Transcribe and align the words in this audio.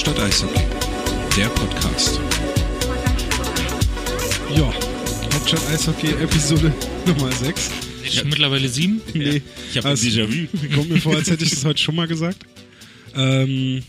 Hauptstadt 0.00 0.20
Eishockey, 0.20 0.62
der 1.36 1.48
Podcast. 1.50 2.18
Ja, 4.56 4.72
Hauptstadt 5.34 5.60
Eishockey, 5.68 6.06
Episode 6.22 6.72
Nummer 7.04 7.30
6. 7.30 7.70
Ist 8.06 8.14
schon 8.14 8.30
mittlerweile 8.30 8.66
sieben? 8.70 9.02
Nee, 9.12 9.42
Ich 9.70 9.76
habe 9.76 9.90
Also- 9.90 10.06
ein 10.06 10.26
Déjà-vu. 10.26 10.74
kommt 10.74 10.88
mir 10.88 11.00
vor, 11.02 11.16
als 11.16 11.28
hätte 11.30 11.44
ich 11.44 11.50
das 11.50 11.66
heute 11.66 11.82
schon 11.82 11.96
mal 11.96 12.08
gesagt. 12.08 12.46
Ähm, 13.14 13.82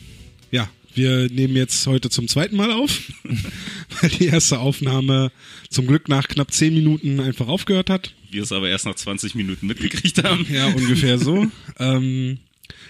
ja, 0.51 0.69
wir 0.95 1.29
nehmen 1.29 1.55
jetzt 1.55 1.87
heute 1.87 2.09
zum 2.09 2.27
zweiten 2.27 2.57
Mal 2.57 2.73
auf, 2.73 2.91
weil 4.01 4.09
die 4.09 4.25
erste 4.25 4.59
Aufnahme 4.59 5.31
zum 5.69 5.87
Glück 5.87 6.09
nach 6.09 6.27
knapp 6.27 6.51
10 6.51 6.73
Minuten 6.73 7.21
einfach 7.21 7.47
aufgehört 7.47 7.89
hat. 7.89 8.13
Wir 8.29 8.43
es 8.43 8.51
aber 8.51 8.67
erst 8.67 8.85
nach 8.85 8.95
20 8.95 9.33
Minuten 9.35 9.65
mitgekriegt 9.65 10.21
haben. 10.25 10.45
Ja, 10.51 10.67
ungefähr 10.67 11.17
so. 11.19 11.47
Ähm, 11.79 12.39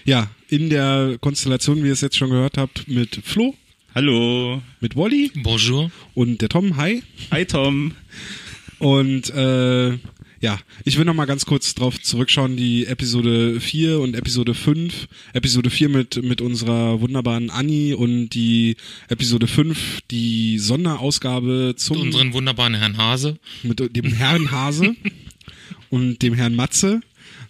ja, 0.04 0.30
in 0.48 0.68
der 0.70 1.16
Konstellation, 1.20 1.82
wie 1.82 1.88
ihr 1.88 1.92
es 1.92 2.00
jetzt 2.00 2.16
schon 2.16 2.30
gehört 2.30 2.58
habt, 2.58 2.88
mit 2.88 3.20
Flo, 3.24 3.54
Hallo. 3.94 4.62
mit 4.80 4.96
Wally 4.96 5.30
Bonjour. 5.42 5.90
und 6.14 6.40
der 6.40 6.48
Tom. 6.48 6.76
Hi. 6.76 7.02
Hi 7.30 7.44
Tom. 7.44 7.92
Und 8.78 9.30
äh, 9.30 9.98
ja, 10.40 10.58
ich 10.84 10.98
will 10.98 11.04
noch 11.04 11.14
mal 11.14 11.26
ganz 11.26 11.46
kurz 11.46 11.72
drauf 11.76 12.02
zurückschauen, 12.02 12.56
die 12.56 12.86
Episode 12.86 13.60
4 13.60 14.00
und 14.00 14.16
Episode 14.16 14.54
5. 14.54 15.06
Episode 15.34 15.70
4 15.70 15.88
mit, 15.88 16.22
mit 16.24 16.40
unserer 16.40 17.00
wunderbaren 17.00 17.48
Anni 17.48 17.94
und 17.94 18.30
die 18.30 18.76
Episode 19.08 19.46
5, 19.46 20.00
die 20.10 20.58
Sonderausgabe 20.58 21.74
zum 21.76 21.98
Mit 21.98 22.06
unseren 22.06 22.32
wunderbaren 22.32 22.74
Herrn 22.74 22.96
Hase. 22.96 23.38
mit 23.62 23.94
dem 23.94 24.12
Herrn 24.12 24.50
Hase 24.50 24.96
und 25.90 26.20
dem 26.22 26.34
Herrn 26.34 26.56
Matze 26.56 27.02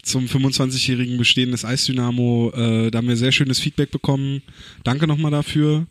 zum 0.03 0.27
25-jährigen 0.27 1.17
Bestehen 1.17 1.53
des 1.53 1.65
Eisdynamo. 1.65 2.53
Äh, 2.55 2.91
da 2.91 2.99
haben 2.99 3.09
wir 3.09 3.17
sehr 3.17 3.33
schönes 3.33 3.61
Feedback 3.61 3.91
bekommen. 3.91 4.43
Danke 4.85 5.07
nochmal 5.07 5.31
dafür. 5.31 5.87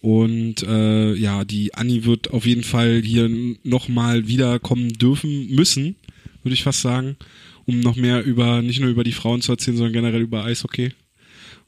Und 0.00 0.62
äh, 0.62 1.14
ja, 1.14 1.44
die 1.44 1.74
Anni 1.74 2.04
wird 2.04 2.30
auf 2.30 2.46
jeden 2.46 2.62
Fall 2.62 3.02
hier 3.02 3.30
nochmal 3.64 4.28
wiederkommen 4.28 4.92
dürfen, 4.92 5.48
müssen, 5.54 5.96
würde 6.42 6.54
ich 6.54 6.62
fast 6.62 6.82
sagen, 6.82 7.16
um 7.64 7.80
noch 7.80 7.96
mehr 7.96 8.22
über, 8.22 8.62
nicht 8.62 8.80
nur 8.80 8.90
über 8.90 9.04
die 9.04 9.12
Frauen 9.12 9.40
zu 9.40 9.52
erzählen, 9.52 9.76
sondern 9.76 9.94
generell 9.94 10.20
über 10.20 10.44
Eishockey. 10.44 10.92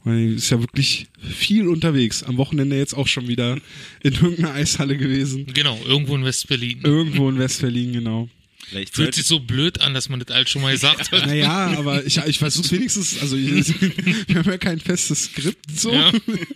Weil 0.05 0.35
ist 0.35 0.51
ja 0.51 0.61
wirklich 0.61 1.09
viel 1.19 1.67
unterwegs. 1.67 2.23
Am 2.23 2.37
Wochenende 2.37 2.77
jetzt 2.77 2.95
auch 2.95 3.09
schon 3.09 3.27
wieder 3.27 3.59
in 4.03 4.15
irgendeiner 4.15 4.53
Eishalle 4.53 4.97
gewesen. 4.97 5.47
Genau, 5.53 5.79
irgendwo 5.85 6.15
in 6.15 6.25
West-Berlin. 6.25 6.81
Irgendwo 6.85 7.29
in 7.29 7.39
Westberlin, 7.39 7.93
genau. 7.93 8.29
Vielleicht 8.69 8.95
Fühlt 8.95 9.15
sich 9.15 9.25
so 9.25 9.41
blöd 9.41 9.81
an, 9.81 9.95
dass 9.95 10.09
man 10.09 10.21
das 10.21 10.35
alles 10.35 10.51
schon 10.51 10.63
mal 10.63 10.73
gesagt 10.73 11.11
hat. 11.11 11.27
Naja, 11.27 11.79
aber 11.79 12.05
ich, 12.05 12.19
ich 12.19 12.39
versuche 12.39 12.71
wenigstens, 12.73 13.21
also 13.21 13.37
ich, 13.37 13.75
wir 14.29 14.37
haben 14.37 14.51
ja 14.51 14.59
kein 14.59 14.81
festes 14.81 15.25
Skript 15.25 15.71
so. 15.75 15.93
Ja. 15.93 16.13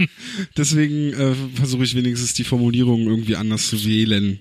Deswegen 0.56 1.12
äh, 1.12 1.34
versuche 1.54 1.84
ich 1.84 1.94
wenigstens 1.94 2.34
die 2.34 2.44
Formulierung 2.44 3.06
irgendwie 3.06 3.36
anders 3.36 3.68
zu 3.68 3.84
wählen. 3.84 4.40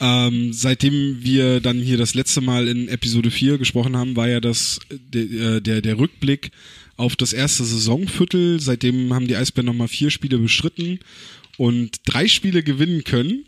Ähm, 0.00 0.52
seitdem 0.52 1.22
wir 1.22 1.60
dann 1.60 1.78
hier 1.78 1.98
das 1.98 2.14
letzte 2.14 2.40
Mal 2.40 2.66
in 2.68 2.88
Episode 2.88 3.30
4 3.30 3.58
gesprochen 3.58 3.96
haben, 3.96 4.16
war 4.16 4.28
ja 4.28 4.40
das 4.40 4.80
der, 4.90 5.60
der, 5.60 5.82
der 5.82 5.98
Rückblick 5.98 6.50
auf 6.96 7.16
das 7.16 7.32
erste 7.32 7.64
Saisonviertel. 7.64 8.60
Seitdem 8.60 9.12
haben 9.12 9.28
die 9.28 9.36
Eisbären 9.36 9.66
nochmal 9.66 9.88
vier 9.88 10.10
Spiele 10.10 10.38
beschritten 10.38 11.00
und 11.56 12.00
drei 12.06 12.26
Spiele 12.28 12.62
gewinnen 12.62 13.04
können. 13.04 13.44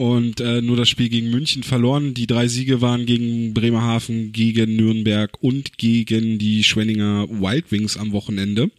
Und 0.00 0.40
äh, 0.40 0.62
nur 0.62 0.78
das 0.78 0.88
Spiel 0.88 1.10
gegen 1.10 1.28
München 1.28 1.62
verloren. 1.62 2.14
Die 2.14 2.26
drei 2.26 2.48
Siege 2.48 2.80
waren 2.80 3.04
gegen 3.04 3.52
Bremerhaven, 3.52 4.32
gegen 4.32 4.74
Nürnberg 4.74 5.30
und 5.42 5.76
gegen 5.76 6.38
die 6.38 6.64
Schwenninger 6.64 7.28
Wild 7.28 7.70
Wings 7.70 7.98
am 7.98 8.12
Wochenende. 8.12 8.70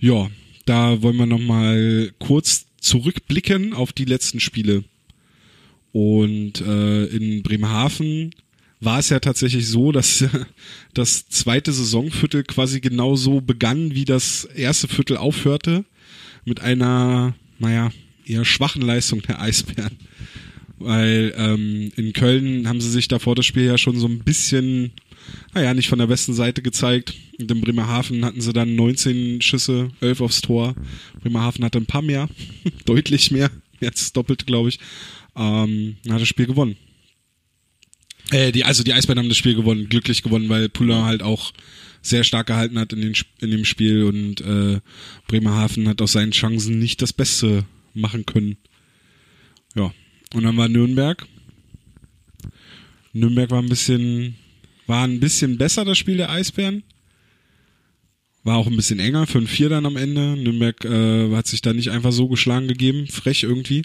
Ja, 0.00 0.28
da 0.66 1.00
wollen 1.00 1.16
wir 1.16 1.26
nochmal 1.26 2.10
kurz 2.18 2.66
zurückblicken 2.80 3.72
auf 3.72 3.92
die 3.92 4.04
letzten 4.04 4.40
Spiele. 4.40 4.82
Und 5.92 6.60
äh, 6.60 7.04
in 7.04 7.44
Bremerhaven 7.44 8.34
war 8.80 8.98
es 8.98 9.10
ja 9.10 9.20
tatsächlich 9.20 9.68
so, 9.68 9.92
dass 9.92 10.24
das 10.92 11.28
zweite 11.28 11.72
Saisonviertel 11.72 12.42
quasi 12.42 12.80
genauso 12.80 13.40
begann, 13.40 13.94
wie 13.94 14.06
das 14.06 14.44
erste 14.44 14.88
Viertel 14.88 15.18
aufhörte. 15.18 15.84
Mit 16.44 16.58
einer, 16.58 17.36
naja, 17.60 17.92
eher 18.30 18.44
schwachen 18.44 18.82
Leistung 18.82 19.22
der 19.22 19.40
Eisbären. 19.40 19.96
Weil 20.78 21.34
ähm, 21.36 21.92
in 21.96 22.12
Köln 22.14 22.66
haben 22.66 22.80
sie 22.80 22.90
sich 22.90 23.06
davor 23.06 23.34
das 23.34 23.44
Spiel 23.44 23.64
ja 23.64 23.76
schon 23.76 23.98
so 23.98 24.06
ein 24.06 24.20
bisschen, 24.20 24.92
naja, 25.54 25.74
nicht 25.74 25.90
von 25.90 25.98
der 25.98 26.06
besten 26.06 26.32
Seite 26.32 26.62
gezeigt. 26.62 27.14
Und 27.38 27.50
in 27.50 27.60
Bremerhaven 27.60 28.24
hatten 28.24 28.40
sie 28.40 28.54
dann 28.54 28.76
19 28.76 29.42
Schüsse, 29.42 29.90
11 30.00 30.20
aufs 30.22 30.40
Tor. 30.40 30.74
Bremerhaven 31.22 31.64
hatte 31.64 31.78
ein 31.78 31.86
paar 31.86 32.02
mehr, 32.02 32.30
deutlich 32.86 33.30
mehr, 33.30 33.50
jetzt 33.80 34.16
doppelt, 34.16 34.46
glaube 34.46 34.70
ich. 34.70 34.78
Ähm, 35.36 35.96
hat 36.08 36.20
das 36.20 36.28
Spiel 36.28 36.46
gewonnen. 36.46 36.76
Äh, 38.30 38.52
die, 38.52 38.64
also 38.64 38.82
die 38.82 38.94
Eisbären 38.94 39.18
haben 39.18 39.28
das 39.28 39.38
Spiel 39.38 39.54
gewonnen, 39.54 39.88
glücklich 39.88 40.22
gewonnen, 40.22 40.48
weil 40.48 40.70
Poulain 40.70 41.04
halt 41.04 41.22
auch 41.22 41.52
sehr 42.02 42.24
stark 42.24 42.46
gehalten 42.46 42.78
hat 42.78 42.92
in, 42.92 43.02
den, 43.02 43.14
in 43.40 43.50
dem 43.50 43.64
Spiel 43.64 44.04
und 44.04 44.40
äh, 44.40 44.80
Bremerhaven 45.26 45.88
hat 45.88 46.00
aus 46.00 46.12
seinen 46.12 46.32
Chancen 46.32 46.78
nicht 46.78 47.02
das 47.02 47.12
Beste 47.12 47.66
machen 47.94 48.26
können. 48.26 48.56
Ja. 49.74 49.92
Und 50.34 50.44
dann 50.44 50.56
war 50.56 50.68
Nürnberg. 50.68 51.26
Nürnberg 53.12 53.50
war 53.50 53.62
ein 53.62 53.68
bisschen, 53.68 54.36
war 54.86 55.04
ein 55.04 55.20
bisschen 55.20 55.58
besser, 55.58 55.84
das 55.84 55.98
Spiel 55.98 56.16
der 56.16 56.30
Eisbären. 56.30 56.82
War 58.42 58.56
auch 58.56 58.66
ein 58.66 58.76
bisschen 58.76 59.00
enger, 59.00 59.24
5-4 59.24 59.68
dann 59.68 59.86
am 59.86 59.96
Ende. 59.96 60.36
Nürnberg 60.36 60.84
äh, 60.84 61.34
hat 61.34 61.46
sich 61.46 61.60
da 61.60 61.72
nicht 61.72 61.90
einfach 61.90 62.12
so 62.12 62.28
geschlagen 62.28 62.68
gegeben, 62.68 63.06
frech 63.06 63.42
irgendwie. 63.42 63.82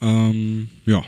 Ähm, 0.00 0.68
ja. 0.86 1.04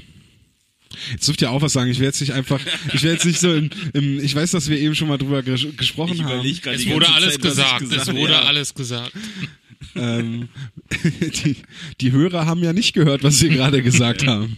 Jetzt 1.13 1.27
dürft 1.27 1.41
ihr 1.41 1.51
auch 1.51 1.63
was 1.63 1.73
sagen. 1.73 1.91
Ich 1.91 1.99
werde 1.99 2.09
jetzt 2.09 2.21
nicht 2.21 2.35
einfach, 2.35 2.61
ich 2.93 3.03
werde 3.03 3.15
jetzt 3.15 3.25
nicht 3.25 3.41
so 3.41 3.55
im, 3.55 3.71
im, 3.95 4.23
ich 4.23 4.35
weiß, 4.35 4.51
dass 4.51 4.69
wir 4.69 4.79
eben 4.79 4.95
schon 4.95 5.09
mal 5.09 5.17
drüber 5.17 5.43
ges 5.43 5.67
gesprochen 5.77 6.15
Ich 6.15 6.23
haben. 6.23 6.47
Es 6.47 6.87
wurde 6.87 7.09
alles 7.09 7.35
Zeit, 7.35 7.43
gesagt. 7.43 7.81
gesagt 7.81 8.09
Es 8.09 8.15
wurde 8.15 8.33
ja. 8.33 8.43
alles 8.43 8.75
gesagt. 8.75 9.13
ähm, 9.95 10.49
die, 11.45 11.57
die 12.01 12.13
Hörer 12.13 12.47
haben 12.47 12.63
ja 12.63 12.73
nicht 12.73 12.93
gehört, 12.93 13.23
was 13.23 13.43
wir 13.43 13.51
gerade 13.51 13.83
gesagt 13.83 14.27
haben. 14.27 14.57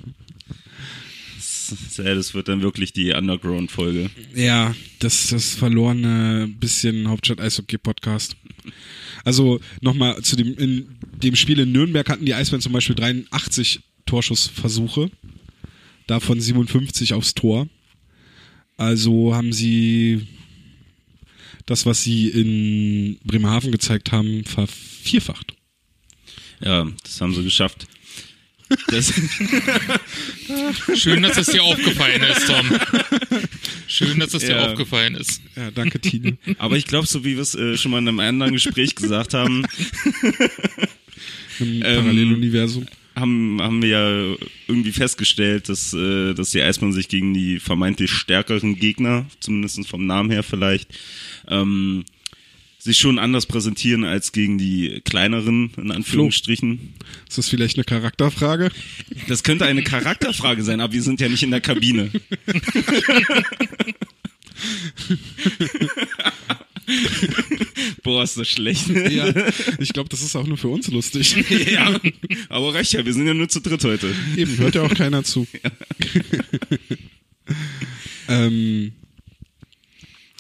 Ja, 1.97 2.15
das 2.15 2.35
wird 2.35 2.49
dann 2.49 2.63
wirklich 2.63 2.93
die 2.93 3.13
Underground-Folge. 3.13 4.11
Ja, 4.35 4.75
das 4.99 5.29
das 5.29 5.55
verlorene 5.55 6.49
bisschen 6.61 7.09
Hauptstadt 7.09 7.41
Eishockey 7.41 7.79
Podcast. 7.79 8.37
Also 9.25 9.61
nochmal 9.81 10.21
zu 10.23 10.37
dem 10.37 10.55
in 10.59 10.97
dem 11.23 11.37
Spiel 11.37 11.59
in 11.61 11.73
Nürnberg 11.73 12.09
hatten 12.09 12.27
die 12.27 12.35
Eisbären 12.35 12.61
zum 12.61 12.73
Beispiel 12.73 12.97
83 12.97 13.81
Torschussversuche, 14.05 15.11
davon 16.07 16.41
57 16.41 17.15
aufs 17.15 17.35
Tor. 17.35 17.69
Also 18.77 19.35
haben 19.35 19.53
sie 19.53 20.27
das, 21.67 21.87
was 21.87 22.03
sie 22.03 22.29
in 22.29 23.19
Bremerhaven 23.25 23.73
gezeigt 23.73 24.13
haben, 24.13 24.45
vervierfacht. 24.45 25.55
Ja, 26.61 26.87
das 27.03 27.21
haben 27.21 27.35
sie 27.35 27.43
geschafft. 27.45 27.87
Das, 28.89 29.13
Schön, 30.95 31.23
dass 31.23 31.37
es 31.37 31.49
dir 31.49 31.63
aufgefallen 31.63 32.23
ist, 32.23 32.47
Tom. 32.47 32.71
Schön, 33.87 34.19
dass 34.19 34.33
es 34.35 34.43
dir 34.43 34.57
Ja. 34.57 34.71
aufgefallen 34.71 35.15
ist. 35.17 35.43
Ja, 35.55 35.71
danke 35.71 36.01
Tine. 36.01 36.39
aber 36.59 36.77
ich 36.77 36.87
glaube, 36.87 37.07
so 37.07 37.25
wie 37.25 37.35
wir 37.37 37.43
es 37.43 37.55
äh, 37.55 37.77
schon 37.77 37.91
mal 37.91 37.99
in 37.99 38.09
einem 38.09 38.21
anderen 38.21 38.53
Gespräch 38.55 38.95
gesagt 38.95 39.35
haben, 39.35 39.65
Im 41.61 41.67
Ähm, 41.77 41.81
Paralleluniversum. 41.83 42.87
Haben, 43.17 43.61
haben 43.61 43.83
wir 43.83 43.89
ja 43.89 44.37
irgendwie 44.67 44.93
festgestellt, 44.93 45.69
dass, 45.69 45.93
äh, 45.95 46.35
dass 46.35 46.51
die 46.51 46.63
Eisbären 46.63 46.93
sich 46.93 47.09
gegen 47.09 47.35
die 47.35 47.61
vermeintlich 47.61 48.11
stärkeren 48.11 48.77
Gegner, 48.77 49.27
zumindest 49.41 49.89
vom 49.89 50.07
Namen 50.07 50.31
her 50.31 50.43
vielleicht, 50.43 50.89
ähm, 51.49 52.05
sich 52.79 52.99
schon 52.99 53.19
anders 53.19 53.47
präsentieren 53.47 54.05
als 54.05 54.33
gegen 54.33 54.59
die 54.59 55.01
kleineren, 55.05 55.73
in 55.79 55.91
Anführungsstrichen. 55.91 56.93
Ist 57.27 57.39
das 57.39 57.49
vielleicht 57.49 57.79
eine 57.79 57.85
Charakterfrage? 57.85 58.71
Das 59.27 59.43
könnte 59.43 59.65
eine 59.65 59.83
Charakterfrage 59.83 60.63
sein, 60.63 60.81
aber 60.81 60.93
wir 60.93 61.03
sind 61.03 61.19
ja 61.21 61.31
nicht 61.31 61.43
in 61.43 61.51
der 61.51 61.63
Kabine. 61.63 62.11
Boah, 68.03 68.23
ist 68.23 68.37
das 68.37 68.49
schlecht. 68.49 68.89
Ja, 68.89 69.33
ich 69.79 69.93
glaube, 69.93 70.09
das 70.09 70.23
ist 70.23 70.37
auch 70.37 70.47
nur 70.47 70.59
für 70.59 70.69
uns 70.69 70.89
lustig. 70.89 71.37
ja, 71.71 71.99
aber 72.49 72.75
reicht 72.75 72.93
ja, 72.93 73.05
wir 73.05 73.13
sind 73.13 73.27
ja 73.27 73.35
nur 73.35 73.49
zu 73.49 73.61
dritt 73.61 73.85
heute. 73.85 74.15
Eben, 74.37 74.57
hört 74.59 74.75
ja 74.75 74.83
auch 74.83 74.95
keiner 74.95 75.25
zu. 75.25 75.47
ähm, 78.29 78.93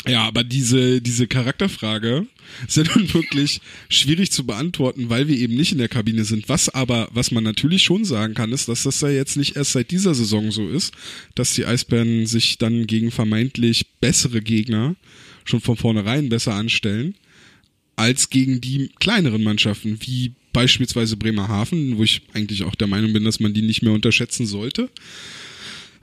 ja, 0.06 0.22
aber 0.24 0.44
diese, 0.44 1.00
diese 1.00 1.26
Charakterfrage 1.26 2.26
ist 2.66 2.76
ja 2.76 2.84
nun 2.94 3.12
wirklich 3.14 3.62
schwierig 3.88 4.30
zu 4.30 4.44
beantworten, 4.44 5.08
weil 5.08 5.28
wir 5.28 5.36
eben 5.38 5.54
nicht 5.54 5.72
in 5.72 5.78
der 5.78 5.88
Kabine 5.88 6.24
sind. 6.24 6.48
Was 6.48 6.68
aber, 6.68 7.08
was 7.12 7.30
man 7.30 7.42
natürlich 7.42 7.82
schon 7.82 8.04
sagen 8.04 8.34
kann, 8.34 8.52
ist, 8.52 8.68
dass 8.68 8.82
das 8.82 9.00
ja 9.00 9.08
jetzt 9.08 9.36
nicht 9.36 9.56
erst 9.56 9.72
seit 9.72 9.90
dieser 9.90 10.14
Saison 10.14 10.50
so 10.50 10.68
ist, 10.68 10.92
dass 11.34 11.54
die 11.54 11.64
Eisbären 11.64 12.26
sich 12.26 12.58
dann 12.58 12.86
gegen 12.86 13.10
vermeintlich 13.10 13.86
bessere 14.00 14.42
Gegner 14.42 14.94
schon 15.44 15.60
von 15.60 15.76
vornherein 15.76 16.28
besser 16.28 16.54
anstellen. 16.54 17.14
als 17.96 18.28
gegen 18.28 18.60
die 18.60 18.90
kleineren 18.98 19.44
Mannschaften, 19.44 19.98
wie 20.00 20.32
beispielsweise 20.52 21.16
Bremerhaven, 21.16 21.96
wo 21.96 22.02
ich 22.02 22.22
eigentlich 22.32 22.64
auch 22.64 22.74
der 22.74 22.88
Meinung 22.88 23.12
bin, 23.12 23.22
dass 23.22 23.38
man 23.38 23.54
die 23.54 23.62
nicht 23.62 23.82
mehr 23.82 23.92
unterschätzen 23.92 24.46
sollte. 24.46 24.90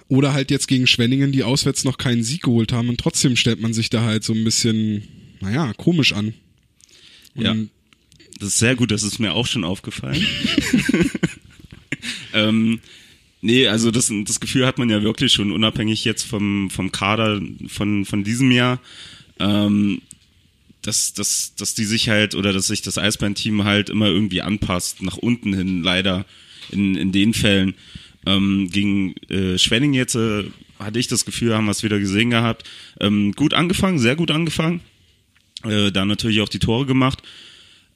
Oder 0.08 0.32
halt 0.34 0.52
jetzt 0.52 0.68
gegen 0.68 0.88
Schwenningen, 0.88 1.32
die 1.34 1.44
auswärts 1.44 1.84
noch 1.84 1.98
keinen 1.98 2.24
Sieg 2.24 2.44
geholt 2.44 2.72
haben 2.72 2.88
und 2.90 2.98
trotzdem 2.98 3.36
stellt 3.36 3.62
man 3.62 3.74
sich 3.74 3.90
da 3.90 4.04
halt 4.04 4.24
so 4.24 4.34
ein 4.34 4.44
bisschen, 4.44 5.04
naja, 5.42 5.74
komisch 5.74 6.14
an. 6.14 6.34
Und 7.36 7.44
Ja. 7.44 7.56
Das 8.40 8.50
ist 8.50 8.60
sehr 8.60 8.76
gut, 8.76 8.90
das 8.90 9.04
ist 9.04 9.20
mir 9.20 9.34
auch 9.34 9.46
schon 9.46 9.64
aufgefallen. 9.64 10.26
ähm, 12.34 12.80
nee, 13.42 13.68
also 13.68 13.92
das, 13.92 14.12
das 14.26 14.40
Gefühl 14.40 14.66
hat 14.66 14.80
man 14.80 14.90
ja 14.90 15.04
wirklich 15.04 15.32
schon, 15.32 15.52
unabhängig 15.52 16.04
jetzt 16.06 16.24
vom, 16.24 16.72
vom 16.72 16.92
Kader 16.92 17.40
von, 17.68 18.04
von 18.04 18.24
diesem 18.24 18.50
Jahr, 18.50 18.82
ähm, 19.42 20.02
dass, 20.82 21.14
dass, 21.14 21.54
dass 21.56 21.76
die 21.76 21.86
sich 21.86 22.10
halt 22.10 22.36
oder 22.36 22.54
dass 22.54 22.68
sich 22.68 22.82
das 22.82 22.98
Eisbären-Team 22.98 23.64
halt 23.64 23.90
immer 23.90 24.08
irgendwie 24.08 24.42
anpasst, 24.42 25.02
nach 25.02 25.18
unten 25.18 25.54
hin, 25.54 25.84
leider 25.84 26.26
in, 26.72 26.96
in 26.96 27.12
den 27.12 27.34
Fällen. 27.34 27.76
Ähm, 28.26 28.70
gegen 28.72 29.16
äh, 29.30 29.58
Schwenning 29.58 29.94
jetzt 29.94 30.16
äh, 30.16 30.46
hatte 30.80 31.00
ich 31.00 31.08
das 31.08 31.26
Gefühl, 31.26 31.56
haben 31.56 31.66
wir 31.66 31.72
es 31.72 31.84
wieder 31.84 32.00
gesehen 32.00 32.30
gehabt. 32.30 32.70
Ähm, 33.00 33.34
gut 33.34 33.54
angefangen, 33.54 34.00
sehr 34.00 34.16
gut 34.16 34.32
angefangen. 34.32 34.82
Äh, 35.64 35.92
da 35.92 36.06
natürlich 36.06 36.42
auch 36.42 36.50
die 36.50 36.60
Tore 36.60 36.86
gemacht. 36.86 37.22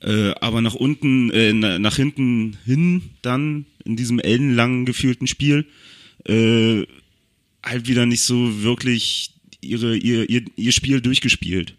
Äh, 0.01 0.31
aber 0.41 0.61
nach 0.61 0.75
unten, 0.75 1.31
äh, 1.31 1.53
na, 1.53 1.79
nach 1.79 1.95
hinten 1.95 2.57
hin 2.65 3.11
dann 3.21 3.65
in 3.83 3.95
diesem 3.95 4.19
ellenlangen 4.19 4.85
gefühlten 4.85 5.27
Spiel 5.27 5.65
äh, 6.25 6.83
halt 7.63 7.87
wieder 7.87 8.05
nicht 8.05 8.21
so 8.21 8.61
wirklich 8.63 9.31
ihre, 9.65 9.97
ihr, 9.97 10.29
ihr, 10.29 10.43
ihr 10.55 10.71
Spiel 10.71 11.01
durchgespielt. 11.01 11.75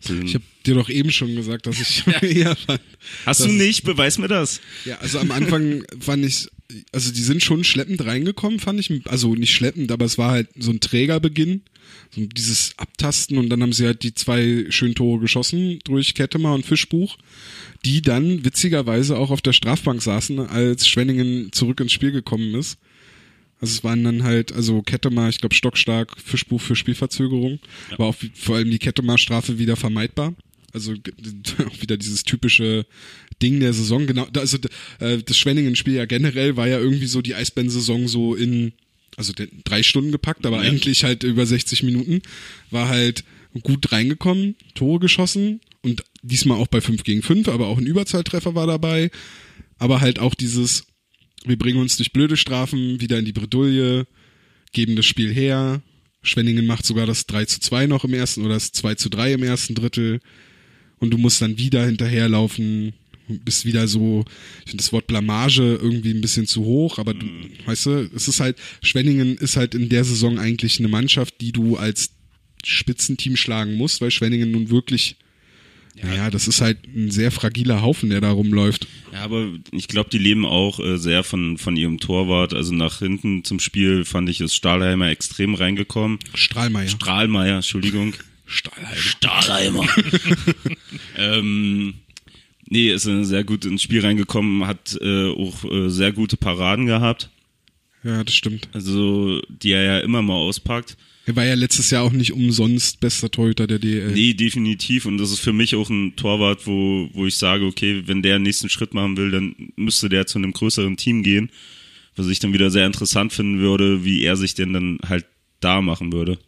So, 0.00 0.14
ich 0.14 0.34
habe 0.34 0.44
dir 0.66 0.74
doch 0.74 0.90
eben 0.90 1.10
schon 1.10 1.34
gesagt, 1.34 1.66
dass 1.66 1.80
ich 1.80 2.04
eher 2.22 2.56
fand. 2.56 2.80
Hast 3.24 3.44
du 3.44 3.48
nicht? 3.48 3.84
Beweis 3.84 4.18
mir 4.18 4.28
das. 4.28 4.60
Ja, 4.84 4.98
also 4.98 5.18
am 5.18 5.30
Anfang 5.30 5.84
fand 5.98 6.24
ich, 6.24 6.48
also 6.92 7.10
die 7.10 7.22
sind 7.22 7.42
schon 7.42 7.64
schleppend 7.64 8.04
reingekommen, 8.04 8.60
fand 8.60 8.80
ich. 8.80 8.90
Also 9.06 9.34
nicht 9.34 9.54
schleppend, 9.54 9.90
aber 9.92 10.04
es 10.04 10.18
war 10.18 10.32
halt 10.32 10.48
so 10.58 10.70
ein 10.70 10.80
Trägerbeginn. 10.80 11.62
So 12.10 12.26
dieses 12.26 12.74
Abtasten 12.76 13.38
und 13.38 13.48
dann 13.48 13.62
haben 13.62 13.72
sie 13.72 13.86
halt 13.86 14.02
die 14.02 14.14
zwei 14.14 14.66
schönen 14.70 14.94
Tore 14.94 15.20
geschossen 15.20 15.78
durch 15.84 16.14
Kettemer 16.14 16.54
und 16.54 16.64
Fischbuch, 16.64 17.18
die 17.84 18.02
dann 18.02 18.44
witzigerweise 18.44 19.16
auch 19.16 19.30
auf 19.30 19.42
der 19.42 19.52
Strafbank 19.52 20.02
saßen, 20.02 20.38
als 20.40 20.86
Schwenningen 20.88 21.52
zurück 21.52 21.80
ins 21.80 21.92
Spiel 21.92 22.12
gekommen 22.12 22.54
ist. 22.54 22.78
Also 23.60 23.72
es 23.76 23.84
waren 23.84 24.04
dann 24.04 24.22
halt, 24.24 24.52
also 24.52 24.82
Kettemer, 24.82 25.28
ich 25.28 25.38
glaube 25.38 25.54
stockstark, 25.54 26.16
Fischbuch 26.22 26.60
für 26.60 26.76
Spielverzögerung, 26.76 27.60
war 27.96 28.08
auch 28.08 28.16
vor 28.34 28.56
allem 28.56 28.70
die 28.70 28.78
Kettemer-Strafe 28.78 29.58
wieder 29.58 29.76
vermeidbar. 29.76 30.34
Also 30.72 30.92
auch 31.68 31.80
wieder 31.80 31.96
dieses 31.96 32.24
typische 32.24 32.84
Ding 33.40 33.60
der 33.60 33.72
Saison. 33.72 34.06
Genau, 34.06 34.26
also 34.36 34.58
äh, 35.00 35.18
das 35.18 35.38
Schwenningen-Spiel 35.38 35.94
ja 35.94 36.04
generell 36.04 36.56
war 36.56 36.66
ja 36.68 36.78
irgendwie 36.78 37.06
so 37.06 37.22
die 37.22 37.34
Eisbären-Saison 37.34 38.08
so 38.08 38.34
in, 38.34 38.72
also 39.16 39.32
drei 39.64 39.82
Stunden 39.82 40.12
gepackt, 40.12 40.44
aber 40.46 40.62
Ja. 40.62 40.70
eigentlich 40.70 41.04
halt 41.04 41.22
über 41.22 41.46
60 41.46 41.84
Minuten. 41.84 42.20
War 42.70 42.88
halt 42.88 43.24
gut 43.62 43.92
reingekommen, 43.92 44.56
Tore 44.74 44.98
geschossen 44.98 45.60
und 45.82 46.02
diesmal 46.22 46.58
auch 46.58 46.66
bei 46.66 46.80
5 46.80 47.04
gegen 47.04 47.22
5, 47.22 47.46
aber 47.48 47.68
auch 47.68 47.78
ein 47.78 47.86
Überzahltreffer 47.86 48.54
war 48.56 48.66
dabei. 48.66 49.10
Aber 49.78 50.00
halt 50.00 50.18
auch 50.18 50.34
dieses, 50.34 50.86
wir 51.44 51.58
bringen 51.58 51.80
uns 51.80 51.96
durch 51.96 52.12
blöde 52.12 52.36
Strafen 52.36 53.00
wieder 53.00 53.18
in 53.18 53.24
die 53.24 53.32
Bredouille, 53.32 54.06
geben 54.72 54.96
das 54.96 55.06
Spiel 55.06 55.32
her. 55.32 55.82
Schwenningen 56.22 56.66
macht 56.66 56.86
sogar 56.86 57.06
das 57.06 57.26
3 57.26 57.44
zu 57.44 57.60
2 57.60 57.86
noch 57.86 58.04
im 58.04 58.14
ersten 58.14 58.44
oder 58.44 58.54
das 58.54 58.72
2 58.72 58.94
zu 58.94 59.10
3 59.10 59.34
im 59.34 59.42
ersten 59.42 59.74
Drittel. 59.74 60.20
Und 60.98 61.10
du 61.10 61.18
musst 61.18 61.42
dann 61.42 61.58
wieder 61.58 61.84
hinterherlaufen, 61.84 62.94
bist 63.28 63.64
wieder 63.64 63.86
so, 63.88 64.24
ich 64.64 64.70
finde 64.70 64.82
das 64.82 64.92
Wort 64.92 65.06
Blamage 65.06 65.78
irgendwie 65.80 66.12
ein 66.12 66.20
bisschen 66.20 66.46
zu 66.46 66.64
hoch, 66.64 66.98
aber 66.98 67.14
du, 67.14 67.26
weißt 67.66 67.86
du, 67.86 68.10
es 68.14 68.28
ist 68.28 68.40
halt, 68.40 68.58
Schwenningen 68.82 69.36
ist 69.36 69.56
halt 69.56 69.74
in 69.74 69.88
der 69.88 70.04
Saison 70.04 70.38
eigentlich 70.38 70.78
eine 70.78 70.88
Mannschaft, 70.88 71.40
die 71.40 71.52
du 71.52 71.76
als 71.76 72.10
Spitzenteam 72.64 73.36
schlagen 73.36 73.74
musst, 73.74 74.00
weil 74.00 74.10
Schwenningen 74.10 74.50
nun 74.50 74.70
wirklich, 74.70 75.16
naja, 76.02 76.30
das 76.30 76.48
ist 76.48 76.60
halt 76.60 76.78
ein 76.86 77.10
sehr 77.10 77.30
fragiler 77.30 77.82
Haufen, 77.82 78.10
der 78.10 78.20
da 78.20 78.30
rumläuft. 78.30 78.88
Ja, 79.12 79.20
aber 79.20 79.46
ich 79.70 79.86
glaube, 79.86 80.10
die 80.10 80.18
leben 80.18 80.44
auch 80.44 80.80
äh, 80.80 80.98
sehr 80.98 81.22
von, 81.22 81.56
von 81.56 81.76
ihrem 81.76 82.00
Torwart. 82.00 82.52
Also 82.52 82.74
nach 82.74 82.98
hinten 82.98 83.44
zum 83.44 83.60
Spiel 83.60 84.04
fand 84.04 84.28
ich, 84.28 84.40
ist 84.40 84.54
Stahlheimer 84.54 85.08
extrem 85.08 85.54
reingekommen. 85.54 86.18
Strahlmeier. 86.34 86.88
Strahlmeier, 86.88 87.56
Entschuldigung. 87.56 88.14
Stahlheimer. 88.44 88.96
Stahlheimer. 88.96 89.88
ähm, 91.16 91.94
nee, 92.66 92.90
ist 92.90 93.04
sehr 93.04 93.44
gut 93.44 93.64
ins 93.64 93.82
Spiel 93.82 94.00
reingekommen, 94.00 94.66
hat 94.66 94.98
äh, 95.00 95.30
auch 95.30 95.64
äh, 95.64 95.88
sehr 95.90 96.12
gute 96.12 96.36
Paraden 96.36 96.86
gehabt. 96.86 97.30
Ja, 98.02 98.22
das 98.22 98.34
stimmt. 98.34 98.68
Also, 98.72 99.40
die 99.48 99.70
er 99.70 99.82
ja 99.82 99.98
immer 100.00 100.22
mal 100.22 100.34
auspackt. 100.34 100.96
Er 101.26 101.36
war 101.36 101.44
ja 101.44 101.54
letztes 101.54 101.90
Jahr 101.90 102.02
auch 102.02 102.12
nicht 102.12 102.32
umsonst 102.32 103.00
bester 103.00 103.30
Torhüter 103.30 103.66
der 103.66 103.78
DL. 103.78 104.12
Nee, 104.12 104.34
definitiv. 104.34 105.06
Und 105.06 105.16
das 105.18 105.30
ist 105.30 105.40
für 105.40 105.54
mich 105.54 105.74
auch 105.74 105.88
ein 105.88 106.16
Torwart, 106.16 106.66
wo, 106.66 107.08
wo 107.14 107.24
ich 107.26 107.36
sage, 107.36 107.64
okay, 107.64 108.02
wenn 108.06 108.22
der 108.22 108.36
einen 108.36 108.44
nächsten 108.44 108.68
Schritt 108.68 108.92
machen 108.92 109.16
will, 109.16 109.30
dann 109.30 109.54
müsste 109.76 110.10
der 110.10 110.26
zu 110.26 110.38
einem 110.38 110.52
größeren 110.52 110.96
Team 110.96 111.22
gehen. 111.22 111.50
Was 112.16 112.28
ich 112.28 112.40
dann 112.40 112.52
wieder 112.52 112.70
sehr 112.70 112.86
interessant 112.86 113.32
finden 113.32 113.58
würde, 113.58 114.04
wie 114.04 114.22
er 114.22 114.36
sich 114.36 114.54
denn 114.54 114.72
dann 114.72 114.98
halt 115.08 115.24
da 115.60 115.80
machen 115.80 116.12
würde. 116.12 116.38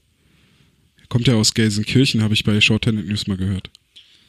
Kommt 1.08 1.26
ja 1.26 1.34
aus 1.34 1.54
Gelsenkirchen, 1.54 2.22
habe 2.22 2.34
ich 2.34 2.44
bei 2.44 2.60
Shorthanded 2.60 3.06
News 3.06 3.26
mal 3.26 3.36
gehört. 3.36 3.70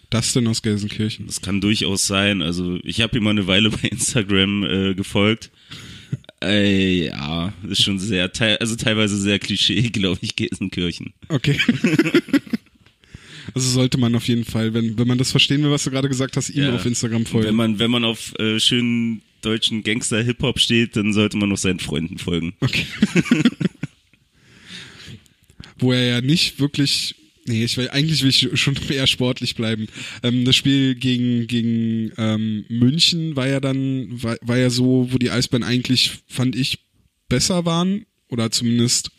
Das 0.10 0.32
denn 0.32 0.48
aus 0.48 0.62
Gelsenkirchen? 0.62 1.28
Das 1.28 1.42
kann 1.42 1.60
durchaus 1.60 2.08
sein. 2.08 2.42
Also 2.42 2.80
ich 2.84 3.02
habe 3.02 3.18
ihm 3.18 3.24
mal 3.24 3.32
eine 3.32 3.48
Weile 3.48 3.70
bei 3.70 3.90
Instagram 3.90 4.64
äh, 4.64 4.94
gefolgt. 4.94 5.52
Äh, 6.44 7.08
ja, 7.08 7.52
ist 7.68 7.84
schon 7.84 7.98
sehr, 8.00 8.32
also 8.60 8.76
teilweise 8.76 9.18
sehr 9.20 9.40
Klischee, 9.40 9.82
glaube 9.90 10.20
ich, 10.22 10.36
Gelsenkirchen. 10.36 11.14
Okay. 11.30 11.60
also 13.56 13.70
sollte 13.70 13.98
man 13.98 14.14
auf 14.16 14.28
jeden 14.28 14.46
Fall, 14.46 14.74
wenn, 14.74 14.98
wenn 15.00 15.08
man 15.08 15.18
das 15.18 15.32
verstehen 15.32 15.64
will, 15.64 15.72
was 15.72 15.84
du 15.86 15.92
gerade 15.92 16.10
gesagt 16.10 16.38
hast, 16.38 16.50
ihm 16.50 16.64
Ja. 16.64 16.76
auf 16.76 16.86
Instagram 16.86 17.22
Wenn 17.22 17.26
folgen. 17.26 17.56
man, 17.56 17.80
wenn 17.80 17.90
man 17.92 18.04
auf 18.06 18.38
äh, 18.40 18.60
schönen 18.60 19.22
deutschen 19.42 19.84
Gangster-Hip-Hop 19.84 20.60
steht, 20.60 20.96
dann 20.96 21.12
sollte 21.14 21.38
man 21.38 21.50
noch 21.50 21.58
seinen 21.58 21.80
Freunden 21.80 22.18
folgen. 22.20 22.54
Okay. 22.60 22.86
Wo 25.80 25.92
er 25.92 26.06
ja 26.06 26.22
nicht 26.22 26.60
wirklich. 26.60 27.16
Nee, 27.48 27.64
ich 27.64 27.78
will, 27.78 27.90
eigentlich 27.90 28.24
will 28.24 28.30
ich 28.30 28.50
schon 28.60 28.76
eher 28.90 29.08
sportlich 29.08 29.56
bleiben. 29.56 29.88
Ähm, 30.22 30.44
das 30.44 30.56
Spiel 30.56 30.96
gegen, 30.96 31.48
gegen 31.48 32.12
ähm, 32.18 32.66
München 32.68 33.36
war 33.36 33.48
ja 33.48 33.62
dann, 33.62 34.22
war, 34.22 34.38
war 34.42 34.58
ja 34.58 34.70
so, 34.70 35.08
wo 35.12 35.18
die 35.18 35.32
Eisbären 35.32 35.64
eigentlich, 35.64 36.20
fand 36.28 36.56
ich, 36.56 36.80
besser 37.30 37.66
waren 37.66 38.06
oder 38.30 38.52
zumindest 38.52 39.12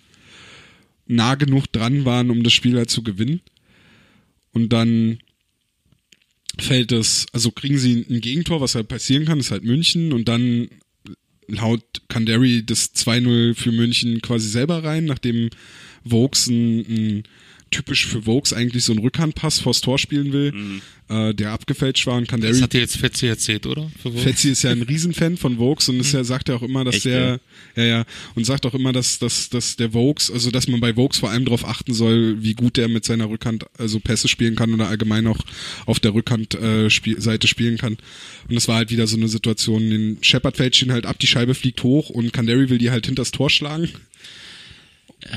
nah 1.07 1.37
genug 1.37 1.73
dran 1.73 2.05
waren, 2.05 2.31
um 2.31 2.43
das 2.43 2.53
Spiel 2.53 2.77
halt 2.77 2.91
zu 2.91 3.03
gewinnen. 3.03 3.41
Und 4.53 4.75
dann 4.75 5.19
fällt 6.59 6.93
es, 6.93 7.27
also 7.33 7.51
kriegen 7.51 7.79
sie 7.79 8.05
ein 8.11 8.21
Gegentor, 8.21 8.61
was 8.61 8.75
halt 8.75 8.89
passieren 8.89 9.25
kann, 9.25 9.41
ist 9.41 9.51
halt 9.51 9.65
München 9.65 10.13
und 10.13 10.29
dann 10.29 10.69
haut 11.61 12.03
Kandari 12.09 12.65
das 12.67 12.95
2-0 12.95 13.55
für 13.55 13.73
München 13.73 14.21
quasi 14.21 14.49
selber 14.49 14.85
rein, 14.85 15.07
nachdem 15.07 15.49
Vokes 16.05 16.49
ein, 16.49 16.81
ein 16.81 17.23
typisch 17.71 18.07
für 18.07 18.27
Vokes 18.27 18.53
eigentlich 18.53 18.85
so 18.85 18.93
einen 18.93 19.01
Rückhandpass 19.01 19.61
vors 19.61 19.81
Tor 19.81 19.99
spielen 19.99 20.33
will, 20.33 20.53
äh, 21.09 21.35
der 21.35 21.53
abgefälscht 21.53 22.07
war 22.07 22.17
und 22.17 22.23
Das 22.25 22.31
Kandari 22.31 22.61
hat 22.61 22.73
dir 22.73 22.81
jetzt 22.81 22.97
Fetzi 22.97 23.27
erzählt, 23.27 23.67
oder? 23.67 23.91
Fetzi 24.17 24.51
ist 24.51 24.63
ja 24.63 24.71
ein 24.71 24.83
Riesenfan 24.83 25.37
von 25.37 25.59
Vokes 25.59 25.89
und 25.89 26.01
ist 26.01 26.13
ja, 26.13 26.25
sagt 26.25 26.49
ja 26.49 26.57
auch 26.57 26.63
immer, 26.63 26.85
dass 26.85 26.97
Echt, 26.97 27.07
der, 27.07 27.41
ja, 27.77 27.85
ja, 27.85 28.05
und 28.35 28.45
sagt 28.45 28.67
auch 28.67 28.75
immer, 28.75 28.93
dass, 28.93 29.19
dass, 29.19 29.49
dass 29.49 29.77
der 29.77 29.95
Vokes, 29.95 30.31
also 30.31 30.51
dass 30.51 30.69
man 30.69 30.81
bei 30.81 30.97
Vokes 30.97 31.19
vor 31.19 31.31
allem 31.31 31.45
darauf 31.45 31.65
achten 31.65 31.95
soll, 31.95 32.43
wie 32.43 32.55
gut 32.55 32.77
der 32.77 32.89
mit 32.89 33.05
seiner 33.05 33.29
Rückhand 33.29 33.67
also 33.79 34.01
Pässe 34.01 34.29
spielen 34.29 34.57
kann 34.57 34.73
oder 34.73 34.89
allgemein 34.89 35.27
auch 35.27 35.41
auf 35.87 36.01
der 36.01 36.15
Rückhand 36.15 36.55
äh, 36.55 36.91
Spiel, 36.91 37.21
Seite 37.21 37.47
spielen 37.47 37.79
kann. 37.79 37.97
Und 38.49 38.55
das 38.55 38.69
war 38.69 38.77
halt 38.77 38.91
wieder 38.91 39.07
so 39.07 39.17
eine 39.17 39.29
Situation, 39.29 39.89
den 39.89 40.19
Shepard 40.23 40.57
fällt 40.57 40.81
ihn 40.83 40.93
halt 40.93 41.07
ab, 41.07 41.19
die 41.19 41.27
Scheibe 41.27 41.55
fliegt 41.55 41.83
hoch 41.83 42.11
und 42.11 42.33
Kandari 42.33 42.69
will 42.69 42.79
die 42.79 42.91
halt 42.91 43.07
hinters 43.07 43.31
Tor 43.31 43.51
schlagen. 43.51 43.89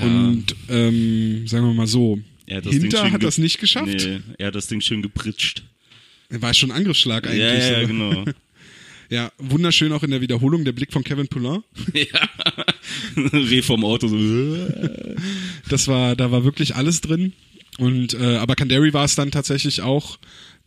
Und 0.01 0.45
ähm, 0.69 1.47
sagen 1.47 1.65
wir 1.65 1.73
mal 1.73 1.87
so, 1.87 2.19
Er 2.45 2.57
hat 2.57 2.65
das 2.65 2.71
Ding 2.73 2.81
Hinter 2.81 3.03
hat 3.03 3.11
ge- 3.19 3.27
das 3.27 3.37
nicht 3.37 3.59
geschafft. 3.59 3.87
Nee, 3.87 4.19
er 4.37 4.47
hat 4.47 4.55
das 4.55 4.67
Ding 4.67 4.81
schön 4.81 5.01
gepritscht. 5.01 5.63
War 6.29 6.53
schon 6.53 6.71
ein 6.71 6.77
Angriffsschlag 6.77 7.27
eigentlich. 7.27 7.39
Ja, 7.41 7.79
ja, 7.81 7.87
genau. 7.87 8.25
Ja, 9.09 9.29
wunderschön 9.39 9.91
auch 9.91 10.03
in 10.03 10.11
der 10.11 10.21
Wiederholung 10.21 10.63
der 10.63 10.71
Blick 10.71 10.93
von 10.93 11.03
Kevin 11.03 11.27
Poulin. 11.27 11.63
Reh 13.33 13.61
vom 13.61 13.83
Auto 13.83 14.07
so. 14.07 14.67
Das 15.69 15.89
war, 15.89 16.15
da 16.15 16.31
war 16.31 16.45
wirklich 16.45 16.75
alles 16.75 17.01
drin. 17.01 17.33
Und 17.77 18.13
äh, 18.13 18.37
aber 18.37 18.55
Kandari 18.55 18.93
war 18.93 19.03
es 19.03 19.15
dann 19.15 19.29
tatsächlich 19.31 19.81
auch, 19.81 20.17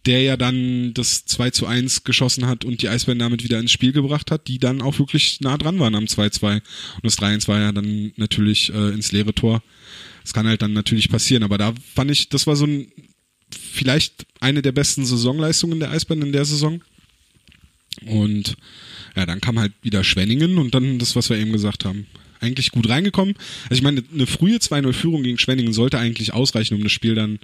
der 0.07 0.23
ja 0.23 0.37
dann 0.37 0.93
das 0.95 1.25
2 1.25 1.51
zu 1.51 1.67
1 1.67 2.05
geschossen 2.05 2.47
hat 2.47 2.65
und 2.65 2.83
die 2.83 2.89
Eisbären 2.89 3.19
damit 3.19 3.43
wieder 3.43 3.59
ins 3.59 3.73
Spiel 3.73 3.93
gebracht 3.93 4.31
hat, 4.31 4.49
die 4.49 4.59
dann 4.59 4.83
auch 4.83 4.99
wirklich 4.99 5.41
nah 5.41 5.57
dran 5.57 5.79
waren 5.79 5.95
am 5.95 6.05
2-2. 6.05 6.55
Und 6.55 6.63
das 7.03 7.19
3-1 7.19 7.49
war 7.49 7.61
ja 7.61 7.73
dann 7.73 8.13
natürlich 8.17 8.73
äh, 8.73 8.91
ins 8.91 9.13
leere 9.13 9.35
Tor. 9.35 9.63
Das 10.23 10.33
kann 10.33 10.47
halt 10.47 10.63
dann 10.63 10.73
natürlich 10.73 11.09
passieren, 11.09 11.43
aber 11.43 11.59
da 11.59 11.75
fand 11.95 12.11
ich, 12.11 12.29
das 12.29 12.47
war 12.47 12.57
so 12.57 12.67
ein 12.67 12.91
vielleicht 13.51 14.27
eine 14.41 14.63
der 14.63 14.73
besten 14.73 15.05
Saisonleistungen 15.05 15.81
der 15.81 15.91
Eisbären 15.91 16.23
in 16.23 16.33
der 16.33 16.45
Saison. 16.45 16.83
Und 18.07 18.57
ja, 19.17 19.27
dann 19.27 19.41
kam 19.41 19.59
halt 19.59 19.73
wieder 19.83 20.03
Schwenningen 20.05 20.59
und 20.59 20.75
dann 20.75 20.99
das, 20.99 21.15
was 21.17 21.31
wir 21.31 21.39
eben 21.39 21.53
gesagt 21.53 21.85
haben. 21.85 22.07
Eigentlich 22.41 22.73
gut 22.73 22.89
reingekommen. 22.89 23.35
Also 23.65 23.77
ich 23.77 23.83
meine, 23.83 24.03
eine 24.13 24.27
frühe 24.27 24.57
2-0-Führung 24.57 25.23
gegen 25.23 25.39
Schwenningen 25.39 25.73
sollte 25.73 25.99
eigentlich 25.99 26.33
ausreichen, 26.35 26.75
um 26.75 26.83
das 26.83 26.93
Spiel 26.93 27.15
dann, 27.15 27.39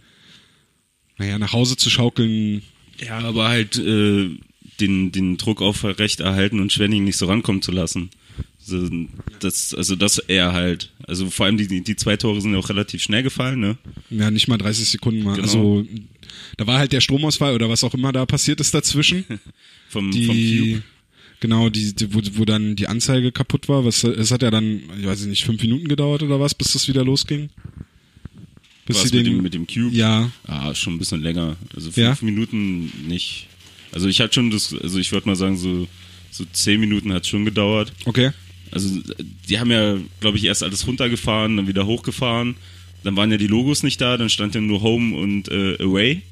naja, 1.21 1.39
nach 1.39 1.53
Hause 1.53 1.77
zu 1.77 1.91
schaukeln. 1.91 2.62
Ja, 2.99 3.19
aber 3.19 3.49
halt 3.49 3.77
äh, 3.77 4.31
den, 4.81 5.12
den 5.12 5.37
Druck 5.37 5.61
aufrecht 5.61 6.21
erhalten 6.21 6.61
und 6.61 6.73
Schwenning 6.73 7.05
nicht 7.05 7.19
so 7.19 7.27
rankommen 7.27 7.61
zu 7.61 7.73
lassen. 7.73 8.09
Also 8.62 8.89
das, 9.41 9.75
also 9.75 9.97
das 9.97 10.19
eher 10.19 10.53
halt. 10.55 10.93
Also 11.07 11.29
vor 11.29 11.45
allem 11.45 11.59
die, 11.59 11.83
die 11.83 11.97
zwei 11.97 12.17
Tore 12.17 12.41
sind 12.41 12.53
ja 12.53 12.59
auch 12.59 12.71
relativ 12.71 13.03
schnell 13.03 13.23
gefallen, 13.23 13.61
ne? 13.61 13.77
Ja, 14.09 14.31
nicht 14.31 14.49
mal 14.49 14.57
30 14.57 14.89
Sekunden 14.89 15.23
mal. 15.23 15.35
Genau. 15.35 15.43
Also 15.43 15.87
da 16.57 16.67
war 16.67 16.79
halt 16.79 16.93
der 16.93 17.03
Stromausfall 17.03 17.55
oder 17.55 17.69
was 17.69 17.85
auch 17.85 17.93
immer 17.93 18.12
da 18.12 18.25
passiert 18.25 18.61
ist 18.61 18.73
dazwischen. 18.73 19.25
Vom, 19.91 20.11
vom 20.12 20.12
die 20.12 20.73
Cube. 20.73 20.83
genau 21.41 21.69
die, 21.69 21.95
die 21.95 22.15
wo, 22.15 22.21
wo 22.33 22.45
dann 22.47 22.77
die 22.77 22.87
Anzeige 22.87 23.33
kaputt 23.33 23.69
war 23.69 23.85
was 23.85 24.05
es 24.05 24.31
hat 24.31 24.43
ja 24.43 24.50
dann 24.50 24.83
ich 24.99 25.07
weiß 25.07 25.27
nicht 25.27 25.45
fünf 25.45 25.61
Minuten 25.62 25.89
gedauert 25.89 26.23
oder 26.23 26.39
was 26.39 26.55
bis 26.55 26.73
das 26.73 26.87
wieder 26.87 27.05
losging 27.05 27.50
bis 28.90 29.02
sie 29.11 29.16
mit 29.16 29.26
den 29.26 29.35
dem, 29.35 29.42
mit 29.42 29.54
dem 29.54 29.66
Cube? 29.66 29.94
ja 29.94 30.30
Ah, 30.47 30.75
schon 30.75 30.94
ein 30.94 30.99
bisschen 30.99 31.23
länger. 31.23 31.56
Also 31.75 31.90
fünf 31.92 32.20
Ja? 32.20 32.25
Minuten 32.25 32.92
nicht. 33.09 33.47
Also 33.92 34.09
ich 34.09 34.20
hatte 34.20 34.35
schon 34.35 34.50
das, 34.50 34.75
also 34.75 34.99
ich 34.99 35.11
würde 35.12 35.28
mal 35.28 35.37
sagen, 35.37 35.56
so, 35.56 35.88
so 36.30 36.44
zehn 36.52 36.80
Minuten 36.80 37.12
hat 37.12 37.26
schon 37.26 37.44
gedauert. 37.44 37.92
okay 38.04 38.30
Also 38.70 39.00
die 39.49 39.59
haben 39.59 39.70
ja, 39.73 39.97
glaube 40.20 40.38
ich, 40.38 40.44
erst 40.44 40.62
alles 40.62 40.87
runtergefahren, 40.87 41.56
dann 41.56 41.66
wieder 41.66 41.87
hochgefahren. 41.87 42.54
Dann 43.02 43.16
waren 43.16 43.30
ja 43.30 43.37
die 43.38 43.47
Logos 43.49 43.82
nicht 43.82 44.00
da, 44.00 44.16
dann 44.16 44.28
stand 44.28 44.54
ja 44.54 44.61
nur 44.61 44.82
Home 44.82 45.16
und 45.16 45.49
äh, 45.49 45.76
Away. 45.82 46.23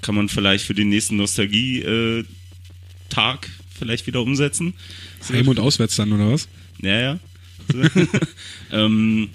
Kann 0.00 0.14
man 0.14 0.28
vielleicht 0.28 0.64
für 0.64 0.74
den 0.74 0.88
nächsten 0.88 1.16
Nostalgie-Tag 1.16 2.24
vielleicht 3.78 4.06
wieder 4.06 4.22
umsetzen. 4.22 4.74
Heim 5.30 5.48
und 5.48 5.60
auswärts 5.60 5.96
dann 5.96 6.12
oder 6.12 6.30
was 6.32 6.48
Ja, 6.82 7.00
ja. 7.00 7.18
So. 7.70 7.82
ähm, 8.72 9.28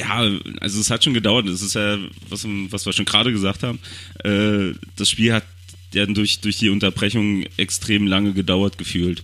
ja, 0.00 0.30
also 0.60 0.80
es 0.80 0.90
hat 0.90 1.04
schon 1.04 1.14
gedauert. 1.14 1.46
Es 1.46 1.62
ist 1.62 1.74
ja, 1.74 1.98
was, 2.28 2.46
was 2.70 2.86
wir 2.86 2.92
schon 2.92 3.04
gerade 3.04 3.32
gesagt 3.32 3.62
haben, 3.62 3.78
äh, 4.24 4.74
das 4.96 5.10
Spiel 5.10 5.32
hat 5.32 5.44
ja 5.92 6.06
durch, 6.06 6.40
durch 6.40 6.58
die 6.58 6.70
Unterbrechung 6.70 7.44
extrem 7.56 8.06
lange 8.06 8.32
gedauert 8.32 8.78
gefühlt. 8.78 9.22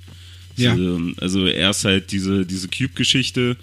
Ja. 0.57 0.77
So, 0.77 1.01
also 1.19 1.47
erst 1.47 1.85
halt 1.85 2.13
diese, 2.13 2.47
diese 2.47 2.69
Cube-Geschichte, 2.69 3.57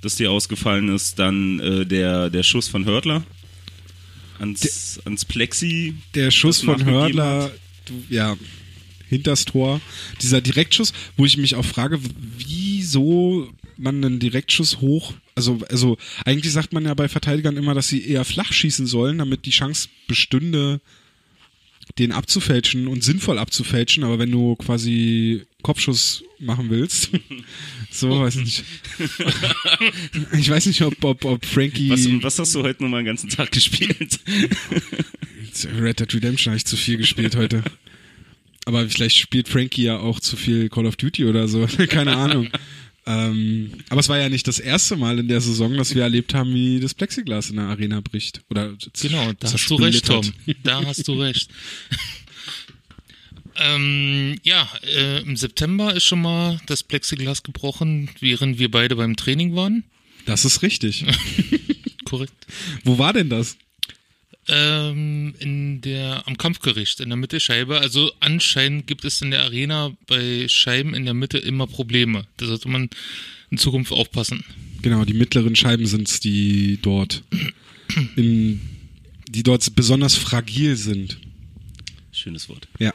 dass 0.00 0.16
die 0.16 0.26
ausgefallen 0.26 0.88
ist, 0.88 1.18
dann 1.18 1.60
äh, 1.60 1.86
der, 1.86 2.30
der 2.30 2.42
Schuss 2.42 2.68
von 2.68 2.84
Hörtler 2.84 3.22
ans, 4.38 5.00
ans 5.04 5.24
Plexi. 5.24 5.94
der 6.14 6.30
Schuss 6.30 6.60
von 6.60 6.84
hat. 6.84 7.52
du, 7.86 8.04
ja 8.08 8.36
hinters 9.08 9.44
Tor 9.44 9.80
dieser 10.22 10.40
Direktschuss 10.40 10.92
wo 11.16 11.26
ich 11.26 11.36
mich 11.36 11.56
auch 11.56 11.64
frage 11.64 12.00
wieso 12.38 13.50
man 13.80 14.04
einen 14.04 14.18
Direktschuss 14.18 14.80
hoch 14.80 15.14
also 15.34 15.60
also 15.68 15.96
eigentlich 16.24 16.52
sagt 16.52 16.72
man 16.72 16.84
ja 16.84 16.94
bei 16.94 17.08
Verteidigern 17.08 17.56
immer 17.56 17.74
dass 17.74 17.88
sie 17.88 18.06
eher 18.06 18.24
flach 18.24 18.52
schießen 18.52 18.86
sollen 18.86 19.18
damit 19.18 19.46
die 19.46 19.50
Chance 19.50 19.88
bestünde 20.06 20.80
den 21.98 22.12
abzufälschen 22.12 22.86
und 22.86 23.02
sinnvoll 23.02 23.38
abzufälschen, 23.38 24.04
aber 24.04 24.18
wenn 24.18 24.30
du 24.30 24.56
quasi 24.56 25.42
Kopfschuss 25.62 26.24
machen 26.38 26.70
willst, 26.70 27.10
so 27.90 28.20
weiß 28.20 28.36
ich 28.36 28.44
nicht. 28.44 28.64
Ich 30.38 30.48
weiß 30.48 30.66
nicht, 30.66 30.82
ob, 30.82 31.02
ob, 31.04 31.24
ob 31.24 31.44
Frankie 31.44 31.90
Was, 31.90 32.06
was 32.22 32.38
hast 32.38 32.54
du 32.54 32.62
heute 32.62 32.82
nochmal 32.82 33.02
den 33.02 33.06
ganzen 33.06 33.28
Tag 33.28 33.50
gespielt? 33.52 34.20
Red 35.78 36.00
Dead 36.00 36.14
Redemption 36.14 36.52
habe 36.52 36.56
ich 36.56 36.64
zu 36.64 36.76
viel 36.76 36.96
gespielt 36.96 37.36
heute. 37.36 37.62
Aber 38.66 38.88
vielleicht 38.88 39.16
spielt 39.16 39.48
Frankie 39.48 39.84
ja 39.84 39.98
auch 39.98 40.20
zu 40.20 40.36
viel 40.36 40.68
Call 40.68 40.86
of 40.86 40.96
Duty 40.96 41.24
oder 41.24 41.48
so. 41.48 41.66
Keine 41.88 42.16
Ahnung. 42.16 42.48
Ähm, 43.06 43.72
aber 43.88 44.00
es 44.00 44.08
war 44.08 44.18
ja 44.18 44.28
nicht 44.28 44.46
das 44.46 44.58
erste 44.58 44.96
Mal 44.96 45.18
in 45.18 45.28
der 45.28 45.40
Saison, 45.40 45.74
dass 45.74 45.94
wir 45.94 46.02
erlebt 46.02 46.34
haben, 46.34 46.54
wie 46.54 46.80
das 46.80 46.94
Plexiglas 46.94 47.50
in 47.50 47.56
der 47.56 47.66
Arena 47.66 48.00
bricht. 48.00 48.42
Oder 48.50 48.74
Genau, 49.00 49.32
da 49.32 49.52
hast 49.52 49.70
du 49.70 49.76
recht, 49.76 50.06
Tom. 50.06 50.32
Da 50.62 50.84
hast 50.84 51.08
du 51.08 51.14
recht. 51.14 51.50
ähm, 53.56 54.38
ja, 54.42 54.68
äh, 54.82 55.22
im 55.22 55.36
September 55.36 55.94
ist 55.94 56.04
schon 56.04 56.22
mal 56.22 56.60
das 56.66 56.82
Plexiglas 56.82 57.42
gebrochen, 57.42 58.10
während 58.20 58.58
wir 58.58 58.70
beide 58.70 58.96
beim 58.96 59.16
Training 59.16 59.56
waren. 59.56 59.84
Das 60.26 60.44
ist 60.44 60.62
richtig. 60.62 61.06
Korrekt. 62.04 62.46
Wo 62.84 62.98
war 62.98 63.12
denn 63.12 63.30
das? 63.30 63.56
Ähm, 64.52 65.34
in 65.38 65.80
der, 65.80 66.26
am 66.26 66.36
Kampfgericht, 66.36 66.98
in 66.98 67.08
der 67.08 67.16
Mittelscheibe. 67.16 67.78
Also 67.78 68.10
anscheinend 68.18 68.88
gibt 68.88 69.04
es 69.04 69.22
in 69.22 69.30
der 69.30 69.42
Arena 69.42 69.92
bei 70.08 70.48
Scheiben 70.48 70.92
in 70.92 71.04
der 71.04 71.14
Mitte 71.14 71.38
immer 71.38 71.68
Probleme. 71.68 72.26
Da 72.36 72.46
sollte 72.46 72.68
man 72.68 72.90
in 73.50 73.58
Zukunft 73.58 73.92
aufpassen. 73.92 74.42
Genau, 74.82 75.04
die 75.04 75.14
mittleren 75.14 75.54
Scheiben 75.54 75.86
sind's, 75.86 76.18
die 76.18 76.80
dort 76.82 77.22
in, 78.16 78.60
die 79.28 79.44
dort 79.44 79.74
besonders 79.76 80.16
fragil 80.16 80.74
sind. 80.74 81.18
Schönes 82.10 82.48
Wort. 82.48 82.66
Ja. 82.80 82.92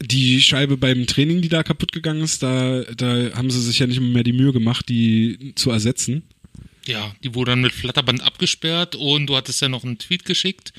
Die 0.00 0.40
Scheibe 0.40 0.76
beim 0.76 1.06
Training, 1.06 1.42
die 1.42 1.48
da 1.48 1.64
kaputt 1.64 1.90
gegangen 1.90 2.22
ist, 2.22 2.44
da, 2.44 2.82
da 2.96 3.32
haben 3.34 3.50
sie 3.50 3.60
sich 3.60 3.80
ja 3.80 3.88
nicht 3.88 4.00
mehr 4.00 4.22
die 4.22 4.32
Mühe 4.32 4.52
gemacht, 4.52 4.88
die 4.88 5.52
zu 5.56 5.70
ersetzen. 5.70 6.22
Ja, 6.86 7.14
die 7.22 7.34
wurde 7.34 7.52
dann 7.52 7.60
mit 7.60 7.72
Flatterband 7.72 8.22
abgesperrt 8.22 8.96
und 8.96 9.26
du 9.26 9.36
hattest 9.36 9.60
ja 9.60 9.68
noch 9.68 9.84
einen 9.84 9.98
Tweet 9.98 10.24
geschickt 10.24 10.72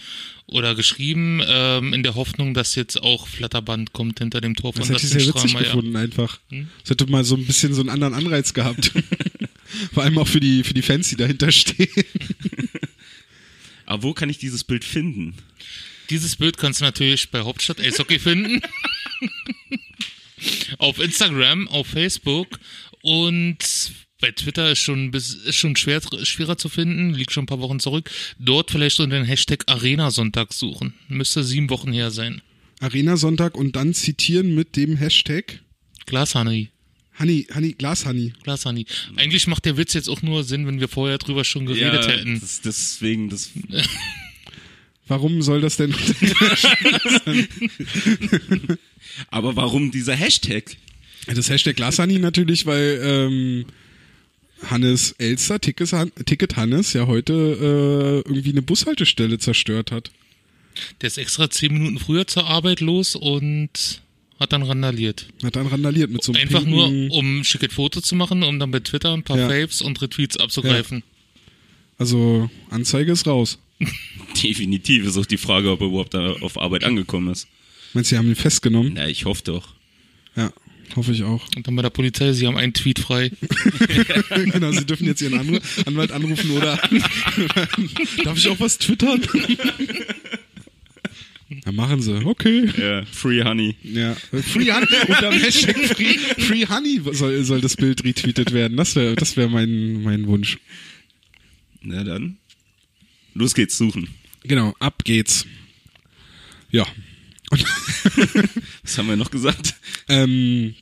oder 0.47 0.75
geschrieben, 0.75 1.41
ähm, 1.45 1.93
in 1.93 2.03
der 2.03 2.15
Hoffnung, 2.15 2.53
dass 2.53 2.75
jetzt 2.75 3.01
auch 3.01 3.27
Flatterband 3.27 3.93
kommt 3.93 4.19
hinter 4.19 4.41
dem 4.41 4.55
Tor 4.55 4.73
von 4.73 4.81
Das 4.81 4.89
hätte 4.89 5.05
ich 5.05 5.23
sehr 5.23 5.33
witzig 5.33 5.57
gefunden, 5.57 5.95
einfach. 5.95 6.39
Das 6.81 6.89
hätte 6.89 7.07
mal 7.07 7.23
so 7.23 7.35
ein 7.35 7.45
bisschen 7.45 7.73
so 7.73 7.81
einen 7.81 7.89
anderen 7.89 8.13
Anreiz 8.13 8.53
gehabt. 8.53 8.91
Vor 9.93 10.03
allem 10.03 10.17
auch 10.17 10.27
für 10.27 10.39
die, 10.39 10.63
für 10.63 10.73
die 10.73 10.81
Fans, 10.81 11.09
die 11.09 11.15
dahinter 11.15 11.51
stehen. 11.51 11.87
Aber 13.85 14.03
wo 14.03 14.13
kann 14.13 14.29
ich 14.29 14.37
dieses 14.37 14.63
Bild 14.63 14.83
finden? 14.83 15.35
Dieses 16.09 16.35
Bild 16.35 16.57
kannst 16.57 16.81
du 16.81 16.85
natürlich 16.85 17.31
bei 17.31 17.41
Hauptstadt 17.41 17.79
Eishockey 17.79 18.19
finden. 18.19 18.61
auf 20.77 20.99
Instagram, 20.99 21.67
auf 21.69 21.87
Facebook 21.87 22.59
und 23.01 23.82
bei 24.23 24.31
Twitter 24.31 24.71
ist 24.71 24.79
schon, 24.79 25.11
bis- 25.11 25.33
ist 25.33 25.57
schon 25.57 25.75
schwer, 25.75 25.99
schwerer 26.23 26.57
zu 26.57 26.69
finden, 26.69 27.13
liegt 27.13 27.33
schon 27.33 27.43
ein 27.43 27.47
paar 27.47 27.59
Wochen 27.59 27.81
zurück. 27.81 28.09
Dort 28.39 28.71
vielleicht 28.71 28.97
unter 29.01 29.17
den 29.17 29.25
Hashtag 29.25 29.65
Arena-Sonntag 29.67 30.53
suchen. 30.53 30.93
Müsste 31.09 31.43
sieben 31.43 31.69
Wochen 31.69 31.91
her 31.91 32.09
sein. 32.09 32.41
Arena 32.79 33.17
Sonntag 33.17 33.57
und 33.57 33.75
dann 33.75 33.93
zitieren 33.93 34.55
mit 34.55 34.77
dem 34.77 34.95
Hashtag 34.95 35.59
Glashoney. 36.05 36.69
Honey, 37.19 37.47
Honey, 37.53 37.73
Glas 37.73 38.05
Honey. 38.05 38.31
Glashoney. 38.43 38.85
Eigentlich 39.17 39.45
macht 39.47 39.65
der 39.65 39.75
Witz 39.75 39.93
jetzt 39.93 40.07
auch 40.07 40.21
nur 40.21 40.45
Sinn, 40.45 40.65
wenn 40.67 40.79
wir 40.79 40.87
vorher 40.87 41.17
drüber 41.17 41.43
schon 41.43 41.65
geredet 41.65 42.07
hätten. 42.07 42.39
das, 42.39 42.61
deswegen, 42.61 43.27
das, 43.29 43.49
Warum 45.09 45.41
soll 45.41 45.59
das 45.59 45.75
denn? 45.75 45.93
aber 49.29 49.57
warum 49.57 49.91
dieser 49.91 50.15
Hashtag? 50.15 50.77
Das 51.27 51.49
Hashtag 51.49 51.75
Glas 51.75 51.99
Honey 51.99 52.19
natürlich, 52.19 52.65
weil 52.65 53.01
ähm, 53.03 53.65
Hannes 54.69 55.13
Elster, 55.17 55.59
Tickets, 55.59 55.93
Ticket 56.25 56.55
Hannes, 56.55 56.93
ja 56.93 57.07
heute 57.07 57.33
äh, 57.33 58.29
irgendwie 58.29 58.51
eine 58.51 58.61
Bushaltestelle 58.61 59.37
zerstört 59.39 59.91
hat. 59.91 60.11
Der 61.01 61.07
ist 61.07 61.17
extra 61.17 61.49
zehn 61.49 61.73
Minuten 61.73 61.99
früher 61.99 62.25
zur 62.27 62.47
Arbeit 62.47 62.79
los 62.81 63.15
und 63.15 64.01
hat 64.39 64.53
dann 64.53 64.63
randaliert. 64.63 65.27
Hat 65.43 65.55
dann 65.55 65.67
randaliert 65.67 66.09
mit 66.09 66.23
so 66.23 66.33
einem 66.33 66.41
Einfach 66.41 66.65
nur, 66.65 66.87
um 66.87 67.39
ein 67.39 67.43
schickes 67.43 67.73
Foto 67.73 68.01
zu 68.01 68.15
machen, 68.15 68.43
um 68.43 68.59
dann 68.59 68.71
bei 68.71 68.79
Twitter 68.79 69.13
ein 69.13 69.23
paar 69.23 69.37
Ja. 69.37 69.47
Faves 69.49 69.81
und 69.81 70.01
Retweets 70.01 70.37
abzugreifen. 70.37 71.03
Also 71.97 72.49
Anzeige 72.69 73.11
ist 73.11 73.27
raus. 73.27 73.59
Definitiv 74.43 75.05
ist 75.05 75.17
auch 75.17 75.25
die 75.25 75.37
Frage, 75.37 75.71
ob 75.71 75.81
er 75.81 75.87
überhaupt 75.87 76.13
da 76.13 76.33
auf 76.41 76.57
Arbeit 76.59 76.83
angekommen 76.83 77.31
ist. 77.31 77.47
Meinst 77.93 78.11
du, 78.11 78.15
sie 78.15 78.17
haben 78.17 78.27
ihn 78.29 78.35
festgenommen? 78.35 78.93
Na, 78.95 79.07
ich 79.07 79.25
hoffe 79.25 79.43
doch. 79.43 79.75
Ja, 80.35 80.51
hoffe 80.95 81.11
ich 81.11 81.23
auch. 81.23 81.47
Und 81.55 81.67
dann 81.67 81.75
bei 81.75 81.81
der 81.81 81.89
Polizei, 81.89 82.33
sie 82.33 82.47
haben 82.47 82.57
einen 82.57 82.73
Tweet 82.73 82.99
frei. 82.99 83.31
genau, 84.29 84.71
sie 84.71 84.85
dürfen 84.85 85.07
jetzt 85.07 85.21
ihren 85.21 85.39
Anru 85.39 85.59
Anwalt 85.85 86.11
anrufen 86.11 86.51
oder 86.51 86.77
darf 88.23 88.37
ich 88.37 88.47
auch 88.49 88.59
was 88.59 88.77
twittern? 88.77 89.21
Dann 91.65 91.75
machen 91.75 92.01
sie. 92.01 92.25
Okay. 92.25 92.69
Ja, 92.77 93.05
Free 93.05 93.43
Honey. 93.43 93.75
Ja. 93.83 94.15
Free 94.15 94.71
Honey. 94.71 94.87
Unter 95.07 95.29
dem 95.29 95.39
Hashtag 95.39 95.77
Free, 95.77 96.17
Free 96.17 96.65
Honey 96.65 97.01
soll, 97.11 97.43
soll 97.43 97.61
das 97.61 97.75
Bild 97.75 98.03
retweetet 98.03 98.53
werden. 98.53 98.75
Das 98.75 98.95
wäre 98.95 99.15
das 99.15 99.37
wär 99.37 99.47
mein, 99.49 100.01
mein 100.01 100.25
Wunsch. 100.27 100.57
Na 101.81 102.03
dann. 102.03 102.37
Los 103.35 103.53
geht's 103.53 103.77
suchen. 103.77 104.09
Genau, 104.43 104.73
ab 104.79 105.03
geht's. 105.03 105.45
Ja. 106.71 106.85
Was 108.83 108.97
haben 108.97 109.07
wir 109.07 109.15
noch 109.15 109.31
gesagt? 109.31 109.75
Ähm, 110.09 110.75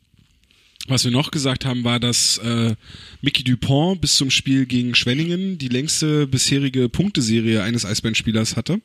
Was 0.88 1.04
wir 1.04 1.12
noch 1.12 1.32
gesagt 1.32 1.66
haben, 1.66 1.84
war, 1.84 2.00
dass 2.00 2.38
äh, 2.40 2.76
Mickey 3.22 3.44
Dupont 3.44 4.02
bis 4.02 4.16
zum 4.16 4.32
Spiel 4.32 4.66
gegen 4.66 4.96
Schwenningen 4.96 5.58
die 5.58 5.68
längste 5.68 6.28
bisherige 6.28 6.90
Punkteserie 6.90 7.64
eines 7.64 7.86
Eisbärenspielers 7.86 8.56
hatte. 8.56 8.82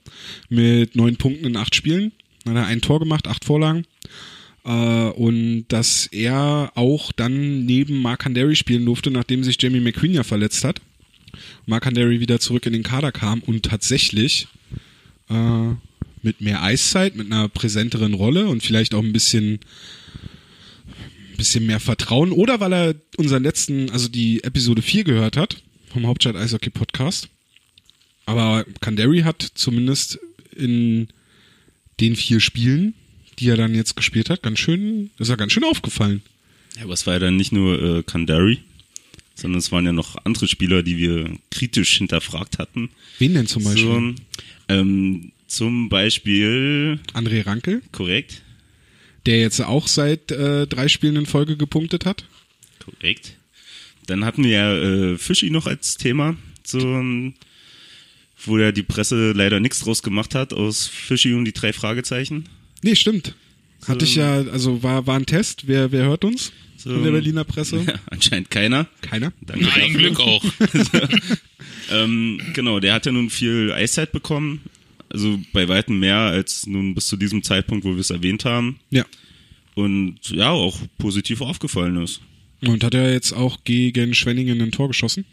Mit 0.49 0.95
neun 0.95 1.17
Punkten 1.17 1.47
in 1.47 1.57
acht 1.57 1.75
Spielen. 1.75 2.13
Dann 2.45 2.57
hat 2.57 2.65
er 2.65 2.69
ein 2.69 2.81
Tor 2.81 3.01
gemacht, 3.01 3.27
acht 3.27 3.45
Vorlagen. 3.45 3.85
Äh, 4.65 4.71
und 4.71 5.67
dass 5.69 6.07
er 6.07 6.73
auch 6.75 7.13
dann 7.13 7.65
neben 7.65 7.99
Mark 7.99 8.25
Handary 8.25 8.57
spielen 8.57 8.85
durfte, 8.85 9.11
nachdem 9.11 9.45
sich 9.45 9.61
Jamie 9.61 9.81
McQueen 9.81 10.15
ja 10.15 10.25
verletzt 10.25 10.65
hat. 10.65 10.81
Mark 11.67 11.87
Handary 11.87 12.21
wieder 12.21 12.41
zurück 12.41 12.67
in 12.67 12.73
den 12.73 12.83
Kader 12.83 13.13
kam 13.13 13.41
und 13.41 13.65
tatsächlich 13.65 14.49
äh, 15.29 15.75
mit 16.27 16.43
mehr 16.43 16.63
Eiszeit, 16.63 17.17
mit 17.17 17.33
einer 17.33 17.49
präsenteren 17.49 18.13
Rolle 18.13 18.49
und 18.49 18.63
vielleicht 18.63 18.95
auch 18.95 19.03
ein 19.03 19.15
bisschen 19.15 19.61
bisschen 21.37 21.67
mehr 21.67 21.81
Vertrauen 21.81 22.33
oder 22.33 22.61
weil 22.61 22.73
er 22.73 22.95
unseren 23.19 23.43
letzten, 23.43 23.91
also 23.91 24.09
die 24.09 24.43
Episode 24.43 24.81
4 24.81 25.05
gehört 25.05 25.37
hat 25.37 25.63
vom 25.93 26.07
Hauptstadt 26.07 26.35
Eishockey 26.35 26.71
Podcast. 26.71 27.29
Aber 28.25 28.65
Kandari 28.81 29.21
hat 29.21 29.43
zumindest 29.55 30.19
in 30.55 31.09
den 32.01 32.17
vier 32.17 32.41
Spielen, 32.41 32.95
die 33.39 33.49
er 33.49 33.57
dann 33.57 33.75
jetzt 33.75 33.97
gespielt 33.97 34.31
hat, 34.31 34.43
ganz 34.43 34.59
schön, 34.59 35.11
ist 35.19 35.29
er 35.29 35.37
ganz 35.37 35.53
schön 35.53 35.65
aufgefallen. 35.65 36.23
Ja, 36.77 36.85
aber 36.85 36.95
es 36.95 37.07
war 37.07 37.15
ja 37.15 37.21
dann 37.21 37.37
nicht 37.37 37.53
nur 37.53 37.83
äh, 37.83 38.03
Kandari, 38.03 38.61
sondern 39.35 39.59
es 39.59 39.71
waren 39.73 39.85
ja 39.85 39.93
noch 39.93 40.17
andere 40.25 40.49
Spieler, 40.49 40.83
die 40.83 40.97
wir 40.97 41.31
kritisch 41.51 41.99
hinterfragt 41.99 42.59
hatten. 42.59 42.91
Wen 43.19 43.35
denn 43.35 43.47
zum 43.47 43.65
Beispiel? 43.65 43.85
So, 43.85 44.15
ähm, 44.69 45.33
zum 45.47 45.89
Beispiel, 45.89 46.99
André 47.15 47.47
Rankel, 47.47 47.83
korrekt, 47.93 48.43
der 49.27 49.39
jetzt 49.41 49.61
auch 49.61 49.89
seit 49.89 50.31
äh, 50.33 50.67
drei 50.67 50.89
Spielen 50.89 51.17
in 51.17 51.27
Folge 51.27 51.57
gepunktet 51.57 52.05
hat. 52.07 52.25
korrekt. 52.85 53.37
Dann 54.07 54.25
hatten 54.25 54.45
wir 54.45 54.51
ja 54.51 54.77
äh, 54.77 55.19
Fischi 55.19 55.51
noch 55.51 55.67
als 55.67 55.97
Thema, 55.97 56.37
so, 56.65 56.79
ähm, 56.79 57.35
wo 58.45 58.57
ja 58.59 58.71
die 58.71 58.85
Presse 58.85 59.33
leider 59.33 59.59
nichts 59.59 59.81
draus 59.81 60.03
gemacht 60.03 60.35
hat 60.35 60.53
aus 60.53 60.87
Fischi 60.87 61.35
und 61.35 61.45
die 61.45 61.53
drei 61.53 61.73
Fragezeichen. 61.73 62.49
Nee, 62.83 62.95
stimmt. 62.95 63.35
Hatte 63.89 64.05
ich 64.05 64.15
ja, 64.17 64.43
also 64.43 64.83
war, 64.83 65.07
war 65.07 65.17
ein 65.19 65.27
Test. 65.27 65.67
Wer, 65.67 65.91
wer 65.93 66.05
hört 66.07 66.25
uns? 66.25 66.53
So, 66.77 66.91
Von 66.91 67.03
der 67.05 67.11
Berliner 67.13 67.45
Presse? 67.45 67.83
Ja, 67.87 67.95
anscheinend 68.11 68.51
keiner. 68.51 68.87
Keiner. 69.01 69.33
Danke 69.41 69.67
Ein 69.73 69.93
dafür. 69.93 69.99
Glück 69.99 70.21
auch. 70.21 70.45
Ähm, 71.89 72.41
genau, 72.53 72.81
der 72.81 72.95
hat 72.95 73.07
ja 73.07 73.13
nun 73.13 73.31
viel 73.31 73.71
Eiszeit 73.73 74.11
bekommen. 74.11 74.61
Also 75.11 75.39
bei 75.53 75.69
weitem 75.69 75.99
mehr 75.99 76.17
als 76.19 76.67
nun 76.67 76.95
bis 76.95 77.07
zu 77.07 77.17
diesem 77.17 77.43
Zeitpunkt, 77.43 77.85
wo 77.85 77.91
wir 77.93 78.01
es 78.01 78.11
erwähnt 78.11 78.45
haben. 78.45 78.81
Ja. 78.91 79.05
Und 79.75 80.19
ja, 80.31 80.51
auch 80.51 80.79
positiv 80.99 81.41
aufgefallen 81.41 82.03
ist. 82.03 82.21
Und 82.63 82.83
hat 82.83 82.95
er 82.95 83.13
jetzt 83.13 83.33
auch 83.33 83.65
gegen 83.65 84.15
Schwenningen 84.15 84.61
ein 84.63 84.73
Tor 84.73 84.89
geschossen? 84.89 85.25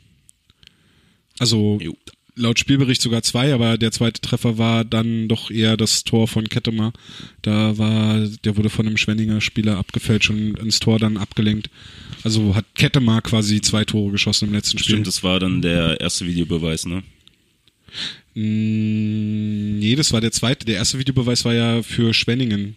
Also 1.39 1.79
Jo. 1.81 1.95
laut 2.35 2.59
Spielbericht 2.59 3.01
sogar 3.01 3.23
zwei, 3.23 3.53
aber 3.53 3.77
der 3.77 3.91
zweite 3.91 4.21
Treffer 4.21 4.57
war 4.57 4.83
dann 4.85 5.27
doch 5.27 5.49
eher 5.49 5.77
das 5.77 6.03
Tor 6.03 6.27
von 6.27 6.49
Kettemer. 6.49 6.93
Da 7.41 7.77
war, 7.77 8.19
der 8.43 8.57
wurde 8.57 8.69
von 8.69 8.85
einem 8.85 8.97
Schwenninger 8.97 9.39
Spieler 9.41 9.77
abgefälscht 9.77 10.29
und 10.29 10.59
ins 10.59 10.79
Tor 10.79 10.99
dann 10.99 11.17
abgelenkt. 11.17 11.69
Also 12.23 12.53
hat 12.55 12.65
Kettemer 12.75 13.21
quasi 13.21 13.61
zwei 13.61 13.85
Tore 13.85 14.11
geschossen 14.11 14.49
im 14.49 14.53
letzten 14.53 14.77
Spiel. 14.77 14.95
Stimmt, 14.95 15.07
das 15.07 15.23
war 15.23 15.39
dann 15.39 15.61
der 15.61 16.01
erste 16.01 16.27
Videobeweis, 16.27 16.85
ne? 16.85 17.03
Mm, 18.35 19.79
Nee, 19.79 19.95
das 19.95 20.13
war 20.13 20.21
der 20.21 20.31
zweite. 20.31 20.65
Der 20.65 20.75
erste 20.75 20.97
Videobeweis 20.99 21.43
war 21.45 21.53
ja 21.53 21.83
für 21.83 22.13
Schwenningen. 22.13 22.75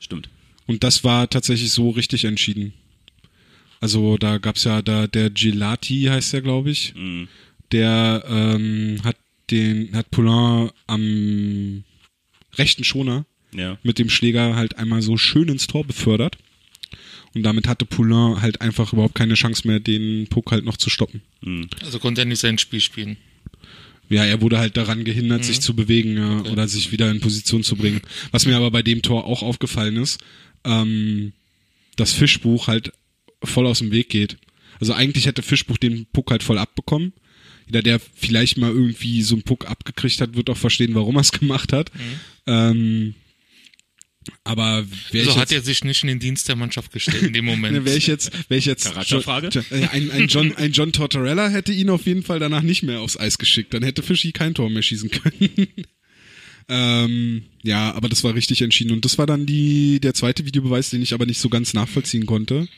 Stimmt. 0.00 0.28
Und 0.66 0.82
das 0.84 1.04
war 1.04 1.28
tatsächlich 1.28 1.70
so 1.70 1.90
richtig 1.90 2.24
entschieden. 2.24 2.72
Also 3.80 4.16
da 4.16 4.38
gab's 4.38 4.64
ja 4.64 4.82
da 4.82 5.06
der 5.06 5.30
Gelati 5.30 6.04
heißt 6.04 6.32
der, 6.32 6.40
glaube 6.42 6.70
ich. 6.70 6.94
Mhm. 6.96 7.28
Der 7.72 8.24
ähm, 8.28 9.00
hat 9.04 9.16
den 9.50 9.94
hat 9.94 10.10
Poulain 10.10 10.70
am 10.86 11.84
rechten 12.56 12.84
Schoner 12.84 13.26
Ja. 13.54 13.78
mit 13.82 13.98
dem 13.98 14.08
Schläger 14.08 14.56
halt 14.56 14.78
einmal 14.78 15.02
so 15.02 15.16
schön 15.18 15.48
ins 15.48 15.66
Tor 15.66 15.84
befördert. 15.84 16.38
Und 17.34 17.42
damit 17.42 17.68
hatte 17.68 17.84
Poulain 17.84 18.40
halt 18.40 18.60
einfach 18.62 18.92
überhaupt 18.94 19.14
keine 19.14 19.34
Chance 19.34 19.68
mehr, 19.68 19.78
den 19.78 20.26
Puck 20.28 20.50
halt 20.52 20.64
noch 20.64 20.78
zu 20.78 20.88
stoppen. 20.90 21.20
Mhm. 21.42 21.68
Also 21.84 21.98
konnte 21.98 22.22
er 22.22 22.24
nicht 22.24 22.40
sein 22.40 22.56
Spiel 22.58 22.80
spielen. 22.80 23.18
Ja, 24.08 24.24
er 24.24 24.40
wurde 24.40 24.58
halt 24.58 24.76
daran 24.76 25.04
gehindert, 25.04 25.44
sich 25.44 25.60
zu 25.60 25.74
bewegen 25.74 26.16
ja, 26.16 26.40
oder 26.52 26.68
sich 26.68 26.92
wieder 26.92 27.10
in 27.10 27.20
Position 27.20 27.62
zu 27.64 27.76
bringen. 27.76 28.00
Was 28.30 28.46
mir 28.46 28.56
aber 28.56 28.70
bei 28.70 28.82
dem 28.82 29.02
Tor 29.02 29.24
auch 29.24 29.42
aufgefallen 29.42 29.96
ist, 29.96 30.20
ähm, 30.64 31.32
dass 31.96 32.12
Fischbuch 32.12 32.68
halt 32.68 32.92
voll 33.42 33.66
aus 33.66 33.78
dem 33.78 33.90
Weg 33.90 34.08
geht. 34.08 34.36
Also 34.78 34.92
eigentlich 34.92 35.26
hätte 35.26 35.42
Fischbuch 35.42 35.78
den 35.78 36.06
Puck 36.12 36.30
halt 36.30 36.42
voll 36.42 36.58
abbekommen. 36.58 37.12
Jeder, 37.66 37.82
der 37.82 37.98
vielleicht 37.98 38.58
mal 38.58 38.70
irgendwie 38.70 39.22
so 39.22 39.34
einen 39.34 39.42
Puck 39.42 39.68
abgekriegt 39.68 40.20
hat, 40.20 40.36
wird 40.36 40.50
auch 40.50 40.56
verstehen, 40.56 40.94
warum 40.94 41.16
er 41.16 41.22
es 41.22 41.32
gemacht 41.40 41.72
hat. 41.72 41.90
Ähm, 42.46 43.14
aber 44.44 44.84
wäre 45.10 45.26
Also 45.26 45.30
ich 45.30 45.36
hat 45.36 45.50
jetzt, 45.50 45.62
er 45.62 45.64
sich 45.64 45.84
nicht 45.84 46.02
in 46.02 46.08
den 46.08 46.18
Dienst 46.18 46.48
der 46.48 46.56
Mannschaft 46.56 46.92
gestellt 46.92 47.22
in 47.22 47.32
dem 47.32 47.44
Moment. 47.46 47.74
Ne, 47.74 47.84
Wäre 47.84 47.96
ich 47.96 48.06
jetzt, 48.06 48.32
wäre 48.48 48.58
ich 48.58 48.66
jetzt 48.66 48.84
Charakterfrage? 48.84 49.48
John, 49.48 49.64
John, 49.70 49.82
äh, 49.82 49.88
ein, 49.88 50.10
ein, 50.10 50.28
John, 50.28 50.54
ein 50.56 50.72
John 50.72 50.92
Tortorella 50.92 51.48
hätte 51.48 51.72
ihn 51.72 51.90
auf 51.90 52.06
jeden 52.06 52.22
Fall 52.22 52.38
danach 52.38 52.62
nicht 52.62 52.82
mehr 52.82 53.00
aufs 53.00 53.16
Eis 53.16 53.38
geschickt. 53.38 53.74
Dann 53.74 53.82
hätte 53.82 54.02
Fischi 54.02 54.32
kein 54.32 54.54
Tor 54.54 54.70
mehr 54.70 54.82
schießen 54.82 55.10
können. 55.10 55.68
ähm, 56.68 57.42
ja, 57.62 57.92
aber 57.94 58.08
das 58.08 58.24
war 58.24 58.34
richtig 58.34 58.62
entschieden. 58.62 58.92
Und 58.92 59.04
das 59.04 59.18
war 59.18 59.26
dann 59.26 59.46
die, 59.46 60.00
der 60.00 60.14
zweite 60.14 60.44
Videobeweis, 60.44 60.90
den 60.90 61.02
ich 61.02 61.14
aber 61.14 61.26
nicht 61.26 61.38
so 61.38 61.48
ganz 61.48 61.74
nachvollziehen 61.74 62.26
konnte. 62.26 62.68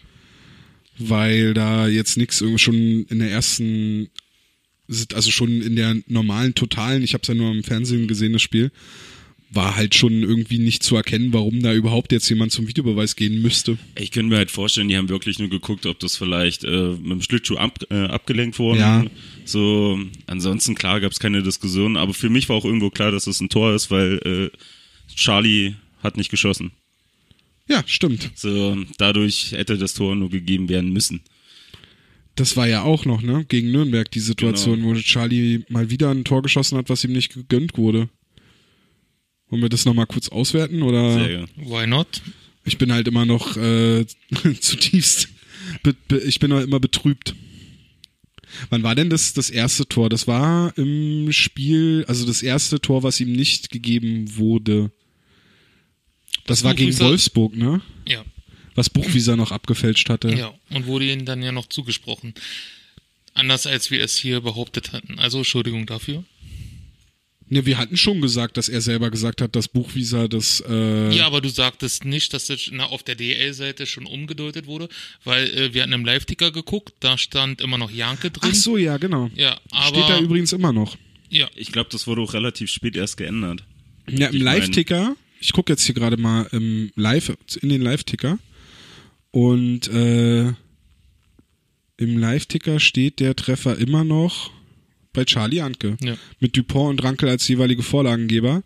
Weil 0.99 1.55
da 1.55 1.87
jetzt 1.87 2.17
nichts 2.17 2.43
schon 2.57 3.05
in 3.05 3.21
der 3.21 3.31
ersten, 3.31 4.09
also 5.15 5.31
schon 5.31 5.63
in 5.63 5.77
der 5.77 5.97
normalen 6.09 6.55
Totalen, 6.55 7.03
ich 7.03 7.15
habe 7.15 7.23
es 7.23 7.29
ja 7.29 7.35
nur 7.35 7.53
im 7.53 7.63
Fernsehen 7.63 8.09
gesehen, 8.09 8.33
das 8.33 8.43
Spiel, 8.43 8.73
war 9.51 9.77
halt 9.77 9.95
schon 9.95 10.23
irgendwie 10.23 10.59
nicht 10.59 10.83
zu 10.83 10.97
erkennen, 10.97 11.33
warum 11.33 11.63
da 11.63 11.73
überhaupt 11.73 12.13
jetzt 12.13 12.29
jemand 12.29 12.53
zum 12.53 12.69
Videobeweis 12.69 13.17
gehen 13.17 13.41
müsste. 13.41 13.79
Ich 13.97 14.11
könnte 14.11 14.31
mir 14.31 14.37
halt 14.37 14.51
vorstellen, 14.51 14.89
die 14.89 14.97
haben 14.97 15.09
wirklich 15.09 15.39
nur 15.39 15.49
geguckt, 15.49 15.87
ob 15.87 15.99
das 16.01 16.17
vielleicht 16.17 16.65
äh, 16.65 16.91
mit 16.91 17.11
dem 17.11 17.23
Schlittschuh 17.23 17.57
ab, 17.57 17.79
äh, 17.91 18.05
abgelenkt 18.05 18.59
worden. 18.59 18.81
Ja. 18.81 19.05
So, 19.45 19.99
ansonsten 20.27 20.75
klar 20.75 21.01
gab 21.01 21.13
es 21.13 21.19
keine 21.19 21.43
Diskussion, 21.43 21.97
aber 21.97 22.13
für 22.13 22.29
mich 22.29 22.49
war 22.49 22.57
auch 22.57 22.65
irgendwo 22.67 22.91
klar, 22.91 23.11
dass 23.11 23.27
es 23.27 23.41
ein 23.41 23.49
Tor 23.49 23.75
ist, 23.75 23.91
weil 23.91 24.51
äh, 24.53 25.15
Charlie 25.15 25.77
hat 26.03 26.19
nicht 26.19 26.31
geschossen. 26.31 26.71
Ja, 27.69 27.83
stimmt. 27.87 28.31
So, 28.35 28.77
dadurch 28.99 29.53
hätte 29.53 29.79
das 29.79 29.95
Tor 29.95 30.15
nur 30.15 30.31
gegeben 30.31 30.69
werden 30.69 30.93
müssen. 30.93 31.21
Das 32.35 32.57
war 32.57 32.69
ja 32.69 32.83
auch 32.83 33.05
noch, 33.05 33.21
ne? 33.21 33.45
Gegen 33.49 33.73
Nürnberg 33.73 34.11
die 34.11 34.21
Situation, 34.21 34.85
wo 34.85 34.95
Charlie 34.95 35.65
mal 35.69 35.91
wieder 35.91 36.11
ein 36.11 36.25
Tor 36.25 36.43
geschossen 36.43 36.79
hat, 36.79 36.89
was 36.89 37.03
ihm 37.03 37.13
nicht 37.13 37.35
gegönnt 37.35 37.77
wurde. 37.77 38.09
Wollen 39.51 39.63
wir 39.63 39.69
das 39.69 39.85
nochmal 39.85 40.07
kurz 40.07 40.29
auswerten? 40.29 40.83
Oder 40.83 41.15
Sehr 41.15 41.29
gerne. 41.29 41.49
Why 41.57 41.87
not? 41.87 42.23
ich 42.65 42.77
bin 42.79 42.93
halt 42.93 43.09
immer 43.09 43.25
noch 43.25 43.57
äh, 43.57 44.05
zutiefst, 44.61 45.29
be, 45.83 45.95
be, 46.09 46.19
ich 46.19 46.39
bin 46.39 46.51
noch 46.51 46.61
immer 46.61 46.79
betrübt. 46.81 47.35
Wann 48.71 48.83
war 48.83 48.95
denn 48.95 49.09
das, 49.11 49.33
das 49.33 49.49
erste 49.51 49.87
Tor? 49.89 50.09
Das 50.11 50.27
war 50.27 50.77
im 50.77 51.33
Spiel, 51.33 52.05
also 52.09 52.27
das 52.27 52.43
erste 52.43 52.81
Tor, 52.81 53.03
was 53.03 53.21
ihm 53.21 53.33
nicht 53.33 53.71
gegeben 53.71 54.37
wurde. 54.37 54.91
Das 56.47 56.65
war 56.65 56.75
gegen 56.75 56.91
Buchwieser- 56.91 57.05
Wolfsburg, 57.07 57.57
ne? 57.57 57.81
Ja. 58.07 58.25
Was 58.75 58.89
Buchwieser 58.91 59.37
noch 59.37 59.51
abgefälscht 59.51 60.09
hatte. 60.09 60.31
Ja. 60.35 60.53
Und 60.71 60.87
wurde 60.87 61.11
ihnen 61.11 61.25
dann 61.27 61.43
ja 61.43 61.53
noch 61.53 61.67
zugesprochen. 61.67 62.35
Anders 63.35 63.67
als 63.67 63.91
wir 63.91 64.03
es 64.03 64.17
hier 64.17 64.41
behauptet 64.41 64.93
hatten. 64.93 65.19
Also 65.19 65.39
Entschuldigung 65.39 65.87
dafür. 65.87 66.25
Ne, 67.51 67.65
wir 67.65 67.79
hatten 67.79 67.97
schon 67.97 68.21
gesagt, 68.21 68.57
dass 68.59 68.69
er 68.69 68.81
selber 68.83 69.11
gesagt 69.11 69.41
hat, 69.41 69.57
dass 69.57 69.69
Buchwieser 69.69 70.29
das. 70.29 70.63
Äh, 70.69 71.11
Ja, 71.17 71.27
aber 71.27 71.41
du 71.41 71.49
sagtest 71.49 72.05
nicht, 72.05 72.35
dass 72.35 72.47
das 72.47 72.69
na, 72.73 72.85
auf 72.87 73.03
der 73.03 73.15
DL-Seite 73.15 73.87
schon 73.87 74.05
umgedeutet 74.07 74.67
wurde, 74.67 74.89
weil 75.25 75.47
äh, 75.49 75.73
wir 75.75 75.83
hatten 75.83 75.93
im 75.95 76.05
Live-Ticker 76.05 76.51
geguckt, 76.51 76.93
da 77.01 77.17
stand 77.17 77.61
immer 77.63 77.79
noch 77.79 77.91
Janke 77.91 78.31
drin. 78.31 78.51
Ach 78.53 78.55
so, 78.55 78.77
ja, 78.77 78.99
genau. 78.99 79.31
Ja, 79.35 79.59
aber 79.71 79.97
Steht 79.97 80.09
da 80.11 80.19
übrigens 80.21 80.53
immer 80.53 80.73
noch. 80.73 80.97
ja, 81.31 81.49
Ich 81.57 81.73
glaube, 81.73 81.89
das 81.91 82.07
wurde 82.07 82.21
auch 82.21 82.35
relativ 82.35 82.71
spät 82.71 82.97
erst 82.97 83.17
geändert. 83.17 83.65
Ja, 84.11 84.29
im 84.29 84.41
Live-Ticker. 84.43 85.17
Ich 85.41 85.53
gucke 85.53 85.73
jetzt 85.73 85.85
hier 85.85 85.95
gerade 85.95 86.17
mal 86.17 86.49
im 86.53 86.91
Live, 86.97 87.33
in 87.63 87.69
den 87.71 87.81
Live-Ticker. 87.81 88.39
Und 89.31 89.89
äh, 89.89 90.49
im 91.97 92.19
Live-Ticker 92.19 92.79
steht 92.81 93.21
der 93.21 93.37
Treffer 93.37 93.79
immer 93.79 94.05
noch 94.05 94.51
bei 95.19 95.25
Charlie 95.25 95.61
Anke. 95.61 95.97
Ja. 96.01 96.17
Mit 96.39 96.57
Dupont 96.57 96.91
und 96.91 97.05
Rankel 97.05 97.29
als 97.29 97.49
jeweilige 97.49 97.83
Vorlagengeber. 97.83 98.63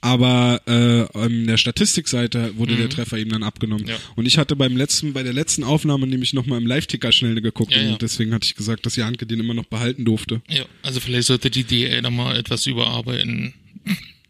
Aber 0.00 0.62
äh, 0.66 1.18
an 1.18 1.46
der 1.46 1.58
Statistikseite 1.58 2.56
wurde 2.56 2.74
der 2.74 2.88
Treffer 2.88 3.18
ihm 3.18 3.28
dann 3.28 3.42
abgenommen. 3.42 3.86
Ja. 3.86 3.96
Und 4.16 4.24
ich 4.24 4.38
hatte 4.38 4.56
beim 4.56 4.74
letzten, 4.74 5.12
bei 5.12 5.22
der 5.22 5.34
letzten 5.34 5.62
Aufnahme 5.62 6.06
nämlich 6.06 6.32
nochmal 6.32 6.58
im 6.58 6.66
Live-Ticker 6.66 7.12
schnell 7.12 7.38
geguckt 7.42 7.72
Ja, 7.72 7.82
ja. 7.82 7.92
und 7.92 8.00
deswegen 8.00 8.32
hatte 8.32 8.46
ich 8.46 8.54
gesagt, 8.54 8.86
dass 8.86 8.96
Janke 8.96 9.26
den 9.26 9.40
immer 9.40 9.52
noch 9.52 9.66
behalten 9.66 10.06
durfte. 10.06 10.40
ja. 10.48 10.64
Also 10.82 11.00
vielleicht 11.00 11.26
sollte 11.26 11.50
die 11.50 11.64
DL 11.64 12.00
da 12.00 12.08
mal 12.08 12.34
etwas 12.34 12.66
überarbeiten. 12.66 13.52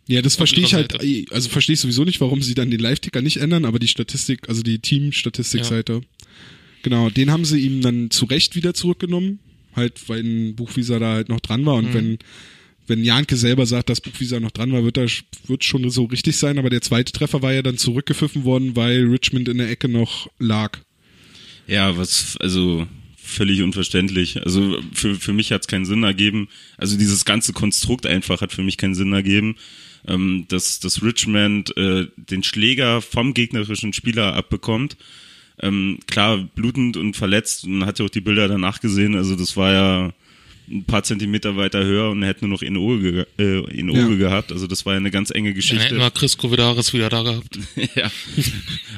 Ja, 0.09 0.23
das 0.23 0.35
verstehe 0.35 0.65
ich 0.65 0.75
halt, 0.75 0.99
also 1.31 1.49
verstehe 1.49 1.75
ich 1.75 1.81
sowieso 1.81 2.03
nicht, 2.03 2.21
warum 2.21 2.43
sie 2.43 2.55
dann 2.55 2.73
den 2.73 2.81
Live-Ticker 2.81 3.23
nicht 3.23 3.37
ändern, 3.37 3.65
aber 3.65 3.79
die 3.79 3.87
Statistik, 3.87 4.49
also 4.49 4.63
die 4.65 4.81
Team-Statistikseite 4.81 6.01
Genau, 6.83 7.11
den 7.11 7.31
haben 7.31 7.45
sie 7.45 7.61
ihm 7.61 7.81
dann 7.83 8.11
zu 8.11 8.25
Recht 8.25 8.57
wieder 8.57 8.75
zurückgenommen, 8.75 9.39
halt 9.75 10.09
weil 10.09 10.23
ein 10.23 10.57
Buchvisa 10.57 10.99
da 10.99 11.15
halt 11.15 11.29
noch 11.29 11.41
dran 11.41 11.65
war 11.67 11.75
und 11.75 11.95
wenn 11.95 12.19
wenn 12.87 13.05
Janke 13.05 13.37
selber 13.37 13.67
sagt, 13.67 13.89
dass 13.89 14.01
Buchvisa 14.01 14.41
noch 14.41 14.51
dran 14.51 14.73
war, 14.73 14.83
wird 14.83 14.97
das 14.97 15.23
wird 15.47 15.63
schon 15.65 15.89
so 15.91 16.05
richtig 16.05 16.37
sein, 16.37 16.59
aber 16.59 16.71
der 16.71 16.83
zweite 16.83 17.13
Treffer 17.13 17.41
war 17.41 17.53
ja 17.53 17.63
dann 17.63 17.79
zurückgepfiffen 17.79 18.43
worden, 18.45 18.75
weil 18.75 19.05
Richmond 19.05 19.49
in 19.49 19.59
der 19.59 19.71
Ecke 19.71 19.89
noch 19.89 20.29
lag. 20.41 20.79
Ja, 21.69 21.97
was, 21.97 22.37
also 22.39 22.89
völlig 23.17 23.63
unverständlich. 23.63 24.43
Also 24.45 24.81
für, 24.93 25.15
für 25.15 25.33
mich 25.33 25.53
hat 25.53 25.63
es 25.63 25.69
keinen 25.69 25.85
Sinn 25.85 26.03
ergeben. 26.03 26.49
Also 26.77 26.99
dieses 26.99 27.25
ganze 27.25 27.53
Konstrukt 27.53 28.07
einfach 28.07 28.41
hat 28.41 28.53
für 28.53 28.63
mich 28.63 28.77
keinen 28.77 28.97
Sinn 28.97 29.13
ergeben. 29.13 29.57
Ähm, 30.09 30.47
dass, 30.49 30.81
dass 30.81 31.03
Richmond 31.03 31.77
äh, 31.77 32.07
den 32.17 32.43
Schläger 32.43 33.03
vom 33.03 33.35
gegnerischen 33.35 33.93
Spieler 33.93 34.35
abbekommt. 34.35 34.97
Ähm, 35.63 35.99
klar, 36.07 36.39
blutend 36.55 36.97
und 36.97 37.17
verletzt. 37.17 37.65
Und 37.65 37.85
hat 37.87 37.99
ja 37.99 38.05
auch 38.05 38.11
die 38.11 38.21
Bilder 38.21 38.49
danach 38.49 38.81
gesehen. 38.81 39.15
Also 39.15 39.37
das 39.37 39.57
war 39.57 39.73
ja 39.73 40.13
ein 40.71 40.85
paar 40.85 41.03
Zentimeter 41.03 41.57
weiter 41.57 41.85
höher 41.85 42.11
und 42.11 42.23
er 42.23 42.29
hätte 42.29 42.47
nur 42.47 42.55
noch 42.57 42.63
in 42.63 42.77
Auge, 42.77 43.27
äh, 43.39 43.59
in 43.77 43.91
Auge 43.91 44.13
Ja. 44.13 44.17
gehabt. 44.17 44.53
Also 44.53 44.67
das 44.69 44.87
war 44.87 44.93
ja 44.95 44.99
eine 44.99 45.11
ganz 45.11 45.31
enge 45.31 45.49
Dann 45.49 45.57
Geschichte. 45.57 45.85
hätten 45.85 45.99
wir 45.99 46.11
Chris 46.13 46.37
Covidaris 46.39 46.93
wieder 46.95 47.09
da 47.09 47.23
gehabt. 47.23 47.59
ja. 47.97 48.11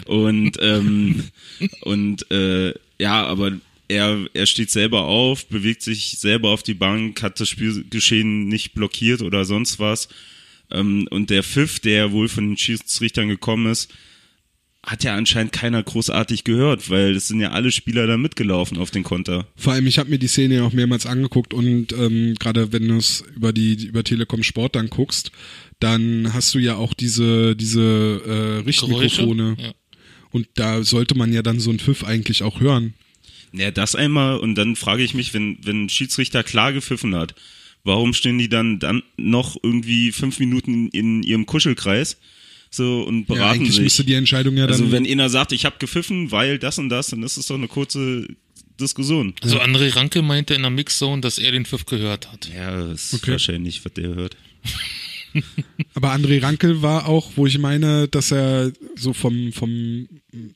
Und, 0.07 0.59
ähm, 0.61 1.25
und 1.81 2.31
äh, 2.31 2.75
ja, 2.99 3.25
aber 3.25 3.53
er, 3.89 4.19
er 4.35 4.47
steht 4.47 4.71
selber 4.71 5.05
auf, 5.05 5.47
bewegt 5.47 5.83
sich 5.83 6.19
selber 6.19 6.51
auf 6.51 6.63
die 6.63 6.75
Bank, 6.75 7.23
hat 7.23 7.41
das 7.41 7.49
Spielgeschehen 7.49 8.49
nicht 8.49 8.75
blockiert 8.75 9.23
oder 9.23 9.45
sonst 9.45 9.79
was. 9.81 10.09
Ähm, 10.71 11.09
und 11.11 11.31
der 11.31 11.43
Pfiff, 11.43 11.81
der 11.81 12.13
wohl 12.13 12.29
von 12.29 12.49
den 12.51 12.57
Schiedsrichtern 12.59 13.29
gekommen 13.29 13.71
ist, 13.73 13.91
hat 14.85 15.05
ja 15.05 15.15
anscheinend 15.15 15.53
keiner 15.53 15.81
großartig 15.83 16.43
gehört, 16.43 16.91
weil 16.91 17.15
es 17.15 17.29
sind 17.29 17.39
ja 17.41 17.53
alle 17.53 17.71
Spieler 17.71 18.07
da 18.09 18.17
mitgelaufen 18.17 18.79
auf 18.79 18.91
den 18.91 19.05
Konter. 19.05 19.47
Vor 19.55 19.73
allem, 19.73 19.87
ich 19.87 19.99
habe 19.99 20.11
mir 20.11 20.19
die 20.19 20.27
Szene 20.27 20.57
ja 20.57 20.65
auch 20.65 20.73
mehrmals 20.73 21.07
angeguckt 21.07 21.55
und 21.55 21.93
ähm, 21.93 22.35
gerade 22.41 22.73
wenn 22.73 22.89
du 22.89 22.97
es 22.97 23.23
über 23.37 23.53
die 23.53 23.75
über 23.87 24.03
Telekom 24.03 24.43
Sport 24.43 24.75
dann 24.75 24.89
guckst, 24.91 25.31
dann 25.79 26.33
hast 26.33 26.53
du 26.55 26.59
ja 26.59 26.75
auch 26.77 26.95
diese 26.95 27.55
diese 27.55 28.23
äh, 28.27 28.67
Richtmikrofone 28.67 29.57
Ja. 29.59 29.73
und 30.31 30.49
da 30.55 30.83
sollte 30.83 31.17
man 31.17 31.33
ja 31.33 31.43
dann 31.43 31.61
so 31.61 31.71
einen 31.71 31.79
Pfiff 31.79 32.03
eigentlich 32.03 32.43
auch 32.43 32.61
hören. 32.61 32.95
Ja, 33.53 33.71
das 33.71 33.95
einmal 33.95 34.39
und 34.39 34.57
dann 34.57 34.75
frage 34.77 35.05
ich 35.05 35.15
mich, 35.15 35.33
wenn, 35.33 35.59
wenn 35.63 35.85
ein 35.85 35.89
Schiedsrichter 35.91 36.43
klar 36.43 36.73
gepfiffen 36.73 37.15
hat, 37.15 37.35
warum 37.85 38.15
stehen 38.15 38.39
die 38.39 38.49
dann, 38.49 38.79
dann 38.81 39.03
noch 39.17 39.57
irgendwie 39.63 40.11
fünf 40.11 40.41
Minuten 40.41 40.89
in 40.89 41.23
ihrem 41.23 41.47
Kuschelkreis 41.47 42.17
so 42.75 43.03
und 43.03 43.29
Ja, 43.29 43.35
beraten 43.35 43.61
eigentlich 43.61 43.75
sich? 43.75 43.85
müsste 43.85 44.05
die 44.05 44.15
Entscheidung 44.15 44.57
ja 44.57 44.67
dann 44.67 44.73
also 44.81 44.91
wenn 44.91 45.07
einer 45.07 45.29
sagt, 45.31 45.53
ich 45.53 45.65
habe 45.65 45.77
gepfiffen, 45.79 46.31
weil 46.31 46.59
das 46.59 46.79
und 46.79 46.89
das, 46.89 47.09
dann 47.09 47.23
ist 47.23 47.37
es 47.37 47.47
doch 47.47 47.55
eine 47.57 47.69
kurze 47.69 48.27
Diskussion. 48.81 49.35
Also 49.43 49.61
André 49.61 49.95
Ranke 49.95 50.23
meinte 50.23 50.55
in 50.55 50.63
der 50.63 50.71
Mixzone, 50.71 51.21
dass 51.21 51.39
er 51.39 51.53
den 51.53 51.67
Pfiff 51.67 51.85
gehört 51.87 52.33
hat. 52.33 52.49
Ja, 52.53 52.87
das 52.87 53.13
ist 53.13 53.23
Okay. 53.23 53.33
wahrscheinlich, 53.33 53.85
was 53.85 53.93
der 53.93 54.09
hört. 54.15 54.37
Aber 55.95 56.13
André 56.13 56.43
Rankel 56.43 56.83
war 56.83 57.07
auch, 57.09 57.33
wo 57.37 57.47
ich 57.47 57.59
meine, 57.59 58.09
dass 58.09 58.31
er 58.33 58.73
so 58.97 59.13
vom, 59.13 59.53
vom 59.53 60.09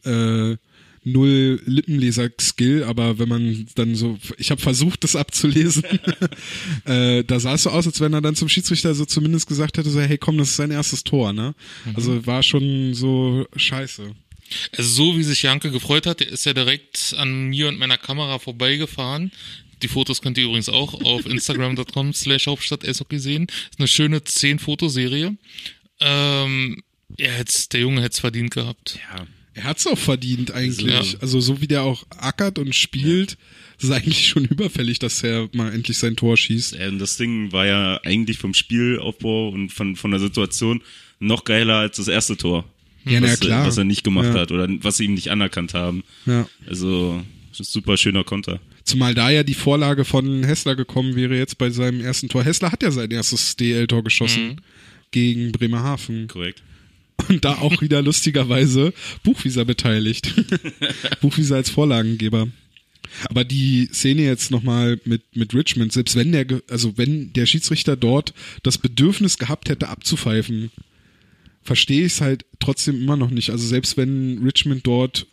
äh, 0.05 0.57
null 1.07 1.63
Lippenleser-Skill, 1.65 2.83
aber 2.83 3.19
wenn 3.19 3.29
man 3.29 3.67
dann 3.77 3.95
so, 3.95 4.19
ich 4.39 4.51
habe 4.51 4.61
versucht, 4.61 5.05
das 5.05 5.15
abzulesen, 5.15 5.85
äh, 6.85 7.23
da 7.23 7.39
sah 7.39 7.55
es 7.55 7.63
so 7.63 7.71
aus, 7.71 7.87
als 7.87 8.01
wenn 8.01 8.13
er 8.13 8.21
dann 8.21 8.35
zum 8.35 8.49
Schiedsrichter 8.49 8.93
so 8.95 9.05
zumindest 9.05 9.47
gesagt 9.47 9.79
hätte, 9.79 9.89
so, 9.89 10.01
hey 10.01 10.19
komm, 10.19 10.37
das 10.37 10.49
ist 10.49 10.57
sein 10.57 10.73
erstes 10.73 11.05
Tor, 11.05 11.33
ne? 11.33 11.55
Also 11.95 12.27
war 12.27 12.43
schon 12.43 12.93
so 12.95 13.47
scheiße. 13.55 14.15
Also 14.77 14.91
so 14.91 15.17
wie 15.17 15.23
sich 15.23 15.43
Janke 15.43 15.71
gefreut 15.71 16.07
hat, 16.07 16.21
der 16.21 16.29
ist 16.29 16.45
ja 16.45 16.53
direkt 16.53 17.15
an 17.17 17.49
mir 17.49 17.69
und 17.69 17.79
meiner 17.79 17.99
Kamera 17.99 18.41
vorbeigefahren. 18.41 19.31
Die 19.83 19.89
Fotos 19.89 20.23
könnt 20.23 20.39
ihr 20.39 20.45
übrigens 20.45 20.69
auch 20.69 20.95
auf 21.05 21.25
instagram.com 21.27 22.15
slash 22.15 22.49
Hauptstadt 22.49 22.87
Eishockey 22.87 23.21
sehen. 23.21 23.47
Ist 23.71 23.79
eine 23.79 23.89
schöne 23.89 24.19
10-Fotoserie. 24.19 25.37
Ähm, 26.01 26.83
er 27.17 27.33
hätt's, 27.33 27.69
der 27.69 27.81
Junge 27.81 28.03
hätte 28.03 28.15
es 28.15 28.21
verdient 28.21 28.51
gehabt. 28.51 28.99
Ja. 29.11 29.27
Er 29.57 29.65
hat's 29.65 29.87
auch 29.87 29.97
verdient 29.99 30.51
eigentlich. 30.51 31.13
Ja. 31.13 31.19
Also 31.21 31.41
so 31.41 31.63
wie 31.63 31.67
der 31.67 31.83
auch 31.83 32.05
ackert 32.11 32.59
und 32.59 32.75
spielt, 32.75 33.39
ist 33.79 33.85
es 33.85 33.91
eigentlich 33.91 34.29
schon 34.29 34.45
überfällig, 34.45 34.99
dass 34.99 35.23
er 35.23 35.49
mal 35.53 35.73
endlich 35.73 35.97
sein 35.97 36.15
Tor 36.15 36.37
schießt. 36.37 36.77
Und 36.77 36.99
das 36.99 37.17
Ding 37.17 37.53
war 37.53 37.67
ja 37.67 37.99
eigentlich 38.05 38.37
vom 38.39 38.53
Spielaufbau 38.53 39.49
und 39.49 39.71
von, 39.71 39.97
von 39.97 40.11
der 40.11 40.21
Situation 40.21 40.83
noch 41.21 41.45
geiler 41.45 41.77
als 41.77 41.97
das 41.97 42.09
erste 42.09 42.37
Tor. 42.37 42.67
Ja, 43.07 43.21
na 43.21 43.29
was, 43.29 43.41
klar. 43.41 43.67
was 43.67 43.79
er 43.79 43.85
nicht 43.85 44.05
gemacht 44.05 44.35
Ja. 44.35 44.41
hat 44.41 44.53
oder 44.53 44.69
was 44.83 44.99
sie 44.99 45.05
ihm 45.07 45.15
nicht 45.15 45.31
anerkannt 45.31 45.73
haben. 45.73 46.05
Ja. 46.27 46.47
Also, 46.69 47.25
ist 47.59 47.73
super 47.73 47.97
schöner 47.97 48.25
Konter. 48.25 48.61
Zumal 48.85 49.15
da 49.15 49.31
ja 49.31 49.43
die 49.43 49.55
Vorlage 49.55 50.05
von 50.05 50.45
Hessler 50.45 50.77
gekommen 50.77 51.17
wäre 51.17 51.37
jetzt 51.37 51.57
bei 51.57 51.71
seinem 51.71 52.01
ersten 52.03 52.29
Tor. 52.29 52.45
Hessler 52.45 52.73
hat 52.73 52.83
ja 52.83 52.91
sein 52.91 53.11
erstes 53.11 53.57
DL-Tor 53.57 54.05
geschossen 54.05 54.61
gegen 55.13 55.53
Bremerhaven. 55.53 56.29
Korrekt. 56.29 56.63
Und 57.29 57.45
da 57.45 57.55
auch 57.57 57.81
wieder 57.81 58.03
lustigerweise 58.03 58.93
Buchwieser 59.23 59.65
beteiligt. 59.65 60.33
Buchwieser 61.21 61.57
als 61.57 61.71
Vorlagengeber. 61.71 62.49
Aber 63.29 63.45
die 63.45 63.89
Szene 63.93 64.23
jetzt 64.23 64.51
nochmal 64.51 65.01
mit, 65.05 65.23
mit 65.35 65.55
Richmond, 65.55 65.93
selbst 65.93 66.17
wenn 66.17 66.33
der, 66.33 66.47
also 66.69 66.99
wenn 66.99 67.33
der 67.33 67.47
Schiedsrichter 67.47 67.97
dort 67.97 68.35
das 68.63 68.79
Bedürfnis 68.79 69.39
gehabt 69.39 69.69
hätte 69.69 69.89
abzupfeifen, 69.89 70.71
verstehe 71.63 72.07
ich 72.07 72.15
es 72.15 72.21
halt 72.21 72.45
trotzdem 72.59 73.01
immer 73.01 73.17
noch 73.17 73.31
nicht. 73.31 73.51
Also 73.51 73.67
selbst 73.67 73.97
wenn 73.97 74.43
Richmond 74.43 74.87
dort 74.87 75.27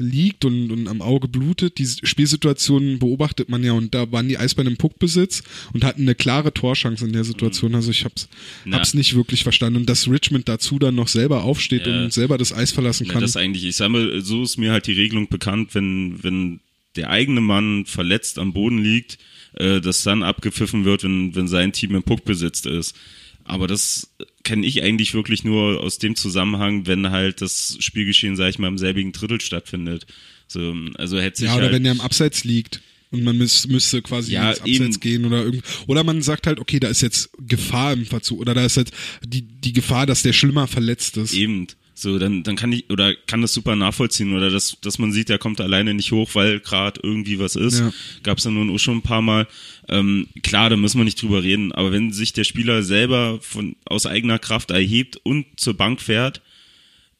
liegt 0.00 0.44
und, 0.44 0.70
und 0.72 0.88
am 0.88 1.02
Auge 1.02 1.28
blutet, 1.28 1.78
die 1.78 1.86
Spielsituation 1.86 2.98
beobachtet 2.98 3.48
man 3.48 3.62
ja 3.62 3.72
und 3.72 3.94
da 3.94 4.10
waren 4.10 4.28
die 4.28 4.38
Eisbären 4.38 4.66
im 4.72 4.76
Puckbesitz 4.76 5.42
und 5.72 5.84
hatten 5.84 6.02
eine 6.02 6.14
klare 6.14 6.52
Torchance 6.52 7.04
in 7.04 7.12
der 7.12 7.24
Situation. 7.24 7.74
Also 7.74 7.90
ich 7.90 8.04
hab's, 8.04 8.28
Na. 8.64 8.78
hab's 8.78 8.94
nicht 8.94 9.14
wirklich 9.14 9.42
verstanden. 9.42 9.78
Und 9.80 9.88
dass 9.88 10.08
Richmond 10.08 10.48
dazu 10.48 10.78
dann 10.78 10.94
noch 10.94 11.08
selber 11.08 11.44
aufsteht 11.44 11.86
Ja. 11.86 12.02
und 12.04 12.12
selber 12.12 12.38
das 12.38 12.52
Eis 12.52 12.72
verlassen 12.72 13.06
Ja, 13.06 13.12
kann. 13.12 13.22
das 13.22 13.36
eigentlich, 13.36 13.64
ich 13.64 13.76
sage 13.76 13.92
mal, 13.92 14.20
so 14.22 14.42
ist 14.42 14.56
mir 14.56 14.72
halt 14.72 14.86
die 14.86 14.92
Regelung 14.92 15.28
bekannt, 15.28 15.74
wenn, 15.74 16.22
wenn 16.22 16.60
der 16.96 17.10
eigene 17.10 17.40
Mann 17.40 17.84
verletzt 17.86 18.38
am 18.38 18.52
Boden 18.52 18.78
liegt, 18.82 19.18
äh, 19.54 19.80
dass 19.80 20.02
dann 20.02 20.22
abgepfiffen 20.22 20.84
wird, 20.84 21.04
wenn, 21.04 21.34
wenn 21.36 21.46
sein 21.46 21.72
Team 21.72 21.94
im 21.94 22.02
Puckbesitz 22.02 22.64
ist. 22.66 22.96
Aber 23.44 23.66
das 23.66 24.10
kenne 24.42 24.66
ich 24.66 24.82
eigentlich 24.82 25.14
wirklich 25.14 25.44
nur 25.44 25.80
aus 25.80 25.98
dem 25.98 26.16
Zusammenhang, 26.16 26.86
wenn 26.86 27.10
halt 27.10 27.40
das 27.40 27.76
Spielgeschehen, 27.80 28.36
sag 28.36 28.50
ich 28.50 28.58
mal, 28.58 28.68
im 28.68 28.78
selbigen 28.78 29.12
Drittel 29.12 29.40
stattfindet. 29.40 30.06
So, 30.48 30.74
also 30.94 31.20
hätte 31.20 31.38
sich 31.38 31.48
ja, 31.48 31.54
oder 31.54 31.64
halt, 31.64 31.74
wenn 31.74 31.84
der 31.84 31.92
im 31.92 32.00
Abseits 32.00 32.44
liegt. 32.44 32.80
Und 33.12 33.24
man 33.24 33.36
müß, 33.36 33.66
müsste 33.66 34.02
quasi 34.02 34.32
Ja, 34.32 34.50
ins 34.50 34.60
Abseits 34.60 34.70
eben. 34.80 35.00
gehen 35.00 35.24
oder 35.24 35.42
irgend 35.42 35.64
oder 35.88 36.04
man 36.04 36.22
sagt 36.22 36.46
halt, 36.46 36.60
okay, 36.60 36.78
da 36.78 36.86
ist 36.88 37.00
jetzt 37.00 37.30
Gefahr 37.38 37.92
im 37.92 38.06
Verzug 38.06 38.38
oder 38.38 38.54
da 38.54 38.64
ist 38.64 38.76
jetzt 38.76 38.92
die, 39.24 39.42
die 39.42 39.72
Gefahr, 39.72 40.06
dass 40.06 40.22
der 40.22 40.32
schlimmer 40.32 40.68
verletzt 40.68 41.16
ist. 41.16 41.34
Eben. 41.34 41.66
So, 42.00 42.18
dann, 42.18 42.42
dann 42.42 42.56
kann 42.56 42.72
ich 42.72 42.88
oder 42.90 43.14
kann 43.14 43.42
das 43.42 43.52
super 43.52 43.76
nachvollziehen 43.76 44.34
oder 44.34 44.50
dass, 44.50 44.78
dass 44.80 44.98
man 44.98 45.12
sieht, 45.12 45.28
der 45.28 45.38
kommt 45.38 45.60
alleine 45.60 45.94
nicht 45.94 46.12
hoch, 46.12 46.30
weil 46.34 46.60
gerade 46.60 47.00
irgendwie 47.02 47.38
was 47.38 47.56
ist. 47.56 47.80
Ja. 47.80 47.92
Gab's 48.22 48.44
ja 48.44 48.50
nun 48.50 48.70
auch 48.70 48.78
schon 48.78 48.98
ein 48.98 49.02
paar 49.02 49.22
Mal. 49.22 49.46
Ähm, 49.88 50.28
klar, 50.42 50.70
da 50.70 50.76
müssen 50.76 50.98
wir 50.98 51.04
nicht 51.04 51.20
drüber 51.20 51.42
reden, 51.42 51.72
aber 51.72 51.92
wenn 51.92 52.12
sich 52.12 52.32
der 52.32 52.44
Spieler 52.44 52.82
selber 52.82 53.38
von 53.42 53.76
aus 53.84 54.06
eigener 54.06 54.38
Kraft 54.38 54.70
erhebt 54.70 55.16
und 55.22 55.46
zur 55.56 55.74
Bank 55.74 56.00
fährt, 56.00 56.40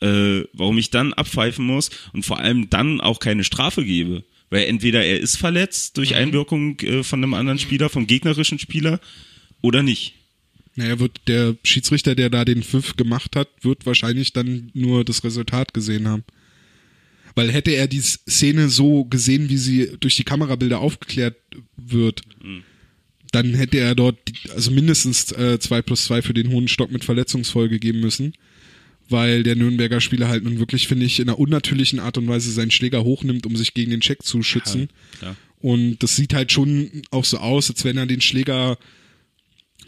äh, 0.01 0.43
warum 0.53 0.79
ich 0.79 0.91
dann 0.91 1.13
abpfeifen 1.13 1.65
muss 1.65 1.91
und 2.13 2.25
vor 2.25 2.39
allem 2.39 2.71
dann 2.71 3.01
auch 3.01 3.21
keine 3.21 3.45
Strafe 3.45 3.85
gebe. 3.85 4.25
Weil 4.49 4.65
entweder 4.65 5.05
er 5.05 5.21
ist 5.21 5.37
verletzt 5.37 5.97
durch 5.97 6.17
Einwirkung 6.17 6.79
äh, 6.81 7.05
von 7.05 7.23
einem 7.23 7.35
anderen 7.35 7.59
Spieler, 7.59 7.89
vom 7.89 8.07
gegnerischen 8.07 8.59
Spieler, 8.59 9.01
oder 9.63 9.83
nicht. 9.83 10.15
Naja, 10.81 10.99
wird 10.99 11.21
der 11.27 11.57
Schiedsrichter, 11.63 12.15
der 12.15 12.31
da 12.31 12.47
den 12.47 12.63
Pfiff 12.63 12.97
gemacht 12.97 13.37
hat, 13.37 13.49
wird 13.61 13.85
wahrscheinlich 13.85 14.33
dann 14.33 14.71
nur 14.73 15.05
das 15.05 15.25
Resultat 15.25 15.75
gesehen 15.75 16.09
haben. 16.09 16.25
Weil 17.35 17.53
hätte 17.53 17.73
er 17.73 17.87
die 17.87 18.01
Szene 18.01 18.71
so 18.71 19.05
gesehen, 19.05 19.51
wie 19.51 19.59
sie 19.59 19.91
durch 20.01 20.17
die 20.17 20.25
Kamerabilder 20.25 20.79
aufgeklärt 20.79 21.37
wird, 21.77 22.23
dann 23.31 23.53
hätte 23.53 23.77
er 23.77 23.95
dort 23.95 24.19
also 24.55 24.71
mindestens 24.71 25.31
äh, 25.33 25.59
2 25.61 25.83
plus 25.83 26.07
2 26.07 26.23
für 26.23 26.33
den 26.35 26.51
hohen 26.51 26.67
Stock 26.67 26.91
mit 26.91 27.05
Verletzungsfolge 27.05 27.79
geben 27.79 28.01
müssen. 28.01 28.33
Weil 29.11 29.43
der 29.43 29.57
Nürnberger 29.57 30.01
Spieler 30.01 30.29
halt 30.29 30.45
nun 30.45 30.61
wirklich, 30.61 30.89
finde 30.89 31.05
ich, 31.05 31.21
in 31.21 31.29
einer 31.29 31.39
unnatürlichen 31.39 32.01
Art 32.01 32.17
und 32.17 32.27
Weise 32.27 32.51
seinen 32.53 32.71
Schläger 32.71 33.05
hochnimmt, 33.05 33.45
um 33.45 33.55
sich 33.55 33.75
gegen 33.75 33.91
den 33.91 34.01
Check 34.01 34.23
zu 34.23 34.43
schützen. 34.43 34.89
klar. 35.19 35.37
Und 35.61 35.99
das 36.03 36.17
sieht 36.17 36.33
halt 36.33 36.53
schon 36.53 36.91
auch 37.11 37.27
so 37.27 37.37
aus, 37.37 37.69
als 37.69 37.85
wenn 37.85 37.99
er 37.99 38.07
den 38.07 38.23
Schläger 38.23 38.79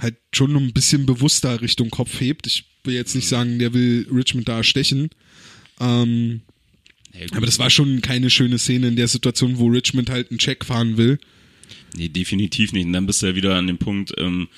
halt 0.03 0.17
schon 0.35 0.55
ein 0.57 0.73
bisschen 0.73 1.07
bewusster 1.07 1.61
Richtung 1.61 1.91
Kopf 1.91 2.21
hebt. 2.21 2.47
Ich 2.47 2.65
will 2.85 2.95
jetzt 2.95 3.15
nicht 3.15 3.29
sagen, 3.29 3.59
der 3.59 3.73
will 3.73 4.07
Richmond 4.13 4.49
da 4.49 4.63
stechen. 4.63 5.11
Ähm, 5.81 6.41
Ja, 7.13 7.27
aber 7.37 7.47
das 7.47 7.59
war 7.59 7.71
schon 7.71 8.01
keine 8.01 8.31
schöne 8.31 8.59
Szene 8.59 8.89
in 8.89 8.97
der 8.97 9.09
Situation, 9.09 9.59
wo 9.59 9.67
Richmond 9.69 10.11
halt 10.11 10.31
einen 10.31 10.39
Check 10.39 10.65
fahren 10.65 10.97
will. 10.97 11.19
Nee, 11.97 12.09
definitiv 12.09 12.73
nicht. 12.73 12.87
Und 12.87 12.93
dann 12.93 13.07
bist 13.07 13.23
du 13.23 13.27
ja 13.27 13.35
wieder 13.35 13.55
an 13.57 13.67
dem 13.67 13.79
Punkt, 13.79 14.13
ähm, 14.19 14.49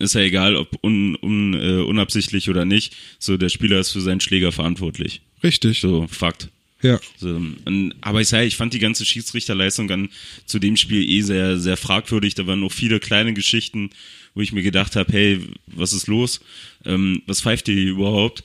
ist 0.00 0.14
ja 0.14 0.20
egal, 0.20 0.56
ob 0.56 0.78
un, 0.84 1.16
un, 1.16 1.54
äh, 1.54 1.82
unabsichtlich 1.82 2.48
oder 2.48 2.64
nicht. 2.64 2.96
So, 3.18 3.36
der 3.36 3.48
Spieler 3.48 3.80
ist 3.80 3.90
für 3.90 4.00
seinen 4.00 4.20
Schläger 4.20 4.52
verantwortlich. 4.52 5.22
Richtig. 5.42 5.80
So, 5.80 6.06
Fakt. 6.08 6.50
Ja. 6.80 7.00
So, 7.16 7.28
und, 7.28 7.94
aber 8.00 8.20
ich 8.20 8.28
sage, 8.28 8.46
ich 8.46 8.56
fand 8.56 8.72
die 8.72 8.78
ganze 8.78 9.04
Schiedsrichterleistung 9.04 9.88
dann 9.88 10.10
zu 10.46 10.58
dem 10.58 10.76
Spiel 10.76 11.08
eh 11.08 11.22
sehr, 11.22 11.58
sehr 11.58 11.76
fragwürdig. 11.76 12.34
Da 12.34 12.46
waren 12.46 12.60
noch 12.60 12.72
viele 12.72 13.00
kleine 13.00 13.34
Geschichten, 13.34 13.90
wo 14.34 14.40
ich 14.40 14.52
mir 14.52 14.62
gedacht 14.62 14.94
habe, 14.94 15.12
hey, 15.12 15.40
was 15.66 15.92
ist 15.92 16.06
los? 16.06 16.40
Ähm, 16.84 17.22
was 17.26 17.40
pfeift 17.40 17.68
ihr 17.68 17.74
hier 17.74 17.90
überhaupt? 17.90 18.44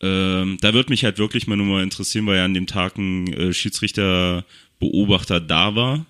Ähm, 0.00 0.58
da 0.60 0.74
würde 0.74 0.90
mich 0.90 1.04
halt 1.04 1.18
wirklich 1.18 1.46
mal 1.46 1.56
nur 1.56 1.66
mal 1.66 1.82
interessieren, 1.82 2.26
weil 2.26 2.38
ja 2.38 2.44
an 2.44 2.54
dem 2.54 2.66
Tag 2.66 2.96
ein 2.98 3.32
äh, 3.32 3.52
Schiedsrichterbeobachter 3.52 5.40
da 5.40 5.74
war, 5.74 6.06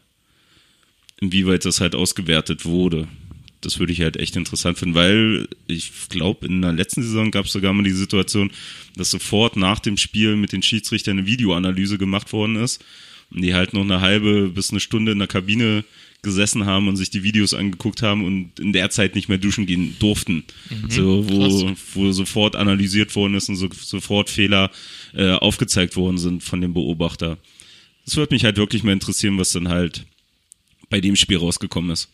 inwieweit 1.20 1.64
das 1.64 1.80
halt 1.80 1.94
ausgewertet 1.94 2.64
wurde. 2.64 3.08
Das 3.60 3.78
würde 3.78 3.92
ich 3.92 4.00
halt 4.00 4.16
echt 4.16 4.36
interessant 4.36 4.78
finden, 4.78 4.94
weil 4.94 5.48
ich 5.66 5.90
glaube, 6.08 6.46
in 6.46 6.62
der 6.62 6.72
letzten 6.72 7.02
Saison 7.02 7.30
gab 7.30 7.46
es 7.46 7.52
sogar 7.52 7.72
mal 7.72 7.82
die 7.82 7.90
Situation, 7.90 8.50
dass 8.96 9.10
sofort 9.10 9.56
nach 9.56 9.80
dem 9.80 9.96
Spiel 9.96 10.36
mit 10.36 10.52
den 10.52 10.62
Schiedsrichtern 10.62 11.18
eine 11.18 11.26
Videoanalyse 11.26 11.98
gemacht 11.98 12.32
worden 12.32 12.56
ist 12.56 12.84
und 13.30 13.42
die 13.42 13.54
halt 13.54 13.72
noch 13.72 13.82
eine 13.82 14.00
halbe 14.00 14.48
bis 14.48 14.70
eine 14.70 14.80
Stunde 14.80 15.12
in 15.12 15.18
der 15.18 15.28
Kabine 15.28 15.84
gesessen 16.22 16.66
haben 16.66 16.88
und 16.88 16.96
sich 16.96 17.10
die 17.10 17.22
Videos 17.22 17.54
angeguckt 17.54 18.02
haben 18.02 18.24
und 18.24 18.58
in 18.58 18.72
der 18.72 18.90
Zeit 18.90 19.14
nicht 19.14 19.28
mehr 19.28 19.38
duschen 19.38 19.66
gehen 19.66 19.96
durften. 20.00 20.44
so, 20.88 21.28
wo, 21.28 21.72
wo 21.94 22.12
sofort 22.12 22.56
analysiert 22.56 23.14
worden 23.14 23.34
ist 23.34 23.48
und 23.48 23.56
so, 23.56 23.68
sofort 23.72 24.28
Fehler 24.28 24.70
äh, 25.14 25.30
aufgezeigt 25.30 25.96
worden 25.96 26.18
sind 26.18 26.42
von 26.42 26.60
dem 26.60 26.74
Beobachter. 26.74 27.38
Das 28.04 28.16
würde 28.16 28.34
mich 28.34 28.44
halt 28.44 28.56
wirklich 28.56 28.82
mal 28.82 28.92
interessieren, 28.92 29.38
was 29.38 29.52
dann 29.52 29.68
halt 29.68 30.06
bei 30.90 31.00
dem 31.00 31.14
Spiel 31.14 31.36
rausgekommen 31.36 31.90
ist. 31.90 32.08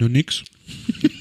Ja, 0.00 0.08
nix. 0.08 0.44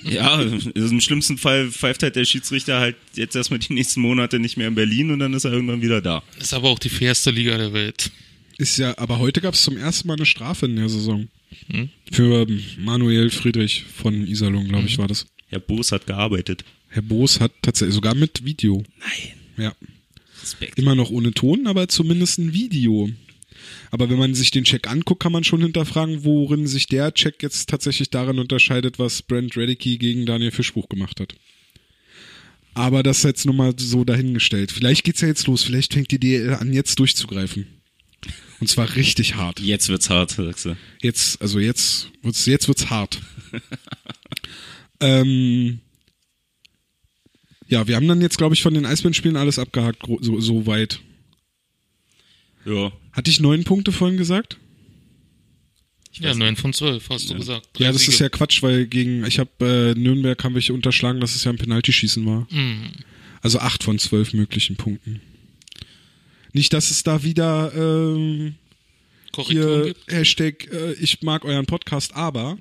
Ja, 0.04 0.34
also 0.34 0.70
im 0.76 1.02
schlimmsten 1.02 1.38
Fall 1.38 1.70
pfeift 1.72 2.04
halt 2.04 2.16
der 2.16 2.26
Schiedsrichter 2.26 2.80
halt 2.80 2.96
jetzt 3.16 3.36
erstmal 3.36 3.60
die 3.60 3.74
nächsten 3.74 4.02
Monate 4.02 4.40
nicht 4.40 4.58
mehr 4.58 4.68
in 4.68 4.76
Berlin 4.76 5.12
und 5.12 5.20
dann 5.20 5.34
ist 5.34 5.46
er 5.46 5.54
irgendwann 5.54 5.82
wieder 5.82 6.02
da. 6.02 6.24
Ist 6.40 6.54
aber 6.54 6.70
auch 6.70 6.80
die 6.80 6.90
fairste 6.90 7.32
Liga 7.32 7.58
der 7.58 7.74
Welt. 7.74 8.12
Ist 8.58 8.78
ja, 8.78 8.98
aber 8.98 9.20
heute 9.20 9.42
gab 9.42 9.54
es 9.54 9.62
zum 9.62 9.78
ersten 9.78 10.08
Mal 10.08 10.16
eine 10.16 10.26
Strafe 10.26 10.66
in 10.66 10.76
der 10.76 10.90
Saison. 10.90 11.28
Für 12.12 12.48
ähm, 12.48 12.62
Manuel 12.80 13.30
Friedrich 13.30 13.86
von 13.96 14.28
Iserlohn, 14.28 14.68
glaube 14.68 14.88
ich, 14.88 14.98
war 14.98 15.08
das. 15.08 15.28
Herr 15.48 15.60
Boos 15.60 15.92
hat 15.92 16.08
gearbeitet. 16.08 16.66
Herr 16.90 17.02
Boos 17.02 17.40
hat 17.40 17.52
tatsächlich 17.62 17.96
sogar 17.96 18.16
mit 18.16 18.44
Video. 18.44 18.84
Nein. 19.00 19.66
Ja. 19.66 19.76
Respekt. 20.42 20.78
Immer 20.78 20.96
noch 20.96 21.10
ohne 21.10 21.32
Ton, 21.32 21.68
aber 21.68 21.88
zumindest 21.88 22.40
ein 22.40 22.54
Video. 22.54 23.10
Aber 23.92 24.10
wenn 24.10 24.18
man 24.18 24.36
sich 24.36 24.52
den 24.52 24.64
Check 24.64 24.90
anguckt, 24.90 25.22
kann 25.22 25.32
man 25.32 25.44
schon 25.44 25.62
hinterfragen, 25.62 26.24
worin 26.24 26.68
sich 26.68 26.88
der 26.88 27.14
Check 27.14 27.42
jetzt 27.42 27.70
tatsächlich 27.70 28.10
darin 28.10 28.40
unterscheidet, 28.40 29.00
was 29.00 29.22
Brent 29.22 29.56
Redicky 29.56 29.98
gegen 29.98 30.26
Daniel 30.26 30.52
Fischbuch 30.52 30.90
gemacht 30.90 31.20
hat. 31.20 31.36
Aber 32.74 33.02
das 33.02 33.20
ist 33.20 33.24
jetzt 33.24 33.46
nur 33.46 33.56
mal 33.56 33.74
so 33.78 34.04
dahingestellt. 34.04 34.72
Vielleicht 34.72 35.04
geht's 35.04 35.22
ja 35.22 35.28
jetzt 35.28 35.48
los. 35.48 35.64
Vielleicht 35.64 35.94
fängt 35.94 36.12
die 36.12 36.20
DL 36.20 36.54
an, 36.54 36.74
jetzt 36.74 37.00
durchzugreifen. 37.00 37.66
Und 38.60 38.68
zwar 38.68 38.96
richtig 38.96 39.36
hart. 39.36 39.60
Jetzt 39.60 39.90
wird's 39.90 40.10
hart, 40.10 40.32
sagst 40.32 40.66
du. 40.66 40.78
Jetzt, 41.02 41.42
also 41.42 41.60
jetzt 41.60 42.10
wird's, 42.22 42.46
jetzt 42.46 42.68
wird's 42.68 42.90
hart. 42.90 43.22
ähm, 45.00 45.80
ja, 47.68 47.88
wir 47.88 47.96
haben 47.96 48.08
dann 48.08 48.22
jetzt, 48.22 48.38
glaube 48.38 48.56
ich, 48.56 48.62
von 48.62 48.74
den 48.74 48.86
Eisbären-Spielen 48.86 49.38
alles 49.38 49.60
abgehakt, 49.60 50.04
so, 50.22 50.40
so 50.40 50.66
weit. 50.66 51.02
Ja. 52.66 52.92
Hatte 53.18 53.32
ich 53.32 53.40
neun 53.40 53.64
Punkte 53.64 53.92
vorhin 53.92 54.16
gesagt? 54.16 54.58
Ja, 56.14 56.36
9 56.36 56.56
von 56.56 56.72
12, 56.72 57.10
hast 57.10 57.30
du 57.30 57.36
gesagt. 57.36 57.68
Drei 57.74 57.86
Ja, 57.86 57.92
das 57.92 58.02
ist 58.04 58.14
Siege. 58.18 58.26
ja 58.26 58.30
Quatsch, 58.30 58.62
weil 58.62 58.86
gegen, 58.86 59.26
ich 59.26 59.40
habe 59.40 59.96
äh, 59.96 60.00
Nürnberg 60.00 60.44
haben 60.44 60.54
wir 60.56 60.74
unterschlagen, 60.74 61.20
dass 61.20 61.36
es 61.36 61.44
ja 61.44 61.52
ein 61.52 61.58
Penaltyschießen 61.58 62.24
war. 62.28 62.48
Mhm. 62.52 62.92
Also 63.42 63.58
acht 63.60 63.84
von 63.84 63.98
zwölf 63.98 64.34
möglichen 64.34 64.76
Punkten. 64.76 65.20
Nicht, 66.54 66.74
dass 66.74 66.92
es 66.92 67.02
da 67.02 67.24
wieder 67.24 67.72
ähm, 67.76 68.54
Korrektur 69.32 69.76
hier 69.76 69.94
gibt. 69.94 70.12
Hashtag 70.12 70.72
äh, 70.72 70.94
ich 70.94 71.22
mag 71.24 71.44
euren 71.44 71.66
Podcast, 71.66 72.14
aber 72.16 72.58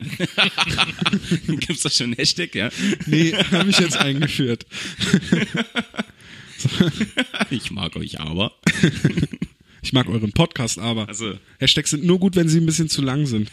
Gibt's 1.47 1.83
da 1.83 1.91
schon 1.91 2.07
einen 2.07 2.15
Hashtag, 2.15 2.55
ja? 2.55 2.71
nee, 3.05 3.33
habe 3.33 3.69
ich 3.69 3.79
jetzt 3.79 3.99
eingeführt. 3.99 4.65
Ich 7.51 7.71
mag 7.71 7.95
euch 7.97 8.19
aber. 8.19 8.53
Ich 9.87 9.93
mag 9.93 10.09
euren 10.09 10.33
Podcast, 10.33 10.81
aber 10.81 11.09
Also, 11.09 11.39
Hashtags 11.61 11.91
sind 11.91 12.05
nur 12.05 12.19
gut, 12.19 12.35
wenn 12.35 12.49
sie 12.49 12.59
ein 12.59 12.67
bisschen 12.67 12.89
zu 12.89 13.03
lang 13.03 13.25
sind. 13.25 13.53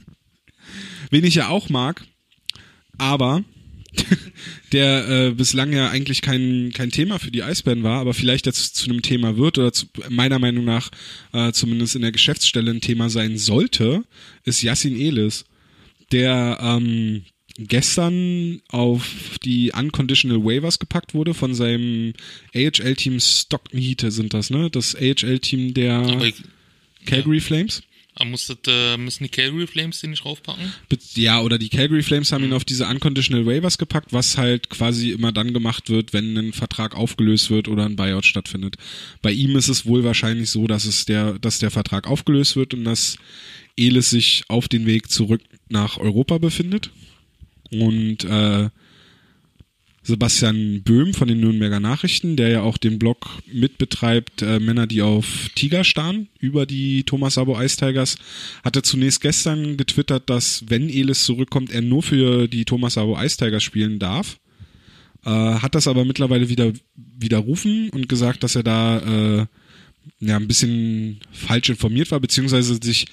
Wen 1.10 1.24
ich 1.24 1.34
ja 1.34 1.48
auch 1.48 1.68
mag, 1.68 2.02
aber 2.96 3.44
der 4.72 5.08
äh, 5.10 5.30
bislang 5.32 5.74
ja 5.74 5.90
eigentlich 5.90 6.22
kein, 6.22 6.70
kein 6.72 6.90
Thema 6.90 7.18
für 7.18 7.30
die 7.30 7.42
Eisbären 7.42 7.82
war, 7.82 8.00
aber 8.00 8.14
vielleicht 8.14 8.46
jetzt 8.46 8.76
zu 8.76 8.88
einem 8.88 9.02
Thema 9.02 9.36
wird 9.36 9.58
oder 9.58 9.74
zu, 9.74 9.84
meiner 10.08 10.38
Meinung 10.38 10.64
nach 10.64 10.88
äh, 11.34 11.52
zumindest 11.52 11.96
in 11.96 12.00
der 12.00 12.12
Geschäftsstelle 12.12 12.70
ein 12.70 12.80
Thema 12.80 13.10
sein 13.10 13.36
sollte, 13.36 14.04
ist 14.44 14.62
Yassin 14.62 14.98
Elis, 14.98 15.44
der 16.12 16.58
ähm, 16.62 17.26
gestern 17.58 18.60
auf 18.68 19.38
die 19.44 19.72
Unconditional 19.72 20.44
Waivers 20.44 20.78
gepackt 20.78 21.14
wurde 21.14 21.34
von 21.34 21.54
seinem 21.54 22.12
AHL-Team 22.54 23.20
Stockton 23.20 23.80
Heat 23.80 24.04
sind 24.08 24.34
das, 24.34 24.50
ne? 24.50 24.70
Das 24.70 24.94
AHL-Team 24.94 25.74
der 25.74 26.20
ich, 26.22 26.34
Calgary 27.06 27.40
Flames. 27.40 27.82
aber 28.14 28.30
muss 28.30 28.46
das, 28.46 28.58
äh, 28.66 28.96
müssen 28.96 29.24
die 29.24 29.30
Calgary 29.30 29.66
Flames 29.66 30.00
den 30.00 30.10
nicht 30.10 30.24
raufpacken? 30.24 30.72
Ja, 31.14 31.40
oder 31.40 31.58
die 31.58 31.68
Calgary 31.68 32.02
Flames 32.02 32.32
haben 32.32 32.44
ihn 32.44 32.52
auf 32.52 32.64
diese 32.64 32.86
Unconditional 32.86 33.46
Waivers 33.46 33.78
gepackt, 33.78 34.12
was 34.12 34.36
halt 34.36 34.68
quasi 34.68 35.10
immer 35.12 35.32
dann 35.32 35.54
gemacht 35.54 35.88
wird, 35.88 36.12
wenn 36.12 36.36
ein 36.36 36.52
Vertrag 36.52 36.94
aufgelöst 36.94 37.50
wird 37.50 37.68
oder 37.68 37.86
ein 37.86 37.96
Buyout 37.96 38.26
stattfindet. 38.26 38.76
Bei 39.22 39.32
ihm 39.32 39.56
ist 39.56 39.68
es 39.68 39.86
wohl 39.86 40.04
wahrscheinlich 40.04 40.50
so, 40.50 40.66
dass 40.66 40.84
es 40.84 41.04
der, 41.06 41.38
dass 41.38 41.58
der 41.58 41.70
Vertrag 41.70 42.06
aufgelöst 42.06 42.56
wird 42.56 42.74
und 42.74 42.84
dass 42.84 43.16
Elis 43.78 44.10
sich 44.10 44.44
auf 44.48 44.68
den 44.68 44.86
Weg 44.86 45.10
zurück 45.10 45.42
nach 45.68 45.98
Europa 45.98 46.38
befindet. 46.38 46.90
Und 47.70 48.24
äh, 48.24 48.68
Sebastian 50.06 50.82
Böhm 50.84 51.14
von 51.14 51.26
den 51.26 51.40
Nürnberger 51.40 51.80
Nachrichten, 51.80 52.36
der 52.36 52.48
ja 52.48 52.62
auch 52.62 52.78
den 52.78 52.98
Blog 53.00 53.26
mitbetreibt, 53.52 54.40
äh, 54.40 54.60
Männer, 54.60 54.86
die 54.86 55.02
auf 55.02 55.50
Tiger 55.56 55.82
starren, 55.82 56.28
über 56.38 56.64
die 56.64 57.02
Thomas 57.02 57.34
Sabo 57.34 57.60
Ice 57.60 57.76
Tigers, 57.76 58.16
hatte 58.62 58.82
zunächst 58.82 59.20
gestern 59.20 59.76
getwittert, 59.76 60.30
dass 60.30 60.64
wenn 60.68 60.88
Elis 60.88 61.24
zurückkommt, 61.24 61.72
er 61.72 61.82
nur 61.82 62.04
für 62.04 62.46
die 62.46 62.64
Thomas 62.64 62.94
Sabo 62.94 63.20
Ice 63.20 63.36
Tigers 63.36 63.64
spielen 63.64 63.98
darf. 63.98 64.38
Äh, 65.24 65.30
hat 65.30 65.74
das 65.74 65.88
aber 65.88 66.04
mittlerweile 66.04 66.48
wieder 66.48 66.72
widerrufen 66.94 67.90
und 67.90 68.08
gesagt, 68.08 68.44
dass 68.44 68.54
er 68.54 68.62
da 68.62 68.98
äh, 69.40 69.46
ja, 70.20 70.36
ein 70.36 70.46
bisschen 70.46 71.18
falsch 71.32 71.68
informiert 71.68 72.12
war, 72.12 72.20
beziehungsweise 72.20 72.78
sich 72.80 73.06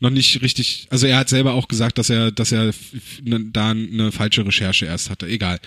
noch 0.00 0.10
nicht 0.10 0.40
richtig, 0.42 0.86
also 0.90 1.06
er 1.06 1.18
hat 1.18 1.28
selber 1.28 1.54
auch 1.54 1.68
gesagt, 1.68 1.98
dass 1.98 2.10
er, 2.10 2.32
dass 2.32 2.52
er 2.52 2.72
ne, 3.22 3.40
da 3.52 3.70
eine 3.70 4.10
falsche 4.12 4.44
Recherche 4.46 4.86
erst 4.86 5.10
hatte. 5.10 5.26
Egal. 5.26 5.60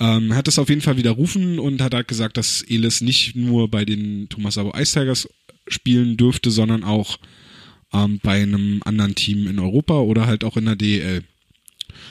Ähm, 0.00 0.34
hat 0.34 0.48
es 0.48 0.58
auf 0.58 0.68
jeden 0.68 0.80
Fall 0.80 0.96
widerrufen 0.96 1.58
und 1.60 1.80
hat 1.80 1.94
halt 1.94 2.08
gesagt, 2.08 2.36
dass 2.36 2.62
Elis 2.62 3.00
nicht 3.00 3.36
nur 3.36 3.70
bei 3.70 3.84
den 3.84 4.28
Thomas 4.28 4.54
Sabo 4.54 4.76
Ice 4.76 4.98
Tigers 4.98 5.28
spielen 5.68 6.16
dürfte, 6.16 6.50
sondern 6.50 6.82
auch 6.82 7.18
ähm, 7.92 8.18
bei 8.22 8.42
einem 8.42 8.82
anderen 8.84 9.14
Team 9.14 9.46
in 9.46 9.58
Europa 9.58 10.00
oder 10.00 10.26
halt 10.26 10.42
auch 10.42 10.56
in 10.56 10.66
der 10.66 10.76
DEL. 10.76 11.22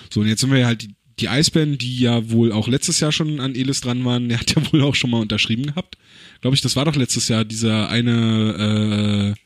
So, 0.10 0.22
und 0.22 0.28
jetzt 0.28 0.42
sind 0.42 0.52
wir 0.52 0.60
ja 0.60 0.68
halt 0.68 0.84
die, 0.84 0.96
die 1.20 1.30
Eisbären, 1.30 1.78
die 1.78 2.00
ja 2.00 2.30
wohl 2.30 2.52
auch 2.52 2.68
letztes 2.68 3.00
Jahr 3.02 3.12
schon 3.12 3.40
an 3.40 3.56
Elis 3.56 3.82
dran 3.82 4.04
waren. 4.06 4.30
Der 4.30 4.40
hat 4.40 4.56
ja 4.56 4.62
wohl 4.72 4.82
auch 4.82 4.96
schon 4.96 5.10
mal 5.10 5.22
unterschrieben 5.22 5.66
gehabt. 5.66 5.98
Glaube 6.42 6.56
ich, 6.56 6.62
das 6.62 6.76
war 6.76 6.86
doch 6.86 6.96
letztes 6.96 7.28
Jahr 7.28 7.46
dieser 7.46 7.90
eine, 7.90 9.36
äh, 9.36 9.45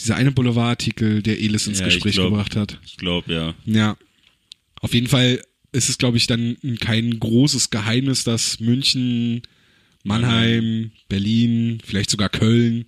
dieser 0.00 0.16
eine 0.16 0.32
Boulevardartikel, 0.32 1.22
der 1.22 1.38
Elis 1.40 1.66
ins 1.66 1.80
Ja, 1.80 1.86
Gespräch 1.86 2.14
glaub- 2.14 2.30
gebracht 2.30 2.56
hat. 2.56 2.78
ich 2.84 2.96
glaube, 2.96 3.32
ja. 3.32 3.54
Ja. 3.64 3.96
Auf 4.80 4.92
jeden 4.94 5.06
Fall 5.08 5.42
ist 5.72 5.88
es, 5.88 5.98
glaube 5.98 6.16
ich, 6.16 6.26
dann 6.26 6.56
kein 6.80 7.18
großes 7.18 7.70
Geheimnis, 7.70 8.24
dass 8.24 8.60
München, 8.60 9.42
Mannheim, 10.04 10.90
Berlin, 11.08 11.78
vielleicht 11.84 12.10
sogar 12.10 12.28
Köln, 12.28 12.86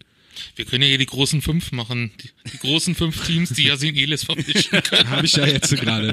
Wir 0.55 0.65
können 0.67 0.83
ja 0.83 0.89
hier 0.91 0.99
die 0.99 1.07
großen 1.07 1.43
fünf 1.43 1.73
machen. 1.73 2.13
Die, 2.23 2.31
die 2.53 2.59
großen 2.59 2.95
fünf 2.95 3.27
Teams, 3.27 3.51
die 3.51 3.65
Yasin 3.65 3.97
Elis 3.97 4.23
verpflichten 4.25 4.81
können. 4.85 5.11
Habe 5.11 5.27
ich 5.27 5.33
ja 5.35 5.45
jetzt 5.47 5.75
gerade. 5.77 6.13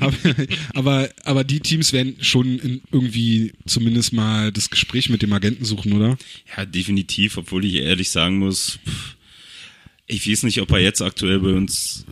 aber, 0.00 0.16
aber, 0.74 1.08
aber 1.24 1.44
die 1.44 1.60
Teams 1.60 1.92
werden 1.92 2.16
schon 2.20 2.58
in 2.58 2.82
irgendwie 2.90 3.52
zumindest 3.66 4.12
mal 4.12 4.50
das 4.50 4.70
Gespräch 4.70 5.08
mit 5.10 5.22
dem 5.22 5.32
Agenten 5.32 5.64
suchen, 5.64 5.92
oder? 5.92 6.18
Ja, 6.56 6.64
definitiv, 6.66 7.36
obwohl 7.36 7.64
ich 7.64 7.74
ehrlich 7.74 8.10
sagen 8.10 8.38
muss, 8.38 8.78
pff, 8.84 9.13
ich 10.06 10.28
weiß 10.28 10.42
nicht, 10.42 10.60
ob 10.60 10.70
er 10.72 10.80
jetzt 10.80 11.02
aktuell 11.02 11.40
bei 11.40 11.52
uns 11.52 12.04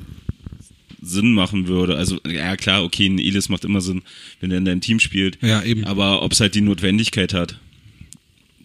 Sinn 1.02 1.34
machen 1.34 1.66
würde. 1.66 1.96
Also, 1.96 2.18
ja 2.26 2.56
klar, 2.56 2.84
okay, 2.84 3.06
ein 3.06 3.18
Elis 3.18 3.48
macht 3.48 3.64
immer 3.64 3.80
Sinn, 3.80 4.02
wenn 4.40 4.50
er 4.50 4.58
in 4.58 4.64
deinem 4.64 4.80
Team 4.80 5.00
spielt. 5.00 5.38
Ja, 5.42 5.62
eben. 5.62 5.84
Aber 5.84 6.22
ob 6.22 6.32
es 6.32 6.40
halt 6.40 6.54
die 6.54 6.60
Notwendigkeit 6.60 7.34
hat, 7.34 7.58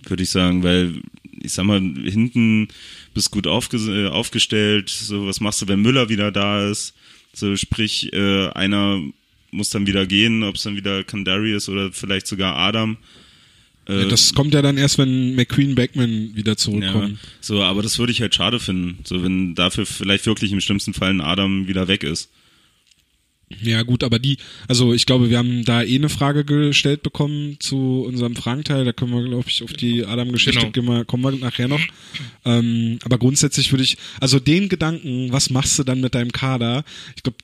würde 0.03 0.23
ich 0.23 0.29
sagen, 0.29 0.63
weil 0.63 1.01
ich 1.41 1.53
sag 1.53 1.65
mal, 1.65 1.79
hinten 1.79 2.67
bist 3.13 3.31
gut 3.31 3.47
aufge 3.47 3.77
äh, 3.77 4.07
aufgestellt. 4.07 4.89
So, 4.89 5.27
was 5.27 5.39
machst 5.39 5.61
du, 5.61 5.67
wenn 5.67 5.81
Müller 5.81 6.09
wieder 6.09 6.31
da 6.31 6.69
ist? 6.69 6.93
So, 7.33 7.55
sprich, 7.55 8.13
äh, 8.13 8.49
einer 8.49 9.01
muss 9.51 9.69
dann 9.69 9.87
wieder 9.87 10.05
gehen, 10.05 10.43
ob 10.43 10.55
es 10.55 10.63
dann 10.63 10.75
wieder 10.75 11.03
Kandari 11.03 11.53
ist 11.53 11.69
oder 11.69 11.91
vielleicht 11.91 12.27
sogar 12.27 12.55
Adam. 12.55 12.97
Äh, 13.87 14.07
das 14.07 14.33
kommt 14.33 14.53
ja 14.53 14.61
dann 14.61 14.77
erst, 14.77 14.97
wenn 14.97 15.35
McQueen 15.35 15.75
Backman 15.75 16.35
wieder 16.35 16.53
ja, 16.53 16.57
zurückkommen. 16.57 17.19
so, 17.41 17.63
aber 17.63 17.81
das 17.81 17.97
würde 17.99 18.11
ich 18.11 18.21
halt 18.21 18.35
schade 18.35 18.59
finden. 18.59 18.99
So, 19.05 19.23
wenn 19.23 19.55
dafür 19.55 19.85
vielleicht 19.85 20.25
wirklich 20.25 20.51
im 20.51 20.61
schlimmsten 20.61 20.93
Fall 20.93 21.09
ein 21.11 21.21
Adam 21.21 21.67
wieder 21.67 21.87
weg 21.87 22.03
ist. 22.03 22.29
Ja. 23.61 23.81
gut, 23.83 24.03
aber 24.03 24.19
die, 24.19 24.35
also 24.67 24.93
ich 24.93 25.05
glaube, 25.05 25.29
wir 25.29 25.37
haben 25.37 25.63
da 25.63 25.81
eh 25.81 25.95
eine 25.95 26.09
Frage 26.09 26.43
gestellt 26.43 27.01
bekommen 27.01 27.55
zu 27.61 28.03
unserem 28.05 28.35
Fragenteil. 28.35 28.83
Da 28.83 28.91
können 28.91 29.13
wir, 29.13 29.23
glaube 29.23 29.45
ich, 29.47 29.63
auf 29.63 29.71
die 29.71 30.05
Adam-Geschichte 30.05 30.59
Genau. 30.59 30.71
gehen 30.71 30.85
wir- 30.85 31.05
kommen 31.05 31.23
wir 31.23 31.31
nachher 31.31 31.69
noch. 31.69 31.79
Ähm, 32.43 32.99
aber 33.05 33.17
grundsätzlich 33.17 33.71
würde 33.71 33.85
ich, 33.85 33.95
also 34.19 34.39
den 34.41 34.67
Gedanken, 34.67 35.31
was 35.31 35.49
machst 35.49 35.79
du 35.79 35.83
dann 35.85 36.01
mit 36.01 36.13
deinem 36.13 36.33
Kader? 36.33 36.83
Ich 37.15 37.23
glaube, 37.23 37.37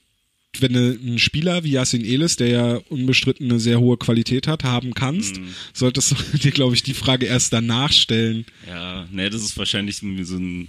wenn 0.62 0.74
du 0.74 1.00
einen 1.02 1.20
Spieler 1.20 1.64
wie 1.64 1.72
Yasin 1.72 2.06
Elis, 2.06 2.36
der 2.36 2.48
ja 2.48 2.76
unbestritten 2.90 3.50
eine 3.50 3.60
sehr 3.60 3.80
hohe 3.80 3.98
Qualität 3.98 4.48
hat, 4.48 4.64
haben 4.64 4.94
kannst, 4.94 5.40
solltest 5.74 6.12
du 6.12 6.38
dir, 6.38 6.52
glaube 6.52 6.76
ich, 6.76 6.84
die 6.84 6.94
Frage 6.94 7.26
erst 7.26 7.54
danach 7.54 7.92
stellen. 7.92 8.46
Ja, 8.68 9.08
ne, 9.12 9.30
das 9.30 9.44
ist 9.44 9.58
wahrscheinlich 9.58 9.98
so 9.98 10.06
ein, 10.38 10.68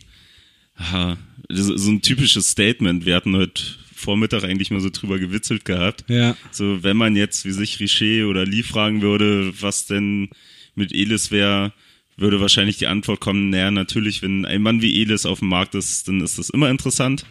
so 1.49 1.91
ein 1.91 2.03
typisches 2.03 2.51
Statement. 2.51 3.07
Wir 3.07 3.15
hatten 3.17 3.37
heute 3.37 3.63
Vormittag 3.95 4.45
eigentlich 4.45 4.71
mal 4.71 4.81
so 4.81 4.91
drüber 4.91 5.19
gewitzelt 5.19 5.65
gehabt. 5.65 6.05
Ja. 6.09 6.37
So, 6.51 6.83
wenn 6.83 6.97
man 6.97 7.17
jetzt 7.17 7.45
wie 7.45 7.53
sich 7.53 7.81
Richer 7.81 8.29
oder 8.29 8.45
Lee 8.45 8.63
fragen 8.63 9.03
würde, 9.03 9.53
was 9.61 9.87
denn 9.87 10.29
mit 10.75 10.93
Elis 10.93 11.31
wäre, 11.31 11.73
würde 12.17 12.41
wahrscheinlich 12.41 12.77
die 12.79 12.87
Antwort 12.87 13.21
kommen, 13.21 13.51
naja, 13.51 13.71
natürlich, 13.71 14.23
wenn 14.23 14.45
ein 14.47 14.63
Mann 14.63 14.83
wie 14.83 15.01
Elis 15.01 15.27
auf 15.27 15.41
dem 15.41 15.49
Markt 15.49 15.75
ist, 15.75 16.07
dann 16.09 16.21
ist 16.21 16.39
das 16.39 16.51
immer 16.51 16.71
interessant. 16.71 17.25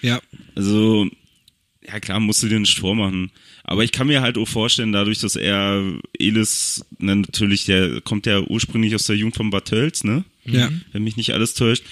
Ja, 0.00 0.20
Also, 0.54 1.08
ja 1.86 2.00
klar, 2.00 2.20
musst 2.20 2.42
du 2.42 2.48
dir 2.48 2.60
nicht 2.60 2.78
vormachen. 2.78 3.30
Aber 3.64 3.84
ich 3.84 3.92
kann 3.92 4.08
mir 4.08 4.22
halt 4.22 4.38
auch 4.38 4.48
vorstellen, 4.48 4.92
dadurch, 4.92 5.20
dass 5.20 5.36
er 5.36 5.82
Elis, 6.18 6.84
na, 6.98 7.14
natürlich, 7.14 7.64
der 7.64 8.00
kommt 8.00 8.26
ja 8.26 8.40
ursprünglich 8.40 8.94
aus 8.94 9.06
der 9.06 9.16
Jugend 9.16 9.36
von 9.36 9.50
Bad 9.50 9.66
Tölz, 9.66 10.04
ne? 10.04 10.24
ja. 10.44 10.70
Wenn 10.92 11.04
mich 11.04 11.16
nicht 11.16 11.32
alles 11.32 11.54
täuscht, 11.54 11.84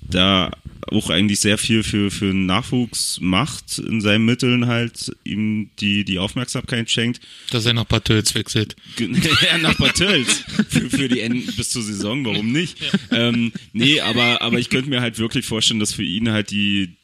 da 0.00 0.50
auch 0.90 1.10
eigentlich 1.10 1.40
sehr 1.40 1.58
viel 1.58 1.82
für, 1.82 2.10
für 2.10 2.32
Nachwuchs 2.32 3.18
macht, 3.20 3.78
in 3.78 4.00
seinen 4.00 4.24
Mitteln 4.24 4.66
halt 4.66 5.12
ihm 5.24 5.68
die, 5.80 6.04
die 6.04 6.18
Aufmerksamkeit 6.18 6.90
schenkt. 6.90 7.20
Dass 7.50 7.66
er 7.66 7.74
nach 7.74 7.84
Bad 7.84 8.06
Tölz 8.06 8.34
wechselt. 8.34 8.76
Ja, 8.98 9.58
nach 9.58 9.76
Bad 9.76 9.96
Tölz. 9.96 10.44
Für, 10.68 10.88
für 10.88 11.08
die 11.08 11.20
Enden 11.20 11.54
bis 11.56 11.70
zur 11.70 11.82
Saison, 11.82 12.24
warum 12.24 12.52
nicht? 12.52 12.78
Ähm, 13.10 13.52
nee, 13.72 14.00
aber, 14.00 14.40
aber 14.40 14.58
ich 14.58 14.70
könnte 14.70 14.88
mir 14.88 15.00
halt 15.00 15.18
wirklich 15.18 15.44
vorstellen, 15.44 15.80
dass 15.80 15.92
für 15.92 16.02
ihn 16.02 16.30
halt 16.30 16.50
die, 16.50 16.96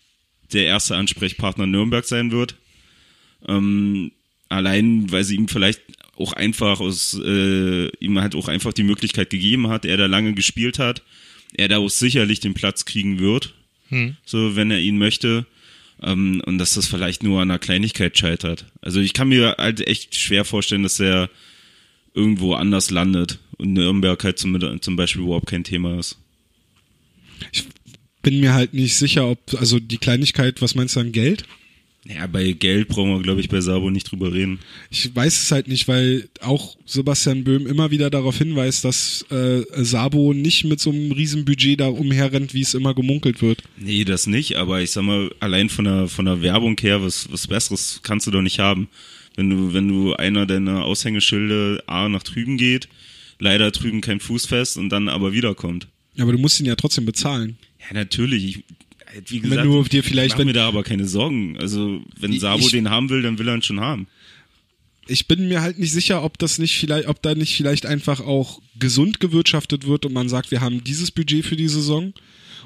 der 0.55 0.67
erste 0.67 0.97
Ansprechpartner 0.97 1.67
Nürnberg 1.67 2.05
sein 2.05 2.31
wird. 2.31 2.57
Ähm, 3.47 4.13
allein, 4.49 5.11
weil 5.11 5.25
sie 5.25 5.37
ihm 5.37 5.49
vielleicht 5.49 5.83
auch 6.17 6.33
einfach 6.33 6.81
aus, 6.81 7.19
äh, 7.25 7.89
ihm 7.99 8.21
halt 8.21 8.35
auch 8.35 8.49
einfach 8.49 8.73
die 8.73 8.85
Möglichkeit 8.85 9.31
gegeben 9.31 9.69
hat, 9.69 9.85
er 9.85 9.97
da 9.97 10.07
lange 10.07 10.33
gespielt 10.35 10.79
hat, 10.79 11.03
er 11.57 11.69
da 11.69 11.79
auch 11.79 11.89
sicherlich 11.91 12.41
den 12.41 12.55
Platz 12.55 12.85
kriegen 12.85 13.19
wird, 13.19 13.55
Hm. 13.89 14.17
so 14.25 14.57
wenn 14.57 14.71
er 14.71 14.81
ihn 14.81 14.99
möchte. 14.99 15.47
Ähm, 16.03 16.43
und 16.47 16.59
dass 16.59 16.75
das 16.75 16.87
vielleicht 16.87 17.23
nur 17.23 17.41
an 17.41 17.51
einer 17.51 17.59
Kleinigkeit 17.59 18.19
scheitert. 18.19 18.67
Also 18.81 19.01
ich 19.01 19.13
kann 19.13 19.29
mir 19.29 19.57
halt 19.59 19.87
echt 19.87 20.17
schwer 20.17 20.45
vorstellen, 20.45 20.83
dass 20.83 20.99
er 21.01 21.31
irgendwo 22.15 22.55
anders 22.55 22.91
landet 22.91 23.39
und 23.59 23.73
Nürnberg 23.73 24.23
halt 24.25 24.39
zum, 24.39 24.81
zum 24.81 24.97
Beispiel 24.97 25.23
überhaupt 25.23 25.49
kein 25.49 25.65
Thema 25.65 25.99
ist. 25.99 26.19
Bin 28.25 28.41
mir 28.41 28.55
halt 28.55 28.75
nicht 28.75 28.97
sicher, 28.97 29.31
ob, 29.31 29.39
also 29.61 29.79
die 29.79 29.99
Kleinigkeit, 29.99 30.61
was 30.61 30.75
meinst 30.75 30.97
du 30.97 31.01
an 31.01 31.13
Geld? 31.13 31.45
Ja, 32.07 32.27
bei 32.27 32.53
Geld 32.53 32.89
brauchen 32.89 33.13
wir, 33.13 33.23
glaube 33.23 33.41
ich, 33.41 33.49
bei 33.49 33.63
Sabo 33.63 33.91
nicht 33.91 34.11
drüber 34.11 34.33
reden. 34.33 34.59
Ich 34.91 35.15
weiß 35.15 35.43
es 35.43 35.51
halt 35.51 35.69
nicht, 35.69 35.89
weil 35.89 36.29
auch 36.41 36.77
Sebastian 36.85 37.45
Böhm 37.45 37.67
immer 37.67 37.91
wieder 37.91 38.11
darauf 38.11 38.37
hinweist, 38.37 38.85
dass 38.85 39.25
äh, 39.31 39.63
Sabo 39.83 40.35
nicht 40.35 40.65
mit 40.65 40.81
so 40.81 40.91
einem 40.91 41.13
riesen 41.13 41.47
Budget 41.47 41.81
da 41.81 41.89
umherrennt, 41.89 42.53
wie 42.53 42.61
es 42.61 42.75
immer 42.75 42.95
gemunkelt 42.95 43.41
wird. 43.41 43.63
Nee, 43.79 44.05
das 44.05 44.27
nicht, 44.27 44.57
aber 44.57 44.83
ich 44.83 44.91
sag 44.91 45.05
mal, 45.05 45.31
allein 45.41 45.71
von 45.71 45.87
der, 45.87 46.09
von 46.09 46.27
der 46.27 46.43
Werbung 46.43 46.77
her, 46.79 47.03
was, 47.03 47.31
was 47.33 47.47
Besseres 47.47 48.01
kannst 48.03 48.27
du 48.27 48.31
doch 48.31 48.43
nicht 48.43 48.59
haben. 48.59 48.89
Wenn 49.37 49.49
du, 49.49 49.73
wenn 49.73 49.89
du 49.89 50.15
einer 50.15 50.45
deiner 50.45 50.85
Aushängeschilde 50.85 51.85
A 51.87 52.11
nach 52.11 52.23
drüben 52.23 52.59
geht, 52.59 52.89
leider 53.39 53.71
drüben 53.71 54.03
kein 54.03 54.21
Fuß 54.21 54.45
fest 54.45 54.77
und 54.77 54.91
dann 54.91 55.09
aber 55.09 55.33
wiederkommt. 55.33 55.89
Aber 56.19 56.33
du 56.33 56.39
musst 56.39 56.61
ihn 56.61 56.67
ja 56.67 56.77
trotzdem 56.77 57.07
bezahlen. 57.07 57.57
Ja, 57.89 57.95
natürlich. 57.95 58.45
Ich, 58.45 58.65
wie 59.31 59.43
Wenn 59.43 59.51
gesagt, 59.51 59.67
du 59.67 59.83
dir 59.85 60.03
vielleicht, 60.03 60.27
ich 60.29 60.33
mach 60.35 60.39
wenn- 60.41 60.47
mir 60.49 60.53
da 60.55 60.67
aber 60.69 60.83
keine 60.83 61.07
Sorgen. 61.07 61.57
Also, 61.59 62.03
wenn 62.19 62.39
Sabo 62.41 62.65
ich- 62.67 62.73
den 62.73 62.91
haben 62.91 63.09
will, 63.11 63.23
dann 63.23 63.39
will 63.39 63.49
er 63.49 63.55
ihn 63.55 63.63
schon 63.63 63.81
haben. 63.81 64.07
Ich 65.07 65.29
bin 65.29 65.49
mir 65.49 65.61
halt 65.61 65.79
nicht 65.79 65.93
sicher, 65.93 66.25
ob 66.25 66.39
das 66.39 66.59
nicht 66.59 66.79
vielleicht, 66.79 67.09
ob 67.09 67.21
da 67.23 67.35
nicht 67.35 67.55
vielleicht 67.55 67.85
einfach 67.85 68.21
auch 68.21 68.63
gesund 68.79 69.21
gewirtschaftet 69.21 69.87
wird 69.87 70.07
und 70.07 70.15
man 70.15 70.29
sagt, 70.31 70.51
wir 70.51 70.63
haben 70.63 70.83
dieses 70.83 71.11
Budget 71.11 71.45
für 71.45 71.57
die 71.57 71.69
Saison. 71.69 72.15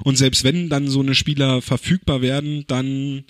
Und 0.03 0.17
selbst 0.17 0.45
wenn 0.45 0.69
dann 0.69 0.87
so 0.87 1.01
eine 1.01 1.15
Spieler 1.15 1.61
verfügbar 1.61 2.21
werden, 2.21 2.63
dann 2.67 3.25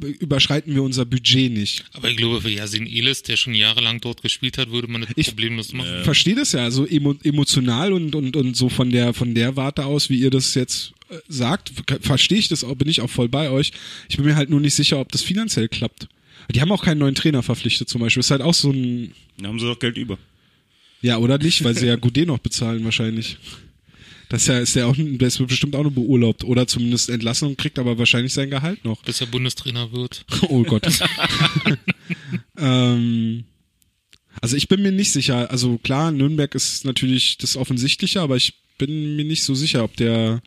überschreiten 0.00 0.74
wir 0.74 0.82
unser 0.82 1.04
Budget 1.04 1.52
nicht. 1.52 1.84
Aber 1.92 2.08
ich 2.10 2.16
glaube, 2.16 2.40
für 2.40 2.48
Yasin 2.48 2.86
Elis, 2.86 3.22
der 3.22 3.36
schon 3.36 3.54
jahrelang 3.54 4.00
dort 4.00 4.22
gespielt 4.22 4.56
hat, 4.58 4.70
würde 4.70 4.88
man 4.88 5.02
das 5.02 5.10
Ich- 5.16 5.28
problemlos 5.28 5.72
machen. 5.72 5.98
Ich 5.98 6.04
verstehe 6.04 6.34
das 6.34 6.52
ja, 6.52 6.64
also 6.64 6.86
emo 6.86 7.14
emotional 7.22 7.92
und, 7.92 8.14
und, 8.14 8.36
und 8.36 8.56
so 8.56 8.68
von 8.68 8.90
der, 8.90 9.12
von 9.12 9.34
der 9.34 9.56
Warte 9.56 9.84
aus, 9.84 10.08
wie 10.08 10.18
ihr 10.18 10.30
das 10.30 10.54
jetzt 10.54 10.92
äh, 11.10 11.16
sagt, 11.28 11.72
ver- 11.86 12.00
verstehe 12.00 12.38
ich 12.38 12.48
das 12.48 12.64
auch, 12.64 12.74
bin 12.74 12.88
ich 12.88 13.00
auch 13.02 13.10
voll 13.10 13.28
bei 13.28 13.50
euch. 13.50 13.72
Ich 14.08 14.16
bin 14.16 14.24
mir 14.26 14.36
halt 14.36 14.48
nur 14.50 14.60
nicht 14.60 14.74
sicher, 14.74 14.98
ob 14.98 15.12
das 15.12 15.22
finanziell 15.22 15.68
klappt. 15.68 16.08
Die 16.54 16.60
haben 16.60 16.72
auch 16.72 16.82
keinen 16.84 16.98
neuen 16.98 17.14
Trainer 17.14 17.42
verpflichtet 17.42 17.88
zum 17.88 18.00
Beispiel. 18.00 18.20
ist 18.20 18.30
halt 18.30 18.42
auch 18.42 18.54
so 18.54 18.70
ein, 18.70 19.12
Dann 19.36 19.48
haben 19.48 19.58
sie 19.60 19.66
doch 19.66 19.78
Geld 19.78 19.98
über. 19.98 20.16
ja 21.02 21.18
oder 21.18 21.36
nicht, 21.38 21.62
weil 21.64 21.76
sie 21.76 21.86
ja 21.86 21.94
Goudé 21.96 22.24
noch 22.24 22.38
bezahlen 22.38 22.84
wahrscheinlich. 22.84 23.36
Das 24.28 24.42
ist 24.42 24.48
ja, 24.48 24.58
ist 24.58 24.74
ja 24.74 24.86
auch, 24.86 24.94
der 24.96 25.28
ist 25.28 25.46
bestimmt 25.46 25.76
auch 25.76 25.82
nur 25.82 25.92
beurlaubt 25.92 26.42
oder 26.42 26.66
zumindest 26.66 27.10
entlassen 27.10 27.48
und 27.48 27.58
kriegt 27.58 27.78
aber 27.78 27.96
wahrscheinlich 27.98 28.32
sein 28.32 28.50
Gehalt 28.50 28.84
noch. 28.84 29.02
Bis 29.02 29.20
er 29.20 29.28
Bundestrainer 29.28 29.92
wird. 29.92 30.24
Oh 30.48 30.62
Gott. 30.62 30.86
ähm, 32.58 33.44
also 34.40 34.56
ich 34.56 34.68
bin 34.68 34.82
mir 34.82 34.92
nicht 34.92 35.12
sicher. 35.12 35.50
Also 35.50 35.78
klar, 35.78 36.10
Nürnberg 36.10 36.54
ist 36.54 36.84
natürlich 36.84 37.38
das 37.38 37.56
Offensichtliche, 37.56 38.20
aber 38.20 38.36
ich 38.36 38.54
bin 38.78 39.16
mir 39.16 39.24
nicht 39.24 39.42
so 39.42 39.54
sicher, 39.54 39.84
ob 39.84 39.96
der 39.96 40.42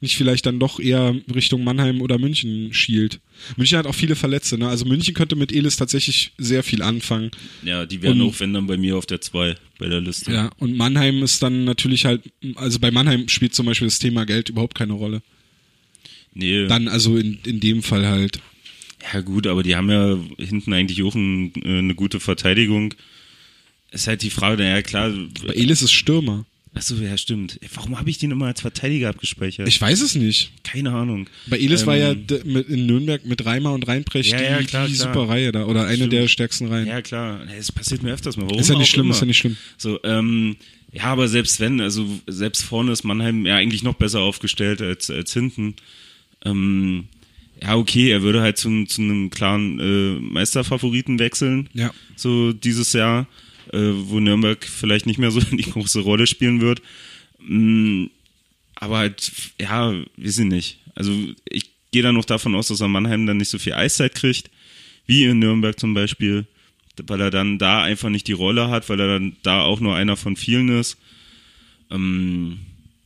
nicht 0.00 0.16
vielleicht 0.16 0.46
dann 0.46 0.58
doch 0.60 0.78
eher 0.80 1.14
Richtung 1.34 1.64
Mannheim 1.64 2.00
oder 2.00 2.18
München 2.18 2.72
schielt. 2.72 3.20
München 3.56 3.78
hat 3.78 3.86
auch 3.86 3.94
viele 3.94 4.14
Verletzte, 4.16 4.56
ne? 4.58 4.68
Also 4.68 4.84
München 4.84 5.14
könnte 5.14 5.34
mit 5.36 5.52
Elis 5.52 5.76
tatsächlich 5.76 6.32
sehr 6.38 6.62
viel 6.62 6.82
anfangen. 6.82 7.30
Ja, 7.64 7.84
die 7.86 8.02
werden 8.02 8.20
Und- 8.20 8.28
auch, 8.30 8.40
wenn 8.40 8.52
dann 8.52 8.66
bei 8.66 8.76
mir 8.76 8.96
auf 8.96 9.06
der 9.06 9.20
2 9.20 9.56
bei 9.78 9.88
der 9.88 10.00
Liste. 10.00 10.32
Ja, 10.32 10.50
und 10.58 10.76
Mannheim 10.76 11.22
ist 11.22 11.42
dann 11.42 11.64
natürlich 11.64 12.04
halt, 12.04 12.22
also 12.56 12.78
bei 12.78 12.90
Mannheim 12.90 13.28
spielt 13.28 13.54
zum 13.54 13.66
Beispiel 13.66 13.88
das 13.88 13.98
Thema 13.98 14.24
Geld 14.26 14.48
überhaupt 14.48 14.76
keine 14.76 14.92
Rolle. 14.92 15.22
Nee. 16.34 16.66
Dann 16.66 16.88
also 16.88 17.16
in, 17.16 17.38
in 17.44 17.60
dem 17.60 17.82
Fall 17.82 18.06
halt. 18.06 18.40
Ja 19.12 19.20
gut, 19.20 19.46
aber 19.46 19.62
die 19.62 19.76
haben 19.76 19.90
ja 19.90 20.18
hinten 20.38 20.72
eigentlich 20.72 21.02
auch 21.02 21.14
ein, 21.14 21.52
äh, 21.64 21.78
eine 21.78 21.94
gute 21.94 22.20
Verteidigung. 22.20 22.94
Ist 23.90 24.06
halt 24.06 24.22
die 24.22 24.30
Frage, 24.30 24.62
naja 24.62 24.82
klar. 24.82 25.12
Bei 25.46 25.54
Elis 25.54 25.82
ist 25.82 25.92
Stürmer. 25.92 26.44
Achso, 26.74 26.94
ja 26.96 27.16
stimmt. 27.16 27.58
Warum 27.74 27.98
habe 27.98 28.08
ich 28.10 28.18
den 28.18 28.30
immer 28.30 28.46
als 28.46 28.60
Verteidiger 28.60 29.08
abgespeichert? 29.08 29.66
Ich 29.66 29.80
weiß 29.80 30.00
es 30.00 30.14
nicht. 30.14 30.52
Keine 30.62 30.92
Ahnung. 30.92 31.28
Bei 31.46 31.58
Elis 31.58 31.86
war 31.86 31.96
ja 31.96 32.12
Ähm, 32.12 32.64
in 32.68 32.86
Nürnberg 32.86 33.24
mit 33.26 33.44
Reimer 33.44 33.72
und 33.72 33.88
Reinprecht 33.88 34.30
Ja, 34.30 34.38
die, 34.38 34.44
ja, 34.44 34.62
klar, 34.62 34.86
die 34.86 34.94
klar. 34.94 35.12
super 35.14 35.28
Reihe 35.28 35.50
da. 35.50 35.64
Oder 35.66 35.86
eine 35.86 35.96
Stimmt. 35.96 36.12
der 36.12 36.28
stärksten 36.28 36.68
Reihen. 36.68 36.86
Ja 36.86 37.02
klar, 37.02 37.40
es 37.58 37.72
passiert 37.72 38.02
mir 38.02 38.12
öfters 38.12 38.36
mal. 38.36 38.44
Warum 38.46 38.60
ist 38.60 38.68
ja 38.68 38.78
nicht 38.78 38.90
schlimm, 38.90 39.06
immer. 39.06 39.14
ist 39.14 39.20
ja 39.20 39.26
nicht 39.26 39.38
schlimm. 39.38 39.56
So, 39.76 39.98
ähm, 40.04 40.56
ja, 40.92 41.04
aber 41.04 41.28
selbst 41.28 41.58
wenn, 41.60 41.80
also 41.80 42.06
selbst 42.26 42.62
vorne 42.64 42.92
ist 42.92 43.02
Mannheim 43.02 43.44
ja 43.44 43.56
eigentlich 43.56 43.82
noch 43.82 43.94
besser 43.94 44.20
aufgestellt 44.20 44.80
als, 44.80 45.10
als 45.10 45.32
hinten. 45.32 45.74
Ähm, 46.44 47.04
ja, 47.60 47.76
okay, 47.76 48.10
er 48.10 48.22
würde 48.22 48.40
halt 48.40 48.56
zu, 48.56 48.84
zu 48.84 49.02
einem 49.02 49.30
klaren 49.30 49.80
äh, 49.80 50.20
Meisterfavoriten 50.20 51.18
wechseln. 51.18 51.68
Ja. 51.74 51.92
So 52.14 52.52
dieses 52.52 52.92
Jahr, 52.92 53.26
wo 53.72 54.20
Nürnberg 54.20 54.64
vielleicht 54.64 55.06
nicht 55.06 55.18
mehr 55.18 55.30
so 55.30 55.40
die 55.52 55.70
große 55.70 56.00
Rolle 56.00 56.26
spielen 56.26 56.60
wird. 56.60 56.82
Mm, 57.40 58.06
aber 58.74 58.98
halt, 58.98 59.32
ja, 59.60 59.92
weiß 60.16 60.38
ich 60.38 60.46
nicht. 60.46 60.78
Also 60.94 61.12
ich 61.48 61.70
gehe 61.90 62.02
da 62.02 62.12
noch 62.12 62.24
davon 62.24 62.54
aus, 62.54 62.68
dass 62.68 62.80
er 62.80 62.88
Mannheim 62.88 63.26
dann 63.26 63.38
nicht 63.38 63.48
so 63.48 63.58
viel 63.58 63.74
Eiszeit 63.74 64.14
kriegt, 64.14 64.50
wie 65.06 65.24
in 65.24 65.38
Nürnberg 65.38 65.78
zum 65.78 65.94
Beispiel, 65.94 66.46
weil 67.06 67.20
er 67.20 67.30
dann 67.30 67.58
da 67.58 67.82
einfach 67.82 68.08
nicht 68.08 68.26
die 68.26 68.32
Rolle 68.32 68.68
hat, 68.68 68.88
weil 68.88 69.00
er 69.00 69.08
dann 69.08 69.36
da 69.42 69.62
auch 69.62 69.80
nur 69.80 69.94
einer 69.96 70.16
von 70.16 70.36
vielen 70.36 70.68
ist. 70.68 70.98
Ähm, 71.90 72.58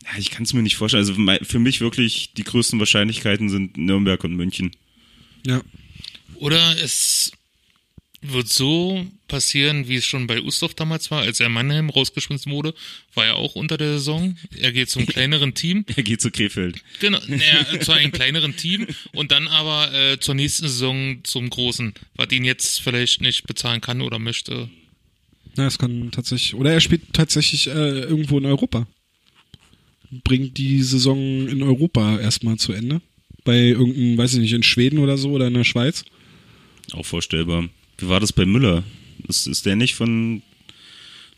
ja, 0.04 0.18
ich 0.18 0.30
kann 0.30 0.42
es 0.42 0.52
mir 0.52 0.62
nicht 0.62 0.76
vorstellen. 0.76 1.06
Also 1.06 1.44
für 1.44 1.58
mich 1.58 1.80
wirklich 1.80 2.32
die 2.34 2.44
größten 2.44 2.78
Wahrscheinlichkeiten 2.78 3.48
sind 3.48 3.76
Nürnberg 3.76 4.22
und 4.24 4.34
München. 4.34 4.72
Ja. 5.46 5.62
Oder 6.36 6.76
es 6.82 7.32
wird 8.22 8.48
so 8.48 9.04
passieren, 9.26 9.88
wie 9.88 9.96
es 9.96 10.06
schon 10.06 10.28
bei 10.28 10.40
Ustorf 10.40 10.74
damals 10.74 11.10
war, 11.10 11.22
als 11.22 11.40
er 11.40 11.46
in 11.46 11.52
Mannheim 11.52 11.90
rausgeschmissen 11.90 12.52
wurde, 12.52 12.72
war 13.14 13.26
er 13.26 13.36
auch 13.36 13.56
unter 13.56 13.76
der 13.76 13.94
Saison. 13.94 14.38
Er 14.56 14.72
geht 14.72 14.90
zum 14.90 15.06
kleineren 15.06 15.54
Team. 15.54 15.84
Er 15.96 16.02
geht 16.04 16.20
zu 16.20 16.30
Krefeld. 16.30 16.80
Genau, 17.00 17.18
naja, 17.26 17.80
zu 17.80 17.92
einem 17.92 18.12
kleineren 18.12 18.56
Team 18.56 18.86
und 19.12 19.32
dann 19.32 19.48
aber 19.48 19.92
äh, 19.92 20.20
zur 20.20 20.34
nächsten 20.34 20.68
Saison 20.68 21.18
zum 21.24 21.50
großen, 21.50 21.94
was 22.14 22.30
ihn 22.32 22.44
jetzt 22.44 22.80
vielleicht 22.80 23.20
nicht 23.20 23.46
bezahlen 23.46 23.80
kann 23.80 24.00
oder 24.00 24.18
möchte. 24.18 24.70
Ja, 25.56 25.66
es 25.66 25.78
kann 25.78 26.10
tatsächlich. 26.12 26.54
Oder 26.54 26.72
er 26.72 26.80
spielt 26.80 27.12
tatsächlich 27.12 27.66
äh, 27.66 28.00
irgendwo 28.00 28.38
in 28.38 28.46
Europa. 28.46 28.86
Bringt 30.24 30.56
die 30.58 30.82
Saison 30.82 31.48
in 31.48 31.62
Europa 31.62 32.18
erstmal 32.18 32.56
zu 32.56 32.72
Ende. 32.72 33.00
Bei 33.44 33.58
irgendeinem, 33.58 34.18
weiß 34.18 34.34
ich 34.34 34.40
nicht, 34.40 34.52
in 34.52 34.62
Schweden 34.62 34.98
oder 34.98 35.18
so 35.18 35.30
oder 35.30 35.48
in 35.48 35.54
der 35.54 35.64
Schweiz. 35.64 36.04
Auch 36.92 37.04
vorstellbar. 37.06 37.68
Wie 38.02 38.08
war 38.08 38.20
das 38.20 38.32
bei 38.32 38.44
Müller? 38.44 38.82
Ist, 39.28 39.46
ist 39.46 39.64
der 39.66 39.76
nicht 39.76 39.94
von, 39.94 40.42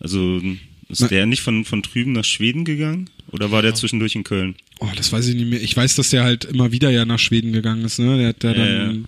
also 0.01 0.41
ist 0.89 1.01
Na- 1.03 1.09
der 1.09 1.27
nicht 1.27 1.43
von, 1.43 1.65
von 1.65 1.83
drüben 1.83 2.13
nach 2.13 2.25
Schweden 2.25 2.65
gegangen? 2.65 3.11
Oder 3.31 3.51
war 3.51 3.63
der 3.63 3.75
zwischendurch 3.75 4.15
in 4.15 4.25
Köln? 4.25 4.55
Oh, 4.81 4.89
das 4.97 5.13
weiß 5.13 5.29
ich 5.29 5.35
nicht 5.35 5.49
mehr. 5.49 5.61
Ich 5.63 5.77
weiß, 5.77 5.95
dass 5.97 6.11
der 6.11 6.25
halt 6.25 6.45
immer 6.45 6.73
wieder 6.73 6.91
ja 6.91 7.05
nach 7.05 7.19
Schweden 7.19 7.53
gegangen 7.53 7.85
ist, 7.85 7.99
ne? 7.99 8.17
Der 8.19 8.29
hat 8.29 8.43
da 8.45 8.53
Ja, 8.55 8.65
dann 8.87 9.07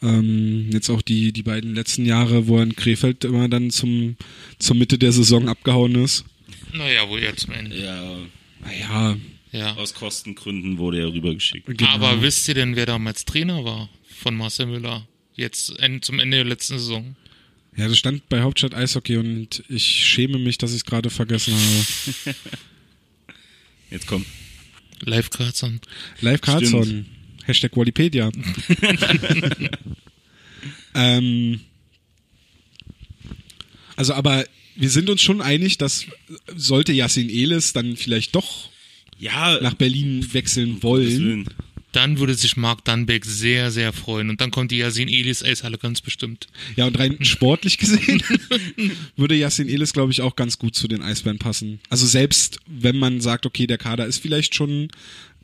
Ähm, 0.00 0.70
jetzt 0.72 0.90
auch 0.90 1.02
die, 1.02 1.32
die 1.32 1.42
beiden 1.42 1.74
letzten 1.74 2.06
Jahre, 2.06 2.46
wo 2.46 2.58
er 2.58 2.62
in 2.62 2.76
Krefeld 2.76 3.24
immer 3.24 3.48
dann 3.48 3.70
zum, 3.70 4.16
zur 4.60 4.76
Mitte 4.76 4.96
der 4.96 5.10
Saison 5.12 5.48
abgehauen 5.48 5.96
ist. 5.96 6.24
Naja, 6.72 7.08
wohl 7.08 7.20
jetzt 7.20 7.40
zum 7.40 7.54
Ende. 7.54 7.76
Ja, 7.82 8.16
Naja, 8.64 9.16
Ja. 9.50 9.74
aus 9.74 9.94
Kostengründen 9.94 10.78
wurde 10.78 11.00
er 11.00 11.12
rübergeschickt. 11.12 11.66
genau. 11.66 11.90
Aber 11.90 12.22
wisst 12.22 12.46
ihr 12.46 12.54
denn, 12.54 12.76
wer 12.76 12.86
damals 12.86 13.24
Trainer 13.24 13.64
war 13.64 13.88
von 14.22 14.36
Marcel 14.36 14.66
Müller? 14.66 15.04
Jetzt 15.38 15.72
zum 16.02 16.18
Ende 16.18 16.38
der 16.38 16.44
letzten 16.44 16.78
Saison. 16.78 17.14
Ja, 17.76 17.86
das 17.86 17.96
stand 17.96 18.28
bei 18.28 18.42
Hauptstadt 18.42 18.74
Eishockey 18.74 19.18
und 19.18 19.62
ich 19.68 19.86
schäme 19.86 20.38
mich, 20.38 20.58
dass 20.58 20.72
ich 20.72 20.78
es 20.78 20.84
gerade 20.84 21.10
vergessen 21.10 21.54
habe. 21.54 22.34
Jetzt 23.90 24.08
komm. 24.08 24.26
Live 25.04 25.30
Karzan. 25.30 25.80
Live 26.20 26.40
Carlson. 26.40 27.06
Hashtag 27.44 27.76
Wikipedia. 27.76 28.30
ähm, 30.94 31.60
also, 33.96 34.14
aber 34.14 34.44
wir 34.74 34.90
sind 34.90 35.08
uns 35.08 35.22
schon 35.22 35.40
einig, 35.40 35.78
dass 35.78 36.04
sollte 36.54 36.92
Yassin 36.92 37.30
Elis 37.30 37.72
dann 37.72 37.96
vielleicht 37.96 38.34
doch 38.34 38.70
Ja, 39.18 39.60
nach 39.60 39.74
Berlin 39.74 40.26
wechseln 40.32 40.82
wollen. 40.82 41.48
Dann 41.92 42.18
würde 42.18 42.34
sich 42.34 42.56
Marc 42.56 42.84
Dannbeck 42.84 43.24
sehr, 43.24 43.70
sehr 43.70 43.92
freuen. 43.92 44.28
Und 44.28 44.40
dann 44.40 44.50
kommt 44.50 44.70
die 44.70 44.78
Yasin 44.78 45.08
Elis 45.08 45.42
Eishalle 45.42 45.78
ganz 45.78 46.00
bestimmt. 46.00 46.46
Ja, 46.76 46.86
und 46.86 46.98
rein 46.98 47.24
sportlich 47.24 47.78
gesehen 47.78 48.22
würde 49.16 49.34
Yassin 49.34 49.68
Elis, 49.68 49.92
glaube 49.92 50.12
ich, 50.12 50.20
auch 50.20 50.36
ganz 50.36 50.58
gut 50.58 50.74
zu 50.74 50.86
den 50.86 51.02
Eisbären 51.02 51.38
passen. 51.38 51.80
Also 51.88 52.06
selbst 52.06 52.60
wenn 52.66 52.98
man 52.98 53.20
sagt, 53.20 53.46
okay, 53.46 53.66
der 53.66 53.78
Kader 53.78 54.06
ist 54.06 54.18
vielleicht 54.18 54.54
schon 54.54 54.88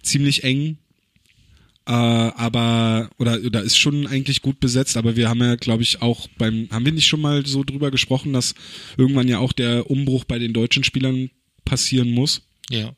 ziemlich 0.03 0.45
eng, 0.45 0.77
äh, 1.87 1.93
aber 1.93 3.11
oder 3.19 3.41
oder 3.45 3.63
ist 3.63 3.77
schon 3.77 4.07
eigentlich 4.07 4.43
gut 4.43 4.61
besetzt, 4.61 4.97
aber 4.97 5.17
wir 5.17 5.29
haben 5.29 5.41
ja, 5.41 5.57
glaube 5.57 5.83
ich, 5.83 6.01
auch 6.01 6.29
beim 6.39 6.69
haben 6.71 6.85
wir 6.85 6.93
nicht 6.93 7.07
schon 7.07 7.21
mal 7.21 7.45
so 7.45 7.63
drüber 7.63 7.91
gesprochen, 7.91 8.33
dass 8.33 8.55
irgendwann 8.97 9.29
ja 9.29 9.39
auch 9.39 9.53
der 9.53 9.91
Umbruch 9.91 10.25
bei 10.25 10.39
den 10.39 10.53
deutschen 10.53 10.85
Spielern 10.85 11.31
passieren 11.65 12.11
muss. 12.11 12.43
Ja. 12.71 12.95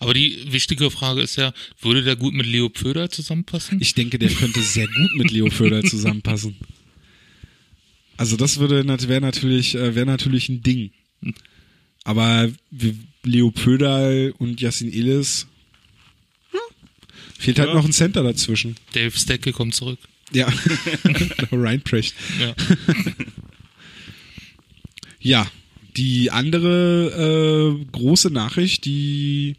Aber 0.00 0.14
die 0.14 0.52
wichtige 0.52 0.90
Frage 0.90 1.20
ist 1.20 1.36
ja, 1.36 1.52
würde 1.80 2.02
der 2.02 2.16
gut 2.16 2.34
mit 2.34 2.46
Leo 2.46 2.68
Pföder 2.68 3.10
zusammenpassen? 3.10 3.80
Ich 3.80 3.94
denke, 3.94 4.18
der 4.18 4.30
könnte 4.30 4.62
sehr 4.62 4.86
gut 4.86 5.16
mit 5.16 5.30
Leo 5.30 5.50
Föder 5.50 5.82
zusammenpassen. 5.84 6.56
Also 8.16 8.36
das 8.36 8.58
würde 8.58 8.84
wäre 9.08 9.20
natürlich 9.20 9.74
äh, 9.74 9.94
wäre 9.94 10.06
natürlich 10.06 10.48
ein 10.48 10.62
Ding. 10.62 10.90
Aber 12.04 12.50
Leo 13.22 13.50
Pöderl 13.50 14.34
und 14.38 14.60
Yassin 14.60 14.92
Elis 14.92 15.46
hm, 16.50 16.58
fehlt 17.38 17.58
halt 17.58 17.68
Ja. 17.68 17.74
noch 17.74 17.84
ein 17.84 17.92
Center 17.92 18.22
dazwischen. 18.22 18.76
Dave 18.94 19.16
Stecke 19.16 19.52
kommt 19.52 19.74
zurück. 19.74 19.98
Ja, 20.32 20.48
Reinprecht. 21.52 22.14
Ja. 22.40 22.54
Ja, 25.20 25.50
die 25.98 26.30
andere 26.30 27.76
äh, 27.80 27.84
große 27.92 28.30
Nachricht, 28.30 28.84
die 28.84 29.56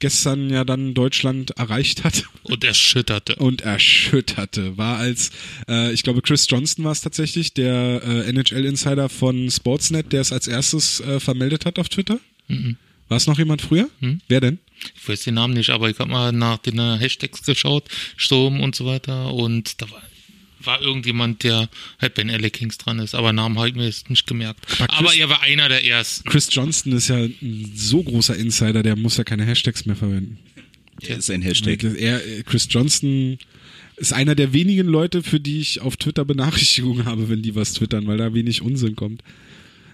gestern 0.00 0.50
ja 0.50 0.64
dann 0.64 0.94
Deutschland 0.94 1.52
erreicht 1.52 2.02
hat 2.02 2.24
Und 2.42 2.64
erschütterte. 2.64 3.36
und 3.36 3.60
erschütterte, 3.60 4.76
war 4.76 4.98
als, 4.98 5.30
äh, 5.68 5.92
ich 5.92 6.02
glaube, 6.02 6.22
Chris 6.22 6.46
Johnston 6.50 6.84
war 6.84 6.90
es 6.90 7.02
tatsächlich, 7.02 7.54
der 7.54 8.02
äh, 8.04 8.28
NHL-Insider 8.28 9.08
von 9.08 9.48
Sportsnet, 9.48 10.12
der 10.12 10.20
es 10.22 10.32
als 10.32 10.48
erstes 10.48 10.98
äh, 11.00 11.20
vermeldet 11.20 11.64
hat 11.64 11.78
auf 11.78 11.88
Twitter. 11.88 12.18
Mhm. 12.48 12.76
War 13.08 13.16
es 13.16 13.28
noch 13.28 13.38
jemand 13.38 13.62
früher? 13.62 13.88
Wer 14.26 14.40
denn? 14.40 14.58
Ich 14.96 15.08
weiß 15.08 15.22
den 15.22 15.34
Namen 15.34 15.54
nicht, 15.54 15.70
aber 15.70 15.88
ich 15.88 15.98
habe 16.00 16.10
mal 16.10 16.32
nach 16.32 16.58
den 16.58 16.78
äh, 16.78 16.98
Hashtags 16.98 17.42
geschaut, 17.44 17.84
Sturm 18.16 18.60
und 18.60 18.74
so 18.74 18.86
weiter. 18.86 19.32
Und 19.32 19.80
da 19.80 19.88
war, 19.90 20.02
war 20.66 20.80
irgendjemand, 20.82 21.42
der 21.42 21.68
halt 22.00 22.14
bei 22.14 22.22
den 22.24 22.40
LA 22.40 22.50
Kings 22.50 22.78
dran 22.78 22.98
ist. 22.98 23.14
Aber 23.14 23.32
Namen 23.32 23.56
habe 23.58 23.68
ich 23.68 23.74
mir 23.74 23.84
jetzt 23.86 24.10
nicht 24.10 24.26
gemerkt. 24.26 24.60
Aber 24.78 24.86
Chris- 24.88 24.98
Aber 24.98 25.14
er 25.14 25.28
war 25.28 25.42
einer 25.42 25.68
der 25.68 25.84
ersten. 25.84 26.28
Chris 26.28 26.48
Johnston 26.50 26.92
ist 26.92 27.08
ja 27.08 27.16
ein 27.16 27.72
so 27.74 28.02
großer 28.02 28.36
Insider, 28.36 28.82
der 28.82 28.96
muss 28.96 29.16
ja 29.16 29.24
keine 29.24 29.44
Hashtags 29.44 29.86
mehr 29.86 29.96
verwenden. 29.96 30.38
Der 31.08 31.16
ist 31.18 31.30
ein 31.30 31.42
Hashtag. 31.42 31.82
Er, 31.82 32.20
Chris 32.44 32.68
Johnston 32.70 33.38
ist 33.96 34.12
einer 34.12 34.34
der 34.34 34.52
wenigen 34.52 34.86
Leute, 34.86 35.22
für 35.22 35.40
die 35.40 35.60
ich 35.60 35.80
auf 35.80 35.96
Twitter 35.96 36.24
Benachrichtigungen 36.24 37.04
habe, 37.06 37.28
wenn 37.28 37.42
die 37.42 37.54
was 37.54 37.72
twittern, 37.74 38.06
weil 38.06 38.18
da 38.18 38.34
wenig 38.34 38.62
Unsinn 38.62 38.94
kommt. 38.96 39.22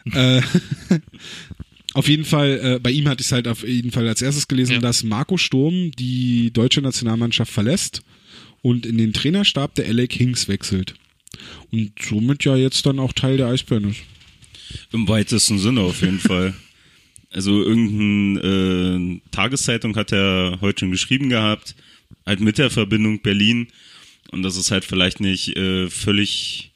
äh, 0.13 0.41
auf 1.95 2.09
jeden 2.09 2.25
Fall, 2.25 2.61
äh, 2.77 2.79
bei 2.81 2.91
ihm 2.91 3.09
hatte 3.09 3.21
ich 3.23 3.27
es 3.29 3.33
halt 3.33 3.49
auf 3.49 3.67
jeden 3.67 3.91
Fall 3.91 4.07
als 4.07 4.23
erstes 4.23 4.49
gelesen, 4.49 4.75
Ja. 4.75 4.79
dass 4.81 5.03
Marco 5.03 5.37
Sturm 5.37 5.91
die 5.93 6.51
deutsche 6.53 6.81
Nationalmannschaft 6.83 7.51
verlässt 7.53 8.03
und 8.69 8.85
in 8.85 8.99
den 8.99 9.15
Trainerstab 9.15 9.75
der 9.77 9.93
LA 9.93 10.07
Kings 10.07 10.47
wechselt. 10.47 10.95
Und 11.71 11.93
somit 12.01 12.45
ja 12.45 12.55
jetzt 12.55 12.85
dann 12.85 12.99
auch 12.99 13.15
Teil 13.15 13.39
der 13.39 13.47
Eisbären 13.47 13.91
ist. 13.91 14.01
Im 14.93 15.09
weitesten 15.09 15.59
Sinne 15.59 15.81
auf 15.81 16.03
jeden 16.03 16.19
Fall. 16.19 16.55
Also 17.31 17.63
irgendeine 17.63 19.21
äh, 19.25 19.31
Tageszeitung 19.31 19.97
hat 19.97 20.13
er 20.13 20.59
heute 20.61 20.81
schon 20.81 20.91
geschrieben 20.91 21.31
gehabt, 21.31 21.77
halt 22.27 22.41
mit 22.41 22.59
der 22.59 22.69
Verbindung 22.69 23.21
Berlin. 23.23 23.69
Und 24.31 24.43
dass 24.43 24.57
es 24.57 24.71
halt 24.71 24.85
vielleicht 24.85 25.21
nicht 25.21 25.57
äh, 25.57 25.89
völlig 25.89 26.73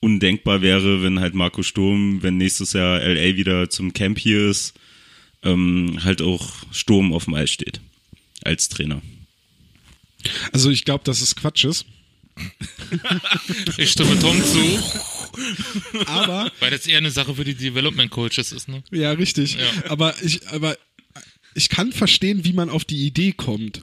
undenkbar 0.00 0.60
wäre, 0.62 1.02
wenn 1.02 1.20
halt 1.20 1.34
Marco 1.34 1.62
Sturm, 1.62 2.22
wenn 2.22 2.36
nächstes 2.36 2.72
Jahr 2.72 3.00
LA 3.00 3.36
wieder 3.36 3.70
zum 3.70 3.92
Camp 3.92 4.18
hier 4.18 4.48
ist, 4.48 4.74
ähm, 5.44 5.98
halt 6.02 6.20
auch 6.20 6.52
Sturm 6.72 7.12
auf 7.12 7.26
dem 7.26 7.34
Eis 7.34 7.50
steht. 7.50 7.80
Als 8.42 8.68
Trainer. 8.68 9.02
Also 10.52 10.70
ich 10.70 10.84
glaube, 10.84 11.04
dass 11.04 11.20
es 11.20 11.36
Quatsch 11.36 11.64
ist. 11.64 11.86
Ich 13.78 13.90
stimme 13.90 14.18
Tom 14.20 14.42
zu, 14.44 14.80
Aber 16.06 16.50
weil 16.60 16.70
das 16.70 16.86
eher 16.86 16.98
eine 16.98 17.10
Sache 17.10 17.34
für 17.34 17.44
die 17.44 17.54
Development 17.54 18.10
Coaches 18.10 18.52
ist, 18.52 18.68
ne? 18.68 18.82
Ja, 18.90 19.12
richtig. 19.12 19.56
Ja. 19.56 19.90
Aber 19.90 20.14
ich, 20.22 20.46
aber 20.48 20.76
ich 21.54 21.68
kann 21.68 21.92
verstehen, 21.92 22.44
wie 22.44 22.52
man 22.52 22.70
auf 22.70 22.84
die 22.84 23.06
Idee 23.06 23.32
kommt. 23.32 23.82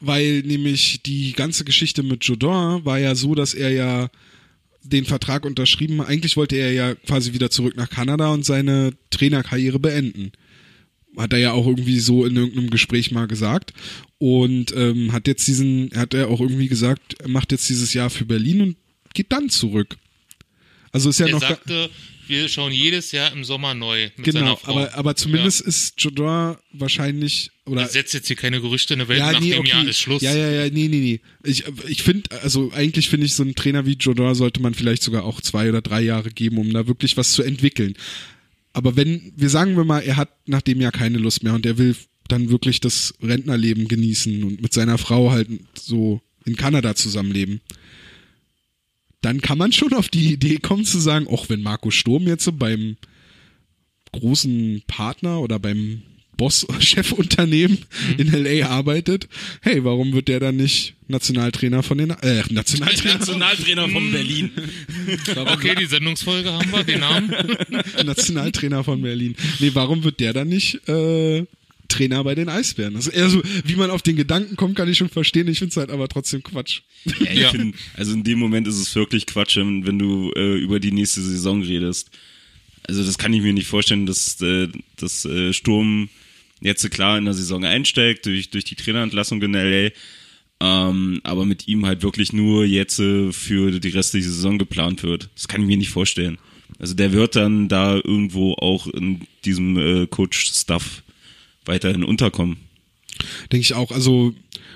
Weil 0.00 0.40
nämlich 0.42 1.02
die 1.02 1.32
ganze 1.32 1.64
Geschichte 1.64 2.02
mit 2.02 2.24
Jodin 2.24 2.84
war 2.84 2.98
ja 2.98 3.14
so, 3.14 3.34
dass 3.34 3.54
er 3.54 3.70
ja 3.70 4.10
den 4.82 5.04
Vertrag 5.04 5.44
unterschrieben 5.44 6.00
hat. 6.00 6.08
Eigentlich 6.08 6.36
wollte 6.36 6.56
er 6.56 6.72
ja 6.72 6.94
quasi 6.94 7.32
wieder 7.32 7.50
zurück 7.50 7.76
nach 7.76 7.88
Kanada 7.88 8.30
und 8.30 8.44
seine 8.44 8.94
Trainerkarriere 9.10 9.78
beenden. 9.78 10.32
Hat 11.16 11.32
er 11.32 11.38
ja 11.38 11.52
auch 11.52 11.66
irgendwie 11.66 12.00
so 12.00 12.24
in 12.24 12.36
irgendeinem 12.36 12.70
Gespräch 12.70 13.10
mal 13.10 13.26
gesagt. 13.26 13.72
Und 14.18 14.72
ähm, 14.76 15.12
hat 15.12 15.26
jetzt 15.26 15.46
diesen, 15.46 15.90
hat 15.94 16.14
er 16.14 16.28
auch 16.28 16.40
irgendwie 16.40 16.68
gesagt, 16.68 17.14
er 17.20 17.28
macht 17.28 17.52
jetzt 17.52 17.68
dieses 17.68 17.92
Jahr 17.92 18.08
für 18.10 18.24
Berlin 18.24 18.60
und 18.62 18.76
geht 19.14 19.32
dann 19.32 19.48
zurück. 19.50 19.96
Also 20.92 21.10
ist 21.10 21.18
ja 21.20 21.26
Er 21.26 21.32
noch. 21.32 21.40
sagte, 21.40 21.90
wir 22.28 22.48
schauen 22.48 22.72
jedes 22.72 23.12
Jahr 23.12 23.32
im 23.32 23.44
Sommer 23.44 23.74
neu 23.74 24.10
mit 24.16 24.24
Genau, 24.24 24.38
seiner 24.40 24.56
Frau. 24.56 24.72
aber, 24.72 24.94
aber 24.94 25.16
zumindest 25.16 25.60
ist 25.62 26.00
Jodin 26.00 26.54
wahrscheinlich 26.72 27.50
oder 27.66 27.82
Ich 27.84 27.88
setze 27.88 28.18
jetzt 28.18 28.26
hier 28.28 28.36
keine 28.36 28.60
Gerüchte 28.60 28.94
in 28.94 29.00
der 29.00 29.08
Welt, 29.08 29.18
ja, 29.18 29.32
nach 29.32 29.40
nee, 29.40 29.50
dem 29.50 29.60
okay. 29.60 29.68
Jahr 29.70 29.86
ist 29.86 29.98
Schluss. 29.98 30.22
Ja, 30.22 30.34
ja, 30.34 30.50
ja, 30.50 30.70
nee, 30.70 30.88
nee, 30.88 30.98
nee. 31.00 31.20
Ich, 31.44 31.64
ich 31.88 32.02
finde, 32.02 32.30
also 32.42 32.70
eigentlich 32.74 33.08
finde 33.08 33.26
ich, 33.26 33.34
so 33.34 33.42
einen 33.42 33.54
Trainer 33.54 33.86
wie 33.86 33.94
Jodin 33.98 34.34
sollte 34.34 34.60
man 34.62 34.74
vielleicht 34.74 35.02
sogar 35.02 35.24
auch 35.24 35.40
zwei 35.40 35.68
oder 35.68 35.82
drei 35.82 36.00
Jahre 36.02 36.30
geben, 36.30 36.58
um 36.58 36.72
da 36.72 36.86
wirklich 36.86 37.16
was 37.16 37.32
zu 37.32 37.42
entwickeln. 37.42 37.94
Aber 38.72 38.96
wenn, 38.96 39.32
wir 39.36 39.50
sagen 39.50 39.76
wir 39.76 39.84
mal, 39.84 40.00
er 40.00 40.16
hat 40.16 40.30
nach 40.46 40.62
dem 40.62 40.80
Jahr 40.80 40.92
keine 40.92 41.18
Lust 41.18 41.42
mehr 41.42 41.54
und 41.54 41.66
er 41.66 41.78
will 41.78 41.96
dann 42.28 42.50
wirklich 42.50 42.80
das 42.80 43.14
Rentnerleben 43.22 43.88
genießen 43.88 44.44
und 44.44 44.62
mit 44.62 44.72
seiner 44.72 44.98
Frau 44.98 45.30
halt 45.30 45.48
so 45.74 46.20
in 46.44 46.56
Kanada 46.56 46.94
zusammenleben, 46.94 47.60
dann 49.20 49.40
kann 49.40 49.58
man 49.58 49.72
schon 49.72 49.92
auf 49.92 50.08
die 50.08 50.32
Idee 50.32 50.58
kommen 50.58 50.84
zu 50.84 50.98
sagen, 50.98 51.28
auch 51.28 51.48
wenn 51.48 51.62
Marco 51.62 51.90
Sturm 51.90 52.26
jetzt 52.26 52.44
so 52.44 52.52
beim 52.52 52.96
großen 54.12 54.82
Partner 54.86 55.40
oder 55.40 55.58
beim 55.58 56.02
Boss-Chefunternehmen 56.42 57.78
in 58.18 58.32
LA 58.32 58.66
arbeitet, 58.66 59.28
hey, 59.60 59.84
warum 59.84 60.12
wird 60.12 60.26
der 60.26 60.40
dann 60.40 60.56
nicht 60.56 60.94
Nationaltrainer 61.06 61.84
von 61.84 61.98
den, 61.98 62.10
äh, 62.10 62.42
Nationaltrainer, 62.50 63.18
Nationaltrainer 63.18 63.88
von 63.88 64.10
Berlin. 64.10 64.50
Okay, 65.36 65.74
die 65.78 65.86
Sendungsfolge 65.86 66.52
haben 66.52 66.72
wir, 66.72 66.82
den 66.82 67.00
Namen. 67.00 67.32
Nationaltrainer 68.04 68.82
von 68.82 69.02
Berlin. 69.02 69.36
Nee, 69.60 69.70
warum 69.74 70.02
wird 70.02 70.18
der 70.18 70.32
dann 70.32 70.48
nicht, 70.48 70.88
äh, 70.88 71.44
Trainer 71.86 72.24
bei 72.24 72.34
den 72.34 72.48
Eisbären? 72.48 72.94
Das 72.94 73.06
ist 73.06 73.14
eher 73.14 73.28
so, 73.28 73.40
wie 73.64 73.76
man 73.76 73.90
auf 73.90 74.02
den 74.02 74.16
Gedanken 74.16 74.56
kommt, 74.56 74.74
kann 74.76 74.88
ich 74.88 74.98
schon 74.98 75.10
verstehen. 75.10 75.46
Ich 75.46 75.58
finde 75.60 75.70
es 75.70 75.76
halt 75.76 75.90
aber 75.90 76.08
trotzdem 76.08 76.42
Quatsch. 76.42 76.80
Ja, 77.20 77.32
Ja. 77.32 77.50
find, 77.50 77.76
also 77.94 78.14
in 78.14 78.24
dem 78.24 78.38
Moment 78.40 78.66
ist 78.66 78.80
es 78.80 78.94
wirklich 78.96 79.26
Quatsch, 79.26 79.56
wenn 79.58 79.86
wenn 79.86 79.98
du 79.98 80.32
äh, 80.34 80.56
über 80.56 80.80
die 80.80 80.90
nächste 80.92 81.20
Saison 81.20 81.62
redest. 81.62 82.10
Also 82.88 83.04
das 83.04 83.16
kann 83.18 83.32
ich 83.32 83.42
mir 83.42 83.52
nicht 83.52 83.68
vorstellen, 83.68 84.06
dass, 84.06 84.40
äh, 84.40 84.68
dass 84.96 85.24
äh, 85.24 85.52
Sturm 85.52 86.08
jetzt 86.62 86.88
klar 86.90 87.18
in 87.18 87.24
der 87.24 87.34
Saison 87.34 87.64
einsteigt 87.64 88.26
durch, 88.26 88.50
durch 88.50 88.64
die 88.64 88.76
Trainerentlassung 88.76 89.42
in 89.42 89.52
LA. 89.52 89.90
Ähm, 90.60 91.20
aber 91.24 91.44
mit 91.44 91.66
ihm 91.66 91.86
halt 91.86 92.02
wirklich 92.02 92.32
nur 92.32 92.64
jetzt 92.64 93.00
äh, 93.00 93.32
für 93.32 93.80
die 93.80 93.88
restliche 93.88 94.30
Saison 94.30 94.58
geplant 94.58 95.02
wird. 95.02 95.28
Das 95.34 95.48
kann 95.48 95.62
ich 95.62 95.66
mir 95.66 95.76
nicht 95.76 95.90
vorstellen. 95.90 96.38
Also 96.78 96.94
der 96.94 97.12
wird 97.12 97.36
dann 97.36 97.68
da 97.68 97.96
irgendwo 97.96 98.54
auch 98.54 98.86
in 98.86 99.22
diesem 99.44 99.76
äh, 99.76 100.06
Coach-Stuff 100.06 101.02
weiterhin 101.64 102.04
unterkommen. 102.04 102.58
Denke 103.50 103.62
ich 103.62 103.74
auch. 103.74 103.90
Also 103.90 104.34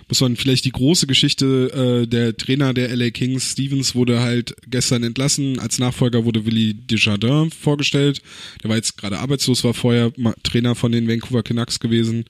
muss 0.08 0.20
man 0.20 0.36
vielleicht 0.36 0.64
die 0.64 0.72
große 0.72 1.06
Geschichte, 1.06 2.02
äh, 2.04 2.06
der 2.06 2.36
Trainer 2.36 2.72
der 2.74 2.94
LA 2.94 3.10
Kings, 3.10 3.52
Stevens, 3.52 3.94
wurde 3.94 4.20
halt 4.20 4.54
gestern 4.68 5.02
entlassen. 5.02 5.58
Als 5.58 5.78
Nachfolger 5.78 6.24
wurde 6.24 6.46
Willy 6.46 6.74
Desjardins 6.74 7.54
vorgestellt. 7.54 8.22
Der 8.62 8.70
war 8.70 8.76
jetzt 8.76 8.96
gerade 8.96 9.18
arbeitslos, 9.18 9.64
war 9.64 9.74
vorher 9.74 10.12
Trainer 10.44 10.74
von 10.74 10.92
den 10.92 11.08
Vancouver 11.08 11.42
Canucks 11.42 11.80
gewesen. 11.80 12.24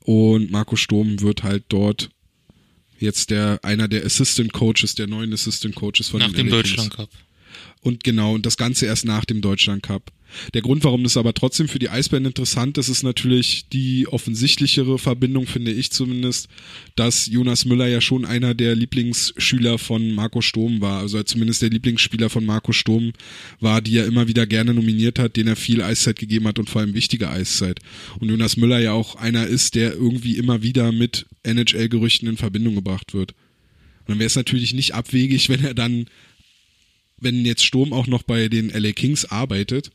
Und 0.00 0.50
Marco 0.50 0.76
Sturm 0.76 1.20
wird 1.22 1.42
halt 1.42 1.64
dort 1.68 2.10
jetzt 2.98 3.30
der 3.30 3.58
einer 3.62 3.88
der 3.88 4.04
Assistant 4.04 4.52
Coaches, 4.52 4.94
der 4.94 5.06
neuen 5.06 5.32
Assistant 5.32 5.74
Coaches 5.74 6.08
von 6.08 6.20
Nach 6.20 6.28
den 6.28 6.36
dem 6.36 6.48
LA 6.48 6.56
Deutschland 6.56 6.90
Kings. 6.90 6.96
Cup. 6.96 7.10
Und 7.84 8.02
genau, 8.02 8.34
und 8.34 8.46
das 8.46 8.56
Ganze 8.56 8.86
erst 8.86 9.04
nach 9.04 9.26
dem 9.26 9.42
Deutschland 9.42 9.82
Cup. 9.82 10.10
Der 10.54 10.62
Grund, 10.62 10.82
warum 10.84 11.04
das 11.04 11.18
aber 11.18 11.34
trotzdem 11.34 11.68
für 11.68 11.78
die 11.78 11.90
Eisbären 11.90 12.24
interessant 12.24 12.78
ist, 12.78 12.88
ist 12.88 13.02
natürlich 13.02 13.68
die 13.68 14.08
offensichtlichere 14.08 14.98
Verbindung, 14.98 15.46
finde 15.46 15.70
ich 15.70 15.92
zumindest, 15.92 16.48
dass 16.96 17.26
Jonas 17.26 17.66
Müller 17.66 17.86
ja 17.86 18.00
schon 18.00 18.24
einer 18.24 18.54
der 18.54 18.74
Lieblingsschüler 18.74 19.76
von 19.76 20.12
Marco 20.14 20.40
Sturm 20.40 20.80
war, 20.80 21.00
also 21.00 21.22
zumindest 21.22 21.60
der 21.60 21.68
Lieblingsspieler 21.70 22.30
von 22.30 22.46
Marco 22.46 22.72
Sturm 22.72 23.12
war, 23.60 23.82
die 23.82 23.98
er 23.98 24.06
immer 24.06 24.28
wieder 24.28 24.46
gerne 24.46 24.72
nominiert 24.72 25.18
hat, 25.18 25.36
den 25.36 25.46
er 25.46 25.56
viel 25.56 25.82
Eiszeit 25.82 26.18
gegeben 26.18 26.48
hat 26.48 26.58
und 26.58 26.70
vor 26.70 26.80
allem 26.80 26.94
wichtige 26.94 27.28
Eiszeit. 27.28 27.80
Und 28.18 28.30
Jonas 28.30 28.56
Müller 28.56 28.78
ja 28.78 28.92
auch 28.92 29.16
einer 29.16 29.46
ist, 29.46 29.74
der 29.74 29.92
irgendwie 29.92 30.38
immer 30.38 30.62
wieder 30.62 30.90
mit 30.90 31.26
NHL-Gerüchten 31.42 32.28
in 32.28 32.38
Verbindung 32.38 32.76
gebracht 32.76 33.12
wird. 33.12 33.32
Und 34.06 34.08
dann 34.08 34.18
wäre 34.18 34.26
es 34.26 34.36
natürlich 34.36 34.72
nicht 34.72 34.94
abwegig, 34.94 35.48
wenn 35.50 35.62
er 35.62 35.74
dann 35.74 36.06
wenn 37.20 37.44
jetzt 37.44 37.64
Sturm 37.64 37.92
auch 37.92 38.06
noch 38.06 38.22
bei 38.22 38.48
den 38.48 38.70
LA 38.70 38.92
Kings 38.92 39.24
arbeitet 39.24 39.90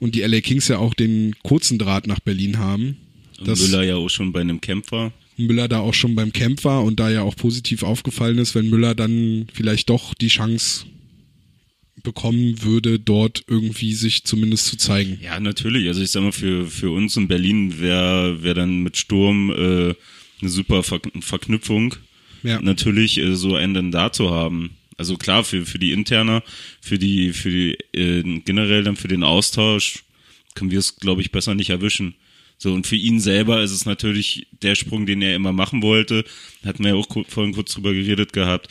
und 0.00 0.14
die 0.14 0.22
LA 0.22 0.40
Kings 0.40 0.68
ja 0.68 0.78
auch 0.78 0.94
den 0.94 1.34
kurzen 1.42 1.78
Draht 1.78 2.06
nach 2.06 2.20
Berlin 2.20 2.58
haben, 2.58 2.96
dass 3.44 3.60
Müller 3.60 3.82
ja 3.82 3.96
auch 3.96 4.08
schon 4.08 4.32
bei 4.32 4.40
einem 4.40 4.60
Camp 4.60 4.90
war. 4.92 5.12
Müller 5.36 5.68
da 5.68 5.80
auch 5.80 5.94
schon 5.94 6.14
beim 6.14 6.32
Camp 6.32 6.64
war 6.64 6.84
und 6.84 7.00
da 7.00 7.10
ja 7.10 7.22
auch 7.22 7.36
positiv 7.36 7.82
aufgefallen 7.82 8.38
ist, 8.38 8.54
wenn 8.54 8.68
Müller 8.68 8.94
dann 8.94 9.46
vielleicht 9.52 9.88
doch 9.90 10.14
die 10.14 10.28
Chance 10.28 10.86
bekommen 12.02 12.62
würde, 12.62 12.98
dort 12.98 13.44
irgendwie 13.46 13.94
sich 13.94 14.24
zumindest 14.24 14.66
zu 14.66 14.76
zeigen. 14.76 15.18
Ja, 15.22 15.38
natürlich. 15.40 15.86
Also 15.88 16.02
ich 16.02 16.10
sag 16.10 16.22
mal, 16.22 16.32
für, 16.32 16.66
für 16.66 16.90
uns 16.90 17.16
in 17.16 17.28
Berlin 17.28 17.80
wäre 17.80 18.42
wär 18.42 18.54
dann 18.54 18.82
mit 18.82 18.96
Sturm 18.96 19.50
äh, 19.50 19.94
eine 20.40 20.50
super 20.50 20.82
Ver 20.82 21.00
Verknüpfung. 21.20 21.94
Ja. 22.42 22.60
Natürlich 22.60 23.18
äh, 23.18 23.36
so 23.36 23.54
einen 23.54 23.74
dann 23.74 23.92
da 23.92 24.12
zu 24.12 24.30
haben. 24.30 24.70
Also 25.02 25.16
klar, 25.16 25.42
für, 25.42 25.66
für 25.66 25.80
die 25.80 25.90
Interner, 25.90 26.44
für 26.80 26.96
die, 26.96 27.32
für 27.32 27.50
die 27.50 27.76
äh, 27.92 28.22
generell 28.44 28.84
dann 28.84 28.94
für 28.94 29.08
den 29.08 29.24
Austausch 29.24 30.04
können 30.54 30.70
wir 30.70 30.78
es, 30.78 30.94
glaube 30.94 31.22
ich, 31.22 31.32
besser 31.32 31.56
nicht 31.56 31.70
erwischen. 31.70 32.14
So, 32.56 32.72
und 32.72 32.86
für 32.86 32.94
ihn 32.94 33.18
selber 33.18 33.64
ist 33.64 33.72
es 33.72 33.84
natürlich 33.84 34.46
der 34.62 34.76
Sprung, 34.76 35.04
den 35.04 35.20
er 35.20 35.34
immer 35.34 35.52
machen 35.52 35.82
wollte. 35.82 36.24
Hatten 36.64 36.84
wir 36.84 36.92
ja 36.92 36.96
auch 36.96 37.08
vorhin 37.26 37.52
kurz 37.52 37.74
drüber 37.74 37.92
geredet 37.92 38.32
gehabt. 38.32 38.68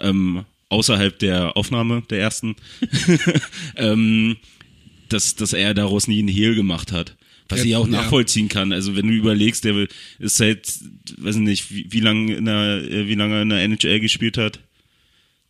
Ähm, 0.00 0.46
außerhalb 0.70 1.18
der 1.18 1.54
Aufnahme 1.54 2.02
der 2.08 2.20
ersten. 2.20 2.56
ähm, 3.76 4.38
dass, 5.10 5.34
dass 5.34 5.52
er 5.52 5.74
daraus 5.74 6.08
nie 6.08 6.20
einen 6.20 6.28
Hehl 6.28 6.54
gemacht 6.54 6.92
hat. 6.92 7.14
Was 7.50 7.58
Ja, 7.58 7.64
ich 7.66 7.76
auch 7.76 7.84
ja. 7.84 7.92
nachvollziehen 7.92 8.48
kann. 8.48 8.72
Also 8.72 8.96
wenn 8.96 9.06
du 9.06 9.12
überlegst, 9.12 9.64
der 9.64 9.86
ist 10.18 10.38
seit, 10.38 10.66
weiß 11.18 11.36
nicht, 11.36 11.70
wie, 11.70 11.88
wie 11.90 12.00
lange 12.00 12.34
in 12.36 12.46
der, 12.46 12.90
äh, 12.90 13.06
wie 13.06 13.14
lange 13.16 13.42
in 13.42 13.50
der 13.50 13.60
NHL 13.60 14.00
gespielt 14.00 14.38
hat? 14.38 14.60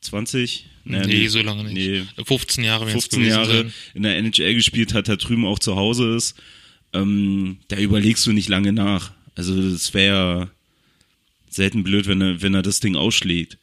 20? 0.04 0.66
Naja, 0.84 1.06
nee, 1.06 1.28
so 1.28 1.40
lange 1.40 1.64
nicht. 1.64 1.74
Nee, 1.74 2.24
15 2.24 2.62
Jahre 2.64 2.86
werden 2.86 2.98
es 2.98 3.04
15 3.04 3.20
gewesen 3.20 3.34
Jahre 3.34 3.56
sein. 3.56 3.72
in 3.94 4.02
der 4.02 4.16
NHL 4.18 4.54
gespielt 4.54 4.94
hat, 4.94 5.08
da 5.08 5.16
drüben 5.16 5.46
auch 5.46 5.58
zu 5.58 5.76
Hause 5.76 6.14
ist, 6.14 6.36
ähm, 6.92 7.58
da 7.68 7.76
überlegst 7.76 8.26
du 8.26 8.32
nicht 8.32 8.48
lange 8.48 8.72
nach. 8.72 9.12
Also 9.34 9.70
das 9.70 9.94
wäre 9.94 10.50
selten 11.48 11.84
blöd, 11.84 12.06
wenn 12.06 12.20
er, 12.20 12.42
wenn 12.42 12.54
er 12.54 12.62
das 12.62 12.80
Ding 12.80 12.96
ausschlägt. 12.96 13.58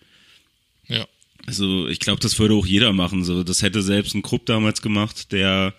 Ja. 0.88 1.08
Also 1.46 1.88
ich 1.88 2.00
glaube, 2.00 2.20
das 2.20 2.38
würde 2.40 2.56
auch 2.56 2.66
jeder 2.66 2.94
machen. 2.94 3.24
So, 3.24 3.44
das 3.44 3.62
hätte 3.62 3.82
selbst 3.82 4.16
ein 4.16 4.22
Krupp 4.22 4.46
damals 4.46 4.82
gemacht, 4.82 5.32
der 5.32 5.74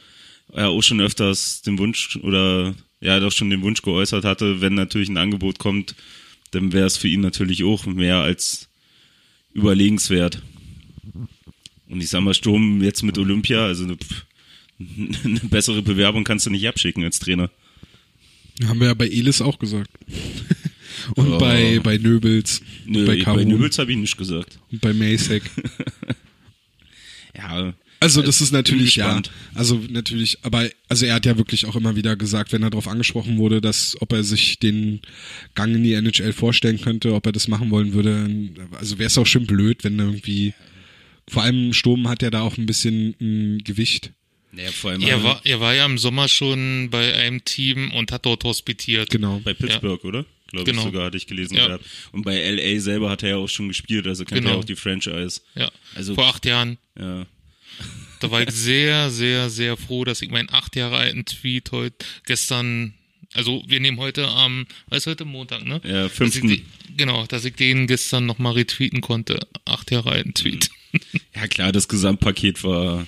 ja 0.54 0.68
auch 0.68 0.82
schon 0.82 1.00
öfters 1.00 1.62
den 1.62 1.78
Wunsch 1.78 2.16
oder 2.22 2.74
ja 3.00 3.18
doch 3.20 3.32
schon 3.32 3.50
den 3.50 3.62
Wunsch 3.62 3.82
geäußert 3.82 4.24
hatte, 4.24 4.60
wenn 4.60 4.74
natürlich 4.74 5.08
ein 5.08 5.16
Angebot 5.16 5.58
kommt, 5.58 5.94
dann 6.52 6.72
wäre 6.72 6.86
es 6.86 6.96
für 6.96 7.08
ihn 7.08 7.20
natürlich 7.20 7.64
auch 7.64 7.86
mehr 7.86 8.18
als 8.18 8.68
überlegenswert. 9.52 10.42
Und 11.92 12.02
ich 12.02 12.08
sag 12.08 12.22
mal, 12.22 12.32
Sturm 12.32 12.82
jetzt 12.82 13.02
mit 13.02 13.18
Olympia, 13.18 13.66
also 13.66 13.84
eine, 13.84 13.96
eine 15.24 15.40
bessere 15.40 15.82
Bewerbung 15.82 16.24
kannst 16.24 16.46
du 16.46 16.50
nicht 16.50 16.66
abschicken 16.66 17.04
als 17.04 17.18
Trainer. 17.18 17.50
Haben 18.64 18.80
wir 18.80 18.86
ja 18.88 18.94
bei 18.94 19.08
Elis 19.08 19.42
auch 19.42 19.58
gesagt. 19.58 19.90
und 21.16 21.32
Oh. 21.32 21.38
bei, 21.38 21.80
bei 21.82 21.98
Nöbels. 21.98 22.62
Nö, 22.86 23.00
und 23.00 23.06
bei 23.06 23.22
bei. 23.22 23.44
Nübels 23.44 23.78
habe 23.78 23.92
ich 23.92 23.98
nicht 23.98 24.16
gesagt. 24.16 24.58
Und 24.70 24.80
bei 24.80 24.92
Masek. 24.94 25.42
Ja, 27.34 27.72
Also 27.98 28.20
das 28.20 28.42
ist 28.42 28.52
natürlich 28.52 28.96
ja, 28.96 29.22
also 29.54 29.80
natürlich, 29.88 30.36
aber 30.42 30.68
also 30.90 31.06
er 31.06 31.14
hat 31.14 31.24
ja 31.24 31.38
wirklich 31.38 31.64
auch 31.64 31.76
immer 31.76 31.96
wieder 31.96 32.14
gesagt, 32.14 32.52
wenn 32.52 32.62
er 32.62 32.68
darauf 32.68 32.88
angesprochen 32.88 33.38
wurde, 33.38 33.62
dass 33.62 33.96
ob 34.02 34.12
er 34.12 34.22
sich 34.22 34.58
den 34.58 35.00
Gang 35.54 35.74
in 35.74 35.82
die 35.82 35.94
NHL 35.94 36.34
vorstellen 36.34 36.78
könnte, 36.78 37.14
ob 37.14 37.24
er 37.24 37.32
das 37.32 37.48
machen 37.48 37.70
wollen 37.70 37.94
würde, 37.94 38.28
also 38.78 38.98
wäre 38.98 39.06
es 39.06 39.16
auch 39.16 39.26
schon 39.26 39.46
blöd, 39.46 39.82
wenn 39.82 39.98
irgendwie 39.98 40.52
vor 41.28 41.42
allem 41.42 41.72
Sturm 41.72 42.08
hat 42.08 42.22
ja 42.22 42.30
da 42.30 42.42
auch 42.42 42.56
ein 42.58 42.66
bisschen 42.66 43.14
ein 43.20 43.58
Gewicht. 43.64 44.12
ja 44.56 44.70
vor 44.72 44.90
allem 44.90 45.02
Er 45.02 45.22
war, 45.22 45.40
er 45.44 45.60
war 45.60 45.74
ja 45.74 45.86
im 45.86 45.98
Sommer 45.98 46.28
schon 46.28 46.88
bei 46.90 47.14
einem 47.14 47.44
Team 47.44 47.90
und 47.92 48.12
hat 48.12 48.26
dort 48.26 48.44
hospitiert. 48.44 49.10
Genau. 49.10 49.40
Bei 49.40 49.54
Pittsburgh, 49.54 50.04
oder? 50.04 50.24
Glaube 50.48 50.66
Genau. 50.70 50.82
ich 50.82 50.86
sogar, 50.88 51.06
hatte 51.06 51.16
ich 51.16 51.26
gelesen 51.26 51.54
Ja. 51.56 51.66
gehabt. 51.68 51.84
Und 52.12 52.22
bei 52.24 52.36
LA 52.38 52.78
selber 52.80 53.08
hat 53.08 53.22
er 53.22 53.30
ja 53.30 53.36
auch 53.36 53.48
schon 53.48 53.68
gespielt, 53.68 54.06
also 54.06 54.24
kennt 54.26 54.42
er 54.44 54.48
Genau. 54.50 54.58
auch 54.58 54.64
die 54.64 54.76
Franchise. 54.76 55.40
Ja. 55.54 55.70
Also- 55.94 56.14
Vor 56.14 56.26
acht 56.26 56.44
Jahren. 56.44 56.76
Ja. 56.98 57.26
Da 58.20 58.30
war 58.30 58.42
ich 58.42 58.50
sehr, 58.50 59.10
sehr, 59.10 59.48
sehr 59.50 59.76
froh, 59.78 60.04
dass 60.04 60.20
ich 60.22 60.30
meinen 60.30 60.50
acht 60.50 60.76
Jahre 60.76 60.96
alten 60.98 61.24
Tweet 61.24 61.72
heute 61.72 62.04
gestern, 62.26 62.92
also 63.32 63.64
wir 63.66 63.80
nehmen 63.80 63.96
heute 63.98 64.28
am, 64.28 64.66
was 64.88 64.98
ist 64.98 65.06
heute 65.06 65.24
Montag, 65.24 65.64
ne? 65.64 65.80
Ja, 65.84 66.02
Dass 66.02 66.12
ich 66.12 66.16
fünften. 66.18 66.48
die, 66.48 66.62
genau, 66.98 67.24
dass 67.26 67.44
ich 67.46 67.54
den 67.54 67.86
gestern 67.86 68.26
nochmal 68.26 68.52
retweeten 68.52 69.00
konnte. 69.00 69.40
Acht 69.64 69.90
Jahre 69.90 70.10
alten 70.10 70.34
Tweet. 70.34 70.70
Ja 71.34 71.46
klar, 71.48 71.72
das 71.72 71.88
Gesamtpaket 71.88 72.62
war, 72.64 73.06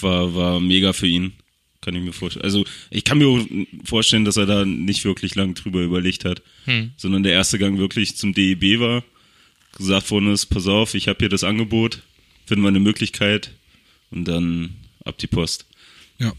war, 0.00 0.34
war 0.34 0.60
mega 0.60 0.92
für 0.92 1.06
ihn. 1.06 1.32
Kann 1.80 1.96
ich 1.96 2.02
mir 2.02 2.12
vorstellen. 2.12 2.44
Also 2.44 2.64
ich 2.90 3.02
kann 3.02 3.18
mir 3.18 3.26
auch 3.26 3.44
vorstellen, 3.84 4.24
dass 4.24 4.36
er 4.36 4.46
da 4.46 4.64
nicht 4.64 5.04
wirklich 5.04 5.34
lang 5.34 5.54
drüber 5.54 5.80
überlegt 5.82 6.24
hat, 6.24 6.42
Hm. 6.66 6.92
sondern 6.96 7.24
der 7.24 7.32
erste 7.32 7.58
Gang 7.58 7.78
wirklich 7.78 8.16
zum 8.16 8.34
DEB 8.34 8.78
war, 8.78 9.02
gesagt 9.76 10.10
worden 10.12 10.32
ist, 10.32 10.46
pass 10.46 10.68
auf, 10.68 10.94
ich 10.94 11.08
habe 11.08 11.18
hier 11.18 11.28
das 11.28 11.42
Angebot, 11.42 12.02
finden 12.46 12.62
wir 12.62 12.68
eine 12.68 12.78
Möglichkeit 12.78 13.50
und 14.12 14.26
dann 14.26 14.76
ab 15.04 15.18
die 15.18 15.26
Post. 15.26 15.66
Ja. 16.18 16.32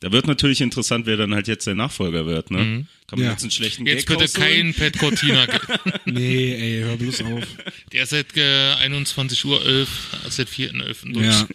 Da 0.00 0.10
wird 0.12 0.26
natürlich 0.26 0.62
interessant, 0.62 1.04
wer 1.04 1.18
dann 1.18 1.34
halt 1.34 1.46
jetzt 1.46 1.66
der 1.66 1.74
Nachfolger 1.74 2.24
wird, 2.24 2.50
ne? 2.50 2.86
Kann 3.06 3.18
man 3.18 3.26
Ja. 3.26 3.32
jetzt 3.32 3.42
einen 3.42 3.50
schlechten 3.50 3.86
Jetzt 3.86 4.06
Gag 4.06 4.18
bitte 4.18 4.30
rausholen? 4.40 4.72
kein 4.74 4.92
Pat 4.92 4.98
Cortina. 4.98 5.46
Nee, 6.06 6.54
ey, 6.54 6.80
hör 6.82 6.96
bloß 6.96 7.20
auf. 7.22 7.44
Der 7.92 8.04
ist 8.04 8.10
seit 8.10 8.34
äh, 8.36 8.72
21 8.76 9.44
Uhr 9.44 9.64
11, 9.64 9.88
seit 10.30 10.48
4.11. 10.48 11.12
durch. 11.12 11.26
Ja. 11.26 11.46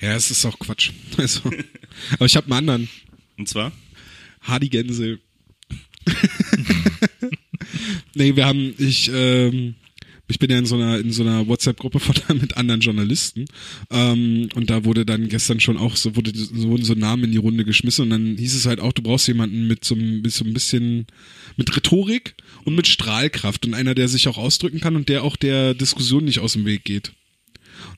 ja, 0.00 0.16
es 0.16 0.30
ist 0.30 0.44
auch 0.46 0.58
Quatsch. 0.58 0.90
Also, 1.18 1.40
aber 2.14 2.24
ich 2.26 2.36
habe 2.36 2.46
einen 2.46 2.68
anderen. 2.70 2.88
Und 3.36 3.48
zwar? 3.48 3.70
Hardy 4.40 4.68
Gänse. 4.70 5.18
nee, 8.14 8.34
wir 8.34 8.46
haben, 8.46 8.74
ich, 8.78 9.10
ähm, 9.12 9.74
ich 10.32 10.38
bin 10.40 10.50
ja 10.50 10.58
in 10.58 10.66
so 10.66 10.74
einer, 10.74 10.98
in 10.98 11.12
so 11.12 11.22
einer 11.22 11.46
WhatsApp-Gruppe 11.46 12.00
von 12.00 12.14
mit 12.40 12.56
anderen 12.56 12.80
Journalisten. 12.80 13.44
Ähm, 13.90 14.48
und 14.54 14.68
da 14.70 14.84
wurde 14.84 15.06
dann 15.06 15.28
gestern 15.28 15.60
schon 15.60 15.76
auch 15.76 15.94
so, 15.94 16.16
wurde, 16.16 16.32
so 16.34 16.68
wurden 16.68 16.84
so 16.84 16.94
Namen 16.94 17.24
in 17.24 17.32
die 17.32 17.38
Runde 17.38 17.64
geschmissen 17.64 18.02
und 18.04 18.10
dann 18.10 18.36
hieß 18.36 18.54
es 18.54 18.66
halt 18.66 18.80
auch, 18.80 18.92
du 18.92 19.02
brauchst 19.02 19.28
jemanden 19.28 19.68
mit 19.68 19.84
so, 19.84 19.94
ein- 19.94 20.22
mit 20.22 20.32
so 20.32 20.44
ein 20.44 20.52
bisschen, 20.52 21.06
mit 21.56 21.74
Rhetorik 21.76 22.34
und 22.64 22.74
mit 22.74 22.86
Strahlkraft 22.88 23.64
und 23.66 23.74
einer, 23.74 23.94
der 23.94 24.08
sich 24.08 24.26
auch 24.26 24.38
ausdrücken 24.38 24.80
kann 24.80 24.96
und 24.96 25.08
der 25.08 25.22
auch 25.22 25.36
der 25.36 25.74
Diskussion 25.74 26.24
nicht 26.24 26.40
aus 26.40 26.54
dem 26.54 26.64
Weg 26.64 26.84
geht. 26.84 27.12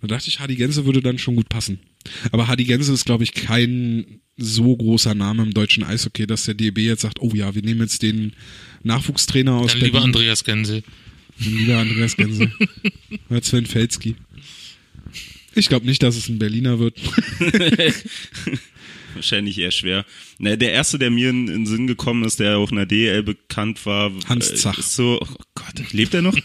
Und 0.03 0.11
da 0.11 0.17
dachte 0.17 0.29
ich, 0.29 0.41
Hardy 0.41 0.57
Gänse 0.57 0.85
würde 0.87 1.01
dann 1.03 1.19
schon 1.19 1.37
gut 1.37 1.49
passen. 1.49 1.79
Aber 2.33 2.49
Hardy 2.49 2.65
Gänse 2.65 2.93
ist, 2.93 3.05
glaube 3.07 3.25
ich, 3.25 3.33
kein 3.35 4.21
so 4.37 4.77
großer 4.77 5.15
Name 5.15 5.43
im 5.45 5.55
deutschen 5.55 5.85
Eishockey, 5.85 6.27
dass 6.27 6.45
der 6.45 6.55
DEB 6.55 6.79
jetzt 6.79 7.03
sagt, 7.03 7.21
oh 7.21 7.31
ja, 7.35 7.55
wir 7.55 7.63
nehmen 7.63 7.81
jetzt 7.81 8.03
den 8.03 8.33
Nachwuchstrainer 8.83 9.55
aus 9.55 9.73
Dann 9.73 9.81
lieber 9.81 10.01
Berlin. 10.01 10.15
Andreas 10.15 10.45
Gänse. 10.45 10.83
Lieber 11.39 11.79
Andreas 11.79 12.17
Gänse. 12.17 12.51
Oder 13.31 13.43
Sven 13.43 13.67
Felski. 13.67 14.17
Ich 15.55 15.69
glaube 15.69 15.87
nicht, 15.87 16.03
dass 16.03 16.17
es 16.17 16.29
ein 16.29 16.39
Berliner 16.39 16.79
wird. 16.79 16.99
wahrscheinlich 19.15 19.59
eher 19.59 19.71
schwer. 19.71 20.05
Na, 20.39 20.57
der 20.57 20.73
erste, 20.73 20.99
der 20.99 21.11
mir 21.11 21.31
in, 21.31 21.49
in 21.49 21.53
den 21.53 21.67
Sinn 21.67 21.87
gekommen 21.87 22.25
ist, 22.25 22.41
der 22.41 22.59
auch 22.59 22.71
in 22.71 22.77
der 22.77 22.87
DL 22.87 23.23
bekannt 23.23 23.85
war, 23.87 24.13
Hans 24.27 24.51
äh, 24.51 24.55
Zach. 24.55 24.79
ist 24.79 24.95
so, 24.95 25.21
oh 25.21 25.37
Gott, 25.55 25.93
lebt 25.93 26.15
er 26.15 26.23
noch? 26.23 26.37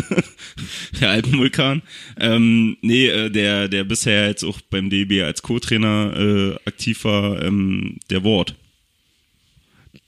der 1.00 1.10
Alpenvulkan. 1.10 1.82
Ähm, 2.18 2.76
nee, 2.82 3.06
äh, 3.06 3.30
der, 3.30 3.68
der 3.68 3.84
bisher 3.84 4.28
jetzt 4.28 4.44
auch 4.44 4.60
beim 4.60 4.90
DB 4.90 5.22
als 5.22 5.42
Co-Trainer 5.42 6.14
äh, 6.16 6.68
aktiv 6.68 7.04
war, 7.04 7.42
ähm, 7.42 7.98
der 8.10 8.24
Ward. 8.24 8.54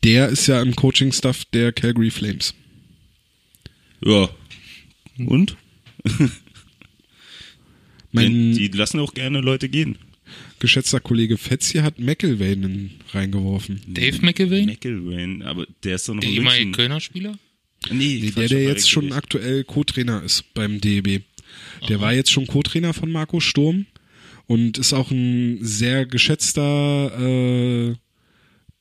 Der 0.04 0.28
ist 0.28 0.46
ja 0.48 0.60
im 0.60 0.74
Coaching-Staff 0.74 1.44
der 1.46 1.72
Calgary 1.72 2.10
Flames. 2.10 2.54
Ja. 4.04 4.28
Und? 5.18 5.56
Mein 8.12 8.52
die 8.54 8.68
lassen 8.68 9.00
auch 9.00 9.14
gerne 9.14 9.40
Leute 9.40 9.68
gehen. 9.68 9.98
geschätzter 10.58 11.00
Kollege 11.00 11.38
Fetzi 11.38 11.78
hat 11.78 11.98
McElwain 11.98 12.90
reingeworfen. 13.10 13.80
Dave 13.86 14.18
McElwain? 14.22 14.66
McElwain, 14.66 15.42
aber 15.42 15.66
der 15.82 15.94
ist 15.96 16.08
doch 16.08 16.14
noch 16.14 16.20
Der 16.20 16.30
in 16.30 16.36
ehemalige 16.36 16.64
München. 16.66 16.76
Kölner 16.76 17.00
Spieler? 17.00 17.38
Nee, 17.90 18.20
Nee, 18.22 18.30
Quatsch, 18.30 18.36
der, 18.36 18.48
der 18.48 18.62
jetzt 18.62 18.90
schon 18.90 19.04
richtig. 19.04 19.18
aktuell 19.18 19.64
Co-Trainer 19.64 20.22
ist 20.22 20.52
beim 20.54 20.80
DEB. 20.80 21.22
Der 21.88 22.00
war 22.00 22.12
jetzt 22.14 22.30
schon 22.30 22.46
Co-Trainer 22.46 22.94
von 22.94 23.10
Marco 23.10 23.40
Sturm 23.40 23.86
und 24.46 24.78
ist 24.78 24.92
auch 24.92 25.10
ein 25.10 25.58
sehr 25.62 26.06
geschätzter 26.06 27.12
äh, 27.90 27.94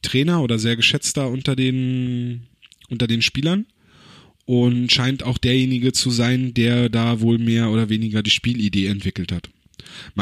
Trainer 0.02 0.42
oder 0.42 0.60
sehr 0.60 0.76
geschätzter 0.76 1.30
unter 1.30 1.56
den 1.56 2.48
unter 2.90 3.08
den 3.08 3.22
Spielern 3.22 3.66
und 4.52 4.92
scheint 4.92 5.24
auch 5.24 5.38
derjenige 5.38 5.94
zu 5.94 6.12
sein, 6.12 6.54
der 6.54 6.90
da 6.90 7.22
wohl 7.22 7.38
mehr 7.38 7.70
oder 7.70 7.88
weniger 7.88 8.22
die 8.22 8.32
Spielidee 8.32 8.88
entwickelt 8.88 9.32
hat. 9.32 9.50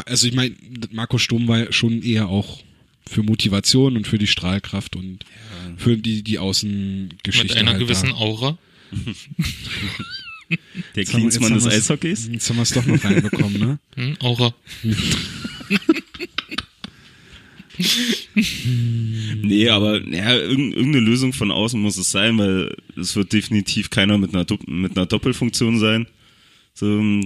Also 0.06 0.28
ich 0.28 0.36
meine, 0.36 0.54
Marco 0.92 1.18
Sturm 1.18 1.48
war 1.48 1.74
schon 1.74 2.04
eher 2.04 2.28
auch 2.28 2.62
für 3.10 3.24
Motivation 3.24 3.98
und 3.98 4.06
für 4.06 4.20
die 4.20 4.28
Strahlkraft 4.28 4.96
und 4.96 5.26
für 5.78 5.98
die 5.98 6.22
die 6.22 6.38
Außengeschichte 6.38 7.56
Mit 7.56 7.58
einer 7.58 7.72
halt 7.72 7.80
gewissen 7.80 8.10
da. 8.10 8.18
Aura. 8.18 8.60
Der 10.96 11.06
Klinsmann 11.06 11.56
des 11.56 11.66
Eishockeys? 11.66 12.30
Jetzt 12.32 12.48
haben 12.50 12.58
wir 12.58 12.64
es 12.64 12.70
doch 12.70 12.86
noch 12.86 13.04
reinbekommen, 13.04 13.60
ne? 13.60 13.80
Hm, 13.96 14.16
Aura. 14.20 14.54
Nee, 19.42 19.70
aber 19.70 20.02
ja, 20.08 20.36
irgend- 20.36 20.76
irgendeine 20.76 21.06
Lösung 21.06 21.34
von 21.34 21.52
außen 21.52 21.80
muss 21.80 21.98
es 21.98 22.12
sein, 22.12 22.38
weil 22.38 22.76
es 22.96 23.16
wird 23.16 23.34
definitiv 23.34 23.90
keiner 23.90 24.18
mit 24.18 24.34
einer, 24.34 24.46
mit 24.68 24.96
einer 24.98 25.06
Doppelfunktion 25.06 25.80
sein. 25.80 26.08
So, 26.74 27.22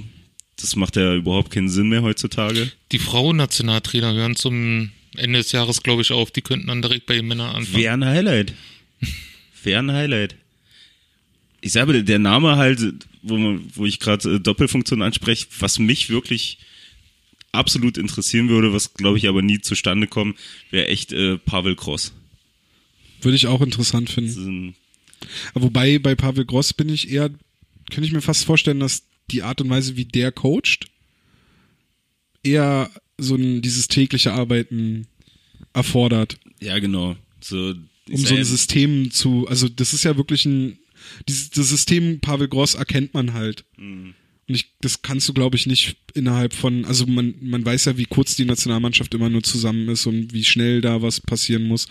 das 0.55 0.75
macht 0.75 0.95
ja 0.95 1.15
überhaupt 1.15 1.51
keinen 1.51 1.69
Sinn 1.69 1.89
mehr 1.89 2.01
heutzutage. 2.03 2.71
Die 2.91 2.99
Frauennationaltrainer 2.99 4.13
hören 4.13 4.35
zum 4.35 4.91
Ende 5.15 5.39
des 5.39 5.51
Jahres, 5.51 5.83
glaube 5.83 6.01
ich, 6.01 6.11
auf. 6.11 6.31
Die 6.31 6.41
könnten 6.41 6.67
dann 6.67 6.81
direkt 6.81 7.05
bei 7.05 7.15
den 7.15 7.27
Männern 7.27 7.55
anfangen. 7.55 7.77
Wäre 7.77 7.93
ein 7.93 8.05
Highlight. 8.05 8.53
Wäre 9.63 9.79
ein 9.79 9.91
Highlight. 9.91 10.35
Ich 11.61 11.71
sage, 11.71 12.03
der 12.03 12.19
Name 12.19 12.57
halt, 12.57 12.81
wo, 13.21 13.37
man, 13.37 13.61
wo 13.75 13.85
ich 13.85 13.99
gerade 13.99 14.35
äh, 14.35 14.39
Doppelfunktion 14.39 15.01
anspreche, 15.01 15.47
was 15.59 15.79
mich 15.79 16.09
wirklich 16.09 16.57
absolut 17.53 17.97
interessieren 17.97 18.49
würde, 18.49 18.73
was 18.73 18.93
glaube 18.93 19.17
ich 19.17 19.27
aber 19.27 19.41
nie 19.41 19.61
zustande 19.61 20.07
kommt, 20.07 20.37
wäre 20.71 20.87
echt 20.87 21.13
äh, 21.13 21.37
Pavel 21.37 21.75
Gross. 21.75 22.13
Würde 23.21 23.35
ich 23.35 23.47
auch 23.47 23.61
interessant 23.61 24.09
finden. 24.09 24.75
Wobei 25.53 25.99
bei 25.99 26.15
Pavel 26.15 26.45
Gross 26.45 26.73
bin 26.73 26.89
ich 26.89 27.09
eher, 27.09 27.29
könnte 27.89 28.05
ich 28.05 28.11
mir 28.11 28.21
fast 28.21 28.43
vorstellen, 28.43 28.81
dass 28.81 29.03
die 29.31 29.43
Art 29.43 29.61
und 29.61 29.69
Weise, 29.69 29.95
wie 29.95 30.05
der 30.05 30.31
coacht, 30.33 30.87
eher 32.43 32.89
so 33.17 33.35
ein, 33.35 33.61
dieses 33.61 33.87
tägliche 33.87 34.33
Arbeiten 34.33 35.07
erfordert, 35.73 36.37
Ja, 36.59 36.79
genau. 36.79 37.15
So, 37.41 37.73
um 38.09 38.17
so 38.17 38.35
ein 38.35 38.43
System 38.43 39.11
zu, 39.11 39.47
also 39.47 39.69
das 39.69 39.93
ist 39.93 40.03
ja 40.03 40.17
wirklich 40.17 40.45
ein, 40.45 40.77
dieses, 41.27 41.49
das 41.49 41.69
System 41.69 42.19
Pavel 42.19 42.47
Gross 42.47 42.75
erkennt 42.75 43.13
man 43.13 43.33
halt. 43.33 43.65
Mhm. 43.77 44.13
Und 44.47 44.55
ich, 44.55 44.71
das 44.81 45.01
kannst 45.01 45.29
du, 45.29 45.33
glaube 45.33 45.55
ich, 45.55 45.67
nicht 45.67 45.95
innerhalb 46.13 46.53
von, 46.53 46.83
also 46.85 47.05
man, 47.07 47.33
man 47.41 47.65
weiß 47.65 47.85
ja, 47.85 47.97
wie 47.97 48.05
kurz 48.05 48.35
die 48.35 48.45
Nationalmannschaft 48.45 49.13
immer 49.13 49.29
nur 49.29 49.41
zusammen 49.43 49.87
ist 49.89 50.05
und 50.05 50.33
wie 50.33 50.43
schnell 50.43 50.81
da 50.81 51.01
was 51.01 51.21
passieren 51.21 51.63
muss. 51.65 51.87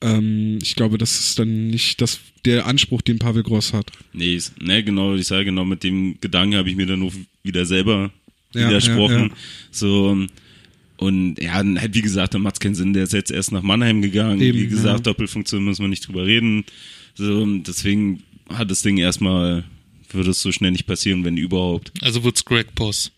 Ähm, 0.00 0.58
ich 0.62 0.74
glaube, 0.74 0.98
das 0.98 1.18
ist 1.20 1.38
dann 1.38 1.68
nicht 1.68 2.00
das, 2.00 2.20
der 2.44 2.66
Anspruch, 2.66 3.02
den 3.02 3.18
Pavel 3.18 3.42
Gross 3.42 3.72
hat. 3.72 3.90
Nee, 4.12 4.36
ist- 4.36 4.60
ne, 4.60 4.82
genau, 4.84 5.14
ich 5.14 5.26
sage 5.26 5.46
genau, 5.46 5.64
mit 5.64 5.82
dem 5.84 6.18
Gedanken 6.20 6.56
habe 6.56 6.68
ich 6.70 6.76
mir 6.76 6.86
dann 6.86 7.02
auch 7.02 7.12
wieder 7.42 7.66
selber 7.66 8.10
Ja, 8.54 8.68
widersprochen. 8.68 9.14
ja, 9.14 9.26
ja. 9.26 9.30
So, 9.70 10.26
und 10.98 11.38
ja, 11.42 11.52
halt 11.54 11.94
wie 11.94 12.02
gesagt, 12.02 12.32
dann 12.34 12.40
macht 12.42 12.54
es 12.56 12.60
keinen 12.60 12.74
Sinn, 12.74 12.94
der 12.94 13.04
ist 13.04 13.12
jetzt 13.12 13.30
erst 13.30 13.52
nach 13.52 13.62
Mannheim 13.62 14.00
gegangen. 14.00 14.40
Eben, 14.40 14.58
wie 14.58 14.66
gesagt. 14.68 15.06
Doppelfunktion 15.06 15.62
müssen 15.64 15.82
wir 15.82 15.88
nicht 15.88 16.08
drüber 16.08 16.24
reden. 16.24 16.64
So, 17.14 17.44
deswegen 17.58 18.22
hat 18.48 18.70
das 18.70 18.80
Ding 18.82 18.96
erstmal, 18.98 19.64
würde 20.14 20.30
es 20.30 20.40
so 20.42 20.52
schnell 20.52 20.70
nicht 20.72 20.86
passieren, 20.86 21.24
wenn 21.24 21.36
überhaupt. 21.36 21.92
Also 22.02 22.22
wird's 22.24 22.44
Greg 22.44 22.74
Poss. 22.74 23.12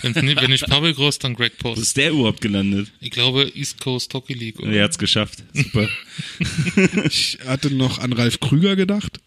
Wenn's 0.00 0.22
nicht, 0.22 0.40
wenn 0.40 0.50
nicht 0.50 0.66
Pavel 0.66 0.94
Gross, 0.94 1.18
dann 1.18 1.34
Greg 1.34 1.52
Wo 1.60 1.70
Poss. 1.70 1.78
ist 1.78 1.96
der 1.98 2.12
überhaupt 2.12 2.40
gelandet? 2.40 2.90
Ich 3.00 3.10
glaube 3.10 3.50
East 3.54 3.78
Coast 3.80 4.12
Hockey 4.14 4.32
League. 4.32 4.58
Oder? 4.58 4.72
Er 4.72 4.84
hat's 4.84 4.96
geschafft. 4.98 5.42
Super. 5.52 5.88
Ich 7.04 7.38
hatte 7.46 7.70
noch 7.70 7.98
an 7.98 8.12
Ralf 8.12 8.40
Krüger 8.40 8.76
gedacht. 8.76 9.20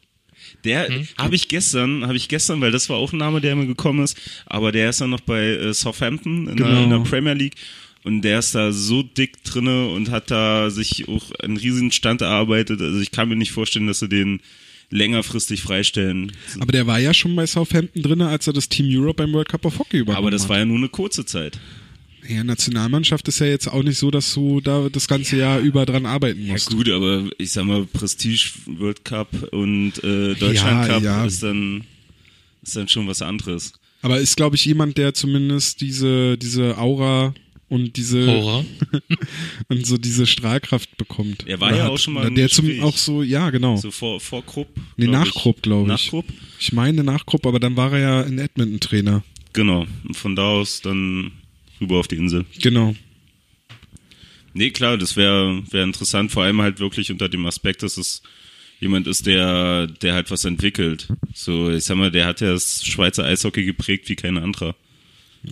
Der 0.64 0.90
habe 1.18 1.36
ich 1.36 1.48
gestern, 1.48 2.04
habe 2.08 2.18
ich 2.18 2.28
gestern, 2.28 2.60
weil 2.62 2.72
das 2.72 2.90
war 2.90 2.98
auch 2.98 3.14
ein 3.14 3.20
Name, 3.20 3.40
der 3.42 3.56
mir 3.56 3.68
gekommen 3.68 4.04
ist, 4.04 4.18
aber 4.48 4.72
der 4.72 4.90
ist 4.90 5.00
dann 5.02 5.12
noch 5.12 5.20
bei 5.22 5.44
äh, 5.44 5.74
Southampton 5.76 6.48
in, 6.48 6.58
der, 6.58 6.66
Genau. 6.68 6.84
in 6.84 6.90
der 6.90 7.00
Premier 7.08 7.34
League 7.34 7.54
und 8.04 8.24
der 8.24 8.40
ist 8.40 8.56
da 8.56 8.72
so 8.72 9.04
dick 9.04 9.44
drinne 9.44 9.90
und 9.90 10.10
hat 10.10 10.32
da 10.32 10.72
sich 10.72 11.08
auch 11.08 11.32
einen 11.42 11.58
riesigen 11.58 11.92
Stand 11.92 12.22
erarbeitet. 12.22 12.82
Also 12.82 13.00
ich 13.00 13.12
kann 13.12 13.30
mir 13.30 13.36
nicht 13.36 13.52
vorstellen, 13.52 13.86
dass 13.86 14.00
sie 14.00 14.10
den 14.10 14.42
längerfristig 14.90 15.62
freistellen. 15.64 16.32
Aber 16.60 16.72
der 16.72 16.88
war 16.88 17.00
ja 17.00 17.14
schon 17.14 17.36
bei 17.36 17.46
Southampton 17.48 18.02
drin, 18.02 18.22
als 18.22 18.48
er 18.48 18.54
das 18.54 18.70
Team 18.70 18.88
Europe 18.90 19.24
beim 19.24 19.34
World 19.34 19.50
Cup 19.50 19.66
of 19.66 19.80
Hockey 19.80 19.98
übernommen 20.00 20.24
Aber 20.24 20.32
das 20.32 20.44
hat. 20.44 20.50
war 20.50 20.58
ja 20.60 20.66
nur 20.66 20.78
eine 20.78 20.90
kurze 20.90 21.26
Zeit. 21.26 21.60
Ja, 22.28 22.44
Nationalmannschaft 22.44 23.28
ist 23.28 23.40
ja 23.40 23.46
jetzt 23.46 23.68
auch 23.68 23.84
nicht 23.84 24.00
so, 24.00 24.10
dass 24.10 24.34
du 24.34 24.60
da 24.60 24.90
das 24.92 25.08
ganze 25.08 25.38
Jahr 25.38 25.60
über 25.60 25.86
dran 25.86 26.08
arbeiten 26.08 26.44
Ja 26.44 26.54
musst. 26.54 26.72
gut, 26.72 26.90
aber 26.90 27.30
ich 27.38 27.52
sag 27.52 27.66
mal 27.66 27.86
Prestige 27.86 28.50
World 28.66 29.06
Cup 29.06 29.30
und 29.52 30.04
äh, 30.04 30.34
Deutschland 30.34 30.88
Ja, 30.88 30.94
Cup 30.96 31.04
ja. 31.04 31.26
ist 31.26 31.44
dann 31.44 31.84
ist 32.64 32.76
dann 32.76 32.88
schon 32.88 33.08
was 33.08 33.22
anderes. 33.22 33.74
Aber 34.02 34.20
ist, 34.20 34.38
glaube 34.38 34.56
ich, 34.56 34.66
jemand, 34.66 34.98
der 34.98 35.14
zumindest 35.14 35.82
diese, 35.82 36.36
diese 36.38 36.78
Aura 36.80 37.34
und 37.70 37.98
diese 37.98 38.28
Aura. 38.28 38.66
und 39.70 39.86
so 39.86 39.98
diese 39.98 40.26
Strahlkraft 40.28 40.98
bekommt. 40.98 41.48
Er 41.48 41.60
war 41.60 41.76
ja 41.76 41.84
hat. 41.86 41.92
auch 41.92 41.98
schon 41.98 42.14
mal 42.14 42.30
Der 42.32 42.50
zum 42.50 42.66
Gespräch. 42.68 42.84
auch 42.84 42.98
so, 42.98 43.24
ja, 43.24 43.50
genau. 43.50 43.78
So 43.78 43.92
vor 43.92 44.20
vor 44.20 44.46
Krupp. 44.46 44.68
nee, 44.98 45.08
nach 45.08 45.26
ich. 45.26 45.34
Krupp, 45.34 45.62
glaube 45.62 45.88
Nach 45.88 46.00
ich. 46.00 46.10
Krupp? 46.10 46.26
Ich 46.60 46.74
meine 46.74 47.04
nach 47.04 47.26
Krupp, 47.26 47.46
aber 47.46 47.60
dann 47.60 47.76
war 47.76 47.92
er 47.94 48.00
ja 48.00 48.22
in 48.22 48.38
Edmonton 48.40 48.80
Trainer. 48.80 49.24
Genau. 49.54 49.86
Und 50.08 50.16
von 50.16 50.36
da 50.36 50.44
aus 50.44 50.82
dann 50.82 51.32
rüber 51.82 52.00
auf 52.00 52.08
die 52.08 52.16
Insel. 52.18 52.46
Genau. 52.62 52.96
Nee, 54.54 54.72
klar, 54.72 54.98
das 54.98 55.16
wäre 55.18 55.64
wär 55.72 55.84
interessant, 55.84 56.32
vor 56.32 56.44
allem 56.44 56.62
halt 56.62 56.80
wirklich 56.80 57.12
unter 57.12 57.28
dem 57.28 57.46
Aspekt, 57.46 57.84
dass 57.84 57.98
es 57.98 58.22
jemand 58.80 59.06
ist, 59.08 59.26
der, 59.26 59.88
der 59.88 60.14
halt 60.14 60.32
was 60.32 60.46
entwickelt. 60.46 61.08
So, 61.34 61.70
ich 61.72 61.84
sag 61.84 61.98
mal, 61.98 62.12
der 62.12 62.26
hat 62.26 62.40
ja 62.42 62.52
das 62.54 62.86
Schweizer 62.86 63.26
Eishockey 63.26 63.66
geprägt 63.66 64.08
wie 64.08 64.16
kein 64.16 64.38
anderer. 64.38 64.76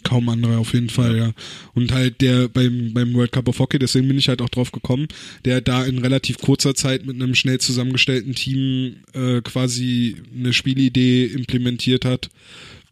Kaum 0.04 0.30
andere 0.30 0.58
auf 0.58 0.74
jeden 0.74 0.90
Fall, 0.90 1.18
ja. 1.18 1.34
Und 1.74 1.92
halt 1.92 2.22
der 2.22 2.48
beim, 2.48 2.94
beim 2.94 3.14
World 3.14 3.32
Cup 3.32 3.48
of 3.48 3.60
Hockey, 3.60 3.80
deswegen 3.80 4.08
bin 4.08 4.18
ich 4.18 4.30
halt 4.30 4.42
auch 4.42 4.50
drauf 4.50 4.72
gekommen, 4.72 5.08
der 5.46 5.62
da 5.62 5.84
in 5.84 6.00
relativ 6.00 6.40
kurzer 6.40 6.76
Zeit 6.76 7.06
mit 7.06 7.16
einem 7.16 7.36
schnell 7.36 7.60
zusammengestellten 7.60 8.34
Team 8.34 8.96
äh, 9.14 9.42
quasi 9.42 10.16
eine 10.36 10.54
Spielidee 10.54 11.26
implementiert 11.26 12.06
hat, 12.06 12.30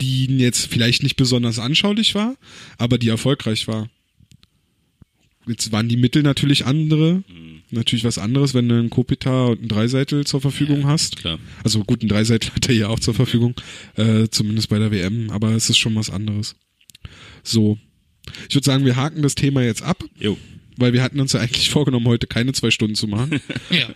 die 0.01 0.25
jetzt 0.37 0.67
vielleicht 0.67 1.03
nicht 1.03 1.15
besonders 1.15 1.59
anschaulich 1.59 2.15
war, 2.15 2.35
aber 2.77 2.97
die 2.97 3.09
erfolgreich 3.09 3.67
war. 3.67 3.89
Jetzt 5.47 5.71
waren 5.71 5.89
die 5.89 5.97
Mittel 5.97 6.21
natürlich 6.21 6.65
andere, 6.65 7.23
natürlich 7.71 8.03
was 8.03 8.17
anderes, 8.17 8.53
wenn 8.53 8.69
du 8.69 8.75
einen 8.75 8.89
Kopita 8.89 9.45
und 9.45 9.59
einen 9.59 9.67
Dreiseitel 9.69 10.25
zur 10.25 10.41
Verfügung 10.41 10.85
hast. 10.85 11.17
Klar. 11.17 11.39
Also 11.63 11.83
gut, 11.83 12.01
einen 12.01 12.09
Dreiseitel 12.09 12.51
hat 12.55 12.69
er 12.69 12.75
ja 12.75 12.87
auch 12.89 12.99
zur 12.99 13.13
Verfügung, 13.13 13.55
äh, 13.95 14.27
zumindest 14.29 14.69
bei 14.69 14.79
der 14.79 14.91
WM, 14.91 15.29
aber 15.31 15.51
es 15.51 15.69
ist 15.69 15.77
schon 15.77 15.95
was 15.95 16.09
anderes. 16.09 16.55
So. 17.43 17.77
Ich 18.49 18.55
würde 18.55 18.65
sagen, 18.65 18.85
wir 18.85 18.95
haken 18.95 19.21
das 19.21 19.35
Thema 19.35 19.63
jetzt 19.63 19.81
ab, 19.81 20.03
Jo. 20.19 20.37
weil 20.77 20.93
wir 20.93 21.01
hatten 21.03 21.19
uns 21.19 21.33
ja 21.33 21.39
eigentlich 21.39 21.69
vorgenommen, 21.69 22.05
heute 22.07 22.27
keine 22.27 22.53
zwei 22.53 22.71
Stunden 22.71 22.95
zu 22.95 23.07
machen. 23.07 23.39
Ja. 23.69 23.89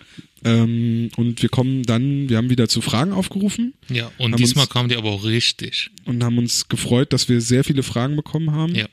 ähm, 0.43 1.09
und 1.15 1.41
wir 1.41 1.49
kommen 1.49 1.83
dann, 1.83 2.29
wir 2.29 2.37
haben 2.37 2.49
wieder 2.49 2.67
zu 2.67 2.81
Fragen 2.81 3.11
aufgerufen 3.13 3.73
Ja. 3.89 4.11
Und 4.17 4.37
diesmal 4.39 4.65
uns- 4.65 4.73
kamen 4.73 4.89
die 4.89 4.95
aber 4.95 5.11
auch 5.11 5.23
richtig. 5.23 5.91
und 6.05 6.23
haben 6.23 6.37
uns 6.37 6.67
gefreut, 6.69 7.13
dass 7.13 7.29
wir 7.29 7.41
sehr 7.41 7.63
viele 7.63 7.83
Fragen 7.83 8.15
bekommen 8.15 8.51
haben. 8.51 8.73
Ja. 8.75 8.87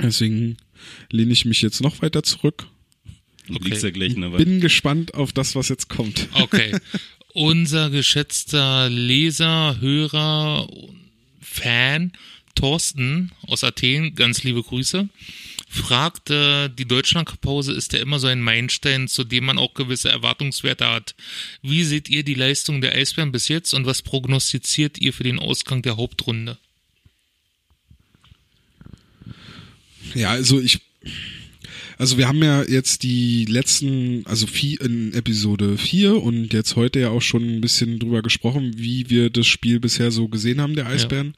Deswegen 0.00 0.56
lehne 1.10 1.32
ich 1.32 1.44
mich 1.44 1.60
jetzt 1.62 1.80
noch 1.80 2.00
weiter 2.02 2.22
zurück. 2.22 2.66
Okay. 3.50 3.74
ja 3.82 3.90
gleich 3.90 4.14
Wand. 4.16 4.36
Bin 4.36 4.60
gespannt 4.60 5.14
auf 5.14 5.32
das, 5.32 5.54
was 5.54 5.68
jetzt 5.68 5.88
kommt. 5.88 6.28
Okay. 6.34 6.76
Unser 7.34 7.90
geschätzter 7.90 8.88
Leser, 8.90 9.80
Hörer, 9.80 10.68
Fan 11.40 12.12
Thorsten 12.58 13.30
aus 13.46 13.62
Athen, 13.62 14.16
ganz 14.16 14.42
liebe 14.42 14.64
Grüße, 14.64 15.08
fragt, 15.68 16.30
äh, 16.30 16.68
die 16.68 16.88
Deutschlandpause 16.88 17.72
ist 17.72 17.92
ja 17.92 18.00
immer 18.00 18.18
so 18.18 18.26
ein 18.26 18.40
Meilenstein, 18.40 19.06
zu 19.06 19.22
dem 19.22 19.44
man 19.44 19.58
auch 19.58 19.74
gewisse 19.74 20.08
Erwartungswerte 20.08 20.86
hat. 20.86 21.14
Wie 21.62 21.84
seht 21.84 22.08
ihr 22.08 22.24
die 22.24 22.34
Leistung 22.34 22.80
der 22.80 22.94
Eisbären 22.94 23.30
bis 23.30 23.46
jetzt 23.46 23.74
und 23.74 23.86
was 23.86 24.02
prognostiziert 24.02 24.98
ihr 24.98 25.12
für 25.12 25.22
den 25.22 25.38
Ausgang 25.38 25.82
der 25.82 25.96
Hauptrunde? 25.96 26.58
Ja, 30.14 30.30
also 30.30 30.58
ich, 30.58 30.80
also 31.96 32.18
wir 32.18 32.26
haben 32.26 32.42
ja 32.42 32.64
jetzt 32.64 33.04
die 33.04 33.44
letzten, 33.44 34.26
also 34.26 34.48
vier, 34.48 34.80
in 34.80 35.14
Episode 35.14 35.78
4 35.78 36.20
und 36.20 36.52
jetzt 36.52 36.74
heute 36.74 36.98
ja 36.98 37.10
auch 37.10 37.22
schon 37.22 37.42
ein 37.44 37.60
bisschen 37.60 38.00
drüber 38.00 38.22
gesprochen, 38.22 38.72
wie 38.76 39.10
wir 39.10 39.30
das 39.30 39.46
Spiel 39.46 39.78
bisher 39.78 40.10
so 40.10 40.26
gesehen 40.26 40.60
haben, 40.60 40.74
der 40.74 40.86
Eisbären. 40.86 41.36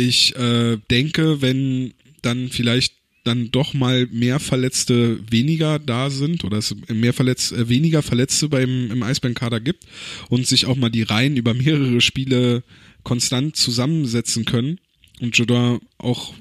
Ich 0.00 0.34
äh, 0.36 0.78
denke, 0.90 1.42
wenn 1.42 1.92
dann 2.22 2.48
vielleicht 2.48 2.94
dann 3.24 3.50
doch 3.50 3.74
mal 3.74 4.06
mehr 4.10 4.40
Verletzte 4.40 5.20
weniger 5.30 5.78
da 5.78 6.08
sind 6.08 6.42
oder 6.42 6.56
es 6.56 6.74
mehr 6.88 7.12
Verletz, 7.12 7.52
äh, 7.52 7.68
weniger 7.68 8.00
Verletzte 8.02 8.48
beim 8.48 8.90
im 8.90 9.02
Eisbärenkader 9.02 9.60
gibt 9.60 9.84
und 10.30 10.46
sich 10.46 10.64
auch 10.64 10.76
mal 10.76 10.88
die 10.88 11.02
Reihen 11.02 11.36
über 11.36 11.52
mehrere 11.52 12.00
Spiele 12.00 12.62
konstant 13.02 13.56
zusammensetzen 13.56 14.46
können 14.46 14.78
und 15.20 15.36
Jodor 15.36 15.80
auch 15.98 16.32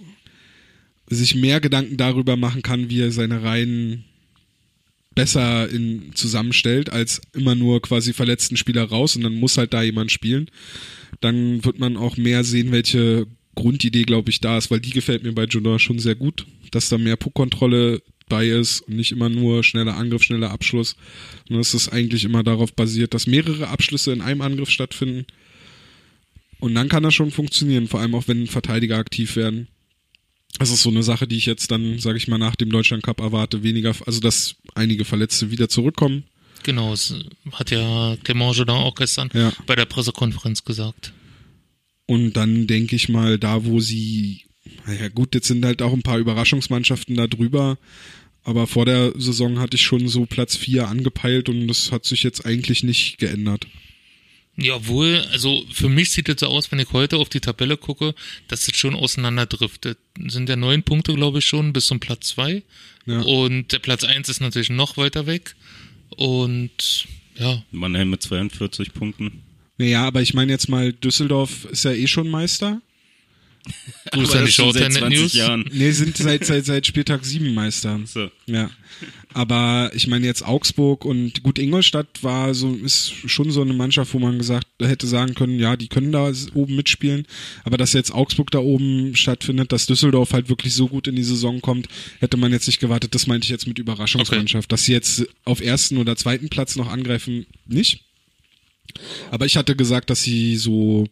sich 1.07 1.35
mehr 1.35 1.59
Gedanken 1.59 1.97
darüber 1.97 2.37
machen 2.37 2.61
kann, 2.61 2.89
wie 2.89 3.01
er 3.01 3.11
seine 3.11 3.43
Reihen 3.43 4.05
besser 5.15 5.69
in, 5.69 6.11
zusammenstellt, 6.13 6.91
als 6.91 7.19
immer 7.33 7.55
nur 7.55 7.81
quasi 7.81 8.13
verletzten 8.13 8.55
Spieler 8.55 8.83
raus 8.83 9.17
und 9.17 9.23
dann 9.23 9.35
muss 9.35 9.57
halt 9.57 9.73
da 9.73 9.81
jemand 9.81 10.11
spielen. 10.11 10.49
Dann 11.19 11.65
wird 11.65 11.79
man 11.79 11.97
auch 11.97 12.15
mehr 12.15 12.45
sehen, 12.45 12.71
welche 12.71 13.27
Grundidee, 13.59 14.03
glaube 14.03 14.29
ich, 14.29 14.39
da 14.39 14.57
ist, 14.57 14.71
weil 14.71 14.79
die 14.79 14.91
gefällt 14.91 15.23
mir 15.23 15.33
bei 15.33 15.43
Jodor 15.43 15.79
schon 15.79 15.99
sehr 15.99 16.15
gut, 16.15 16.45
dass 16.71 16.89
da 16.89 16.97
mehr 16.97 17.17
Puckkontrolle 17.17 18.01
bei 18.29 18.47
ist 18.47 18.81
und 18.81 18.95
nicht 18.95 19.11
immer 19.11 19.27
nur 19.27 19.63
schneller 19.63 19.97
Angriff, 19.97 20.23
schneller 20.23 20.51
Abschluss. 20.51 20.95
Und 21.49 21.57
dass 21.57 21.73
es 21.73 21.89
eigentlich 21.89 22.23
immer 22.23 22.43
darauf 22.43 22.73
basiert, 22.73 23.13
dass 23.13 23.27
mehrere 23.27 23.67
Abschlüsse 23.67 24.13
in 24.13 24.21
einem 24.21 24.41
Angriff 24.41 24.69
stattfinden. 24.69 25.25
Und 26.59 26.75
dann 26.75 26.89
kann 26.89 27.03
das 27.03 27.13
schon 27.15 27.31
funktionieren, 27.31 27.87
vor 27.87 27.99
allem 27.99 28.15
auch 28.15 28.27
wenn 28.27 28.47
Verteidiger 28.47 28.97
aktiv 28.97 29.35
werden. 29.35 29.67
Das 30.57 30.71
ist 30.71 30.81
so 30.83 30.89
eine 30.89 31.03
Sache, 31.03 31.27
die 31.27 31.37
ich 31.37 31.45
jetzt 31.45 31.71
dann, 31.71 31.99
sage 31.99 32.17
ich 32.17 32.27
mal, 32.27 32.37
nach 32.37 32.55
dem 32.55 32.69
Deutschland 32.71 33.03
Cup 33.03 33.19
erwarte, 33.19 33.63
weniger, 33.63 33.93
also 34.05 34.19
dass 34.19 34.55
einige 34.75 35.05
Verletzte 35.05 35.51
wieder 35.51 35.69
zurückkommen. 35.69 36.23
Genau, 36.63 36.91
das 36.91 37.13
hat 37.53 37.71
ja 37.71 38.13
Clément 38.23 38.53
Jodin 38.53 38.75
auch 38.75 38.95
gestern 38.95 39.29
Ja. 39.33 39.53
bei 39.65 39.75
der 39.75 39.85
Pressekonferenz 39.85 40.63
gesagt. 40.65 41.13
Und 42.09 42.33
dann 42.33 42.65
denke 42.65 42.95
ich 42.95 43.07
mal, 43.07 43.37
da 43.37 43.65
wo 43.65 43.79
sie, 43.79 44.41
naja 44.87 45.09
gut, 45.09 45.35
jetzt 45.35 45.47
sind 45.47 45.63
halt 45.63 45.83
auch 45.83 45.93
ein 45.93 46.01
paar 46.01 46.17
Überraschungsmannschaften 46.17 47.15
da 47.15 47.27
drüber, 47.27 47.77
aber 48.43 48.65
vor 48.65 48.87
der 48.87 49.13
Saison 49.15 49.59
hatte 49.59 49.75
ich 49.75 49.83
schon 49.83 50.07
so 50.07 50.25
Platz 50.25 50.55
4 50.57 50.87
angepeilt 50.87 51.49
und 51.49 51.67
das 51.67 51.91
hat 51.91 52.05
sich 52.05 52.23
jetzt 52.23 52.47
eigentlich 52.47 52.81
nicht 52.81 53.19
geändert. 53.19 53.67
Ja, 54.57 54.87
wohl, 54.87 55.23
also 55.31 55.63
für 55.71 55.87
mich 55.87 56.09
sieht 56.09 56.29
es 56.29 56.39
so 56.39 56.47
aus, 56.47 56.71
wenn 56.71 56.79
ich 56.79 56.93
heute 56.93 57.17
auf 57.17 57.29
die 57.29 57.41
Tabelle 57.41 57.77
gucke, 57.77 58.15
dass 58.47 58.67
es 58.67 58.75
schon 58.75 58.95
auseinanderdriftet. 58.95 59.99
Sind 60.17 60.49
ja 60.49 60.55
neun 60.55 60.81
Punkte, 60.81 61.13
glaube 61.13 61.37
ich, 61.37 61.45
schon 61.45 61.73
bis 61.73 61.85
zum 61.85 61.99
Platz 61.99 62.29
zwei 62.29 62.63
Ja. 63.05 63.21
Und 63.21 63.71
der 63.71 63.79
Platz 63.79 64.03
eins 64.03 64.29
ist 64.29 64.41
natürlich 64.41 64.71
noch 64.71 64.97
weiter 64.97 65.27
weg. 65.27 65.55
Und 66.09 67.05
ja, 67.37 67.63
Mannheim 67.69 68.09
mit 68.09 68.23
42 68.23 68.93
Punkten. 68.95 69.43
Naja, 69.79 70.05
aber 70.05 70.21
ich 70.21 70.33
meine 70.33 70.51
jetzt 70.51 70.67
mal, 70.67 70.91
Düsseldorf 70.91 71.65
ist 71.71 71.85
ja 71.85 71.93
eh 71.93 72.05
schon 72.05 72.29
Meister. 72.29 72.81
du 74.11 74.19
bist 74.19 74.31
Aber 74.31 74.39
ja 74.39 74.41
das 74.41 74.49
die 74.49 74.51
schon 74.51 74.73
seit 74.73 74.81
Shorthanded 74.93 74.99
20 74.99 75.19
News. 75.19 75.33
Jahren. 75.33 75.69
Nee, 75.71 75.91
sind 75.91 76.17
seit, 76.17 76.45
seit, 76.45 76.65
seit 76.65 76.85
Spieltag 76.85 77.23
7 77.23 77.53
Meister. 77.53 77.97
So. 78.05 78.29
Ja. 78.45 78.69
Aber 79.33 79.89
ich 79.93 80.07
meine 80.07 80.25
jetzt 80.25 80.45
Augsburg 80.45 81.05
und 81.05 81.43
gut, 81.43 81.59
Ingolstadt 81.59 82.07
war 82.23 82.53
so, 82.53 82.73
ist 82.75 83.13
schon 83.27 83.51
so 83.51 83.61
eine 83.61 83.73
Mannschaft, 83.73 84.13
wo 84.13 84.19
man 84.19 84.37
gesagt 84.37 84.67
hätte 84.81 85.07
sagen 85.07 85.33
können, 85.33 85.59
ja, 85.59 85.77
die 85.77 85.87
können 85.87 86.11
da 86.11 86.29
oben 86.55 86.75
mitspielen. 86.75 87.25
Aber 87.63 87.77
dass 87.77 87.93
jetzt 87.93 88.13
Augsburg 88.13 88.51
da 88.51 88.59
oben 88.59 89.15
stattfindet, 89.15 89.71
dass 89.71 89.85
Düsseldorf 89.85 90.33
halt 90.33 90.49
wirklich 90.49 90.73
so 90.73 90.89
gut 90.89 91.07
in 91.07 91.15
die 91.15 91.23
Saison 91.23 91.61
kommt, 91.61 91.87
hätte 92.19 92.35
man 92.35 92.51
jetzt 92.51 92.67
nicht 92.67 92.81
gewartet. 92.81 93.15
Das 93.15 93.27
meinte 93.27 93.45
ich 93.45 93.51
jetzt 93.51 93.67
mit 93.67 93.79
Überraschungsmannschaft. 93.79 94.69
Dass 94.69 94.83
sie 94.83 94.91
jetzt 94.91 95.25
auf 95.45 95.61
ersten 95.61 95.97
oder 95.99 96.17
zweiten 96.17 96.49
Platz 96.49 96.75
noch 96.75 96.89
angreifen, 96.91 97.45
nicht. 97.65 98.03
Aber 99.31 99.45
ich 99.45 99.57
hatte 99.57 99.75
gesagt, 99.75 100.09
dass 100.09 100.23
sie 100.23 100.57
so 100.57 101.07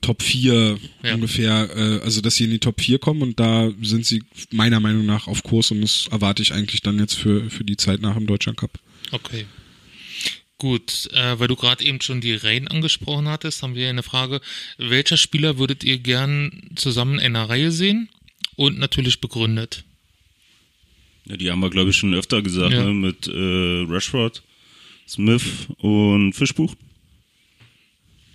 Top 0.00 0.22
4 0.22 0.78
Ja. 1.02 1.14
ungefähr, 1.14 1.70
äh, 1.74 2.00
also 2.04 2.20
dass 2.20 2.36
sie 2.36 2.44
in 2.44 2.50
die 2.50 2.58
Top 2.58 2.80
4 2.80 2.98
kommen 2.98 3.22
und 3.22 3.40
da 3.40 3.70
sind 3.82 4.04
sie 4.06 4.22
meiner 4.50 4.80
Meinung 4.80 5.06
nach 5.06 5.26
auf 5.26 5.42
Kurs 5.42 5.70
und 5.70 5.80
das 5.80 6.08
erwarte 6.10 6.42
ich 6.42 6.52
eigentlich 6.52 6.82
dann 6.82 6.98
jetzt 6.98 7.14
für, 7.14 7.48
für 7.50 7.64
die 7.64 7.76
Zeit 7.76 8.00
nach 8.00 8.14
dem 8.14 8.26
Deutschland 8.26 8.58
Cup. 8.58 8.78
Okay. 9.12 9.46
Gut, 10.58 11.08
äh, 11.12 11.38
weil 11.38 11.48
du 11.48 11.56
gerade 11.56 11.84
eben 11.84 12.00
schon 12.00 12.20
die 12.22 12.34
Reihen 12.34 12.66
angesprochen 12.68 13.28
hattest, 13.28 13.62
haben 13.62 13.74
wir 13.74 13.90
eine 13.90 14.02
Frage. 14.02 14.40
Welcher 14.78 15.18
Spieler 15.18 15.58
würdet 15.58 15.84
ihr 15.84 15.98
gern 15.98 16.70
zusammen 16.76 17.18
in 17.18 17.36
einer 17.36 17.48
Reihe 17.48 17.70
sehen? 17.70 18.08
Und 18.58 18.78
natürlich 18.78 19.20
begründet. 19.20 19.84
Ja, 21.26 21.36
die 21.36 21.50
haben 21.50 21.60
wir, 21.60 21.68
glaube 21.68 21.90
ich, 21.90 21.96
schon 21.96 22.14
öfter 22.14 22.40
gesagt, 22.40 22.72
Ja. 22.72 22.84
ne? 22.84 22.94
mit 22.94 23.26
äh, 23.26 23.84
Rashford, 23.92 24.42
Smith 25.06 25.42
und 25.76 26.32
Fischbuch. 26.32 26.74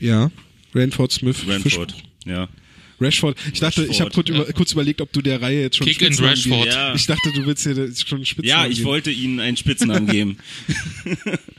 Ja, 0.01 0.31
Ranford, 0.73 1.11
Smith, 1.11 1.37
Ranford. 1.47 1.91
Fischbuch. 1.93 2.09
Ja. 2.25 2.49
Rashford. 2.99 3.35
Ich 3.51 3.59
dachte, 3.59 3.83
ich 3.89 3.99
habe 3.99 4.09
Rashford, 4.11 4.13
kurz, 4.13 4.29
über, 4.29 4.53
kurz 4.53 4.71
überlegt, 4.73 5.01
ob 5.01 5.11
du 5.11 5.23
der 5.23 5.41
Reihe 5.41 5.61
jetzt 5.61 5.77
schon 5.77 5.87
Kick 5.87 6.03
and 6.03 6.21
Rashford. 6.21 6.67
Ja. 6.67 6.93
Ich 6.93 7.07
dachte, 7.07 7.31
du 7.33 7.47
willst 7.47 7.63
hier 7.63 7.73
schon 7.75 8.17
einen 8.19 8.25
Spitznamen 8.27 8.63
ja, 8.63 8.67
ich 8.69 8.77
geben. 8.77 8.87
wollte 8.89 9.09
ihnen 9.09 9.39
einen 9.39 9.57
Spitznamen 9.57 10.05
geben. 10.11 10.37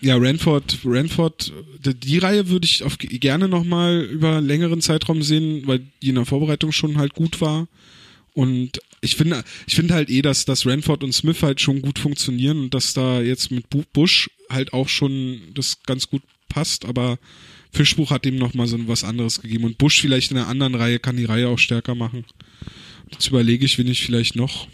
Ja, 0.00 0.16
Ranford, 0.18 0.78
Ranford, 0.84 1.52
die, 1.84 1.94
die 1.94 2.18
Reihe 2.18 2.48
würde 2.48 2.64
ich 2.64 2.84
auf, 2.84 2.96
gerne 2.98 3.48
nochmal 3.48 4.02
über 4.04 4.36
einen 4.36 4.46
längeren 4.46 4.80
Zeitraum 4.80 5.22
sehen, 5.22 5.62
weil 5.66 5.80
die 6.02 6.10
in 6.10 6.14
der 6.14 6.26
Vorbereitung 6.26 6.70
schon 6.70 6.96
halt 6.98 7.14
gut 7.14 7.40
war. 7.40 7.66
Und 8.34 8.80
ich 9.00 9.16
finde, 9.16 9.42
ich 9.66 9.74
finde 9.74 9.94
halt 9.94 10.10
eh, 10.10 10.22
dass, 10.22 10.44
dass 10.44 10.64
Ranford 10.64 11.02
und 11.02 11.12
Smith 11.12 11.42
halt 11.42 11.60
schon 11.60 11.82
gut 11.82 11.98
funktionieren 11.98 12.58
und 12.60 12.72
dass 12.74 12.94
da 12.94 13.20
jetzt 13.20 13.50
mit 13.50 13.68
Bu- 13.68 13.82
Bush 13.92 14.30
halt 14.48 14.72
auch 14.72 14.88
schon 14.88 15.40
das 15.54 15.82
ganz 15.86 16.08
gut 16.08 16.22
passt, 16.48 16.84
aber 16.84 17.18
Fischbuch 17.72 18.10
hat 18.10 18.26
ihm 18.26 18.36
nochmal 18.36 18.66
so 18.66 18.76
was 18.86 19.02
anderes 19.04 19.40
gegeben 19.40 19.64
und 19.64 19.78
Bush 19.78 20.00
vielleicht 20.00 20.30
in 20.30 20.36
einer 20.36 20.48
anderen 20.48 20.74
Reihe 20.74 20.98
kann 20.98 21.16
die 21.16 21.24
Reihe 21.24 21.48
auch 21.48 21.58
stärker 21.58 21.94
machen. 21.94 22.24
Jetzt 23.10 23.28
überlege 23.28 23.64
ich, 23.64 23.78
wen 23.78 23.86
ich 23.88 24.02
vielleicht 24.04 24.36
noch. 24.36 24.68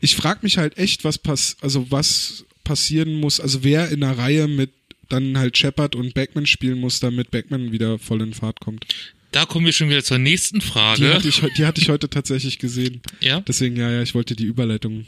Ich 0.00 0.16
frage 0.16 0.40
mich 0.42 0.58
halt 0.58 0.78
echt, 0.78 1.04
was 1.04 1.18
pass 1.18 1.56
also 1.60 1.90
was 1.90 2.44
passieren 2.64 3.14
muss, 3.14 3.40
also 3.40 3.62
wer 3.64 3.90
in 3.90 4.00
der 4.00 4.16
Reihe 4.16 4.48
mit 4.48 4.70
dann 5.08 5.36
halt 5.38 5.58
Shepard 5.58 5.96
und 5.96 6.14
Backman 6.14 6.46
spielen 6.46 6.78
muss, 6.78 7.00
damit 7.00 7.30
Backman 7.30 7.72
wieder 7.72 7.98
voll 7.98 8.22
in 8.22 8.32
Fahrt 8.32 8.60
kommt. 8.60 8.86
Da 9.32 9.44
kommen 9.44 9.66
wir 9.66 9.72
schon 9.72 9.88
wieder 9.88 10.02
zur 10.02 10.18
nächsten 10.18 10.60
Die 10.60 10.66
Frage. 10.66 11.14
hatte 11.14 11.28
ich, 11.28 11.40
die 11.56 11.66
hatte 11.66 11.80
ich 11.80 11.88
heute 11.88 12.08
tatsächlich 12.10 12.58
gesehen. 12.58 13.00
ja? 13.20 13.40
Deswegen, 13.40 13.76
ja, 13.76 13.90
ja, 13.90 14.02
ich 14.02 14.14
wollte 14.14 14.34
die 14.34 14.44
Überleitung. 14.44 15.06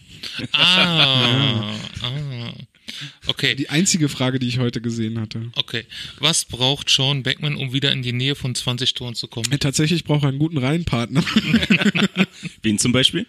Ah, 0.52 1.74
ah. 2.02 2.52
Okay, 3.26 3.54
Die 3.54 3.70
einzige 3.70 4.08
Frage, 4.08 4.38
die 4.38 4.48
ich 4.48 4.58
heute 4.58 4.80
gesehen 4.80 5.20
hatte. 5.20 5.50
okay. 5.56 5.84
Was 6.18 6.44
braucht 6.44 6.90
Sean 6.90 7.22
Beckman, 7.22 7.56
um 7.56 7.72
wieder 7.72 7.92
in 7.92 8.02
die 8.02 8.12
Nähe 8.12 8.34
von 8.34 8.54
20 8.54 8.94
Toren 8.94 9.14
zu 9.14 9.28
kommen? 9.28 9.50
Äh, 9.52 9.58
Tatsächlich 9.58 10.04
braucht 10.04 10.24
er 10.24 10.28
einen 10.30 10.38
guten 10.38 10.58
Reihenpartner. 10.58 11.24
Wen 12.62 12.78
zum 12.78 12.92
Beispiel? 12.92 13.26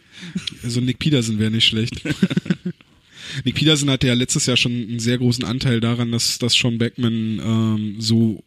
Also 0.63 0.81
Nick 0.81 0.99
Peterson 0.99 1.39
wäre 1.39 1.51
nicht 1.51 1.65
schlecht. 1.65 2.01
Nick 3.45 3.55
Peterson 3.55 3.89
hatte 3.89 4.07
ja 4.07 4.13
letztes 4.13 4.45
Jahr 4.45 4.57
schon 4.57 4.71
einen 4.73 4.99
sehr 4.99 5.17
großen 5.17 5.43
Anteil 5.43 5.79
daran, 5.79 6.11
dass, 6.11 6.37
dass 6.39 6.53
Sean 6.53 6.77
Beckman 6.77 7.39
ähm, 7.43 7.95
so 7.99 8.43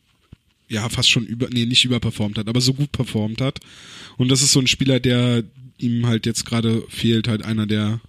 ja 0.68 0.88
fast 0.88 1.08
schon 1.10 1.24
über, 1.26 1.48
nee, 1.50 1.64
nicht 1.66 1.84
überperformt 1.84 2.38
hat, 2.38 2.48
aber 2.48 2.60
so 2.60 2.74
gut 2.74 2.92
performt 2.92 3.40
hat. 3.40 3.60
Und 4.16 4.28
das 4.28 4.42
ist 4.42 4.52
so 4.52 4.60
ein 4.60 4.66
Spieler, 4.66 5.00
der 5.00 5.44
ihm 5.78 6.06
halt 6.06 6.26
jetzt 6.26 6.44
gerade 6.44 6.82
fehlt, 6.88 7.28
halt 7.28 7.44
einer 7.44 7.66
der 7.66 8.00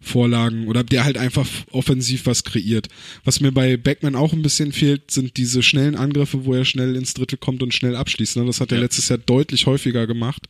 Vorlagen 0.00 0.68
oder 0.68 0.84
der 0.84 1.04
halt 1.04 1.16
einfach 1.18 1.46
offensiv 1.70 2.26
was 2.26 2.44
kreiert. 2.44 2.88
Was 3.24 3.40
mir 3.40 3.52
bei 3.52 3.76
Beckman 3.76 4.14
auch 4.14 4.32
ein 4.32 4.42
bisschen 4.42 4.72
fehlt, 4.72 5.10
sind 5.10 5.36
diese 5.36 5.62
schnellen 5.62 5.96
Angriffe, 5.96 6.44
wo 6.44 6.54
er 6.54 6.64
schnell 6.64 6.94
ins 6.96 7.14
Drittel 7.14 7.38
kommt 7.38 7.62
und 7.62 7.74
schnell 7.74 7.96
abschließt. 7.96 8.36
Ne? 8.36 8.44
Das 8.46 8.60
hat 8.60 8.70
er 8.72 8.78
Ja. 8.78 8.84
letztes 8.84 9.08
Jahr 9.08 9.18
deutlich 9.18 9.66
häufiger 9.66 10.06
gemacht. 10.06 10.48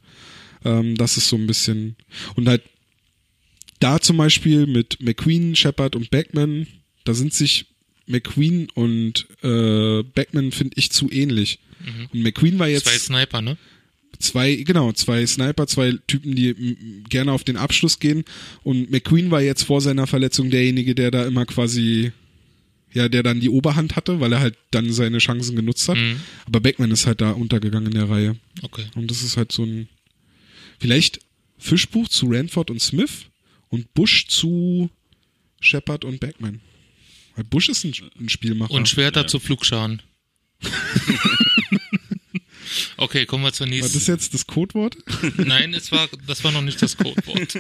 Ähm, 0.65 0.97
das 0.97 1.17
ist 1.17 1.29
so 1.29 1.37
ein 1.37 1.47
bisschen 1.47 1.97
und 2.35 2.49
halt 2.49 2.63
da 3.81 4.01
zum 4.01 4.17
Beispiel 4.17 4.67
mit 4.67 4.99
McQueen, 5.03 5.55
Shepard 5.55 5.97
und 5.97 6.11
Beckman, 6.11 6.67
da 7.05 7.15
sind 7.15 7.35
sich 7.35 7.67
McQueen 8.07 8.69
und 8.75 9.27
äh, 9.43 10.03
Beckman 10.03 10.53
finde 10.53 10.77
ich 10.79 10.91
zu 10.93 11.11
ähnlich. 11.11 11.59
Und 12.13 12.23
McQueen 12.23 12.59
war 12.59 12.69
jetzt 12.69 12.87
Zwei 12.87 12.99
Sniper, 12.99 13.43
ne? 13.43 13.59
Zwei, 14.19 14.55
genau, 14.57 14.93
zwei 14.93 15.27
Sniper, 15.27 15.67
zwei 15.67 15.99
Typen, 16.07 16.35
die 16.35 17.03
gerne 17.09 17.33
auf 17.33 17.45
den 17.45 17.57
Abschluss 17.57 17.99
gehen. 17.99 18.25
Und 18.63 18.91
McQueen 18.91 19.31
war 19.31 19.43
jetzt 19.43 19.65
vor 19.65 19.81
seiner 19.81 20.07
Verletzung 20.07 20.51
derjenige, 20.51 20.95
der 20.95 21.11
da 21.11 21.27
immer 21.27 21.47
quasi, 21.47 22.13
ja, 22.93 23.09
der 23.09 23.23
dann 23.23 23.41
die 23.41 23.51
Oberhand 23.51 23.97
hatte, 23.97 24.21
weil 24.21 24.33
er 24.33 24.41
halt 24.41 24.57
dann 24.71 24.93
seine 24.93 25.19
Chancen 25.19 25.57
genutzt 25.57 25.89
hat. 25.89 25.99
Mhm. 25.99 26.21
Aber 26.47 26.61
Beckman 26.61 26.91
ist 26.91 27.07
halt 27.07 27.21
da 27.21 27.33
untergegangen 27.33 27.93
in 27.93 27.99
der 27.99 28.09
Reihe. 28.09 28.37
Okay. 28.63 28.87
Und 28.95 29.11
das 29.11 29.23
ist 29.23 29.37
halt 29.37 29.53
so 29.53 29.65
ein, 29.65 29.89
vielleicht 30.79 31.21
Fischbuch 31.59 32.09
zu 32.09 32.27
Ranford 32.31 32.71
und 32.71 32.81
Smith 32.81 33.27
und 33.69 33.93
Bush 33.95 34.27
zu 34.29 34.91
Shepard 35.61 36.05
und 36.05 36.21
Backman. 36.21 36.61
Weil 37.35 37.45
Bush 37.45 37.69
ist 37.69 37.85
ein, 37.85 37.93
ein 38.19 38.29
Spielmacher. 38.29 38.73
Und 38.73 38.89
Schwerter 38.89 39.23
Ja. 39.23 39.27
zu 39.27 39.41
Flugscharen. 39.41 40.01
okay, 42.97 43.27
kommen 43.27 43.45
wir 43.45 43.53
zur 43.53 43.67
War 43.71 43.79
das 43.79 43.93
nächsten. 43.95 44.11
jetzt 44.13 44.35
das 44.35 44.47
Codewort? 44.47 44.97
Nein, 45.37 45.75
es 45.75 45.93
war, 45.93 46.09
das 46.27 46.43
war 46.45 46.53
noch 46.53 46.63
nicht 46.63 46.81
das 46.83 46.97
Codewort. 46.97 47.59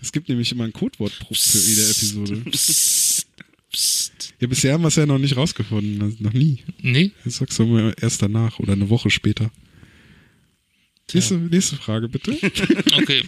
Es 0.00 0.12
gibt 0.12 0.28
nämlich 0.28 0.52
immer 0.52 0.64
ein 0.64 0.72
Codewort 0.72 1.18
pro- 1.18 1.34
für 1.34 1.58
jede 1.58 1.82
Episode. 1.82 2.36
Psst, 2.50 3.26
psst. 3.72 4.34
Ja, 4.40 4.46
bisher 4.48 4.72
haben 4.74 4.82
wir 4.82 4.88
es 4.88 4.96
ja 4.96 5.06
noch 5.06 5.18
nicht 5.18 5.36
rausgefunden. 5.36 6.02
Also 6.02 6.16
Noch 6.20 6.32
nie. 6.32 6.62
Nee, 6.80 7.12
Jetzt 7.24 7.36
sagst 7.38 7.58
du 7.58 7.66
mal 7.66 7.94
erst 8.00 8.22
danach 8.22 8.58
oder 8.58 8.72
eine 8.74 8.88
Woche 8.90 9.10
später. 9.10 9.50
Nächste, 11.14 11.34
nächste 11.34 11.76
Frage, 11.76 12.08
bitte. 12.08 12.32
okay. 12.96 13.22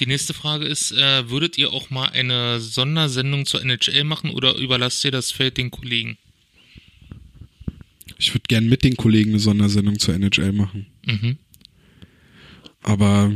Die 0.00 0.06
nächste 0.06 0.34
Frage 0.34 0.66
ist, 0.66 0.90
äh, 0.92 1.30
würdet 1.30 1.56
ihr 1.56 1.72
auch 1.72 1.88
mal 1.88 2.06
eine 2.08 2.58
Sondersendung 2.60 3.46
zur 3.46 3.62
NHL 3.62 4.02
machen 4.04 4.30
oder 4.30 4.56
überlasst 4.56 5.04
ihr 5.04 5.12
das 5.12 5.30
Feld 5.30 5.56
den 5.56 5.70
Kollegen? 5.70 6.18
Ich 8.18 8.32
würde 8.32 8.44
gern 8.48 8.68
mit 8.68 8.82
den 8.84 8.96
Kollegen 8.96 9.30
eine 9.30 9.38
Sondersendung 9.38 9.98
zur 9.98 10.14
NHL 10.14 10.52
machen. 10.52 10.86
Mhm. 11.04 11.36
Aber 12.82 13.32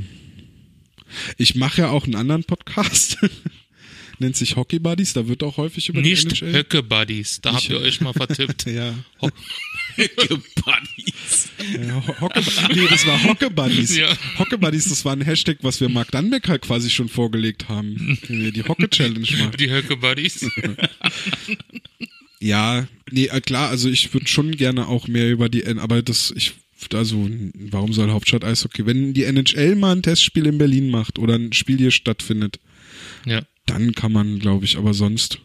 ich 1.37 1.55
mache 1.55 1.83
ja 1.83 1.91
auch 1.91 2.05
einen 2.05 2.15
anderen 2.15 2.45
Podcast. 2.45 3.19
Nennt 4.21 4.37
sich 4.37 4.57
Hockey 4.57 4.79
Buddies. 4.79 5.15
Da 5.15 5.27
wird 5.29 5.43
auch 5.43 5.57
häufig 5.57 5.89
über 5.89 6.03
Nicht 6.03 6.31
die 6.31 6.45
NHL. 6.45 6.53
Höcke 6.59 6.83
Buddies, 6.83 7.41
da 7.41 7.55
habt 7.55 7.69
ihr 7.71 7.81
euch 7.81 8.03
mal 8.03 8.13
vertippt. 8.13 8.67
ja. 8.71 8.95
Ho 9.23 9.31
Buddies. 9.97 11.49
ja 11.87 12.07
Ho- 12.07 12.21
Hocke, 12.21 12.43
nee, 12.75 12.87
das 12.89 13.07
war 13.07 13.23
Hocke 13.25 13.51
Buddies. 13.51 13.97
Ja. 13.97 14.15
Hocke 14.39 14.59
Buddies, 14.59 14.89
das 14.91 15.05
war 15.07 15.15
ein 15.15 15.23
Hashtag, 15.23 15.59
was 15.63 15.81
wir 15.81 15.89
Mark 15.89 16.11
Dannbeck 16.11 16.49
halt 16.49 16.63
quasi 16.63 16.91
schon 16.91 17.09
vorgelegt 17.09 17.69
haben. 17.71 18.19
Wenn 18.29 18.43
wir 18.43 18.53
die 18.53 18.63
Hocke 18.63 18.89
Challenge 18.91 19.21
machen. 19.39 19.57
Die 19.59 19.71
Höcke 19.71 19.97
Buddies. 19.97 20.47
Ja, 22.41 22.89
nee, 23.11 23.27
äh, 23.27 23.41
klar, 23.41 23.69
also 23.69 23.89
ich 23.89 24.13
würde 24.15 24.27
schon 24.27 24.53
gerne 24.57 24.89
auch 24.89 25.07
mehr 25.09 25.31
über 25.31 25.49
die, 25.49 25.67
aber 25.67 26.03
das, 26.03 26.33
ich, 26.35 26.53
also, 26.95 27.29
warum 27.55 27.93
soll 27.93 28.11
Hauptstadt 28.11 28.45
Eishockey? 28.45 28.87
Wenn 28.87 29.13
die 29.13 29.25
NHL 29.25 29.77
mal 29.77 29.95
ein 29.95 30.03
Testspiel 30.03 30.47
in 30.47 30.57
Berlin 30.59 30.89
macht 30.91 31.19
oder 31.19 31.35
ein 31.35 31.53
Spiel 31.53 31.77
hier 31.77 31.91
stattfindet, 31.91 32.59
Ja. 33.27 33.43
dann 33.67 33.95
kann 33.95 34.13
man, 34.13 34.39
glaube 34.39 34.65
ich, 34.65 34.79
aber 34.79 34.95
sonst. 34.95 35.39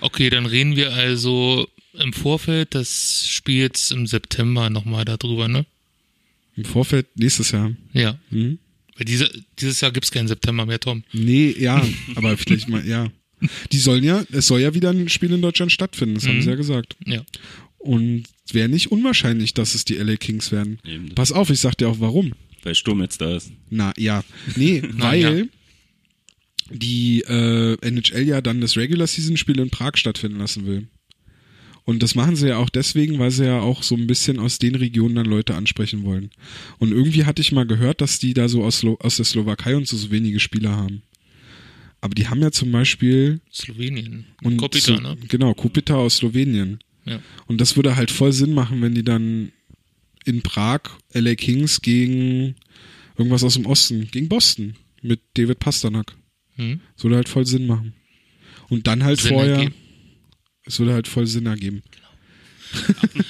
Okay, 0.00 0.30
dann 0.30 0.46
reden 0.46 0.76
wir 0.76 0.92
also 0.92 1.68
im 1.94 2.12
Vorfeld 2.12 2.74
des 2.74 3.26
Spiels 3.28 3.90
im 3.90 4.06
September 4.06 4.70
nochmal 4.70 5.04
darüber, 5.04 5.48
ne? 5.48 5.66
Im 6.56 6.64
Vorfeld 6.64 7.06
nächstes 7.16 7.50
Jahr. 7.50 7.72
Ja. 7.92 8.18
Hm? 8.30 8.58
Weil 8.96 9.04
diese, 9.04 9.30
dieses 9.58 9.80
Jahr 9.80 9.90
gibt's 9.90 10.10
keinen 10.10 10.28
September 10.28 10.64
mehr, 10.64 10.80
Tom. 10.80 11.02
Nee, 11.12 11.54
ja, 11.58 11.84
aber 12.14 12.36
vielleicht 12.38 12.68
mal, 12.68 12.86
ja. 12.86 13.10
Die 13.72 13.78
sollen 13.78 14.02
ja, 14.04 14.24
es 14.32 14.46
soll 14.46 14.60
ja 14.60 14.74
wieder 14.74 14.90
ein 14.90 15.08
Spiel 15.08 15.32
in 15.32 15.42
Deutschland 15.42 15.72
stattfinden, 15.72 16.14
das 16.14 16.26
haben 16.26 16.36
Mhm. 16.38 16.42
sie 16.42 16.50
ja 16.50 16.54
gesagt. 16.56 16.96
Ja. 17.04 17.22
Und 17.78 18.24
es 18.46 18.54
wäre 18.54 18.68
nicht 18.68 18.90
unwahrscheinlich, 18.90 19.54
dass 19.54 19.74
es 19.74 19.84
die 19.84 19.94
LA 19.96 20.16
Kings 20.16 20.50
werden. 20.52 20.78
Eben. 20.84 21.14
Pass 21.14 21.32
auf, 21.32 21.50
ich 21.50 21.60
sag 21.60 21.76
dir 21.76 21.88
auch 21.88 22.00
warum. 22.00 22.32
Weil 22.62 22.74
Sturm 22.74 23.00
jetzt 23.00 23.20
da 23.20 23.36
ist. 23.36 23.52
Na 23.70 23.92
ja, 23.96 24.24
nee, 24.56 24.82
Na, 24.96 25.04
weil 25.12 25.20
ja. 25.38 25.44
die 26.70 27.20
äh, 27.28 27.76
NHL 27.80 28.22
ja 28.26 28.40
dann 28.40 28.60
das 28.60 28.76
Regular 28.76 29.06
Season 29.06 29.36
Spiel 29.36 29.60
in 29.60 29.70
Prag 29.70 29.96
stattfinden 29.96 30.38
lassen 30.38 30.66
will. 30.66 30.88
Und 31.84 32.02
das 32.02 32.16
machen 32.16 32.34
sie 32.34 32.48
ja 32.48 32.56
auch 32.56 32.68
deswegen, 32.70 33.20
weil 33.20 33.30
sie 33.30 33.44
ja 33.44 33.60
auch 33.60 33.84
so 33.84 33.94
ein 33.94 34.08
bisschen 34.08 34.40
aus 34.40 34.58
den 34.58 34.74
Regionen 34.74 35.14
dann 35.14 35.26
Leute 35.26 35.54
ansprechen 35.54 36.02
wollen. 36.02 36.30
Und 36.78 36.90
irgendwie 36.90 37.24
hatte 37.24 37.40
ich 37.40 37.52
mal 37.52 37.64
gehört, 37.66 38.00
dass 38.00 38.18
die 38.18 38.34
da 38.34 38.48
so 38.48 38.64
aus, 38.64 38.78
Slo 38.78 38.96
aus 39.00 39.16
der 39.16 39.24
Slowakei 39.24 39.76
und 39.76 39.86
so, 39.86 39.96
so 39.96 40.10
wenige 40.10 40.40
Spieler 40.40 40.70
haben. 40.72 41.02
Aber 42.06 42.14
die 42.14 42.28
haben 42.28 42.40
ja 42.40 42.52
zum 42.52 42.70
Beispiel 42.70 43.40
Slowenien. 43.52 44.26
und 44.44 44.58
Kopita, 44.58 45.00
ne? 45.00 45.16
genau 45.26 45.54
Kopita 45.54 45.96
aus 45.96 46.18
Slowenien. 46.18 46.78
Ja. 47.04 47.20
Und 47.48 47.60
das 47.60 47.74
würde 47.74 47.96
halt 47.96 48.12
voll 48.12 48.32
Sinn 48.32 48.54
machen, 48.54 48.80
wenn 48.80 48.94
die 48.94 49.02
dann 49.02 49.50
in 50.24 50.42
Prag 50.42 50.82
LA 51.12 51.34
Kings 51.34 51.82
gegen 51.82 52.54
irgendwas 53.18 53.42
aus 53.42 53.54
dem 53.54 53.66
Osten, 53.66 54.08
gegen 54.08 54.28
Boston 54.28 54.76
mit 55.02 55.18
David 55.36 55.58
Pasternak. 55.58 56.14
Hm? 56.54 56.78
Das 56.94 57.02
würde 57.02 57.16
halt 57.16 57.28
voll 57.28 57.44
Sinn 57.44 57.66
machen. 57.66 57.92
Und 58.68 58.86
dann 58.86 59.02
halt 59.02 59.20
Sinn 59.20 59.32
vorher, 59.32 59.56
ergeben. 59.56 59.74
es 60.64 60.78
würde 60.78 60.92
halt 60.92 61.08
voll 61.08 61.26
Sinn 61.26 61.46
ergeben. 61.46 61.82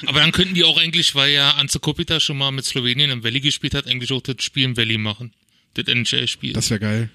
Aber 0.04 0.20
dann 0.20 0.32
könnten 0.32 0.52
die 0.52 0.64
auch 0.64 0.76
eigentlich, 0.76 1.14
weil 1.14 1.32
ja 1.32 1.52
Anze 1.52 1.80
Kopita 1.80 2.20
schon 2.20 2.36
mal 2.36 2.50
mit 2.50 2.66
Slowenien 2.66 3.08
im 3.08 3.24
Valley 3.24 3.40
gespielt 3.40 3.72
hat, 3.72 3.86
eigentlich 3.86 4.12
auch 4.12 4.20
das 4.20 4.44
Spiel 4.44 4.64
im 4.64 4.76
Valley 4.76 4.98
machen. 4.98 5.32
Das 5.76 5.86
NHL-Spiel. 5.94 6.52
Das 6.52 6.70
wäre 6.70 6.80
geil. 6.80 7.10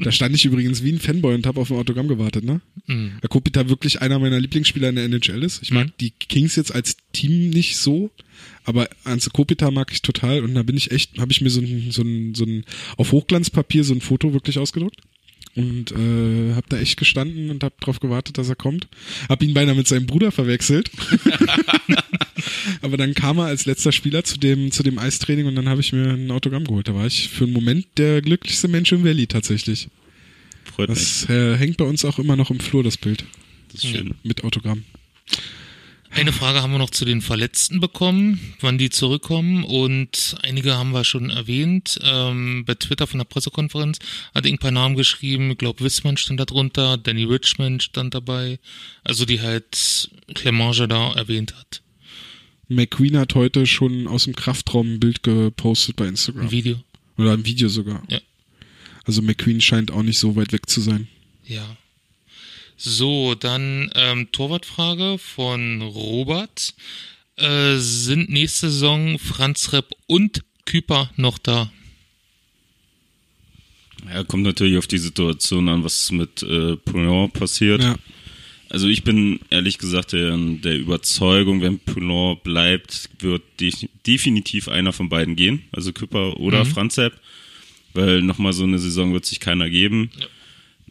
da 0.00 0.12
stand 0.12 0.34
ich 0.34 0.44
übrigens 0.44 0.82
wie 0.82 0.92
ein 0.92 0.98
Fanboy 0.98 1.34
und 1.34 1.46
habe 1.46 1.60
auf 1.60 1.70
ein 1.70 1.76
Autogramm 1.78 2.08
gewartet, 2.08 2.44
ne? 2.44 2.60
Mhm. 2.86 3.12
Weil 3.20 3.28
Kopita 3.28 3.68
wirklich 3.68 4.00
einer 4.02 4.18
meiner 4.18 4.40
Lieblingsspieler 4.40 4.88
in 4.88 4.96
der 4.96 5.04
NHL 5.04 5.42
ist. 5.42 5.62
Ich 5.62 5.70
mag 5.70 5.86
Mhm. 5.86 5.92
die 6.00 6.10
Kings 6.10 6.56
jetzt 6.56 6.74
als 6.74 6.96
Team 7.12 7.50
nicht 7.50 7.76
so, 7.76 8.10
aber 8.64 8.88
Anze 9.04 9.30
Kopita 9.30 9.70
mag 9.70 9.90
ich 9.92 10.02
total 10.02 10.42
und 10.42 10.54
da 10.54 10.62
bin 10.62 10.76
ich 10.76 10.90
echt, 10.90 11.18
habe 11.18 11.32
ich 11.32 11.40
mir 11.40 11.50
so 11.50 11.60
ein, 11.60 11.90
so 11.90 12.02
ein, 12.02 12.34
so 12.34 12.44
ein 12.44 12.64
auf 12.96 13.12
Hochglanzpapier 13.12 13.84
so 13.84 13.94
ein 13.94 14.00
Foto 14.00 14.32
wirklich 14.32 14.58
ausgedruckt 14.58 15.00
und 15.54 15.92
äh, 15.92 16.54
habe 16.54 16.66
da 16.68 16.78
echt 16.78 16.98
gestanden 16.98 17.50
und 17.50 17.62
habe 17.62 17.74
drauf 17.80 18.00
gewartet, 18.00 18.38
dass 18.38 18.48
er 18.48 18.56
kommt. 18.56 18.88
Hab 19.28 19.42
ihn 19.42 19.54
beinahe 19.54 19.74
mit 19.74 19.86
seinem 19.86 20.06
Bruder 20.06 20.32
verwechselt. 20.32 20.90
Aber 22.82 22.96
dann 22.96 23.14
kam 23.14 23.38
er 23.38 23.44
als 23.44 23.66
letzter 23.66 23.92
Spieler 23.92 24.24
zu 24.24 24.38
dem, 24.38 24.72
zu 24.72 24.82
dem 24.82 24.98
Eistraining 24.98 25.46
und 25.46 25.54
dann 25.54 25.68
habe 25.68 25.80
ich 25.80 25.92
mir 25.92 26.10
ein 26.10 26.30
Autogramm 26.30 26.64
geholt. 26.64 26.88
Da 26.88 26.94
war 26.94 27.06
ich 27.06 27.28
für 27.28 27.44
einen 27.44 27.52
Moment 27.52 27.86
der 27.98 28.22
glücklichste 28.22 28.68
Mensch 28.68 28.92
im 28.92 29.04
Valley 29.04 29.26
tatsächlich. 29.26 29.88
Freut 30.64 30.88
mich. 30.88 30.98
Das 30.98 31.28
äh, 31.28 31.56
hängt 31.56 31.76
bei 31.76 31.84
uns 31.84 32.04
auch 32.04 32.18
immer 32.18 32.36
noch 32.36 32.50
im 32.50 32.60
Flur, 32.60 32.82
das 32.82 32.96
Bild. 32.96 33.24
Das 33.72 33.84
ist 33.84 33.90
schön. 33.90 34.14
Mit 34.22 34.44
Autogramm. 34.44 34.84
Eine 36.14 36.32
Frage 36.32 36.62
haben 36.62 36.72
wir 36.72 36.78
noch 36.78 36.90
zu 36.90 37.06
den 37.06 37.22
Verletzten 37.22 37.80
bekommen, 37.80 38.54
wann 38.60 38.76
die 38.76 38.90
zurückkommen 38.90 39.64
und 39.64 40.36
einige 40.42 40.76
haben 40.76 40.92
wir 40.92 41.04
schon 41.04 41.30
erwähnt. 41.30 41.98
Ähm, 42.02 42.64
bei 42.66 42.74
Twitter 42.74 43.06
von 43.06 43.18
der 43.18 43.24
Pressekonferenz 43.24 43.98
hat 44.34 44.46
ein 44.46 44.58
paar 44.58 44.70
Namen 44.70 44.94
geschrieben. 44.94 45.50
Ich 45.50 45.58
glaube, 45.58 45.82
Wissmann 45.82 46.18
stand 46.18 46.38
da 46.38 46.44
drunter, 46.44 46.98
Danny 46.98 47.24
Richmond 47.24 47.82
stand 47.82 48.14
dabei. 48.14 48.58
Also 49.04 49.24
die 49.24 49.40
halt 49.40 50.10
Clemange 50.34 50.86
da 50.86 51.12
erwähnt 51.14 51.54
hat. 51.56 51.80
McQueen 52.68 53.16
hat 53.16 53.34
heute 53.34 53.66
schon 53.66 54.06
aus 54.06 54.24
dem 54.24 54.36
Kraftraum 54.36 54.94
ein 54.94 55.00
Bild 55.00 55.22
gepostet 55.22 55.96
bei 55.96 56.06
Instagram. 56.06 56.42
Ein 56.44 56.50
Video. 56.50 56.82
Oder 57.16 57.32
ein 57.32 57.46
Video 57.46 57.68
sogar. 57.68 58.02
Ja. 58.08 58.20
Also 59.04 59.22
McQueen 59.22 59.62
scheint 59.62 59.90
auch 59.90 60.02
nicht 60.02 60.18
so 60.18 60.36
weit 60.36 60.52
weg 60.52 60.68
zu 60.68 60.82
sein. 60.82 61.08
Ja. 61.46 61.64
So, 62.76 63.34
dann 63.34 63.90
ähm, 63.94 64.28
Torwartfrage 64.32 65.18
von 65.18 65.82
Robert. 65.82 66.74
Äh, 67.36 67.76
sind 67.76 68.30
nächste 68.30 68.70
Saison 68.70 69.18
Franz 69.18 69.72
Repp 69.72 69.90
und 70.06 70.42
Küper 70.66 71.10
noch 71.16 71.38
da? 71.38 71.70
Ja, 74.12 74.24
kommt 74.24 74.42
natürlich 74.42 74.78
auf 74.78 74.86
die 74.86 74.98
Situation 74.98 75.68
an, 75.68 75.84
was 75.84 76.10
mit 76.10 76.42
äh, 76.42 76.76
Poulon 76.76 77.30
passiert. 77.30 77.82
Ja. 77.82 77.96
Also 78.68 78.88
ich 78.88 79.04
bin 79.04 79.38
ehrlich 79.50 79.78
gesagt 79.78 80.12
der, 80.12 80.36
der 80.36 80.76
Überzeugung, 80.78 81.60
wenn 81.60 81.78
Poulon 81.78 82.38
bleibt, 82.42 83.10
wird 83.20 83.42
de 83.60 83.72
definitiv 84.06 84.68
einer 84.68 84.92
von 84.92 85.08
beiden 85.08 85.36
gehen. 85.36 85.62
Also 85.72 85.92
Küpper 85.92 86.38
oder 86.40 86.64
Mhm. 86.64 86.68
Franzep. 86.68 87.12
Weil 87.94 88.22
nochmal 88.22 88.54
so 88.54 88.64
eine 88.64 88.78
Saison 88.78 89.12
wird 89.12 89.26
sich 89.26 89.38
keiner 89.40 89.68
geben. 89.68 90.10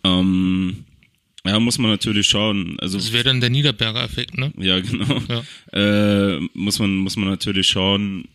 Ähm, 0.04 0.86
ja, 1.46 1.60
muss 1.60 1.78
man 1.78 1.92
natürlich 1.92 2.28
schauen. 2.28 2.78
Also 2.80 2.98
Das 2.98 3.14
wäre 3.14 3.24
dann 3.24 3.42
der 3.42 3.50
Niederberger-Effekt, 3.50 4.38
ne? 4.38 4.52
ja, 4.58 4.80
genau. 4.80 5.22
Ja. 5.28 6.36
Äh, 6.36 6.40
muss 6.54 6.80
man 6.80 6.96
muss 6.98 7.16
man 7.16 7.30
natürlich 7.30 7.68
schauen. 7.68 8.26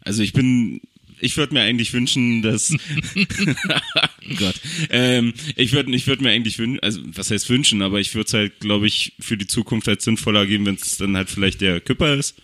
Also 0.00 0.22
ich 0.22 0.32
bin 0.32 0.80
ich 1.18 1.36
würde 1.38 1.54
mir 1.54 1.62
eigentlich 1.62 1.92
wünschen, 1.94 2.42
dass 2.42 2.70
Gott, 4.38 4.60
ähm, 4.90 5.32
ich 5.56 5.72
würde 5.72 5.94
ich 5.94 6.06
würde 6.06 6.22
mir 6.22 6.30
eigentlich 6.30 6.58
wünschen, 6.58 6.80
also 6.80 7.00
was 7.06 7.30
heißt 7.30 7.48
wünschen, 7.48 7.82
aber 7.82 8.00
ich 8.00 8.14
würde 8.14 8.26
es 8.26 8.34
halt, 8.34 8.60
glaube 8.60 8.86
ich, 8.86 9.12
für 9.18 9.36
die 9.36 9.46
Zukunft 9.46 9.88
halt 9.88 10.02
sinnvoller 10.02 10.46
geben, 10.46 10.66
wenn 10.66 10.74
es 10.74 10.98
dann 10.98 11.16
halt 11.16 11.30
vielleicht 11.30 11.60
der 11.60 11.80
Küpper 11.80 12.14
ist, 12.14 12.34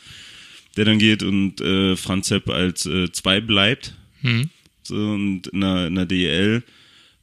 der 0.76 0.84
dann 0.86 0.98
geht 0.98 1.22
und 1.22 1.60
äh, 1.60 1.96
Franz 1.96 2.28
Sepp 2.28 2.48
als 2.48 2.86
äh, 2.86 3.10
zwei 3.12 3.40
bleibt 3.40 3.94
Hm. 4.22 4.48
so, 4.84 4.94
und 4.94 5.48
in 5.48 5.60
der, 5.60 5.88
in 5.88 5.94
der 5.96 6.06
DEL, 6.06 6.62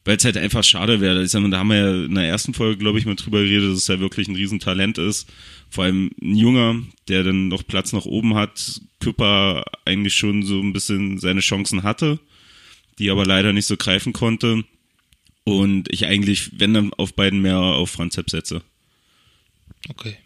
weil 0.05 0.17
es 0.17 0.25
halt 0.25 0.37
einfach 0.37 0.63
schade 0.63 1.01
wäre. 1.01 1.23
Ich 1.23 1.31
sag 1.31 1.41
mal, 1.41 1.49
Da 1.49 1.59
haben 1.59 1.69
wir 1.69 1.77
ja 1.77 2.05
in 2.05 2.15
der 2.15 2.27
ersten 2.27 2.53
Folge, 2.53 2.77
glaube 2.77 2.99
ich, 2.99 3.05
mal 3.05 3.15
drüber 3.15 3.41
geredet, 3.41 3.71
dass 3.71 3.79
es 3.79 3.87
ja 3.87 3.99
wirklich 3.99 4.27
ein 4.27 4.35
Riesentalent 4.35 4.97
ist. 4.97 5.29
Vor 5.69 5.83
allem 5.83 6.11
ein 6.21 6.35
Junger, 6.35 6.81
der 7.07 7.23
dann 7.23 7.47
noch 7.47 7.65
Platz 7.67 7.93
nach 7.93 8.05
oben 8.05 8.35
hat. 8.35 8.81
Küpper 8.99 9.63
eigentlich 9.85 10.15
schon 10.15 10.43
so 10.43 10.59
ein 10.61 10.73
bisschen 10.73 11.19
seine 11.19 11.41
Chancen 11.41 11.83
hatte, 11.83 12.19
die 12.97 13.09
aber 13.09 13.25
leider 13.25 13.53
nicht 13.53 13.65
so 13.65 13.77
greifen 13.77 14.13
konnte. 14.13 14.63
Und 15.43 15.91
ich 15.91 16.05
eigentlich, 16.05 16.59
wenn 16.59 16.73
dann 16.73 16.93
auf 16.93 17.13
beiden 17.13 17.41
mehr 17.41 17.57
auf 17.57 17.91
Franz 17.91 18.15
Sepp 18.15 18.29
setze. 18.29 18.61
Okay. 19.89 20.17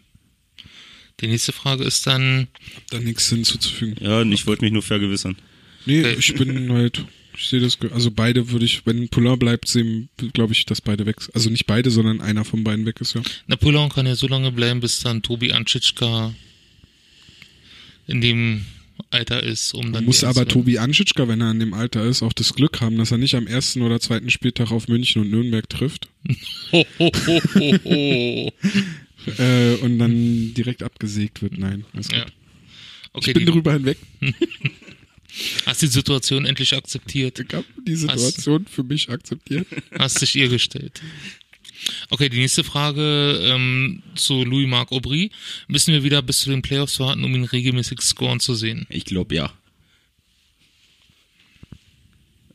Die 1.20 1.28
nächste 1.28 1.52
Frage 1.52 1.84
ist 1.84 2.06
dann, 2.06 2.48
Hab 2.74 2.90
da 2.90 3.00
nichts 3.00 3.28
hinzuzufügen. 3.28 3.96
Ja, 4.00 4.22
ich 4.22 4.46
wollte 4.46 4.64
mich 4.64 4.72
nur 4.72 4.82
vergewissern. 4.82 5.36
Nee, 5.86 6.10
ich 6.12 6.34
bin 6.34 6.72
halt, 6.72 7.04
Ich 7.36 7.48
sehe 7.48 7.60
das, 7.60 7.78
also 7.92 8.10
beide 8.10 8.50
würde 8.50 8.64
ich, 8.64 8.86
wenn 8.86 9.08
Poulain 9.08 9.38
bleibt, 9.38 9.68
sehen, 9.68 10.08
glaube 10.32 10.52
ich, 10.52 10.66
dass 10.66 10.80
beide 10.80 11.06
weg 11.06 11.16
Also 11.34 11.50
nicht 11.50 11.66
beide, 11.66 11.90
sondern 11.90 12.20
einer 12.20 12.44
von 12.44 12.64
beiden 12.64 12.86
weg 12.86 13.00
ist, 13.00 13.14
ja. 13.14 13.22
Napoleon 13.46 13.88
kann 13.88 14.06
ja 14.06 14.14
so 14.14 14.28
lange 14.28 14.52
bleiben, 14.52 14.80
bis 14.80 15.00
dann 15.00 15.22
Tobi 15.22 15.52
Anschitschka 15.52 16.34
in 18.06 18.20
dem 18.20 18.64
Alter 19.10 19.42
ist, 19.42 19.74
um 19.74 19.92
dann. 19.92 20.04
Muss 20.04 20.24
aber 20.24 20.46
Tobi 20.46 20.78
Anschitschka, 20.78 21.26
wenn 21.26 21.40
er 21.40 21.50
in 21.50 21.60
dem 21.60 21.74
Alter 21.74 22.04
ist, 22.04 22.22
auch 22.22 22.32
das 22.32 22.54
Glück 22.54 22.80
haben, 22.80 22.96
dass 22.98 23.10
er 23.10 23.18
nicht 23.18 23.34
am 23.34 23.46
ersten 23.46 23.82
oder 23.82 24.00
zweiten 24.00 24.30
Spieltag 24.30 24.70
auf 24.70 24.88
München 24.88 25.22
und 25.22 25.30
Nürnberg 25.30 25.68
trifft 25.68 26.08
Ho, 26.72 26.84
ho, 26.98 27.12
ho, 27.26 27.40
ho, 27.54 27.78
ho. 27.84 28.52
äh, 29.38 29.74
und 29.82 29.98
dann 29.98 30.54
direkt 30.54 30.82
abgesägt 30.82 31.42
wird. 31.42 31.58
Nein, 31.58 31.84
alles 31.92 32.08
gut. 32.08 32.18
Ja. 32.18 32.26
Okay, 33.12 33.30
ich 33.30 33.34
bin 33.34 33.40
die, 33.40 33.46
darüber 33.46 33.72
hinweg. 33.72 33.98
hast 35.66 35.82
die 35.82 35.86
Situation 35.86 36.46
endlich 36.46 36.74
akzeptiert. 36.74 37.38
Ich 37.38 37.52
habe 37.52 37.64
die 37.86 37.96
Situation 37.96 38.66
für 38.66 38.84
mich 38.84 39.08
akzeptiert. 39.10 39.66
Hast 39.98 40.20
dich 40.20 40.36
ihr 40.36 40.48
gestellt. 40.48 41.00
Okay, 42.10 42.28
die 42.28 42.38
nächste 42.38 42.64
Frage 42.64 43.40
ähm, 43.42 44.02
zu 44.14 44.44
Louis-Marc 44.44 44.92
Aubry. 44.92 45.30
Müssen 45.68 45.92
wir 45.92 46.02
wieder 46.02 46.22
bis 46.22 46.40
zu 46.40 46.50
den 46.50 46.62
Playoffs 46.62 47.00
warten, 47.00 47.24
um 47.24 47.34
ihn 47.34 47.44
regelmäßig 47.44 48.00
scoren 48.00 48.40
zu 48.40 48.54
sehen? 48.54 48.86
Ich 48.88 49.04
glaube 49.04 49.34
ja. 49.34 49.52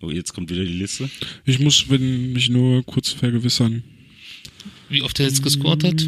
Oh, 0.02 0.10
jetzt 0.10 0.34
kommt 0.34 0.50
wieder 0.50 0.64
die 0.64 0.74
Liste. 0.74 1.10
Ich 1.46 1.60
muss 1.60 1.90
wenn, 1.90 2.34
mich 2.34 2.50
nur 2.50 2.84
kurz 2.86 3.10
vergewissern. 3.10 3.84
Wie 4.88 5.02
oft 5.02 5.20
er 5.20 5.28
jetzt 5.28 5.44
gescored 5.44 5.84
hat? 5.84 6.02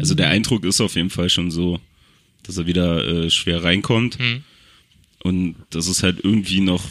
Also 0.00 0.14
der 0.14 0.28
Eindruck 0.30 0.64
ist 0.64 0.80
auf 0.80 0.96
jeden 0.96 1.10
Fall 1.10 1.30
schon 1.30 1.50
so, 1.50 1.78
dass 2.42 2.56
er 2.56 2.66
wieder 2.66 3.06
äh, 3.06 3.30
schwer 3.30 3.62
reinkommt. 3.62 4.18
Hm. 4.18 4.42
Und 5.26 5.56
dass 5.70 5.88
es 5.88 6.02
halt 6.02 6.20
irgendwie 6.22 6.60
noch, 6.60 6.84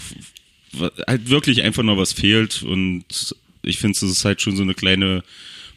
halt 1.08 1.30
wirklich 1.30 1.62
einfach 1.64 1.84
noch 1.84 1.98
was 1.98 2.14
fehlt. 2.14 2.64
Und 2.64 3.06
ich 3.64 3.78
finde, 3.78 3.94
es 3.96 4.04
ist 4.04 4.26
halt 4.26 4.42
schon 4.42 4.56
so 4.58 4.64
eine 4.64 4.74
kleine 4.74 5.24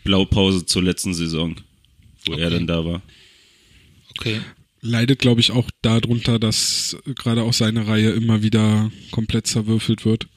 Blaupause 0.05 0.67
zur 0.67 0.83
letzten 0.83 1.15
Saison, 1.15 1.57
wo 2.27 2.33
er 2.33 2.47
Okay. 2.49 2.51
dann 2.57 2.67
da 2.67 2.85
war. 2.85 3.03
Okay. 4.19 4.41
Leidet, 4.81 5.19
glaube 5.19 5.41
ich, 5.41 5.51
auch 5.51 5.69
darunter, 5.83 6.39
dass 6.39 6.97
gerade 7.17 7.43
auch 7.43 7.53
seine 7.53 7.87
Reihe 7.87 8.11
immer 8.11 8.43
wieder 8.43 8.91
komplett 9.11 9.47
zerwürfelt 9.47 10.05
wird. 10.05 10.29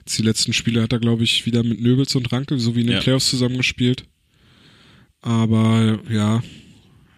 Jetzt 0.00 0.18
die 0.18 0.22
letzten 0.22 0.52
Spiele 0.52 0.82
hat 0.82 0.92
er, 0.92 0.98
glaube 0.98 1.24
ich, 1.24 1.46
wieder 1.46 1.62
mit 1.62 1.80
Nöbels 1.80 2.14
und 2.14 2.30
Ranke 2.32 2.58
sowie 2.58 2.80
in 2.82 2.86
den 2.88 2.96
Ja. 2.96 3.00
Playoffs 3.02 3.30
zusammengespielt. 3.30 4.04
Aber 5.22 6.00
ja, 6.10 6.42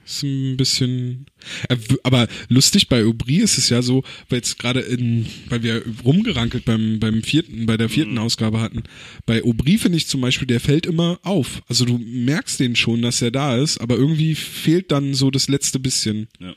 ist 0.07 0.23
ein 0.23 0.57
bisschen. 0.57 1.27
W- 1.69 1.97
Aber 2.05 2.29
lustig 2.49 2.89
bei 2.89 3.05
Aubry 3.05 3.37
ist 3.37 3.59
es 3.59 3.69
ja 3.69 3.83
so, 3.83 4.05
weil 4.29 4.39
jetzt 4.39 4.59
gerade 4.59 4.81
in, 4.81 5.27
weil 5.49 5.63
wir 5.63 5.83
rumgerankelt 6.05 6.65
beim, 6.65 6.99
beim 7.01 7.23
vierten, 7.23 7.67
bei 7.67 7.77
der 7.77 7.89
vierten 7.89 8.17
Ausgabe 8.19 8.61
hatten. 8.61 8.85
Bei 9.27 9.43
Aubry 9.43 9.79
finde 9.79 9.99
ich 9.99 10.07
zum 10.07 10.21
Beispiel, 10.21 10.47
der 10.47 10.61
fällt 10.61 10.87
immer 10.87 11.19
auf. 11.23 11.63
Also 11.69 11.85
du 11.85 11.99
merkst 11.99 12.59
den 12.61 12.77
schon, 12.77 13.03
dass 13.03 13.21
er 13.21 13.31
da 13.31 13.57
ist, 13.57 13.79
aber 13.79 13.97
irgendwie 13.97 14.35
fehlt 14.35 14.93
dann 14.93 15.13
so 15.15 15.31
das 15.31 15.49
letzte 15.49 15.79
bisschen. 15.81 16.29
Ja. 16.41 16.55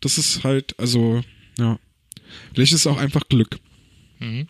Das 0.00 0.18
ist 0.18 0.44
halt, 0.44 0.78
also, 0.78 1.22
ja. 1.58 1.78
Vielleicht 2.52 2.72
ist 2.72 2.80
es 2.80 2.86
auch 2.86 2.98
einfach 2.98 3.28
Glück. 3.28 3.58
Mhm. 4.18 4.48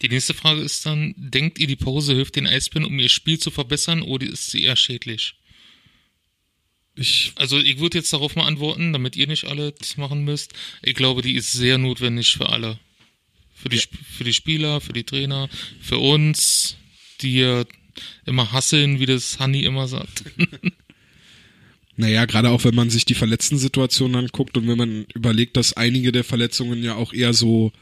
Die 0.00 0.08
nächste 0.08 0.34
Frage 0.34 0.62
ist 0.62 0.84
dann, 0.86 1.14
denkt 1.16 1.58
ihr, 1.58 1.66
die 1.66 1.76
Pause 1.76 2.14
hilft 2.14 2.36
den 2.36 2.46
Eisbären, 2.46 2.86
um 2.86 2.98
ihr 2.98 3.08
Spiel 3.08 3.38
zu 3.38 3.50
verbessern 3.50 4.02
oder 4.02 4.26
ist 4.26 4.50
sie 4.50 4.62
eher 4.62 4.76
schädlich? 4.76 5.34
Ich, 6.94 7.32
Also 7.36 7.58
ich 7.58 7.78
würde 7.78 7.98
jetzt 7.98 8.12
darauf 8.12 8.36
mal 8.36 8.46
antworten, 8.46 8.92
damit 8.92 9.16
ihr 9.16 9.26
nicht 9.26 9.44
alle 9.44 9.72
das 9.72 9.96
machen 9.96 10.24
müsst. 10.24 10.52
Ich 10.82 10.94
glaube, 10.94 11.22
die 11.22 11.34
ist 11.34 11.52
sehr 11.52 11.78
notwendig 11.78 12.32
für 12.32 12.48
alle. 12.50 12.78
Für 13.54 13.68
die, 13.68 13.78
Sp- 13.80 13.96
für 14.16 14.24
die 14.24 14.32
Spieler, 14.34 14.80
für 14.80 14.92
die 14.92 15.04
Trainer, 15.04 15.48
für 15.80 15.98
uns, 15.98 16.76
die 17.20 17.38
ja 17.38 17.64
immer 18.26 18.52
hasseln, 18.52 18.98
wie 19.00 19.06
das 19.06 19.38
Hanni 19.38 19.62
immer 19.62 19.86
sagt. 19.88 20.24
naja, 21.96 22.24
gerade 22.24 22.50
auch 22.50 22.64
wenn 22.64 22.74
man 22.74 22.90
sich 22.90 23.04
die 23.04 23.14
Verletzten-Situation 23.14 24.14
anguckt 24.16 24.56
und 24.56 24.66
wenn 24.66 24.78
man 24.78 25.06
überlegt, 25.14 25.56
dass 25.56 25.74
einige 25.74 26.10
der 26.12 26.24
Verletzungen 26.24 26.82
ja 26.82 26.94
auch 26.96 27.12
eher 27.12 27.34
so 27.34 27.72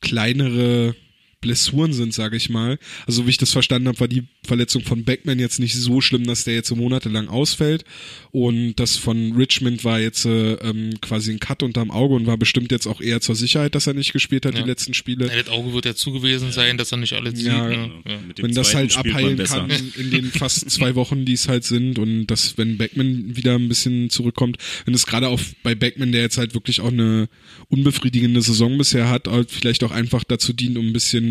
kleinere 0.00 0.94
Blessuren 1.40 1.92
sind, 1.92 2.12
sage 2.12 2.36
ich 2.36 2.50
mal. 2.50 2.78
Also 3.06 3.26
wie 3.26 3.30
ich 3.30 3.38
das 3.38 3.52
verstanden 3.52 3.88
habe, 3.88 4.00
war 4.00 4.08
die 4.08 4.24
Verletzung 4.44 4.82
von 4.82 5.04
Beckman 5.04 5.38
jetzt 5.38 5.58
nicht 5.58 5.74
so 5.74 6.00
schlimm, 6.00 6.26
dass 6.26 6.44
der 6.44 6.54
jetzt 6.54 6.68
so 6.68 6.76
monatelang 6.76 7.28
ausfällt. 7.28 7.84
Und 8.30 8.74
das 8.76 8.96
von 8.96 9.32
Richmond 9.32 9.82
war 9.84 9.98
jetzt 10.00 10.26
äh, 10.26 10.52
ähm, 10.54 11.00
quasi 11.00 11.30
ein 11.32 11.40
Cut 11.40 11.62
unterm 11.62 11.90
Auge 11.90 12.14
und 12.14 12.26
war 12.26 12.36
bestimmt 12.36 12.70
jetzt 12.72 12.86
auch 12.86 13.00
eher 13.00 13.20
zur 13.22 13.36
Sicherheit, 13.36 13.74
dass 13.74 13.86
er 13.86 13.94
nicht 13.94 14.12
gespielt 14.12 14.44
hat 14.44 14.54
Ja. 14.54 14.62
die 14.62 14.68
letzten 14.68 14.92
Spiele. 14.92 15.28
Ja, 15.28 15.42
das 15.42 15.48
Auge 15.48 15.72
wird 15.72 15.86
ja 15.86 15.94
zu 15.94 16.12
gewesen 16.12 16.52
sein, 16.52 16.76
dass 16.76 16.92
er 16.92 16.98
nicht 16.98 17.14
alles 17.14 17.38
sieht. 17.38 17.46
Ja, 17.46 17.68
ne? 17.68 17.90
ja. 18.06 18.18
Mit 18.26 18.38
dem 18.38 18.44
wenn 18.44 18.54
das 18.54 18.74
halt 18.74 18.96
abheilen 18.96 19.38
kann 19.38 19.70
in 19.96 20.10
den 20.10 20.24
fast 20.32 20.70
zwei 20.70 20.94
Wochen, 20.94 21.24
die 21.24 21.32
es 21.32 21.48
halt 21.48 21.64
sind 21.64 21.98
und 21.98 22.26
dass 22.26 22.58
wenn 22.58 22.76
Backman 22.76 23.36
wieder 23.36 23.54
ein 23.54 23.68
bisschen 23.68 24.10
zurückkommt, 24.10 24.58
wenn 24.84 24.92
es 24.94 25.06
gerade 25.06 25.28
auch 25.28 25.40
bei 25.62 25.74
Backman, 25.74 26.12
der 26.12 26.20
jetzt 26.20 26.36
halt 26.36 26.52
wirklich 26.54 26.80
auch 26.80 26.88
eine 26.92 27.28
unbefriedigende 27.68 28.42
Saison 28.42 28.76
bisher 28.76 29.08
hat, 29.08 29.28
vielleicht 29.48 29.84
auch 29.84 29.90
einfach 29.90 30.24
dazu 30.24 30.52
dient, 30.52 30.76
um 30.76 30.86
ein 30.86 30.92
bisschen 30.92 31.29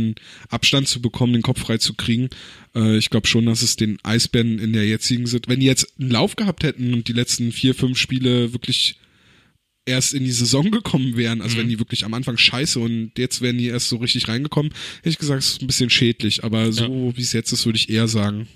Abstand 0.49 0.87
zu 0.87 1.01
bekommen, 1.01 1.33
den 1.33 1.41
Kopf 1.41 1.61
frei 1.61 1.77
zu 1.77 1.93
kriegen. 1.93 2.29
Äh, 2.75 2.97
ich 2.97 3.09
glaube 3.09 3.27
schon, 3.27 3.45
dass 3.45 3.61
es 3.61 3.75
den 3.75 3.97
Eisbären 4.03 4.59
in 4.59 4.73
der 4.73 4.87
jetzigen 4.87 5.27
sind, 5.27 5.47
wenn 5.47 5.59
die 5.59 5.65
jetzt 5.65 5.93
einen 5.99 6.11
Lauf 6.11 6.35
gehabt 6.35 6.63
hätten 6.63 6.93
und 6.93 7.07
die 7.07 7.13
letzten 7.13 7.51
vier, 7.51 7.75
fünf 7.75 7.97
Spiele 7.97 8.53
wirklich 8.53 8.95
erst 9.85 10.13
in 10.13 10.23
die 10.23 10.31
Saison 10.31 10.69
gekommen 10.71 11.17
wären, 11.17 11.41
also 11.41 11.57
wenn 11.57 11.67
die 11.67 11.79
wirklich 11.79 12.05
am 12.05 12.13
Anfang 12.13 12.37
scheiße 12.37 12.79
und 12.79 13.11
jetzt 13.17 13.41
wären 13.41 13.57
die 13.57 13.67
erst 13.67 13.89
so 13.89 13.97
richtig 13.97 14.27
reingekommen, 14.27 14.71
hätte 14.97 15.09
ich 15.09 15.17
gesagt, 15.17 15.41
es 15.41 15.53
ist 15.53 15.61
ein 15.61 15.67
bisschen 15.67 15.89
schädlich, 15.89 16.43
aber 16.43 16.71
so 16.71 17.13
wie 17.15 17.21
es 17.21 17.33
jetzt 17.33 17.51
ist, 17.51 17.65
würde 17.65 17.77
ich 17.77 17.89
eher 17.89 18.07
sagen. 18.07 18.47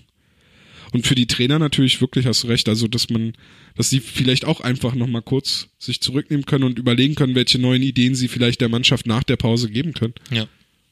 Und 0.94 1.08
für 1.08 1.16
die 1.16 1.26
Trainer 1.26 1.58
natürlich 1.58 2.00
wirklich 2.02 2.28
hast 2.28 2.44
du 2.44 2.48
recht, 2.48 2.70
also 2.70 2.88
dass 2.88 3.10
man, 3.10 3.34
dass 3.76 3.89
sie 3.89 4.00
vielleicht 4.00 4.46
auch 4.46 4.62
einfach 4.62 4.94
nochmal 4.94 5.24
kurz 5.24 5.70
sich 5.80 6.02
zurücknehmen 6.02 6.46
können 6.46 6.66
und 6.66 6.78
überlegen 6.78 7.16
können, 7.16 7.34
welche 7.34 7.58
neuen 7.58 7.82
Ideen 7.82 8.14
sie 8.14 8.28
vielleicht 8.28 8.62
der 8.62 8.70
Mannschaft 8.70 9.08
nach 9.08 9.24
der 9.24 9.38
Pause 9.38 9.72
geben 9.72 9.94
können. 9.94 10.14
Ja. 10.30 10.48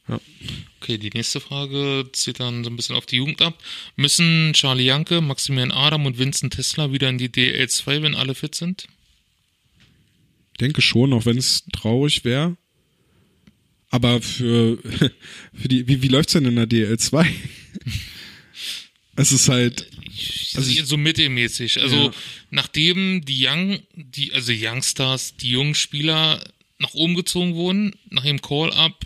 Ja. 0.08 0.20
Okay, 0.80 0.98
die 0.98 1.10
nächste 1.10 1.38
Frage 1.40 2.08
zieht 2.12 2.40
dann 2.40 2.64
so 2.64 2.70
ein 2.70 2.76
bisschen 2.76 2.96
auf 2.96 3.06
die 3.06 3.16
Jugend 3.16 3.40
ab. 3.40 3.56
Müssen 3.96 4.52
Charlie 4.52 4.84
Janke, 4.86 5.20
Maximilian 5.20 5.70
Adam 5.70 6.06
und 6.06 6.18
Vincent 6.18 6.54
Tesla 6.54 6.90
wieder 6.92 7.08
in 7.08 7.18
die 7.18 7.28
DL2, 7.28 8.02
wenn 8.02 8.14
alle 8.16 8.34
fit 8.34 8.54
sind? 8.54 8.88
Denke 10.60 10.82
schon, 10.82 11.12
auch 11.12 11.24
wenn 11.24 11.38
es 11.38 11.64
traurig 11.72 12.24
wäre. 12.24 12.56
Aber 13.90 14.20
für, 14.22 14.78
für 15.54 15.68
die, 15.68 15.86
wie, 15.86 16.02
wie 16.02 16.08
läuft's 16.08 16.32
denn 16.32 16.46
in 16.46 16.56
der 16.56 16.66
DL2? 16.68 17.26
es 19.16 19.30
ist 19.32 19.48
halt, 19.48 19.88
Also 20.56 20.70
ich- 20.70 20.84
so 20.84 20.96
mittelmäßig. 20.96 21.80
Also 21.80 21.96
Ja. 22.06 22.10
nachdem 22.50 23.24
die 23.24 23.46
Young, 23.46 23.78
die, 23.94 24.32
also 24.32 24.52
Youngstars, 24.52 25.36
die 25.36 25.50
jungen 25.50 25.74
Spieler 25.74 26.42
nach 26.78 26.94
oben 26.94 27.14
gezogen 27.14 27.54
wurden, 27.54 27.94
nach 28.10 28.24
dem 28.24 28.40
Call-Up, 28.42 29.04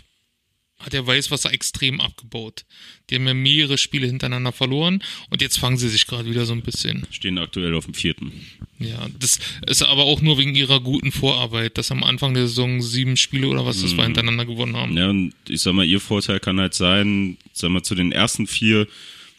hat 0.79 0.93
der 0.93 1.07
Weißwasser 1.07 1.51
extrem 1.53 1.99
abgebaut. 1.99 2.63
Die 3.09 3.15
haben 3.15 3.25
ja 3.25 3.33
mehrere 3.33 3.77
Spiele 3.77 4.05
hintereinander 4.05 4.51
verloren 4.51 5.03
und 5.31 5.41
jetzt 5.41 5.57
fangen 5.57 5.77
sie 5.77 5.89
sich 5.89 6.05
gerade 6.05 6.29
wieder 6.29 6.45
so 6.45 6.53
ein 6.53 6.61
bisschen. 6.61 7.07
Stehen 7.09 7.37
aktuell 7.39 7.73
auf 7.73 7.85
dem 7.85 7.93
vierten. 7.95 8.31
Ja, 8.79 9.07
das 9.19 9.39
ist 9.65 9.81
aber 9.81 10.03
auch 10.03 10.21
nur 10.21 10.37
wegen 10.37 10.53
ihrer 10.53 10.79
guten 10.79 11.11
Vorarbeit, 11.11 11.77
dass 11.79 11.91
am 11.91 12.03
Anfang 12.03 12.35
der 12.35 12.47
Saison 12.47 12.81
sieben 12.81 13.17
Spiele 13.17 13.47
oder 13.47 13.65
was 13.65 13.81
das 13.81 13.97
war 13.97 14.05
hintereinander 14.05 14.45
gewonnen 14.45 14.75
haben. 14.77 14.95
Ja, 14.95 15.09
und 15.09 15.33
ich 15.49 15.61
sag 15.61 15.73
mal, 15.73 15.85
ihr 15.85 15.99
Vorteil 15.99 16.39
kann 16.39 16.59
halt 16.59 16.75
sein, 16.75 17.37
sag 17.53 17.71
mal, 17.71 17.81
zu 17.81 17.95
den 17.95 18.11
ersten 18.11 18.45
vier, 18.45 18.87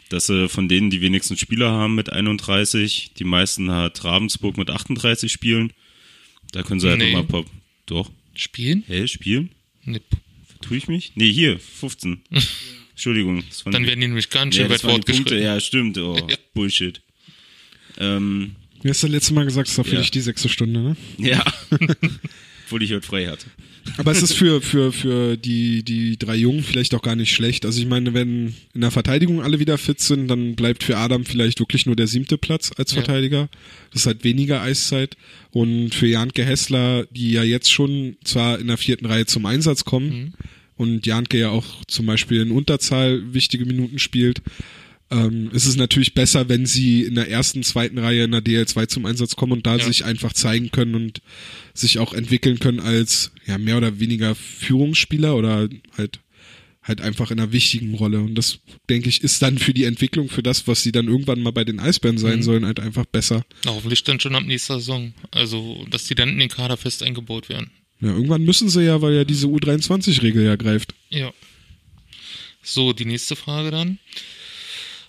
dass 0.09 0.27
sie 0.27 0.49
von 0.49 0.69
denen 0.69 0.91
die 0.91 1.03
wenigsten 1.03 1.37
Spieler 1.37 1.71
haben 1.71 1.95
mit 1.95 2.11
31, 2.11 3.13
die 3.17 3.25
meisten 3.25 3.71
hat 3.71 4.03
Ravensburg 4.05 4.57
mit 4.57 4.71
38 4.71 5.31
Spielen. 5.31 5.73
Da 6.51 6.63
können 6.65 6.81
sie 6.81 6.89
halt 6.89 6.99
Nee. 6.99 7.13
immer 7.13 7.23
pop. 7.23 7.47
Doch. 7.87 8.11
Spielen? 8.35 8.83
Hä, 8.87 9.07
spielen? 9.07 9.51
Nee. 9.85 10.01
Tue 10.61 10.77
ich 10.77 10.89
mich? 10.89 11.13
Nee, 11.15 11.33
hier, 11.33 11.59
15. 11.59 12.21
Entschuldigung. 12.91 13.45
Das 13.49 13.65
Dann 13.65 13.87
werden 13.87 14.01
die 14.01 14.09
nämlich 14.09 14.29
ganz 14.31 14.57
ja, 14.57 14.63
schön 14.63 14.71
das 14.73 14.83
weit 14.85 14.91
fortgeschritten. 14.91 15.41
Ja, 15.43 15.61
stimmt. 15.61 15.99
Oh, 15.99 16.17
Ja. 16.29 16.37
Bullshit. 16.55 17.01
Ähm, 17.99 18.57
wie 18.83 18.91
hast 18.91 19.03
du 19.03 19.07
letztes 19.07 19.33
Mal 19.33 19.45
gesagt, 19.45 19.69
das 19.69 19.77
war 19.79 19.85
für 19.85 19.95
Ja. 19.95 20.01
dich 20.01 20.11
die 20.11 20.21
sechste 20.21 20.49
Stunde, 20.49 20.81
ne? 20.81 20.97
ja. 21.19 21.45
Obwohl 22.69 22.83
ich 22.83 22.93
heute 22.93 23.07
frei 23.07 23.27
hatte. 23.27 23.47
Aber 23.97 24.13
es 24.13 24.23
ist 24.23 24.35
für, 24.35 24.61
für, 24.61 24.93
für 24.93 25.39
die, 25.39 25.83
die 25.83 26.19
drei 26.19 26.37
Jungen 26.37 26.63
vielleicht 26.63 26.95
auch 26.95 27.01
gar 27.01 27.17
nicht 27.17 27.33
schlecht. 27.33 27.65
Also 27.65 27.81
ich 27.81 27.87
meine, 27.87 28.13
wenn 28.13 28.55
in 28.75 28.83
der 28.83 28.91
Verteidigung 28.91 29.41
alle 29.41 29.59
wieder 29.59 29.79
fit 29.79 30.01
sind, 30.01 30.29
dann 30.29 30.55
bleibt 30.55 30.85
für 30.85 30.99
Adam 30.99 31.25
vielleicht 31.25 31.61
wirklich 31.61 31.87
nur 31.87 31.97
der 31.97 32.07
siebte 32.07 32.37
Platz 32.37 32.71
als 32.77 32.91
Ja. 32.93 32.97
Verteidiger. 33.03 33.49
Das 33.91 34.03
ist 34.03 34.07
halt 34.07 34.23
weniger 34.23 34.61
Eiszeit. 34.61 35.17
Und 35.51 35.95
für 35.95 36.07
Janke 36.07 36.45
Hessler, 36.45 37.07
die 37.11 37.33
ja 37.33 37.43
jetzt 37.43 37.73
schon 37.73 38.17
zwar 38.23 38.59
in 38.59 38.67
der 38.67 38.77
vierten 38.77 39.07
Reihe 39.07 39.25
zum 39.25 39.47
Einsatz 39.47 39.87
kommen 39.87 40.35
und 40.77 41.07
Janke 41.07 41.39
ja 41.39 41.49
auch 41.49 41.85
zum 41.87 42.05
Beispiel 42.05 42.43
in 42.43 42.51
Unterzahl 42.51 43.33
wichtige 43.33 43.65
Minuten 43.65 43.99
spielt, 43.99 44.43
ähm, 45.11 45.51
ist 45.53 45.67
es 45.67 45.77
natürlich 45.77 46.15
besser, 46.15 46.49
wenn 46.49 46.67
sie 46.67 47.03
in 47.03 47.15
der 47.15 47.31
ersten, 47.31 47.63
zweiten 47.63 47.99
Reihe 47.99 48.25
in 48.25 48.33
der 48.33 48.43
DL2 48.45 48.89
zum 48.89 49.07
Einsatz 49.07 49.37
kommen 49.37 49.53
und 49.53 49.67
da 49.67 49.77
Ja. 49.77 49.85
sich 49.85 50.05
einfach 50.05 50.33
zeigen 50.33 50.71
können 50.71 50.95
und 50.95 51.21
sich 51.75 51.99
auch 51.99 52.13
entwickeln 52.13 52.59
können 52.59 52.81
als 52.81 53.33
ja 53.47 53.57
mehr 53.59 53.79
oder 53.79 54.01
weniger 54.01 54.35
Führungsspieler 54.35 55.37
oder 55.37 55.69
halt 55.97 56.21
halt 56.83 57.03
einfach 57.03 57.31
in 57.31 57.39
einer 57.39 57.53
wichtigen 57.53 57.93
Rolle. 57.97 58.21
Und 58.21 58.35
das, 58.35 58.61
denke 58.89 59.11
ich, 59.11 59.23
ist 59.23 59.43
dann 59.43 59.59
für 59.59 59.75
die 59.75 59.85
Entwicklung, 59.85 60.31
für 60.31 60.43
das, 60.43 60.67
was 60.67 60.83
sie 60.83 60.91
dann 60.91 61.07
irgendwann 61.07 61.43
mal 61.43 61.51
bei 61.51 61.63
den 61.65 61.81
Eisbären 61.81 62.17
sein 62.17 62.39
Mhm. 62.39 62.43
sollen, 62.43 62.65
halt 62.65 62.81
einfach 62.81 63.05
besser. 63.05 63.45
Na, 63.67 63.73
hoffentlich 63.73 64.05
dann 64.05 64.21
schon 64.21 64.35
ab 64.35 64.45
nächster 64.47 64.77
Saison. 64.81 65.13
Also, 65.31 65.85
dass 65.91 66.05
die 66.05 66.15
dann 66.15 66.31
in 66.31 66.39
den 66.39 66.49
Kader 66.49 66.79
fest 66.79 67.03
eingebaut 67.03 67.51
werden. 67.51 67.71
Ja, 68.01 68.09
irgendwann 68.09 68.43
müssen 68.43 68.71
sie 68.71 68.85
ja, 68.87 69.03
weil 69.03 69.13
ja 69.13 69.25
diese 69.25 69.49
U23-Regel 69.49 70.43
ja 70.47 70.57
greift. 70.57 70.95
Ja. 71.11 71.31
So, 72.63 72.95
die 72.95 73.05
nächste 73.05 73.37
Frage 73.37 73.71
dann. 73.71 73.99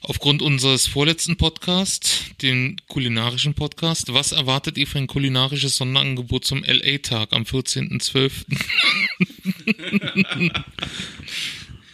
Aufgrund 0.02 0.42
unseres 0.42 0.88
vorletzten 0.88 1.36
Podcasts, 1.36 2.26
den 2.42 2.82
kulinarischen 2.88 3.54
Podcast, 3.54 4.14
was 4.14 4.32
erwartet 4.32 4.78
ihr 4.78 4.88
für 4.88 4.98
ein 4.98 5.08
kulinarisches 5.08 5.76
Sonderangebot 5.76 6.46
zum 6.46 6.64
LA-Tag 6.64 7.34
am 7.34 7.44
14.12.? 7.44 8.46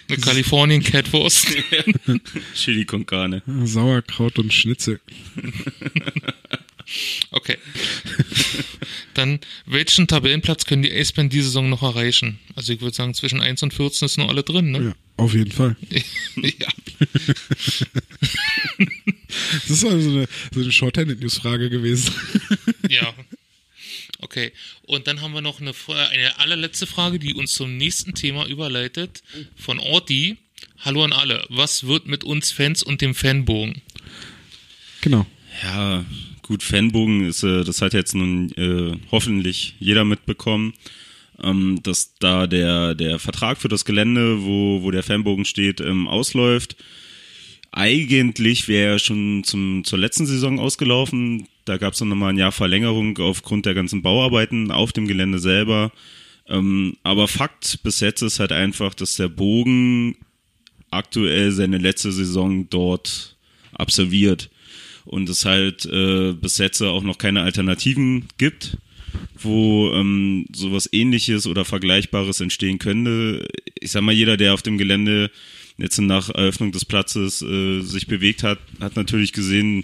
Eine 0.07 0.19
Kalifornien 0.19 0.83
Catwurst. 0.83 1.47
Chili 2.55 2.85
con 2.85 3.05
carne. 3.05 3.41
Sauerkraut 3.63 4.37
und 4.37 4.53
Schnitzel. 4.53 4.99
Okay. 7.31 7.57
Dann, 9.13 9.39
welchen 9.65 10.07
Tabellenplatz 10.07 10.65
können 10.65 10.83
die 10.83 10.93
Acebären 10.93 11.29
diese 11.29 11.45
Saison 11.45 11.69
noch 11.69 11.81
erreichen? 11.81 12.39
Also 12.55 12.73
ich 12.73 12.81
würde 12.81 12.95
sagen, 12.95 13.13
zwischen 13.13 13.41
1 13.41 13.63
und 13.63 13.73
14 13.73 14.05
ist 14.05 14.17
noch 14.17 14.29
alle 14.29 14.43
drin, 14.43 14.71
ne? 14.71 14.83
Ja, 14.83 14.95
auf 15.17 15.33
jeden 15.33 15.51
Fall. 15.51 15.75
ja. 16.35 16.67
Das 19.67 19.69
ist 19.69 19.85
also 19.85 20.09
eine, 20.09 20.27
so 20.53 20.61
eine 20.61 20.71
Short-Handed-News-Frage 20.71 21.69
gewesen. 21.69 22.13
Ja. 22.89 23.13
Okay. 24.19 24.53
Und 24.83 25.07
dann 25.07 25.21
haben 25.21 25.33
wir 25.33 25.41
noch 25.41 25.59
eine, 25.59 25.73
eine 25.87 26.39
allerletzte 26.39 26.87
Frage, 26.87 27.19
die 27.19 27.33
uns 27.33 27.53
zum 27.53 27.75
nächsten 27.77 28.13
Thema 28.13 28.47
überleitet. 28.47 29.23
Von 29.57 29.79
Orti. 29.79 30.37
Hallo 30.79 31.03
an 31.03 31.13
alle. 31.13 31.45
Was 31.49 31.85
wird 31.85 32.07
mit 32.07 32.23
uns 32.23 32.51
Fans 32.51 32.81
und 32.81 33.01
dem 33.01 33.13
Fanbogen? 33.13 33.81
Genau. 35.01 35.25
Ja, 35.63 36.05
gut, 36.45 36.61
Fanbogen 36.61 37.27
ist, 37.27 37.43
äh, 37.43 37.63
das 37.63 37.81
hat 37.81 37.93
jetzt 37.93 38.13
nun 38.13 38.51
äh, 38.51 38.97
hoffentlich 39.11 39.75
jeder 39.79 40.05
mitbekommen, 40.05 40.73
ähm, 41.43 41.79
dass 41.81 42.13
da 42.19 42.45
der, 42.45 42.93
der 42.93 43.17
Vertrag 43.17 43.57
für 43.57 43.67
das 43.67 43.83
Gelände, 43.83 44.43
wo, 44.43 44.83
wo 44.83 44.91
der 44.91 45.01
Fanbogen 45.01 45.45
steht, 45.45 45.81
ähm, 45.81 46.07
ausläuft. 46.07 46.75
Eigentlich 47.71 48.67
wäre 48.67 48.93
er 48.93 48.99
schon 48.99 49.43
zum, 49.43 49.83
zur 49.83 49.97
letzten 49.97 50.27
Saison 50.27 50.59
ausgelaufen. 50.59 51.47
Da 51.65 51.77
gab 51.77 51.93
es 51.93 51.99
dann 51.99 52.09
nochmal 52.09 52.31
ein 52.31 52.37
Jahr 52.37 52.51
Verlängerung 52.51 53.17
aufgrund 53.17 53.65
der 53.65 53.73
ganzen 53.73 54.03
Bauarbeiten 54.03 54.71
auf 54.71 54.93
dem 54.93 55.07
Gelände 55.07 55.39
selber. 55.39 55.91
Ähm, 56.47 56.95
aber 57.01 57.27
Fakt 57.27 57.81
bis 57.81 58.01
jetzt 58.01 58.21
ist 58.21 58.39
halt 58.39 58.51
einfach, 58.51 58.93
dass 58.93 59.15
der 59.15 59.29
Bogen 59.29 60.15
aktuell 60.91 61.51
seine 61.51 61.79
letzte 61.79 62.11
Saison 62.11 62.69
dort 62.69 63.35
absolviert 63.73 64.51
und 65.05 65.29
es 65.29 65.45
halt 65.45 65.85
äh, 65.85 66.33
bis 66.33 66.57
jetzt 66.57 66.81
auch 66.81 67.03
noch 67.03 67.17
keine 67.17 67.41
Alternativen 67.41 68.25
gibt, 68.37 68.77
wo 69.39 69.91
ähm, 69.93 70.45
sowas 70.53 70.89
ähnliches 70.91 71.47
oder 71.47 71.63
Vergleichbares 71.63 72.41
entstehen 72.41 72.79
könnte. 72.79 73.47
Ich 73.79 73.91
sag 73.91 74.01
mal, 74.01 74.11
jeder, 74.11 74.37
der 74.37 74.53
auf 74.53 74.61
dem 74.61 74.77
Gelände 74.77 75.31
jetzt 75.77 75.99
nach 75.99 76.29
Eröffnung 76.29 76.71
des 76.71 76.85
Platzes 76.85 77.41
äh, 77.41 77.81
sich 77.81 78.07
bewegt 78.07 78.43
hat, 78.43 78.59
hat 78.79 78.95
natürlich 78.95 79.33
gesehen, 79.33 79.83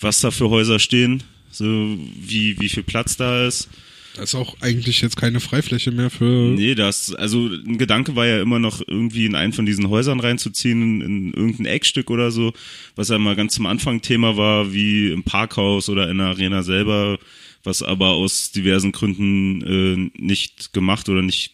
was 0.00 0.20
da 0.20 0.30
für 0.30 0.50
Häuser 0.50 0.78
stehen, 0.78 1.22
so 1.50 1.64
wie, 1.64 2.58
wie 2.60 2.68
viel 2.68 2.82
Platz 2.82 3.16
da 3.16 3.46
ist. 3.46 3.68
Da 4.14 4.22
ist 4.22 4.36
auch 4.36 4.56
eigentlich 4.60 5.00
jetzt 5.00 5.16
keine 5.16 5.40
Freifläche 5.40 5.90
mehr 5.90 6.08
für. 6.08 6.24
Nee, 6.24 6.76
das, 6.76 7.12
also 7.12 7.48
ein 7.48 7.78
Gedanke 7.78 8.14
war 8.14 8.26
ja 8.26 8.40
immer 8.40 8.60
noch 8.60 8.80
irgendwie 8.86 9.26
in 9.26 9.34
einen 9.34 9.52
von 9.52 9.66
diesen 9.66 9.88
Häusern 9.88 10.20
reinzuziehen, 10.20 10.82
in, 10.82 11.00
in 11.00 11.34
irgendein 11.34 11.66
Eckstück 11.66 12.10
oder 12.10 12.30
so, 12.30 12.52
was 12.94 13.08
ja 13.08 13.18
mal 13.18 13.34
ganz 13.34 13.54
zum 13.54 13.66
Anfang 13.66 14.02
Thema 14.02 14.36
war, 14.36 14.72
wie 14.72 15.10
im 15.10 15.24
Parkhaus 15.24 15.88
oder 15.88 16.08
in 16.08 16.18
der 16.18 16.28
Arena 16.28 16.62
selber, 16.62 17.18
was 17.64 17.82
aber 17.82 18.10
aus 18.10 18.52
diversen 18.52 18.92
Gründen 18.92 19.62
äh, 19.62 20.22
nicht 20.22 20.72
gemacht 20.72 21.08
oder 21.08 21.22
nicht, 21.22 21.50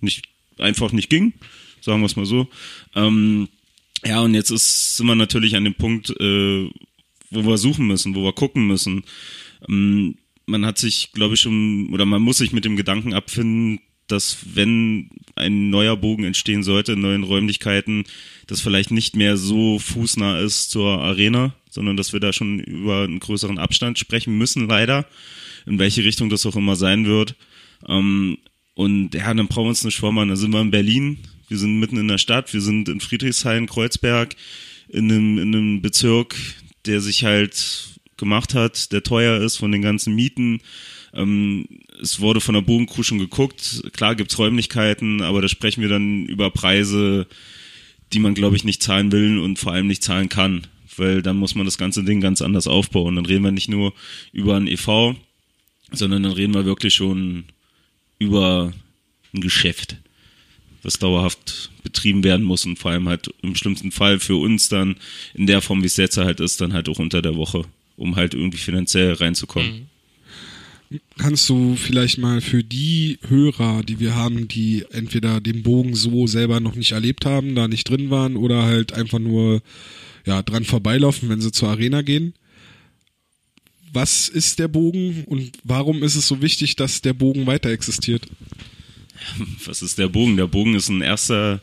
nicht, 0.00 0.28
einfach 0.58 0.92
nicht 0.92 1.10
ging, 1.10 1.32
sagen 1.80 2.00
wir 2.00 2.06
es 2.06 2.14
mal 2.14 2.26
so. 2.26 2.48
Ähm, 2.94 3.48
ja, 4.06 4.20
und 4.20 4.34
jetzt 4.34 4.50
ist, 4.50 4.98
sind 4.98 5.06
wir 5.06 5.16
natürlich 5.16 5.56
an 5.56 5.64
dem 5.64 5.74
Punkt, 5.74 6.10
äh, 6.10 6.70
wo 7.30 7.44
wir 7.44 7.58
suchen 7.58 7.88
müssen, 7.88 8.14
wo 8.14 8.22
wir 8.22 8.32
gucken 8.32 8.68
müssen. 8.68 9.02
Ähm, 9.68 10.16
man 10.46 10.66
hat 10.66 10.78
sich, 10.78 11.12
glaube 11.12 11.34
ich, 11.34 11.40
schon, 11.40 11.90
oder 11.92 12.04
man 12.04 12.22
muss 12.22 12.38
sich 12.38 12.52
mit 12.52 12.64
dem 12.64 12.76
Gedanken 12.76 13.14
abfinden, 13.14 13.80
dass 14.06 14.38
wenn 14.54 15.10
ein 15.34 15.70
neuer 15.70 15.96
Bogen 15.96 16.24
entstehen 16.24 16.62
sollte 16.62 16.92
in 16.92 17.00
neuen 17.00 17.22
Räumlichkeiten, 17.22 18.04
das 18.46 18.60
vielleicht 18.60 18.90
nicht 18.90 19.16
mehr 19.16 19.36
so 19.36 19.78
fußnah 19.78 20.40
ist 20.40 20.70
zur 20.70 21.00
Arena, 21.00 21.54
sondern 21.70 21.96
dass 21.96 22.12
wir 22.12 22.20
da 22.20 22.32
schon 22.32 22.60
über 22.60 23.04
einen 23.04 23.20
größeren 23.20 23.58
Abstand 23.58 23.98
sprechen 23.98 24.36
müssen, 24.36 24.68
leider, 24.68 25.06
in 25.66 25.78
welche 25.78 26.04
Richtung 26.04 26.28
das 26.28 26.44
auch 26.44 26.56
immer 26.56 26.76
sein 26.76 27.06
wird. 27.06 27.34
Ähm, 27.88 28.38
und 28.74 29.14
ja, 29.14 29.32
dann 29.32 29.48
brauchen 29.48 29.66
wir 29.66 29.70
uns 29.70 29.84
nicht 29.84 29.98
vormachen. 29.98 30.28
Da 30.28 30.36
sind 30.36 30.52
wir 30.52 30.60
in 30.60 30.70
Berlin, 30.70 31.18
wir 31.48 31.58
sind 31.58 31.78
mitten 31.78 31.96
in 31.96 32.08
der 32.08 32.18
Stadt, 32.18 32.52
wir 32.52 32.60
sind 32.60 32.88
in 32.88 33.00
Friedrichshain, 33.00 33.66
Kreuzberg, 33.66 34.36
in 34.88 35.10
einem, 35.10 35.38
in 35.38 35.54
einem 35.54 35.82
Bezirk, 35.82 36.36
der 36.84 37.00
sich 37.00 37.24
halt 37.24 37.93
gemacht 38.24 38.54
hat, 38.54 38.90
der 38.92 39.02
teuer 39.02 39.40
ist 39.40 39.56
von 39.56 39.70
den 39.70 39.82
ganzen 39.82 40.14
Mieten. 40.14 40.60
Ähm, 41.12 41.66
es 42.02 42.20
wurde 42.20 42.40
von 42.40 42.54
der 42.54 42.62
Bogencrew 42.62 43.02
schon 43.02 43.18
geguckt. 43.18 43.82
Klar 43.92 44.16
gibt's 44.16 44.38
Räumlichkeiten, 44.38 45.22
aber 45.22 45.42
da 45.42 45.48
sprechen 45.48 45.82
wir 45.82 45.88
dann 45.88 46.26
über 46.26 46.50
Preise, 46.50 47.26
die 48.12 48.18
man, 48.18 48.34
glaube 48.34 48.56
ich, 48.56 48.64
nicht 48.64 48.82
zahlen 48.82 49.12
will 49.12 49.38
und 49.38 49.58
vor 49.58 49.72
allem 49.72 49.86
nicht 49.86 50.02
zahlen 50.02 50.28
kann. 50.28 50.66
Weil 50.96 51.22
dann 51.22 51.36
muss 51.36 51.54
man 51.54 51.66
das 51.66 51.78
ganze 51.78 52.04
Ding 52.04 52.20
ganz 52.20 52.40
anders 52.40 52.66
aufbauen. 52.66 53.16
Dann 53.16 53.26
reden 53.26 53.44
wir 53.44 53.52
nicht 53.52 53.68
nur 53.68 53.92
über 54.32 54.56
ein 54.56 54.68
EV, 54.68 55.14
sondern 55.92 56.22
dann 56.22 56.32
reden 56.32 56.54
wir 56.54 56.64
wirklich 56.64 56.94
schon 56.94 57.44
über 58.18 58.72
ein 59.32 59.40
Geschäft, 59.40 59.96
was 60.82 60.98
dauerhaft 60.98 61.70
betrieben 61.82 62.24
werden 62.24 62.44
muss 62.44 62.64
und 62.64 62.78
vor 62.78 62.90
allem 62.92 63.08
halt 63.08 63.32
im 63.42 63.54
schlimmsten 63.54 63.90
Fall 63.90 64.18
für 64.18 64.36
uns 64.36 64.68
dann 64.68 64.96
in 65.34 65.46
der 65.46 65.60
Form, 65.60 65.82
wie 65.82 65.86
es 65.86 65.96
jetzt 65.96 66.16
halt 66.16 66.40
ist, 66.40 66.60
dann 66.60 66.72
halt 66.72 66.88
auch 66.88 66.98
unter 66.98 67.22
der 67.22 67.36
Woche, 67.36 67.64
um 67.96 68.16
halt 68.16 68.34
irgendwie 68.34 68.58
finanziell 68.58 69.12
reinzukommen. 69.12 69.88
Kannst 71.18 71.48
du 71.48 71.76
vielleicht 71.76 72.18
mal 72.18 72.40
für 72.40 72.62
die 72.62 73.18
Hörer, 73.26 73.82
die 73.82 73.98
wir 74.00 74.14
haben, 74.14 74.48
die 74.48 74.84
entweder 74.90 75.40
den 75.40 75.62
Bogen 75.62 75.94
so 75.94 76.26
selber 76.26 76.60
noch 76.60 76.76
nicht 76.76 76.92
erlebt 76.92 77.24
haben, 77.26 77.54
da 77.54 77.66
nicht 77.66 77.88
drin 77.88 78.10
waren 78.10 78.36
oder 78.36 78.62
halt 78.62 78.92
einfach 78.92 79.18
nur 79.18 79.62
ja, 80.24 80.42
dran 80.42 80.64
vorbeilaufen, 80.64 81.28
wenn 81.28 81.40
sie 81.40 81.52
zur 81.52 81.70
Arena 81.70 82.02
gehen. 82.02 82.34
Was 83.92 84.28
ist 84.28 84.58
der 84.58 84.68
Bogen 84.68 85.24
und 85.26 85.52
warum 85.62 86.02
ist 86.02 86.16
es 86.16 86.28
so 86.28 86.42
wichtig, 86.42 86.76
dass 86.76 87.00
der 87.00 87.12
Bogen 87.12 87.46
weiter 87.46 87.70
existiert? 87.70 88.26
was 89.64 89.82
ist 89.82 89.98
der 89.98 90.08
Bogen? 90.08 90.36
Der 90.36 90.46
Bogen 90.46 90.74
ist 90.74 90.88
in 90.88 91.00
erster 91.00 91.62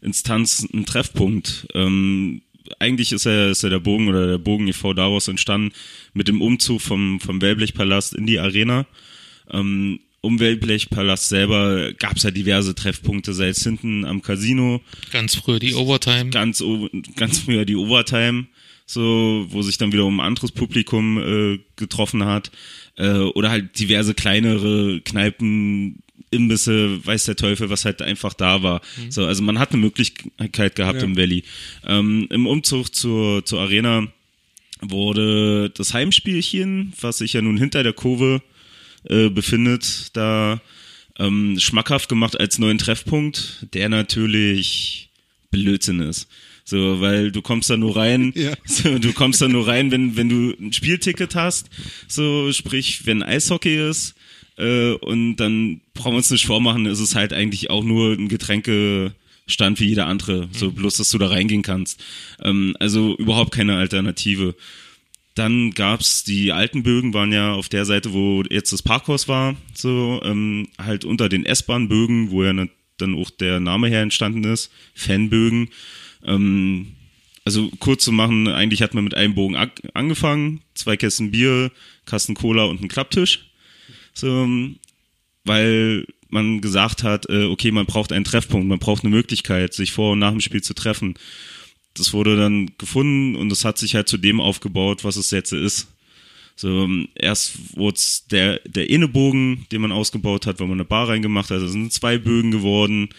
Instanz 0.00 0.66
ein 0.72 0.86
Treffpunkt. 0.86 1.66
Ähm, 1.74 2.42
eigentlich 2.78 3.12
ist 3.12 3.26
er, 3.26 3.50
ist 3.50 3.62
er 3.64 3.70
der 3.70 3.80
Bogen 3.80 4.08
oder 4.08 4.26
der 4.26 4.38
Bogen 4.38 4.68
e.V. 4.68 4.94
daraus 4.94 5.28
entstanden 5.28 5.72
mit 6.14 6.28
dem 6.28 6.40
Umzug 6.42 6.80
vom, 6.80 7.20
vom 7.20 7.40
Wellblechpalast 7.40 8.14
in 8.14 8.26
die 8.26 8.38
Arena. 8.38 8.86
Ähm, 9.50 10.00
um 10.20 10.40
Wellblechpalast 10.40 11.28
selber 11.28 11.92
gab 11.92 12.16
es 12.16 12.24
ja 12.24 12.30
diverse 12.30 12.74
Treffpunkte, 12.74 13.32
sei 13.32 13.48
es 13.48 13.62
hinten 13.62 14.04
am 14.04 14.20
Casino, 14.20 14.80
Ganz 15.12 15.36
früher 15.36 15.58
die 15.60 15.74
Overtime. 15.74 16.30
ganz, 16.30 16.62
ganz 17.16 17.38
früher 17.38 17.64
die 17.64 17.76
Overtime, 17.76 18.46
so, 18.84 19.46
wo 19.50 19.62
sich 19.62 19.78
dann 19.78 19.92
wiederum 19.92 20.18
ein 20.18 20.26
anderes 20.26 20.50
Publikum 20.50 21.18
äh, 21.18 21.60
getroffen 21.76 22.24
hat. 22.24 22.50
Äh, 22.96 23.10
oder 23.12 23.50
halt 23.50 23.78
diverse 23.78 24.12
kleinere 24.14 25.00
Kneipen, 25.02 26.02
Imbisse, 26.30 27.04
weiß 27.06 27.24
der 27.24 27.36
Teufel, 27.36 27.70
was 27.70 27.84
halt 27.84 28.02
einfach 28.02 28.34
da 28.34 28.62
war. 28.62 28.80
So, 29.08 29.24
also 29.24 29.42
man 29.42 29.58
hat 29.58 29.72
eine 29.72 29.80
Möglichkeit 29.80 30.76
gehabt 30.76 30.98
Ja. 31.00 31.04
im 31.04 31.16
Valley. 31.16 31.44
Ähm, 31.86 32.26
Im 32.30 32.46
Umzug 32.46 32.94
zur, 32.94 33.44
zur 33.44 33.60
Arena 33.60 34.06
wurde 34.80 35.70
das 35.70 35.94
Heimspielchen, 35.94 36.92
was 37.00 37.18
sich 37.18 37.32
ja 37.32 37.42
nun 37.42 37.56
hinter 37.58 37.82
der 37.82 37.92
Kurve 37.92 38.42
äh, 39.08 39.28
befindet, 39.28 40.10
da 40.16 40.60
ähm, 41.18 41.58
schmackhaft 41.58 42.08
gemacht 42.08 42.38
als 42.38 42.58
neuen 42.58 42.78
Treffpunkt, 42.78 43.66
der 43.74 43.88
natürlich 43.88 45.10
Blödsinn 45.50 46.00
ist. 46.00 46.28
So, 46.64 47.00
weil 47.00 47.32
du 47.32 47.40
kommst 47.40 47.70
da 47.70 47.76
nur 47.76 47.96
rein, 47.96 48.32
Ja. 48.36 48.52
so, 48.66 48.98
du 48.98 49.12
kommst 49.14 49.40
da 49.40 49.48
nur 49.48 49.66
rein, 49.66 49.90
wenn, 49.90 50.16
wenn 50.16 50.28
du 50.28 50.54
ein 50.60 50.72
Spielticket 50.72 51.34
hast, 51.34 51.70
so, 52.06 52.52
sprich, 52.52 53.06
wenn 53.06 53.22
Eishockey 53.22 53.88
ist, 53.88 54.14
äh, 54.58 54.92
und 54.92 55.36
dann 55.36 55.80
brauchen 55.94 56.12
wir 56.12 56.18
uns 56.18 56.30
nicht 56.30 56.46
vormachen, 56.46 56.86
ist 56.86 57.00
es 57.00 57.14
halt 57.14 57.32
eigentlich 57.32 57.70
auch 57.70 57.84
nur 57.84 58.12
ein 58.12 58.28
Getränkestand 58.28 59.80
wie 59.80 59.86
jeder 59.86 60.06
andere, 60.06 60.48
so 60.52 60.72
bloß, 60.72 60.96
dass 60.96 61.10
du 61.10 61.18
da 61.18 61.28
reingehen 61.28 61.62
kannst. 61.62 62.02
Ähm, 62.42 62.76
also 62.80 63.16
überhaupt 63.16 63.52
keine 63.52 63.76
Alternative. 63.76 64.54
Dann 65.34 65.70
gab's 65.70 66.24
die 66.24 66.52
alten 66.52 66.82
Bögen, 66.82 67.14
waren 67.14 67.32
ja 67.32 67.52
auf 67.52 67.68
der 67.68 67.84
Seite, 67.84 68.12
wo 68.12 68.42
jetzt 68.50 68.72
das 68.72 68.82
Parkhaus 68.82 69.28
war, 69.28 69.54
so 69.72 70.20
ähm, 70.24 70.68
halt 70.78 71.04
unter 71.04 71.28
den 71.28 71.46
S-Bahn-Bögen, 71.46 72.32
wo 72.32 72.42
ja 72.42 72.52
ne, 72.52 72.68
dann 72.96 73.14
auch 73.14 73.30
der 73.30 73.60
Name 73.60 73.88
her 73.88 74.02
entstanden 74.02 74.42
ist, 74.42 74.72
Fanbögen. 74.94 75.68
Ähm, 76.24 76.96
also 77.44 77.70
kurz 77.78 78.04
zu 78.04 78.10
machen, 78.10 78.48
eigentlich 78.48 78.82
hat 78.82 78.94
man 78.94 79.04
mit 79.04 79.14
einem 79.14 79.34
Bogen 79.34 79.56
angefangen, 79.94 80.60
zwei 80.74 80.96
Kästen 80.96 81.30
Bier, 81.30 81.70
Kasten 82.04 82.34
Cola 82.34 82.64
und 82.64 82.80
einen 82.80 82.88
Klapptisch. 82.88 83.47
So, 84.18 84.48
weil 85.44 86.04
man 86.28 86.60
gesagt 86.60 87.04
hat, 87.04 87.30
äh, 87.30 87.44
okay, 87.44 87.70
man 87.70 87.86
braucht 87.86 88.12
einen 88.12 88.24
Treffpunkt, 88.24 88.66
man 88.66 88.80
braucht 88.80 89.04
eine 89.04 89.14
Möglichkeit, 89.14 89.74
sich 89.74 89.92
vor 89.92 90.12
und 90.12 90.18
nach 90.18 90.32
dem 90.32 90.40
Spiel 90.40 90.60
zu 90.60 90.74
treffen. 90.74 91.14
Das 91.94 92.12
wurde 92.12 92.36
dann 92.36 92.72
gefunden 92.78 93.36
und 93.36 93.52
es 93.52 93.64
hat 93.64 93.78
sich 93.78 93.94
halt 93.94 94.08
zu 94.08 94.18
dem 94.18 94.40
aufgebaut, 94.40 95.04
was 95.04 95.16
es 95.16 95.30
jetzt 95.30 95.52
ist. 95.52 95.86
So, 96.56 96.84
ähm, 96.84 97.08
erst 97.14 97.76
wurde 97.76 98.00
der, 98.32 98.58
der 98.66 98.90
Innebogen, 98.90 99.66
den 99.70 99.82
man 99.82 99.92
ausgebaut 99.92 100.46
hat, 100.46 100.58
weil 100.58 100.66
man 100.66 100.78
eine 100.78 100.84
Bar 100.84 101.08
reingemacht 101.08 101.50
hat. 101.50 101.62
Es 101.62 101.70
sind 101.70 101.92
zwei 101.92 102.18
Bögen 102.18 102.50
geworden. 102.50 103.10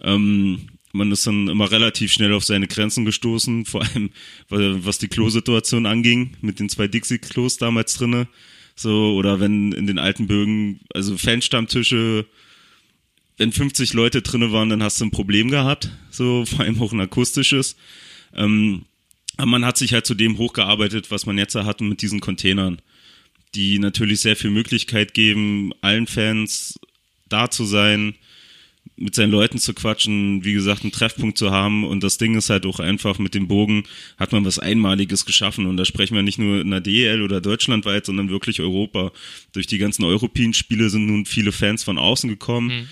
Ähm, 0.00 0.68
man 0.92 1.10
ist 1.10 1.26
dann 1.26 1.48
immer 1.48 1.72
relativ 1.72 2.12
schnell 2.12 2.32
auf 2.32 2.44
seine 2.44 2.68
Grenzen 2.68 3.04
gestoßen, 3.04 3.64
vor 3.66 3.82
allem 3.82 4.10
was 4.48 4.98
die 4.98 5.08
Klosituation 5.08 5.86
anging, 5.86 6.36
mit 6.40 6.60
den 6.60 6.68
zwei 6.68 6.86
Dixie-Klos 6.86 7.56
damals 7.56 7.94
drinne. 7.94 8.28
So, 8.76 9.14
oder 9.14 9.40
wenn 9.40 9.72
in 9.72 9.86
den 9.86 9.98
alten 9.98 10.26
Bögen, 10.26 10.80
also 10.92 11.16
Fanstammtische, 11.16 12.26
wenn 13.36 13.52
50 13.52 13.92
Leute 13.92 14.22
drinne 14.22 14.52
waren, 14.52 14.68
dann 14.68 14.82
hast 14.82 15.00
du 15.00 15.06
ein 15.06 15.10
Problem 15.10 15.50
gehabt, 15.50 15.90
so, 16.10 16.44
vor 16.46 16.60
allem 16.60 16.80
auch 16.80 16.92
ein 16.92 17.00
akustisches. 17.00 17.76
Ähm, 18.34 18.84
aber 19.36 19.46
man 19.46 19.64
hat 19.64 19.76
sich 19.76 19.92
halt 19.92 20.06
zu 20.06 20.14
dem 20.14 20.38
hochgearbeitet, 20.38 21.10
was 21.10 21.26
man 21.26 21.38
jetzt 21.38 21.54
hat 21.54 21.80
mit 21.80 22.02
diesen 22.02 22.20
Containern, 22.20 22.80
die 23.54 23.78
natürlich 23.78 24.20
sehr 24.20 24.36
viel 24.36 24.50
Möglichkeit 24.50 25.14
geben, 25.14 25.72
allen 25.80 26.06
Fans 26.06 26.78
da 27.28 27.50
zu 27.50 27.64
sein, 27.64 28.14
mit 28.96 29.14
seinen 29.14 29.32
Leuten 29.32 29.58
zu 29.58 29.74
quatschen, 29.74 30.44
wie 30.44 30.52
gesagt, 30.52 30.82
einen 30.82 30.92
Treffpunkt 30.92 31.36
zu 31.36 31.50
haben. 31.50 31.84
Und 31.84 32.04
das 32.04 32.18
Ding 32.18 32.36
ist 32.36 32.50
halt 32.50 32.64
auch 32.66 32.78
einfach, 32.78 33.18
mit 33.18 33.34
dem 33.34 33.48
Bogen 33.48 33.84
hat 34.18 34.32
man 34.32 34.44
was 34.44 34.58
Einmaliges 34.58 35.26
geschaffen. 35.26 35.66
Und 35.66 35.76
da 35.76 35.84
sprechen 35.84 36.14
wir 36.14 36.22
nicht 36.22 36.38
nur 36.38 36.60
in 36.60 36.70
der 36.70 36.80
DEL 36.80 37.22
oder 37.22 37.40
deutschlandweit, 37.40 38.06
sondern 38.06 38.30
wirklich 38.30 38.60
Europa. 38.60 39.10
Durch 39.52 39.66
die 39.66 39.78
ganzen 39.78 40.04
europäischen 40.04 40.54
Spiele 40.54 40.90
sind 40.90 41.06
nun 41.06 41.26
viele 41.26 41.52
Fans 41.52 41.82
von 41.82 41.98
außen 41.98 42.28
gekommen. 42.28 42.68
Mhm 42.68 42.88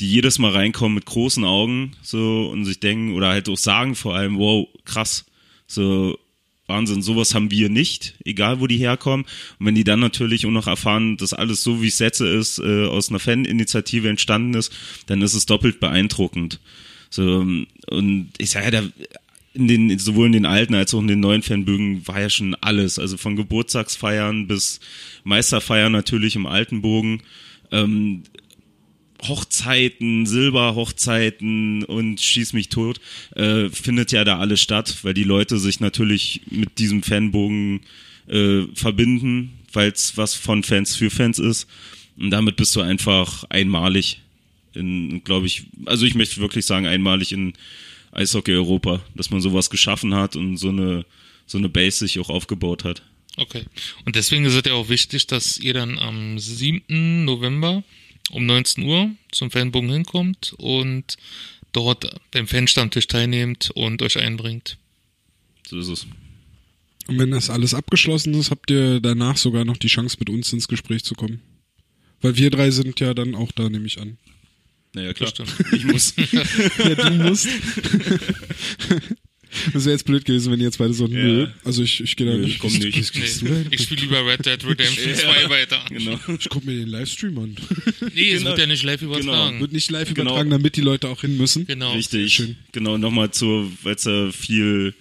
die 0.00 0.08
jedes 0.08 0.38
Mal 0.38 0.52
reinkommen 0.52 0.94
mit 0.94 1.06
großen 1.06 1.44
Augen 1.44 1.92
so 2.02 2.48
und 2.50 2.64
sich 2.64 2.78
denken 2.80 3.14
oder 3.14 3.30
halt 3.30 3.48
auch 3.48 3.56
sagen 3.56 3.94
vor 3.94 4.14
allem, 4.14 4.38
wow, 4.38 4.68
krass, 4.84 5.26
so 5.66 6.18
Wahnsinn, 6.68 7.02
sowas 7.02 7.34
haben 7.34 7.50
wir 7.50 7.68
nicht, 7.68 8.14
egal 8.24 8.60
wo 8.60 8.66
die 8.66 8.76
herkommen. 8.76 9.26
Und 9.58 9.66
wenn 9.66 9.74
die 9.74 9.84
dann 9.84 10.00
natürlich 10.00 10.46
auch 10.46 10.50
noch 10.50 10.66
erfahren, 10.66 11.16
dass 11.16 11.32
alles 11.32 11.62
so 11.62 11.82
wie 11.82 11.88
es 11.88 11.98
jetzt 11.98 12.20
ist, 12.20 12.58
äh, 12.58 12.86
aus 12.86 13.08
einer 13.08 13.18
Faninitiative 13.18 14.08
entstanden 14.08 14.54
ist, 14.54 14.72
dann 15.06 15.22
ist 15.22 15.34
es 15.34 15.46
doppelt 15.46 15.80
beeindruckend. 15.80 16.60
So, 17.10 17.40
und 17.90 18.28
ich 18.36 18.50
sage 18.50 18.66
ja, 18.66 18.70
da, 18.70 18.88
in 19.54 19.66
den, 19.66 19.98
sowohl 19.98 20.26
in 20.26 20.32
den 20.32 20.46
alten 20.46 20.74
als 20.74 20.94
auch 20.94 21.00
in 21.00 21.08
den 21.08 21.20
neuen 21.20 21.42
Fanbögen 21.42 22.06
war 22.06 22.20
ja 22.20 22.30
schon 22.30 22.54
alles. 22.60 22.98
Also 22.98 23.16
von 23.16 23.34
Geburtstagsfeiern 23.34 24.46
bis 24.46 24.78
Meisterfeiern 25.24 25.90
natürlich 25.90 26.36
im 26.36 26.46
alten 26.46 26.82
Bogen. 26.82 27.22
Ähm, 27.72 28.22
Hochzeiten, 29.22 30.26
Silberhochzeiten 30.26 31.84
und 31.84 32.20
schieß 32.20 32.52
mich 32.52 32.68
tot, 32.68 33.00
äh, 33.34 33.68
findet 33.70 34.12
ja 34.12 34.24
da 34.24 34.38
alles 34.38 34.60
statt, 34.60 34.98
weil 35.02 35.14
die 35.14 35.24
Leute 35.24 35.58
sich 35.58 35.80
natürlich 35.80 36.42
mit 36.50 36.78
diesem 36.78 37.02
Fanbogen 37.02 37.80
äh, 38.28 38.62
verbinden, 38.74 39.58
weil 39.72 39.90
es 39.90 40.16
was 40.16 40.34
von 40.34 40.62
Fans 40.62 40.96
für 40.96 41.10
Fans 41.10 41.38
ist. 41.38 41.66
Und 42.16 42.30
damit 42.30 42.56
bist 42.56 42.74
du 42.76 42.80
einfach 42.80 43.44
einmalig 43.48 44.20
in, 44.74 45.22
glaube 45.24 45.46
ich, 45.46 45.64
also 45.86 46.06
ich 46.06 46.14
möchte 46.14 46.40
wirklich 46.40 46.66
sagen, 46.66 46.86
einmalig 46.86 47.32
in 47.32 47.54
Eishockey 48.12 48.52
Europa, 48.52 49.00
dass 49.14 49.30
man 49.30 49.40
sowas 49.40 49.70
geschaffen 49.70 50.14
hat 50.14 50.36
und 50.36 50.56
so 50.56 50.68
eine, 50.68 51.04
so 51.46 51.58
eine 51.58 51.68
Base 51.68 51.98
sich 51.98 52.18
auch 52.18 52.28
aufgebaut 52.28 52.84
hat. 52.84 53.02
Okay. 53.36 53.64
Und 54.04 54.16
deswegen 54.16 54.44
ist 54.44 54.54
es 54.54 54.62
ja 54.66 54.72
auch 54.72 54.88
wichtig, 54.88 55.26
dass 55.26 55.58
ihr 55.58 55.74
dann 55.74 55.98
am 55.98 56.38
7. 56.38 57.24
November 57.24 57.84
um 58.30 58.46
19 58.46 58.84
Uhr 58.84 59.10
zum 59.32 59.50
Fanbogen 59.50 59.90
hinkommt 59.90 60.54
und 60.58 61.16
dort 61.72 62.14
beim 62.30 62.46
Fanstammtisch 62.46 63.06
teilnehmt 63.06 63.70
und 63.74 64.02
euch 64.02 64.18
einbringt. 64.18 64.78
So 65.66 65.78
ist 65.78 65.88
es. 65.88 66.06
Und 67.08 67.18
wenn 67.18 67.30
das 67.30 67.50
alles 67.50 67.74
abgeschlossen 67.74 68.34
ist, 68.34 68.50
habt 68.50 68.70
ihr 68.70 69.00
danach 69.00 69.36
sogar 69.36 69.64
noch 69.64 69.78
die 69.78 69.88
Chance, 69.88 70.16
mit 70.20 70.28
uns 70.28 70.52
ins 70.52 70.68
Gespräch 70.68 71.04
zu 71.04 71.14
kommen. 71.14 71.40
Weil 72.20 72.36
wir 72.36 72.50
drei 72.50 72.70
sind 72.70 73.00
ja 73.00 73.14
dann 73.14 73.34
auch 73.34 73.52
da, 73.52 73.68
nehme 73.68 73.86
ich 73.86 74.00
an. 74.00 74.18
Naja, 74.94 75.12
klar. 75.12 75.32
Ich 75.72 75.84
muss. 75.84 76.14
ja, 76.78 76.94
du 76.94 77.10
musst. 77.12 77.48
Das 79.72 79.84
wäre 79.84 79.92
jetzt 79.92 80.04
blöd 80.04 80.24
gewesen, 80.24 80.52
wenn 80.52 80.60
ihr 80.60 80.66
jetzt 80.66 80.78
beide 80.78 80.92
so, 80.92 81.06
nö, 81.06 81.44
ja. 81.44 81.54
also 81.64 81.82
ich, 81.82 82.00
ich 82.02 82.16
gehe 82.16 82.26
da 82.26 82.36
nicht. 82.36 82.54
Ich 82.54 82.58
komm 82.58 82.72
nicht. 82.72 83.42
Nee, 83.42 83.66
ich 83.70 83.82
spiele 83.82 84.02
lieber 84.02 84.26
Red 84.26 84.44
Dead 84.44 84.64
Redemption 84.64 85.14
2 85.14 85.50
weiter. 85.50 85.84
Genau. 85.88 86.18
Ich 86.38 86.48
guck 86.48 86.64
mir 86.64 86.74
den 86.74 86.88
Livestream 86.88 87.38
an. 87.38 87.56
Nee, 88.14 88.32
es 88.32 88.38
genau. 88.38 88.50
wird 88.50 88.58
ja 88.58 88.66
nicht 88.66 88.82
live 88.82 89.02
übertragen. 89.02 89.48
Genau. 89.50 89.60
Wird 89.60 89.72
nicht 89.72 89.90
live 89.90 90.12
genau. 90.14 90.30
übertragen, 90.30 90.50
damit 90.50 90.76
die 90.76 90.80
Leute 90.80 91.08
auch 91.08 91.20
hin 91.20 91.36
müssen. 91.36 91.66
Genau. 91.66 91.92
Richtig. 91.92 92.34
Schön. 92.34 92.56
Genau, 92.72 92.98
nochmal 92.98 93.30
zu, 93.30 93.70
weil 93.82 93.94
es 93.94 94.02
da 94.02 94.30
viel, 94.32 94.94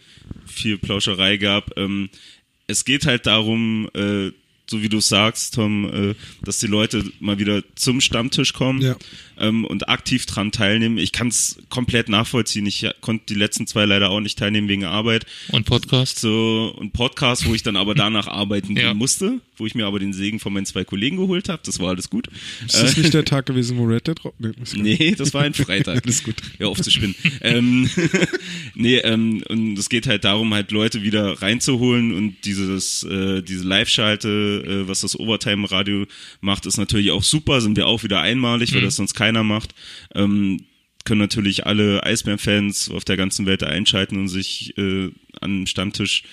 viel 0.46 0.78
Plauscherei 0.78 1.38
gab. 1.38 1.78
Ähm, 1.78 2.10
es 2.68 2.86
geht 2.86 3.06
halt 3.06 3.26
darum, 3.26 3.90
äh, 3.94 4.32
so 4.70 4.82
wie 4.82 4.90
du 4.90 5.00
sagst, 5.00 5.56
Tom, 5.56 6.12
äh, 6.12 6.16
dass 6.44 6.60
die 6.60 6.68
Leute 6.68 7.04
mal 7.20 7.40
wieder 7.40 7.64
zum 7.76 8.02
Stammtisch 8.02 8.54
kommen 8.54 8.82
ja. 8.82 8.96
ähm, 9.38 9.66
und 9.66 9.90
aktiv 9.90 10.26
dran 10.26 10.52
teilnehmen. 10.52 10.98
Ich 10.98 11.12
kann 11.12 11.30
es 11.30 11.58
komplett 11.70 12.10
nachvollziehen. 12.10 12.66
Ich 12.66 12.86
konnte 13.02 13.26
die 13.28 13.40
letzten 13.40 13.68
zwei 13.68 13.86
leider 13.86 14.10
auch 14.10 14.20
nicht 14.20 14.38
teilnehmen 14.38 14.68
wegen 14.68 14.86
Arbeit. 14.86 15.26
Und 15.50 15.66
Podcast. 15.66 16.20
So, 16.20 16.74
und 16.78 16.94
Podcast, 16.94 17.48
wo 17.48 17.56
ich 17.56 17.64
dann 17.64 17.78
aber 17.78 17.96
danach 17.96 18.28
arbeiten 18.28 18.76
ja. 18.76 18.94
musste, 18.94 19.40
wo 19.58 19.66
ich 19.66 19.76
mir 19.76 19.86
aber 19.86 20.00
den 20.00 20.14
Segen 20.14 20.40
von 20.40 20.54
meinen 20.54 20.66
zwei 20.66 20.84
Kollegen 20.84 21.18
geholt 21.18 21.50
habe. 21.50 21.62
Das 21.66 21.80
war 21.80 21.90
alles 21.90 22.10
gut. 22.10 22.28
Ist 22.66 22.82
das 22.82 22.98
äh, 22.98 23.02
nicht 23.02 23.14
der 23.14 23.26
Tag 23.26 23.46
gewesen, 23.46 23.78
wo 23.78 23.86
Red 23.86 24.08
Dead 24.08 24.20
nee, 24.40 24.98
nee, 25.00 25.16
das 25.16 25.34
war 25.34 25.44
ein 25.44 25.54
Freitag. 25.54 26.04
alles 26.06 26.24
gut. 26.24 26.36
Ja, 26.60 26.68
auf 26.68 26.82
zu 26.82 26.92
spinnen. 26.92 27.16
ähm, 27.42 27.90
nee, 28.76 28.98
ähm, 28.98 29.44
und 29.50 29.78
es 29.78 29.90
geht 29.90 30.08
halt 30.08 30.24
darum, 30.24 30.54
halt 30.54 30.72
Leute 30.72 31.04
wieder 31.04 31.42
reinzuholen 31.42 32.14
und 32.14 32.46
dieses, 32.46 33.04
äh, 33.04 33.42
diese 33.42 33.64
Live-Schalte 33.64 34.64
äh, 34.68 34.88
was 34.88 35.02
das 35.02 35.20
Overtime-Radio 35.20 36.06
macht, 36.42 36.66
ist 36.66 36.78
natürlich 36.78 37.12
auch 37.12 37.24
super, 37.24 37.62
sind 37.62 37.78
wir 37.78 37.88
auch 37.88 38.04
wieder 38.04 38.22
einmalig, 38.22 38.74
weil 38.74 38.82
mhm. 38.82 38.86
das 38.86 38.96
sonst 38.96 39.14
keiner 39.14 39.44
macht. 39.44 39.74
Ähm, 40.16 40.66
können 41.06 41.22
natürlich 41.22 41.66
alle 41.66 42.04
Eisbären-Fans 42.04 42.90
auf 42.90 43.06
der 43.06 43.16
ganzen 43.16 43.46
Welt 43.46 43.64
einschalten 43.64 44.18
und 44.18 44.28
sich 44.28 44.78
äh, 44.78 45.10
an 45.40 45.66
Stammtisch 45.66 46.24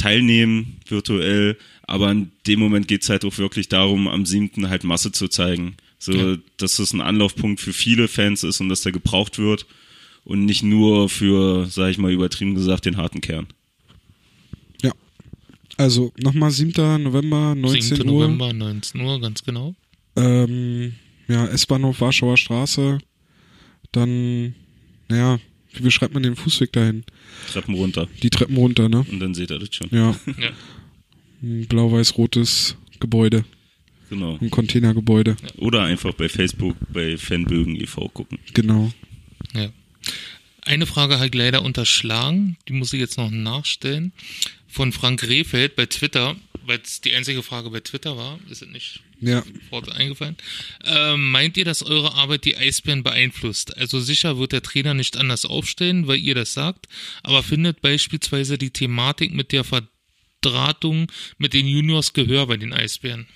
teilnehmen, 0.00 0.78
virtuell. 0.88 1.56
Aber 1.82 2.10
in 2.10 2.30
dem 2.46 2.60
Moment 2.60 2.88
geht's 2.88 3.08
halt 3.08 3.24
auch 3.24 3.36
wirklich 3.38 3.68
darum, 3.68 4.08
am 4.08 4.26
siebten 4.26 4.68
halt 4.68 4.84
Masse 4.84 5.12
zu 5.12 5.28
zeigen. 5.28 5.76
So, 5.98 6.12
ja. 6.12 6.36
dass 6.56 6.78
es 6.78 6.92
ein 6.92 7.00
Anlaufpunkt 7.00 7.60
für 7.60 7.72
viele 7.72 8.08
Fans 8.08 8.42
ist 8.42 8.60
und 8.60 8.68
dass 8.68 8.80
der 8.82 8.92
gebraucht 8.92 9.38
wird 9.38 9.66
und 10.24 10.44
nicht 10.46 10.62
nur 10.62 11.08
für, 11.08 11.66
sag 11.66 11.90
ich 11.90 11.98
mal, 11.98 12.12
übertrieben 12.12 12.54
gesagt, 12.54 12.86
den 12.86 12.96
harten 12.96 13.20
Kern. 13.20 13.48
Also 15.80 16.12
nochmal 16.18 16.50
7. 16.50 17.02
November, 17.02 17.54
19 17.54 17.96
7. 17.96 18.08
Uhr. 18.10 18.28
November, 18.28 18.52
19 18.52 19.00
Uhr, 19.00 19.18
ganz 19.18 19.42
genau. 19.42 19.74
Ähm, 20.14 20.92
ja, 21.26 21.46
S-Bahnhof 21.46 22.02
Warschauer 22.02 22.36
Straße. 22.36 22.98
Dann, 23.90 24.54
naja, 25.08 25.38
wie 25.72 25.82
beschreibt 25.82 26.14
man 26.14 26.22
den 26.22 26.36
Fußweg 26.36 26.72
dahin? 26.72 27.04
Treppen 27.52 27.74
runter. 27.74 28.08
Die 28.22 28.30
Treppen 28.30 28.56
runter, 28.56 28.88
ne? 28.88 29.04
Und 29.10 29.20
dann 29.20 29.34
seht 29.34 29.50
ihr 29.50 29.58
das 29.58 29.74
schon. 29.74 29.88
Ja. 29.90 30.16
ja. 30.26 30.50
Ein 31.42 31.66
blau-weiß-rotes 31.66 32.76
Gebäude. 32.98 33.44
Genau. 34.10 34.38
Ein 34.40 34.50
Containergebäude. 34.50 35.36
Oder 35.56 35.84
einfach 35.84 36.12
bei 36.14 36.28
Facebook 36.28 36.76
bei 36.92 37.16
Fanbögen 37.16 37.76
e.V. 37.76 38.08
gucken. 38.08 38.38
Genau. 38.52 38.92
Ja. 39.54 39.70
Eine 40.62 40.86
Frage 40.86 41.18
halt 41.18 41.34
leider 41.34 41.62
unterschlagen, 41.62 42.56
die 42.68 42.72
muss 42.72 42.92
ich 42.92 43.00
jetzt 43.00 43.16
noch 43.16 43.30
nachstellen 43.30 44.12
von 44.66 44.92
Frank 44.92 45.26
Rehfeld 45.26 45.76
bei 45.76 45.86
Twitter, 45.86 46.36
weil 46.66 46.80
es 46.82 47.00
die 47.00 47.14
einzige 47.14 47.42
Frage 47.42 47.70
bei 47.70 47.80
Twitter 47.80 48.16
war, 48.16 48.38
ist 48.50 48.62
es 48.62 48.68
nicht 48.68 49.00
ja. 49.20 49.42
sofort 49.42 49.92
eingefallen. 49.92 50.36
Ähm, 50.84 51.30
meint 51.30 51.56
ihr, 51.56 51.64
dass 51.64 51.82
eure 51.82 52.14
Arbeit 52.14 52.44
die 52.44 52.56
Eisbären 52.56 53.02
beeinflusst? 53.02 53.76
Also 53.76 54.00
sicher 54.00 54.38
wird 54.38 54.52
der 54.52 54.62
Trainer 54.62 54.94
nicht 54.94 55.16
anders 55.16 55.44
aufstellen, 55.44 56.06
weil 56.06 56.18
ihr 56.18 56.34
das 56.34 56.54
sagt, 56.54 56.86
aber 57.22 57.42
findet 57.42 57.80
beispielsweise 57.80 58.58
die 58.58 58.70
Thematik 58.70 59.32
mit 59.32 59.52
der 59.52 59.64
Verdrahtung 59.64 61.10
mit 61.38 61.54
den 61.54 61.66
Juniors 61.66 62.12
Gehör 62.12 62.46
bei 62.46 62.56
den 62.56 62.72
Eisbären? 62.72 63.26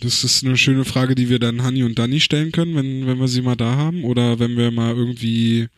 Das 0.00 0.22
ist 0.22 0.44
eine 0.44 0.58
schöne 0.58 0.84
Frage, 0.84 1.14
die 1.14 1.30
wir 1.30 1.38
dann 1.38 1.62
Hanni 1.62 1.82
und 1.82 1.98
Danny 1.98 2.20
stellen 2.20 2.52
können, 2.52 2.74
wenn, 2.74 3.06
wenn 3.06 3.18
wir 3.18 3.28
sie 3.28 3.40
mal 3.40 3.56
da 3.56 3.76
haben. 3.76 4.04
Oder 4.04 4.38
wenn 4.38 4.54
wir 4.56 4.70
mal 4.70 4.94
irgendwie 4.94 5.68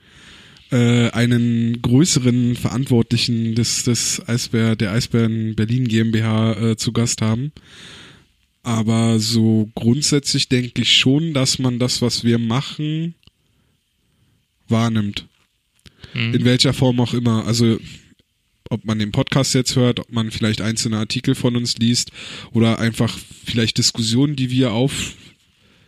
äh, 0.71 1.11
einen 1.11 1.81
größeren 1.83 2.57
Verantwortlichen 2.57 3.55
des, 3.55 3.85
des 3.85 4.27
Eisbär, 4.29 4.77
der 4.77 4.93
Eisbären 4.93 5.55
Berlin 5.55 5.87
GmbH 5.89 6.53
äh, 6.53 6.77
zu 6.77 6.93
Gast 6.93 7.23
haben. 7.23 7.53
Aber 8.63 9.21
so 9.21 9.71
grundsätzlich 9.77 10.49
denke 10.49 10.83
ich 10.83 10.97
schon, 10.97 11.35
dass 11.35 11.61
man 11.61 11.79
das, 11.79 12.03
was 12.03 12.25
wir 12.25 12.39
machen, 12.39 13.15
wahrnimmt. 14.69 15.27
In 16.35 16.45
welcher 16.45 16.73
Form 16.73 16.99
auch 17.01 17.15
immer. 17.15 17.47
Also 17.47 17.79
ob 18.71 18.85
man 18.85 18.99
den 18.99 19.13
Podcast 19.13 19.55
jetzt 19.55 19.77
hört, 19.77 20.01
ob 20.01 20.11
man 20.11 20.31
vielleicht 20.31 20.61
einzelne 20.61 20.99
Artikel 20.99 21.35
von 21.35 21.57
uns 21.57 21.79
liest 21.79 22.11
oder 22.53 22.79
einfach 22.79 23.17
vielleicht 23.45 23.79
Diskussionen, 23.79 24.37
die 24.37 24.51
wir 24.51 24.73
auf, 24.73 25.15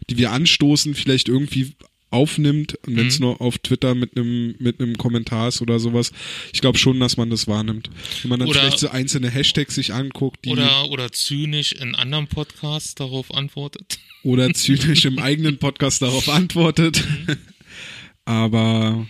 die 0.09 0.17
wir 0.17 0.33
anstoßen, 0.33 0.95
vielleicht 0.95 1.29
irgendwie 1.29 1.73
aufnimmt 2.11 2.75
und 2.87 2.97
wenn 2.97 3.07
es 3.09 3.19
nur 3.21 3.41
auf 3.41 3.59
Twitter 3.59 3.95
mit 3.95 4.17
einem 4.17 4.55
mit 4.59 4.81
einem 4.81 4.97
Kommentar 4.97 5.49
ist 5.49 5.61
oder 5.61 5.79
sowas. 5.79 6.13
Ich 6.53 6.61
glaube 6.61 6.79
schon, 6.79 6.99
dass 7.01 7.17
man 7.17 7.29
das 7.31 7.47
wahrnimmt. 7.49 7.91
Wenn 8.23 8.31
man 8.31 8.41
dann 8.41 8.49
Oder- 8.49 8.61
vielleicht 8.61 8.79
so 8.79 8.89
einzelne 8.89 9.29
Hashtags 9.31 9.75
sich 9.75 9.93
anguckt, 9.93 10.45
die 10.45 10.51
Oder, 10.51 10.89
oder 10.91 11.13
zynisch 11.13 11.73
in 11.73 11.95
anderen 11.95 12.27
Podcasts 12.27 12.95
darauf 12.95 13.35
antwortet. 13.35 13.99
oder 14.23 14.51
zynisch 14.55 15.05
im 15.05 15.19
eigenen 15.19 15.59
Podcast 15.59 16.01
darauf 16.03 16.29
antwortet. 16.29 17.05
Aber 18.25 19.07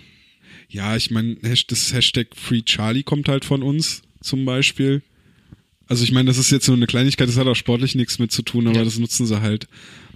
ja, 0.69 0.97
ich 0.97 1.11
meine, 1.11 1.37
das 1.69 1.93
Hashtag 1.93 2.29
Free 2.37 2.63
Charlie 2.63 3.03
kommt 3.03 3.29
halt 3.29 3.45
von 3.45 3.63
uns 3.63 4.03
zum 4.21 4.45
Beispiel. 4.45 5.03
Also 5.87 6.05
ich 6.05 6.13
meine, 6.13 6.27
das 6.27 6.39
ist 6.39 6.51
jetzt 6.51 6.69
nur 6.69 6.77
eine 6.77 6.87
Kleinigkeit, 6.87 7.29
das 7.29 7.37
hat 7.39 7.47
auch 7.47 7.55
sportlich 7.57 7.95
nichts 7.95 8.19
mit 8.19 8.31
zu 8.31 8.43
tun, 8.43 8.67
aber 8.67 8.79
Ja. 8.79 8.85
das 8.85 8.99
nutzen 8.99 9.27
sie 9.27 9.41
halt. 9.41 9.67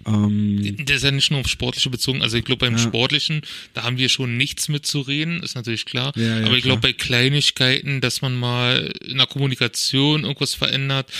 Ähm, 0.06 0.76
Das 0.86 0.96
ist 0.98 1.02
ja 1.04 1.10
nicht 1.10 1.30
nur 1.30 1.40
auf 1.40 1.48
Sportliche 1.48 1.90
bezogen. 1.90 2.22
Also 2.22 2.36
ich 2.36 2.44
glaube, 2.44 2.60
beim 2.66 2.74
Ja. 2.76 2.78
Sportlichen, 2.78 3.42
da 3.74 3.82
haben 3.84 3.98
wir 3.98 4.08
schon 4.08 4.36
nichts 4.36 4.68
mit 4.68 4.86
zu 4.86 5.00
reden, 5.00 5.42
ist 5.42 5.54
natürlich 5.54 5.84
klar. 5.84 6.12
Ja, 6.16 6.40
ja, 6.40 6.46
Aber 6.46 6.56
ich 6.56 6.62
glaube, 6.64 6.80
bei 6.82 6.92
Kleinigkeiten, 6.92 8.00
dass 8.00 8.22
man 8.22 8.34
mal 8.38 8.92
in 9.06 9.18
der 9.18 9.26
Kommunikation 9.26 10.24
irgendwas 10.24 10.54
verändert, 10.54 11.10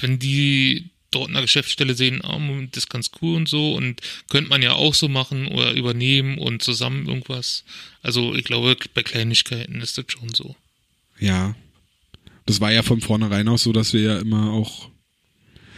wenn 0.00 0.18
die 0.18 0.86
dort 1.10 1.28
in 1.28 1.34
der 1.34 1.42
Geschäftsstelle 1.42 1.94
sehen, 1.94 2.20
ah, 2.24 2.38
Moment, 2.38 2.74
das 2.76 2.84
ist 2.84 2.90
ganz 2.90 3.10
cool 3.22 3.36
und 3.36 3.48
so 3.48 3.74
und 3.74 4.00
könnte 4.28 4.50
man 4.50 4.62
ja 4.62 4.72
auch 4.72 4.94
so 4.94 5.08
machen 5.08 5.46
oder 5.46 5.72
übernehmen 5.72 6.38
und 6.38 6.62
zusammen 6.62 7.06
irgendwas. 7.06 7.64
Also 8.02 8.34
ich 8.34 8.44
glaube, 8.44 8.76
bei 8.94 9.02
Kleinigkeiten 9.04 9.80
ist 9.80 9.96
das 9.96 10.06
schon 10.08 10.34
so. 10.34 10.56
ja. 11.18 11.54
Das 12.46 12.60
war 12.60 12.70
ja 12.70 12.82
von 12.82 13.00
vornherein 13.00 13.48
auch 13.48 13.56
so, 13.56 13.72
dass 13.72 13.94
wir 13.94 14.02
ja 14.02 14.18
immer 14.18 14.50
auch 14.50 14.90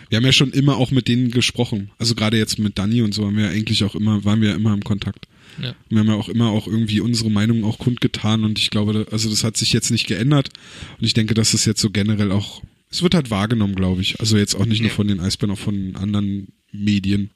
wir 0.09 0.17
haben 0.17 0.25
ja 0.25 0.33
schon 0.33 0.53
immer 0.53 0.77
auch 0.77 0.91
mit 0.91 1.09
denen 1.09 1.31
gesprochen. 1.31 1.91
Also 1.99 2.15
gerade 2.15 2.37
jetzt 2.39 2.59
mit 2.59 2.79
Dani 2.79 3.03
und 3.03 3.13
so 3.13 3.27
haben 3.27 3.37
wir 3.37 3.45
ja 3.47 3.51
eigentlich 3.51 3.83
auch 3.85 3.95
immer, 3.95 4.25
waren 4.25 4.41
wir 4.41 4.51
ja 4.51 4.55
immer 4.57 4.73
im 4.75 4.85
Kontakt. 4.85 5.27
Ja. 5.63 5.75
Wir 5.89 5.99
haben 6.01 6.09
ja 6.09 6.15
auch 6.15 6.29
immer 6.29 6.51
auch 6.51 6.67
irgendwie 6.67 7.01
unsere 7.01 7.31
Meinung 7.31 7.65
auch 7.65 7.79
kundgetan 7.79 8.45
und 8.45 8.59
ich 8.59 8.71
glaube, 8.71 9.07
also 9.11 9.31
das 9.31 9.43
hat 9.43 9.57
sich 9.57 9.73
jetzt 9.73 9.91
nicht 9.91 10.07
geändert 10.07 10.51
und 10.99 11.07
ich 11.07 11.15
denke, 11.15 11.35
dass 11.35 11.55
es 11.55 11.65
jetzt 11.65 11.81
so 11.81 11.91
generell 11.91 12.31
auch, 12.31 12.63
es 12.91 13.03
wird 13.03 13.15
halt 13.15 13.31
wahrgenommen, 13.31 13.75
glaube 13.75 14.03
ich. 14.03 14.21
Also 14.21 14.37
jetzt 14.37 14.55
auch 14.55 14.67
nicht 14.67 14.81
nur 14.83 14.91
von 14.91 15.09
den 15.09 15.19
Eisbären, 15.21 15.53
auch 15.55 15.59
von 15.59 15.97
anderen 15.97 16.49
Medien. 16.73 17.31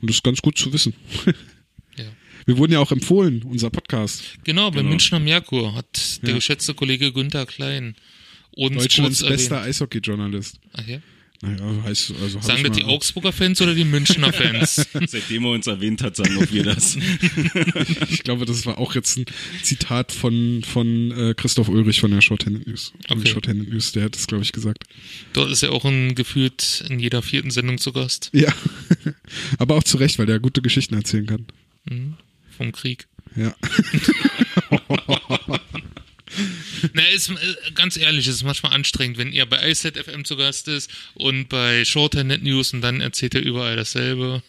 Und 0.00 0.08
das 0.10 0.16
ist 0.16 0.24
ganz 0.24 0.40
gut 0.42 0.58
zu 0.58 0.72
wissen. 0.72 0.94
Ja. 1.96 2.04
Wir 2.46 2.58
wurden 2.58 2.72
ja 2.72 2.80
auch 2.80 2.90
empfohlen, 2.92 3.42
unser 3.44 3.70
Podcast. 3.70 4.34
Genau, 4.44 4.70
beim 4.70 4.78
Genau. 4.80 4.90
Münchner 4.90 5.20
Merkur 5.20 5.74
hat 5.74 6.20
der 6.22 6.30
Ja. 6.30 6.34
geschätzte 6.36 6.74
Kollege 6.74 7.12
Günther 7.12 7.46
Klein 7.46 7.94
uns 8.50 8.76
Deutschlands 8.82 9.20
kurz 9.20 9.30
bester. 9.30 9.62
Eishockey-Journalist. 9.62 10.58
Ach 10.72 10.86
ja? 10.86 10.98
Naja, 11.44 11.82
heißt, 11.84 12.14
also 12.22 12.40
Sagen 12.40 12.64
das 12.64 12.76
die 12.76 12.84
Augsburger 12.84 13.32
Fans 13.32 13.60
oder 13.60 13.74
die 13.74 13.84
Münchner 13.84 14.32
Fans? 14.32 14.76
Seitdem 15.06 15.44
er 15.44 15.50
uns 15.50 15.66
erwähnt 15.66 16.02
hat, 16.02 16.16
sagen 16.16 16.36
auch 16.38 16.50
wir 16.50 16.64
das. 16.64 16.96
Ich 18.08 18.22
glaube, 18.22 18.46
das 18.46 18.64
war 18.66 18.78
auch 18.78 18.94
jetzt 18.94 19.16
ein 19.16 19.26
Zitat 19.62 20.12
von, 20.12 20.62
von 20.62 21.10
äh, 21.10 21.34
Christoph 21.34 21.68
Ulrich 21.68 22.00
von 22.00 22.10
der 22.10 22.20
Shorthanded 22.20 22.66
News. 22.66 22.92
Okay. 23.08 23.28
Shorthanded 23.28 23.68
News, 23.68 23.92
der 23.92 24.04
hat 24.04 24.14
das, 24.14 24.26
glaube 24.26 24.42
ich, 24.44 24.52
gesagt. 24.52 24.84
Dort 25.32 25.50
ist 25.50 25.62
er 25.62 25.72
auch 25.72 25.84
ein, 25.84 26.14
gefühlt 26.14 26.84
in 26.88 26.98
jeder 27.00 27.22
vierten 27.22 27.50
Sendung 27.50 27.78
zu 27.78 27.92
Gast. 27.92 28.30
Ja. 28.32 28.52
Aber 29.58 29.76
auch 29.76 29.82
zu 29.82 29.96
Recht, 29.98 30.18
weil 30.18 30.26
der 30.26 30.40
gute 30.40 30.62
Geschichten 30.62 30.94
erzählen 30.94 31.26
kann. 31.26 31.46
Vom 32.56 32.72
Krieg. 32.72 33.06
Ja. 33.36 33.54
Na, 36.92 37.02
ist, 37.14 37.30
äh, 37.30 37.34
ganz 37.74 37.96
ehrlich, 37.96 38.26
es 38.26 38.36
ist 38.36 38.44
manchmal 38.44 38.72
anstrengend, 38.72 39.18
wenn 39.18 39.32
er 39.32 39.46
bei 39.46 39.70
iSet 39.70 39.96
FM 39.96 40.24
zu 40.24 40.36
Gast 40.36 40.68
ist 40.68 40.90
und 41.14 41.48
bei 41.48 41.84
Shorthanded 41.84 42.42
News 42.42 42.72
und 42.72 42.80
dann 42.80 43.00
erzählt 43.00 43.34
er 43.34 43.42
überall 43.42 43.76
dasselbe. 43.76 44.42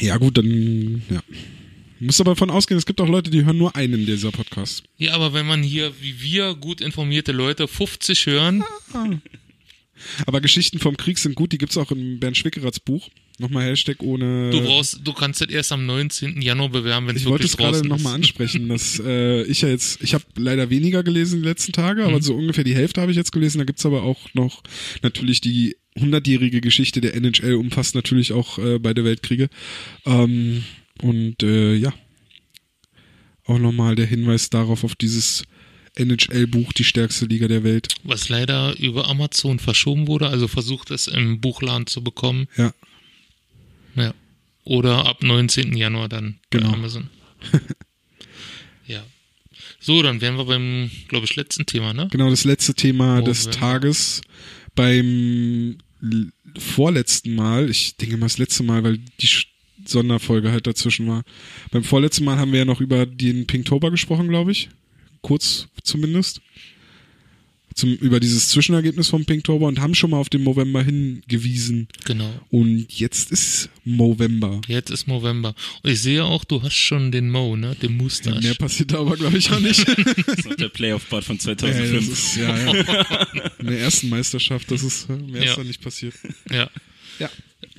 Ja, 0.00 0.16
gut, 0.16 0.38
dann, 0.38 1.02
ja. 1.10 1.22
Muss 2.00 2.20
aber 2.20 2.32
davon 2.32 2.50
ausgehen, 2.50 2.76
es 2.76 2.86
gibt 2.86 3.00
auch 3.00 3.08
Leute, 3.08 3.30
die 3.30 3.44
hören 3.44 3.56
nur 3.56 3.76
einen 3.76 4.04
dieser 4.04 4.32
Podcasts. 4.32 4.82
Ja, 4.98 5.14
aber 5.14 5.32
wenn 5.32 5.46
man 5.46 5.62
hier, 5.62 5.92
wie 6.00 6.20
wir, 6.20 6.54
gut 6.54 6.80
informierte 6.80 7.32
Leute, 7.32 7.68
50 7.68 8.26
hören, 8.26 8.64
Aber 10.26 10.40
Geschichten 10.40 10.78
vom 10.78 10.96
Krieg 10.96 11.18
sind 11.18 11.34
gut, 11.34 11.52
die 11.52 11.58
gibt's 11.58 11.76
auch 11.76 11.90
in 11.90 12.18
Bernd 12.20 12.36
Schwickerats 12.36 12.80
Buch. 12.80 13.08
Nochmal 13.38 13.64
Hashtag 13.68 14.00
ohne. 14.02 14.50
du 14.50 14.60
brauchst, 14.60 15.00
du 15.02 15.12
kannst 15.12 15.40
das 15.40 15.48
erst 15.48 15.72
am 15.72 15.86
19. 15.86 16.40
Januar 16.40 16.68
bewerben, 16.68 17.08
wenn 17.08 17.16
es 17.16 17.22
ich 17.22 17.28
wollte 17.28 17.42
wirklich 17.44 17.50
es 17.52 17.56
gerade 17.56 17.72
draußen 17.78 17.88
nochmal 17.88 18.12
ist. 18.12 18.16
ansprechen, 18.28 18.68
dass 18.68 19.00
äh, 19.04 19.42
ich 19.44 19.62
ja 19.62 19.68
jetzt, 19.68 20.02
ich 20.02 20.14
habe 20.14 20.24
leider 20.36 20.70
weniger 20.70 21.02
gelesen 21.02 21.42
die 21.42 21.48
letzten 21.48 21.72
Tage, 21.72 22.02
Mhm. 22.02 22.08
aber 22.08 22.22
so 22.22 22.34
ungefähr 22.36 22.62
die 22.64 22.76
Hälfte 22.76 23.00
habe 23.00 23.10
ich 23.10 23.16
jetzt 23.16 23.32
gelesen. 23.32 23.58
Da 23.58 23.64
gibt's 23.64 23.84
aber 23.84 24.04
auch 24.04 24.20
noch 24.34 24.62
natürlich 25.02 25.40
die 25.40 25.76
hundertjährige 25.98 26.60
Geschichte 26.60 27.00
der 27.00 27.14
NHL, 27.16 27.54
umfasst 27.54 27.94
natürlich 27.96 28.32
auch 28.32 28.58
äh, 28.58 28.78
beide 28.78 29.04
Weltkriege. 29.04 29.48
Ähm, 30.06 30.62
und 31.02 31.42
äh, 31.42 31.74
ja, 31.74 31.92
auch 33.46 33.58
nochmal 33.58 33.94
der 33.96 34.06
Hinweis 34.06 34.48
darauf, 34.50 34.84
auf 34.84 34.94
dieses 34.94 35.42
NHL-Buch, 35.96 36.72
die 36.72 36.84
stärkste 36.84 37.26
Liga 37.26 37.46
der 37.46 37.62
Welt. 37.62 37.88
Was 38.02 38.28
leider 38.28 38.76
über 38.78 39.08
Amazon 39.08 39.58
verschoben 39.58 40.06
wurde, 40.08 40.28
also 40.28 40.48
versucht 40.48 40.90
es 40.90 41.06
im 41.06 41.40
Buchladen 41.40 41.86
zu 41.86 42.02
bekommen. 42.02 42.46
Ja. 42.56 42.72
Oder 44.64 45.06
ab 45.06 45.22
19. 45.22 45.76
Januar 45.76 46.08
dann 46.08 46.38
Genau. 46.50 46.70
bei 46.70 46.74
Amazon. 46.76 47.10
ja. 48.86 49.04
So, 49.80 50.02
dann 50.02 50.20
wären 50.20 50.36
wir 50.36 50.44
beim, 50.46 50.90
glaube 51.08 51.26
ich, 51.26 51.36
letzten 51.36 51.66
Thema, 51.66 51.92
ne? 51.92 52.08
genau 52.10 52.30
das 52.30 52.44
letzte 52.44 52.74
Thema 52.74 53.20
Oh, 53.20 53.24
des 53.24 53.50
Tages 53.50 54.22
beim 54.74 55.78
vorletzten 56.58 57.34
Mal, 57.34 57.70
ich 57.70 57.96
denke 57.96 58.16
mal 58.16 58.26
das 58.26 58.38
letzte 58.38 58.62
Mal, 58.62 58.82
weil 58.82 58.98
die 59.20 59.28
Sonderfolge 59.86 60.50
halt 60.50 60.66
dazwischen 60.66 61.06
war. 61.06 61.22
Beim 61.70 61.84
vorletzten 61.84 62.24
Mal 62.24 62.38
haben 62.38 62.52
wir 62.52 62.60
ja 62.60 62.64
noch 62.64 62.80
über 62.80 63.06
den 63.06 63.46
Pinktober 63.46 63.90
gesprochen, 63.90 64.28
glaube 64.28 64.52
ich. 64.52 64.70
Kurz 65.20 65.68
zumindest. 65.82 66.40
Zum, 67.74 67.92
über 67.94 68.20
dieses 68.20 68.48
Zwischenergebnis 68.48 69.08
vom 69.08 69.24
Pinktober 69.24 69.66
und 69.66 69.80
haben 69.80 69.94
schon 69.96 70.10
mal 70.10 70.18
auf 70.18 70.28
den 70.28 70.44
November 70.44 70.82
hingewiesen. 70.82 71.88
Genau. 72.04 72.30
Und 72.50 72.86
jetzt 72.88 73.32
ist 73.32 73.68
November. 73.84 74.60
Jetzt 74.68 74.90
ist 74.90 75.08
November. 75.08 75.54
Und 75.82 75.90
ich 75.90 76.00
sehe 76.00 76.24
auch, 76.24 76.44
du 76.44 76.62
hast 76.62 76.74
schon 76.76 77.10
den 77.10 77.30
Mo, 77.30 77.56
ne? 77.56 77.74
Den 77.82 77.96
Ja, 77.96 77.96
Mustache. 78.02 78.40
mehr 78.40 78.54
passiert 78.54 78.92
da 78.92 79.00
aber, 79.00 79.16
glaube 79.16 79.36
ich, 79.38 79.50
auch 79.50 79.58
nicht. 79.60 79.84
Das 80.26 80.38
ist 80.38 80.46
noch 80.46 80.54
der 80.56 80.68
Playoff-Part 80.68 81.24
von 81.24 81.36
Ja, 81.44 81.54
das 81.54 81.60
2005. 81.76 82.12
ist, 82.12 82.36
ja, 82.36 82.56
ja. 82.56 83.26
In 83.58 83.66
der 83.66 83.80
ersten 83.80 84.08
Meisterschaft, 84.08 84.70
das 84.70 84.82
ist, 84.82 85.08
mehr 85.08 85.42
Ja. 85.42 85.50
ist 85.50 85.58
da 85.58 85.64
nicht 85.64 85.80
passiert. 85.82 86.14
ja. 86.50 86.70
Ja. 87.18 87.30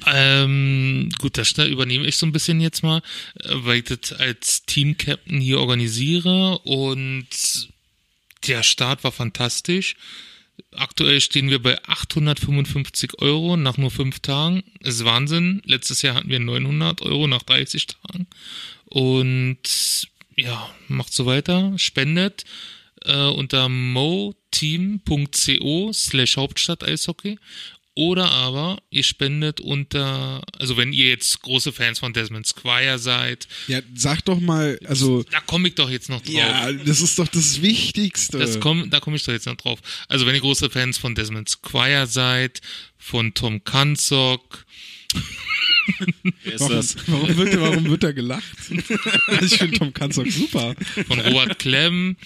Ähm, 0.08 1.10
gut, 1.20 1.38
das 1.38 1.54
da 1.54 1.66
übernehme 1.66 2.06
ich 2.06 2.18
so 2.18 2.26
ein 2.26 2.32
bisschen 2.32 2.60
jetzt 2.60 2.84
mal, 2.84 3.02
äh, 3.40 3.50
weil 3.54 3.78
ich 3.80 3.86
das 3.86 4.12
als 4.14 4.66
Team-Captain 4.66 5.40
hier 5.40 5.60
organisiere 5.60 6.60
und 6.60 7.28
der 8.48 8.64
Start 8.64 9.04
war 9.04 9.12
fantastisch. 9.12 9.96
Aktuell 10.72 11.20
stehen 11.20 11.50
wir 11.50 11.62
bei 11.62 11.84
855 11.84 13.20
Euro 13.20 13.58
nach 13.58 13.78
nur 13.78 13.92
fünf 13.92 14.20
Tagen. 14.20 14.64
Ist 14.80 15.04
Wahnsinn. 15.04 15.62
Letztes 15.66 16.02
Jahr 16.02 16.16
hatten 16.16 16.30
wir 16.30 16.40
900 16.40 17.02
Euro 17.02 17.28
nach 17.28 17.44
30 17.44 17.88
Tagen. 17.88 18.28
Und 18.86 19.60
ja, 20.38 20.70
macht 20.88 21.14
so 21.14 21.26
weiter, 21.26 21.74
spendet 21.78 22.46
äh, 23.06 23.28
unter 23.28 23.70
moteam.co 23.70 24.34
slash 25.94 26.38
Hauptstadt 26.38 26.84
Eishockey 26.84 27.38
oder 27.96 28.30
aber 28.30 28.78
ihr 28.90 29.04
spendet 29.04 29.62
unter, 29.62 30.42
also 30.60 30.76
wenn 30.78 30.92
ihr 30.94 31.08
jetzt 31.08 31.42
große 31.42 31.72
Fans 31.72 32.00
von 32.00 32.12
Desmond 32.14 32.46
Squire 32.46 33.00
seid, 33.00 33.48
Ja, 33.68 33.80
sag 33.96 34.24
doch 34.26 34.40
mal, 34.40 34.78
also, 34.86 35.24
da 35.24 35.40
komme 35.40 35.70
ich 35.70 35.76
doch 35.76 35.90
jetzt 35.90 36.10
noch 36.10 36.22
drauf. 36.22 36.34
ja, 36.36 36.72
das 36.74 37.02
ist 37.02 37.18
doch 37.18 37.28
das 37.30 37.62
Wichtigste. 37.62 38.38
Das 38.38 38.60
komm, 38.60 38.90
da 38.90 39.00
komme 39.00 39.16
ich 39.16 39.24
doch 39.24 39.32
jetzt 39.34 39.46
noch 39.46 39.56
drauf. 39.56 39.80
Also 40.10 40.26
wenn 40.26 40.36
ihr 40.36 40.42
große 40.42 40.70
Fans 40.70 40.98
von 40.98 41.16
Desmond 41.16 41.48
Squire 41.50 42.06
seid, 42.06 42.62
von 42.98 43.34
Tom 43.34 43.64
Kanzok, 43.64 44.66
Wer 46.44 46.54
ist 46.54 46.62
warum, 46.62 46.76
das? 46.76 46.96
warum, 47.08 47.38
wird, 47.38 47.60
warum 47.62 47.86
wird 47.90 48.04
er 48.04 48.14
gelacht? 48.14 48.44
ich 49.42 49.58
finde 49.58 49.78
Tom 49.78 49.94
Kanzok 49.94 50.30
super. 50.30 50.76
von 51.08 51.20
Robert 51.20 51.60
Klemm, 51.60 52.18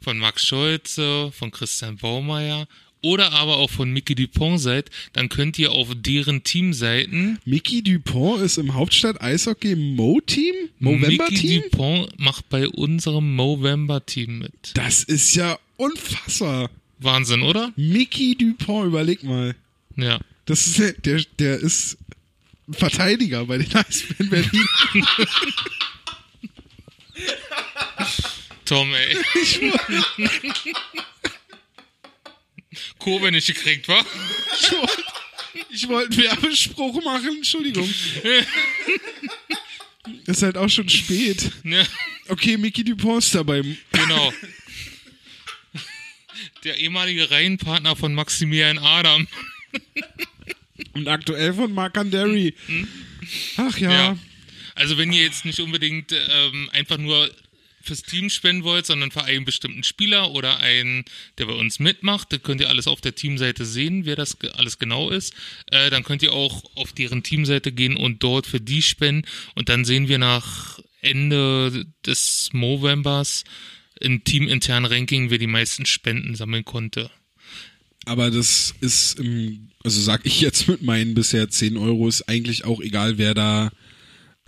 von 0.00 0.18
Max 0.18 0.44
Scholze, 0.46 1.30
von 1.32 1.50
Christian 1.52 1.96
Baumeier 1.96 2.66
oder 3.02 3.32
aber 3.32 3.56
auch 3.56 3.70
von 3.70 3.92
Mickey 3.92 4.14
Dupont 4.14 4.60
seid, 4.60 4.90
dann 5.12 5.28
könnt 5.28 5.58
ihr 5.58 5.72
auf 5.72 5.88
deren 5.94 6.44
Teamseiten 6.44 7.38
Mickey 7.44 7.82
Dupont 7.82 8.40
ist 8.42 8.58
im 8.58 8.74
Hauptstadt 8.74 9.20
Eishockey 9.20 9.76
Mo-Team? 9.76 10.54
Movember 10.78 11.08
Mickey 11.08 11.34
Team? 11.34 11.62
Dupont 11.62 12.18
macht 12.18 12.48
bei 12.48 12.68
unserem 12.68 13.34
Movember 13.34 14.06
Team 14.06 14.38
mit. 14.38 14.72
Das 14.74 15.02
ist 15.02 15.34
ja 15.34 15.58
unfassbar. 15.76 16.70
Wahnsinn, 16.98 17.42
oder? 17.42 17.72
Mickey 17.76 18.36
Dupont, 18.36 18.86
überleg 18.86 19.24
mal. 19.24 19.56
Ja. 19.96 20.20
Das 20.44 20.66
ist 20.66 20.78
der, 21.04 21.22
der, 21.38 21.58
ist 21.58 21.98
Verteidiger 22.70 23.44
bei 23.46 23.58
den 23.58 23.74
Eisbären 23.74 24.30
Berlin. 24.30 24.68
Tom, 28.64 28.94
ey. 28.94 29.16
Kurve 33.02 33.30
nicht 33.32 33.46
gekriegt, 33.46 33.88
wa? 33.88 34.04
Ich 35.70 35.88
wollte 35.88 36.12
einen 36.14 36.22
Werbespruch 36.42 37.02
machen, 37.04 37.36
Entschuldigung. 37.38 37.88
Ist 40.26 40.42
halt 40.42 40.56
auch 40.56 40.68
schon 40.68 40.88
spät. 40.88 41.50
Ja, 41.64 41.84
Okay, 42.28 42.56
Mickey 42.56 42.84
Dupont 42.84 43.22
ist 43.24 43.34
dabei. 43.34 43.62
genau. 43.92 44.32
Der 46.64 46.78
ehemalige 46.78 47.30
Reihenpartner 47.30 47.96
von 47.96 48.14
Maximilian 48.14 48.78
Adam. 48.78 49.26
Und 50.94 51.08
aktuell 51.08 51.54
von 51.54 51.72
Mark 51.72 51.96
Anderi. 51.98 52.54
Ach 53.56 53.76
ja. 53.78 53.90
Ja. 53.92 54.18
Also 54.74 54.96
wenn 54.98 55.12
ihr 55.12 55.22
jetzt 55.22 55.44
nicht 55.44 55.60
unbedingt 55.60 56.12
ähm, 56.12 56.70
einfach 56.72 56.98
nur 56.98 57.30
fürs 57.82 58.02
Team 58.02 58.30
spenden 58.30 58.64
wollt, 58.64 58.86
sondern 58.86 59.10
für 59.10 59.24
einen 59.24 59.44
bestimmten 59.44 59.84
Spieler 59.84 60.30
oder 60.30 60.60
einen, 60.60 61.04
der 61.38 61.46
bei 61.46 61.54
uns 61.54 61.78
mitmacht, 61.78 62.32
dann 62.32 62.42
könnt 62.42 62.60
ihr 62.60 62.68
alles 62.68 62.86
auf 62.86 63.00
der 63.00 63.14
Teamseite 63.14 63.64
sehen, 63.64 64.04
wer 64.04 64.16
das 64.16 64.36
alles 64.54 64.78
genau 64.78 65.10
ist. 65.10 65.34
Äh, 65.70 65.90
dann 65.90 66.04
könnt 66.04 66.22
ihr 66.22 66.32
auch 66.32 66.64
auf 66.74 66.92
deren 66.92 67.22
Teamseite 67.22 67.72
gehen 67.72 67.96
und 67.96 68.22
dort 68.22 68.46
für 68.46 68.60
die 68.60 68.82
spenden. 68.82 69.26
Und 69.54 69.68
dann 69.68 69.84
sehen 69.84 70.08
wir 70.08 70.18
nach 70.18 70.78
Ende 71.00 71.86
des 72.06 72.50
Movembers 72.52 73.44
im 74.00 74.24
teaminternen 74.24 74.90
Ranking, 74.90 75.30
wer 75.30 75.38
die 75.38 75.46
meisten 75.46 75.86
Spenden 75.86 76.34
sammeln 76.34 76.64
konnte. 76.64 77.10
Aber 78.04 78.30
das 78.30 78.74
ist, 78.80 79.20
also 79.84 80.00
sag 80.00 80.26
ich 80.26 80.40
jetzt 80.40 80.68
mit 80.68 80.82
meinen 80.82 81.14
bisher 81.14 81.48
10 81.48 81.76
Euro, 81.76 82.08
ist 82.08 82.28
eigentlich 82.28 82.64
auch 82.64 82.80
egal, 82.80 83.18
wer 83.18 83.34
da 83.34 83.70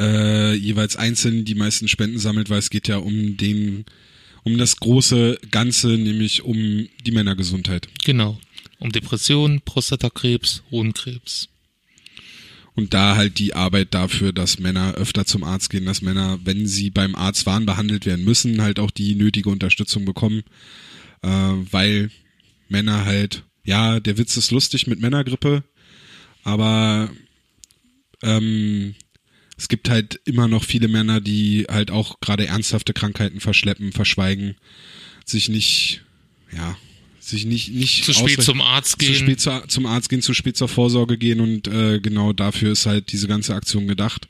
äh, 0.01 0.55
jeweils 0.55 0.97
einzeln 0.97 1.45
die 1.45 1.55
meisten 1.55 1.89
Spenden 1.89 2.19
sammelt, 2.19 2.51
weil 2.51 2.59
es 2.59 2.71
geht 2.71 2.89
ja 2.89 2.97
um 2.97 3.37
den, 3.37 3.85
um 4.43 4.59
das 4.59 4.77
große 4.77 5.39
Ganze, 5.51 5.89
nämlich 5.89 6.43
um 6.43 6.57
die 6.57 7.13
Männergesundheit. 7.13 7.89
Genau. 8.05 8.39
Um 8.79 8.93
Depressionen, 8.93 9.61
Prostatakrebs, 9.61 10.63
Hodenkrebs. 10.71 11.49
Und 12.77 12.93
da 12.93 13.15
halt 13.15 13.39
die 13.39 13.55
Arbeit 13.55 13.95
dafür, 13.95 14.33
dass 14.33 14.59
Männer 14.59 14.95
öfter 14.95 15.25
zum 15.25 15.45
Arzt 15.45 15.71
gehen, 15.71 15.85
dass 15.85 16.03
Männer, 16.03 16.41
wenn 16.43 16.67
sie 16.67 16.91
beim 16.91 17.15
Arzt 17.15 17.47
waren, 17.47 17.67
behandelt 17.67 18.05
werden 18.05 18.25
müssen, 18.25 18.63
halt 18.63 18.81
auch 18.81 18.91
die 18.91 19.15
nötige 19.15 19.49
Unterstützung 19.49 20.05
bekommen, 20.05 20.43
äh, 21.23 21.29
weil 21.29 22.11
Männer 22.69 23.05
halt, 23.05 23.45
ja, 23.65 24.01
der 24.01 24.19
Witz 24.19 24.37
ist 24.37 24.51
lustig 24.51 24.89
mit 24.89 25.01
Männergrippe, 25.01 25.63
aber 26.43 27.11
ähm, 28.23 28.97
es 29.57 29.69
gibt 29.69 29.89
halt 29.89 30.21
immer 30.25 30.49
noch 30.49 30.65
viele 30.65 30.89
Männer, 30.89 31.21
die 31.21 31.67
halt 31.71 31.91
auch 31.91 32.21
gerade 32.21 32.47
ernsthafte 32.47 32.93
Krankheiten 32.93 33.41
verschleppen, 33.41 33.93
verschweigen, 33.93 34.57
sich 35.25 35.49
nicht, 35.49 36.03
ja, 36.53 36.77
sich 37.21 37.47
nicht, 37.47 37.71
nicht 37.73 38.05
Zu 38.05 38.13
spät 38.13 38.43
zum 38.43 38.61
Arzt 38.61 38.93
zu 38.93 38.97
gehen. 38.99 39.15
spät 39.15 39.41
zu, 39.41 39.63
zum 39.69 39.87
Arzt 39.87 40.09
gehen, 40.11 40.21
zu 40.23 40.35
spät 40.35 40.57
zur 40.57 40.69
Vorsorge 40.69 41.17
gehen 41.17 41.41
und 41.41 41.69
äh, 41.69 42.01
genau 42.01 42.33
dafür 42.33 42.73
ist 42.73 42.85
halt 42.87 43.13
diese 43.13 43.29
ganze 43.29 43.55
Aktion 43.55 43.87
gedacht. 43.87 44.29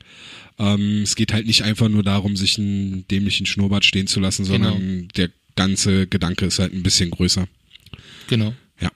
Ähm, 0.57 1.01
es 1.01 1.15
geht 1.17 1.33
halt 1.33 1.45
nicht 1.47 1.63
einfach 1.63 1.89
nur 1.89 2.03
darum, 2.03 2.37
sich 2.37 2.57
einen 2.57 3.05
dämlichen 3.09 3.45
Schnurrbart 3.45 3.83
stehen 3.83 4.07
zu 4.07 4.21
lassen, 4.21 4.45
sondern 4.45 4.79
Genau. 4.79 5.07
der 5.17 5.29
ganze 5.57 6.07
Gedanke 6.07 6.45
ist 6.45 6.59
halt 6.59 6.73
ein 6.73 6.83
bisschen 6.83 7.09
größer. 7.11 7.47
Genau. 8.27 8.53
Ja. 8.79 8.91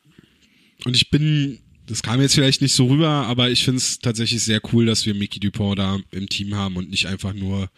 Und 0.86 0.96
ich 0.96 1.10
bin, 1.10 1.60
das 1.90 2.02
kam 2.04 2.22
jetzt 2.22 2.36
vielleicht 2.36 2.62
nicht 2.62 2.74
so 2.74 2.86
rüber, 2.88 3.10
aber 3.10 3.50
ich 3.50 3.64
finde 3.64 3.80
es 3.80 4.00
tatsächlich 4.00 4.42
sehr 4.44 4.62
cool, 4.72 4.86
dass 4.86 5.06
wir 5.06 5.14
Mickey 5.16 5.40
Dupont 5.40 5.78
da 5.80 6.00
im 6.12 6.30
Team 6.30 6.56
haben 6.56 6.78
und 6.78 6.90
nicht 6.90 7.08
einfach 7.08 7.34
nur, 7.34 7.70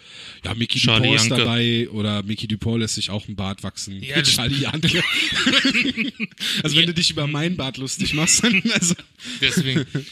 ja, 0.44 0.54
Mickey 0.54 0.80
Charlie 0.80 1.04
Dupont 1.08 1.22
ist 1.22 1.28
Janke. 1.30 1.44
dabei 1.46 1.90
oder 1.90 2.22
Mickey 2.24 2.48
Dupont 2.48 2.82
lässt 2.82 2.96
sich 2.96 3.10
auch 3.10 3.28
ein 3.28 3.36
Bart 3.36 3.64
wachsen. 3.64 4.02
Ja, 4.04 4.22
Charlie 4.22 4.62
Janke. 4.62 5.02
also 6.64 6.76
wenn 6.76 6.82
Ja. 6.84 6.88
du 6.88 6.94
dich 6.94 7.10
über 7.12 7.28
meinen 7.28 7.56
Bart 7.56 7.78
lustig 7.78 8.14
machst, 8.14 8.44
dann, 8.44 8.62
also, 8.74 8.96
Deswegen. 9.42 9.80
Äh, 9.82 10.04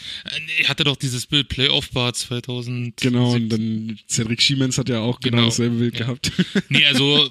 Ich 0.61 0.69
hatte 0.69 0.83
doch 0.83 0.95
dieses 0.95 1.25
Bild 1.25 1.49
Playoff 1.49 1.89
Bar 1.91 2.13
2000. 2.13 2.97
genau, 2.97 3.33
und 3.33 3.49
dann 3.49 3.99
Cedric 4.07 4.41
Schiemens 4.41 4.77
hat 4.77 4.89
ja 4.89 4.99
auch 4.99 5.19
genau, 5.19 5.37
Genau. 5.37 5.49
dasselbe 5.49 5.75
Bild 5.77 5.93
Ja. 5.99 6.05
gehabt. 6.05 6.31
Nee, 6.69 6.85
also 6.85 7.29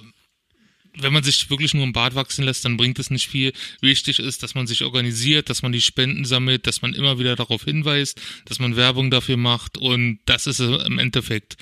wenn 1.01 1.13
man 1.13 1.23
sich 1.23 1.51
wirklich 1.51 1.75
nur 1.75 1.85
im 1.85 1.93
Bart 1.93 2.15
wachsen 2.15 2.45
lässt, 2.45 2.65
dann 2.65 2.77
bringt 2.77 2.99
es 2.99 3.11
nicht 3.11 3.29
viel. 3.29 3.53
Wichtig 3.81 4.19
ist, 4.19 4.43
dass 4.43 4.55
man 4.55 4.67
sich 4.67 4.85
organisiert, 4.85 5.51
dass 5.51 5.63
man 5.63 5.73
die 5.73 5.81
Spenden 5.81 6.25
sammelt, 6.25 6.67
dass 6.67 6.83
man 6.83 6.95
immer 6.95 7.19
wieder 7.19 7.37
darauf 7.37 7.65
hinweist, 7.65 8.21
dass 8.47 8.59
man 8.59 8.77
Werbung 8.77 9.11
dafür 9.11 9.37
macht 9.37 9.79
und 9.79 10.19
das 10.27 10.47
ist 10.47 10.59
es 10.59 10.85
im 10.85 10.99
Endeffekt. 10.99 11.57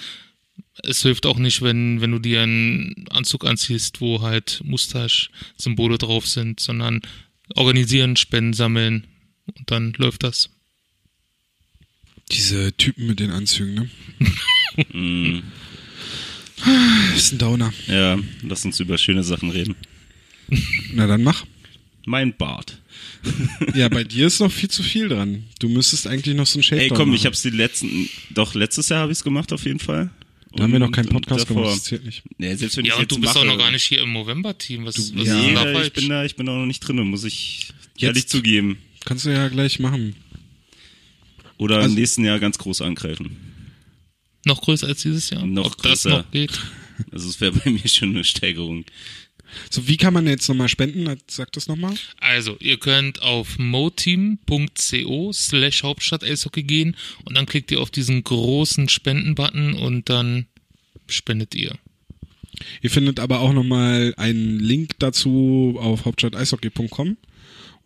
Es 0.83 1.03
hilft 1.03 1.27
auch 1.27 1.39
nicht, 1.39 1.63
wenn, 1.63 2.01
wenn 2.01 2.13
du 2.13 2.19
dir 2.19 2.43
einen 2.43 3.07
Anzug 3.11 3.45
anziehst, 3.45 4.01
wo 4.01 4.21
halt 4.23 4.61
Mustache-Symbole 4.65 5.99
drauf 5.99 6.27
sind, 6.27 6.61
sondern 6.61 7.01
organisieren, 7.55 8.17
Spenden 8.17 8.53
sammeln 8.53 9.07
und 9.47 9.71
dann 9.71 9.95
läuft 9.97 10.23
das. 10.23 10.51
Diese 12.33 12.77
Typen 12.77 13.07
mit 13.07 13.21
den 13.21 13.31
Anzügen, 13.31 13.75
ne? 13.75 15.43
Mm, 16.65 17.17
ist 17.17 17.33
ein 17.33 17.39
Downer. 17.39 17.73
ja, 17.87 18.19
lass 18.43 18.65
uns 18.65 18.81
über 18.81 18.97
schöne 18.99 19.23
Sachen 19.23 19.51
reden. 19.51 19.75
Na 20.93 21.07
dann 21.07 21.23
mach. 21.23 21.45
Mein 22.07 22.37
Bart. 22.37 22.79
Ja, 23.75 23.89
bei 23.89 24.05
dir 24.05 24.29
ist 24.29 24.39
noch 24.41 24.53
viel 24.53 24.71
zu 24.71 24.83
viel 24.85 25.09
dran. 25.09 25.45
Du 25.59 25.69
müsstest 25.69 26.07
eigentlich 26.07 26.37
noch 26.37 26.47
so 26.47 26.61
ein 26.61 26.63
Shakedown 26.63 26.83
Ey, 26.91 26.97
komm, 26.97 27.09
machen. 27.09 27.17
ich 27.17 27.27
hab's 27.27 27.43
die 27.43 27.51
letzten, 27.51 28.09
doch 28.31 28.55
letztes 28.55 28.89
Jahr 28.89 29.01
habe 29.01 29.13
ich's 29.13 29.25
gemacht 29.25 29.53
auf 29.53 29.65
jeden 29.65 29.81
Fall. 29.81 30.11
Da 30.55 30.63
haben 30.63 30.73
wir 30.73 30.79
noch 30.79 30.93
keinen 30.93 31.09
und 31.09 31.15
Podcast 31.15 31.43
davor. 31.51 31.63
gemacht, 31.65 31.77
das 31.79 31.85
zählt 31.85 32.05
nicht. 32.07 32.23
Nee, 32.39 32.55
selbst 32.55 32.77
wenn 32.77 32.85
Ja, 32.87 32.95
ich 32.95 33.01
und 33.01 33.11
du 33.11 33.17
bist 33.21 33.35
mache, 33.35 33.41
auch 33.41 33.45
noch 33.45 33.59
gar 33.59 33.71
nicht 33.73 33.83
hier 33.83 34.01
im 34.03 34.13
November-Team. 34.13 34.85
Was, 34.87 34.97
was 34.97 35.27
ja. 35.27 35.37
ist 35.39 35.47
denn 35.47 35.55
da 35.55 35.65
Nee, 35.65 35.71
ich 35.73 35.77
falsch? 35.77 35.93
bin 35.93 36.09
da, 36.09 36.25
ich 36.25 36.37
bin 36.37 36.47
da 36.47 36.53
noch 36.57 36.67
nicht 36.67 36.81
drin, 36.81 36.97
muss 36.99 37.25
ich 37.25 37.69
Jetzt- 37.97 38.03
ehrlich 38.05 38.27
zugeben. 38.29 38.79
Kannst 39.05 39.27
du 39.27 39.31
ja 39.31 39.49
gleich 39.49 39.79
machen. 39.81 40.15
Oder 41.59 41.79
Also- 41.79 41.89
im 41.91 41.95
nächsten 41.97 42.25
Jahr 42.25 42.39
ganz 42.39 42.57
groß 42.59 42.81
angreifen. 42.83 43.37
Noch 44.47 44.63
größer 44.63 44.87
als 44.87 45.03
dieses 45.03 45.29
Jahr? 45.31 45.45
Noch 45.45 45.67
Ob 45.67 45.77
das 45.83 46.05
größer. 46.05 46.11
noch 46.11 46.31
geht? 46.31 46.59
Also 47.13 47.29
es 47.29 47.43
wäre 47.43 47.53
bei 47.53 47.69
mir 47.71 47.87
schon 47.89 48.15
eine 48.15 48.25
Steigerung. 48.25 48.87
So, 49.69 49.87
wie 49.87 49.99
kann 49.99 50.15
man 50.15 50.27
jetzt 50.27 50.49
nochmal 50.49 50.71
spenden? 50.71 51.15
Sag 51.27 51.53
das 51.53 51.69
nochmal. 51.69 51.95
Also, 52.21 52.57
ihr 52.59 52.79
könnt 52.79 53.21
auf 53.21 53.59
moteam.co 53.59 55.31
slash 55.35 55.83
Hauptstadt 55.83 56.25
Eishockey 56.25 56.63
gehen 56.63 56.97
und 57.27 57.37
dann 57.37 57.45
klickt 57.45 57.71
ihr 57.71 57.81
auf 57.81 57.91
diesen 57.91 58.25
großen 58.25 58.89
Spenden-Button 58.89 59.75
und 59.75 60.09
dann 60.09 60.47
spendet 61.07 61.55
ihr. 61.55 61.77
Ihr 62.81 62.91
findet 62.91 63.21
aber 63.21 63.41
auch 63.41 63.53
nochmal 63.53 64.15
einen 64.17 64.59
Link 64.59 64.99
dazu 64.99 65.77
auf 65.79 66.07
hauptstadteishockey.com. 66.07 67.19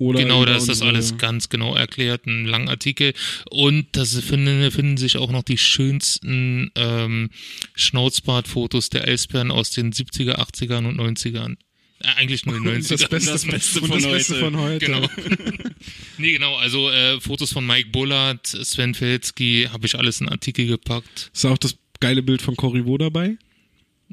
Oder 0.01 0.23
genau, 0.23 0.47
da 0.47 0.57
ist 0.57 0.67
das 0.67 0.81
alles 0.81 1.19
ganz 1.19 1.51
genau 1.51 1.77
erklärt, 1.77 2.27
ein 2.27 2.47
langer 2.47 2.71
Artikel. 2.71 3.13
Und 3.51 3.87
da 3.93 4.07
finden, 4.07 4.71
finden 4.71 4.97
sich 4.97 5.19
auch 5.19 5.31
noch 5.31 5.43
die 5.43 5.59
schönsten 5.59 6.71
ähm, 6.75 7.29
Schnauzbartfotos 7.75 8.89
der 8.89 9.07
Eisbären 9.07 9.51
aus 9.51 9.73
den 9.73 9.93
70er, 9.93 10.37
80ern 10.39 10.89
und 10.89 10.99
90ern. 10.99 11.57
Äh, 11.99 12.09
eigentlich 12.17 12.47
nur 12.47 12.55
den 12.63 12.83
90ern. 12.83 12.89
Das 12.89 13.09
Beste, 13.11 13.31
Das 13.31 13.45
Beste 13.45 13.81
und 13.83 13.89
von 13.89 14.03
das 14.03 14.11
Beste 14.11 14.33
heute. 14.37 14.45
von 14.45 14.57
heute. 14.57 14.87
Genau. 14.87 15.07
nee, 16.17 16.33
genau, 16.33 16.57
also 16.57 16.89
äh, 16.89 17.21
Fotos 17.21 17.53
von 17.53 17.67
Mike 17.67 17.91
Bullard, 17.91 18.47
Sven 18.47 18.95
Felski, 18.95 19.69
habe 19.71 19.85
ich 19.87 19.99
alles 19.99 20.23
in 20.23 20.31
Artikel 20.31 20.67
gepackt. 20.67 21.31
Ist 21.35 21.45
auch 21.45 21.59
das 21.59 21.77
geile 22.01 22.23
Bild 22.23 22.41
von 22.41 22.57
Corrivo 22.57 22.97
dabei? 22.97 23.37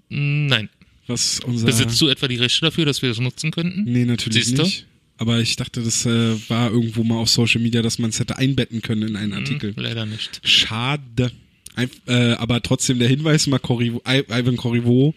Mm, 0.10 0.48
Nein. 0.48 0.70
Was 1.08 1.40
unser. 1.40 1.66
Besitzt 1.66 2.02
du 2.02 2.10
etwa 2.10 2.28
die 2.28 2.36
Rechte 2.36 2.60
dafür, 2.60 2.84
dass 2.84 3.02
wir 3.02 3.08
das 3.08 3.20
nutzen 3.22 3.52
könnten? 3.52 3.86
Nee, 3.86 4.04
natürlich 4.04 4.48
Siehste? 4.48 4.64
nicht. 4.64 4.87
Aber 5.18 5.40
ich 5.40 5.56
dachte, 5.56 5.82
das 5.82 6.06
äh, 6.06 6.50
war 6.50 6.72
irgendwo 6.72 7.04
mal 7.04 7.18
auf 7.18 7.30
Social 7.30 7.62
Media, 7.62 7.82
dass 7.82 7.98
man 8.00 8.12
es 8.12 8.20
hätte 8.20 8.38
einbetten 8.38 8.82
können 8.82 9.10
in 9.10 9.16
einen 9.16 9.34
Artikel. 9.34 9.76
Hm, 9.76 9.84
leider 9.84 10.06
nicht. 10.06 10.42
Schade. 10.44 11.32
Ein, 11.76 11.90
äh, 12.08 12.34
aber 12.34 12.62
trotzdem 12.62 13.00
der 13.00 13.08
Hinweis, 13.08 13.48
mal 13.48 13.60
Corrivo, 13.60 14.02
Ivan 14.06 14.58
Corrivo 14.58 15.14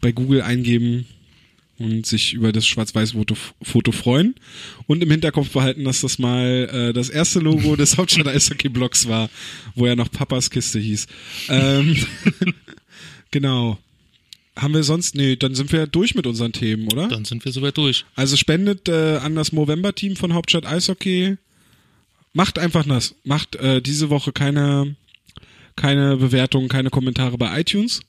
bei 0.00 0.12
Google 0.12 0.42
eingeben 0.42 1.06
und 1.78 2.06
sich 2.06 2.34
über 2.34 2.52
das 2.52 2.66
Schwarz-Weiß-Foto 2.66 3.36
Foto 3.62 3.92
freuen 3.92 4.34
und 4.86 5.02
im 5.02 5.10
Hinterkopf 5.10 5.50
behalten, 5.50 5.84
dass 5.84 6.02
das 6.02 6.18
mal 6.18 6.68
äh, 6.72 6.92
das 6.92 7.08
erste 7.08 7.40
Logo 7.40 7.74
des 7.76 7.96
Hauptstadt 7.98 8.28
Eishockey-Blocks 8.28 9.08
war, 9.08 9.28
wo 9.74 9.86
er 9.86 9.96
noch 9.96 10.10
Papas 10.10 10.50
Kiste 10.50 10.78
hieß. 10.78 11.06
Ähm, 11.48 11.96
genau. 13.30 13.78
Haben 14.56 14.74
wir 14.74 14.84
sonst, 14.84 15.16
nee, 15.16 15.34
dann 15.34 15.54
sind 15.54 15.72
wir 15.72 15.86
durch 15.86 16.14
mit 16.14 16.26
unseren 16.26 16.52
Themen, 16.52 16.86
oder? 16.92 17.08
Dann 17.08 17.24
sind 17.24 17.44
wir 17.44 17.50
soweit 17.50 17.76
durch. 17.76 18.04
Also 18.14 18.36
spendet 18.36 18.88
äh, 18.88 19.16
an 19.16 19.34
das 19.34 19.52
Movember-Team 19.52 20.14
von 20.14 20.32
Hauptstadt 20.34 20.64
Eishockey. 20.64 21.36
Macht 22.32 22.58
einfach 22.58 22.86
das. 22.86 23.16
Macht 23.24 23.56
äh, 23.56 23.82
diese 23.82 24.10
Woche 24.10 24.32
keine, 24.32 24.94
keine 25.74 26.16
Bewertungen, 26.16 26.68
keine 26.68 26.90
Kommentare 26.90 27.36
bei 27.36 27.60
iTunes, 27.60 28.00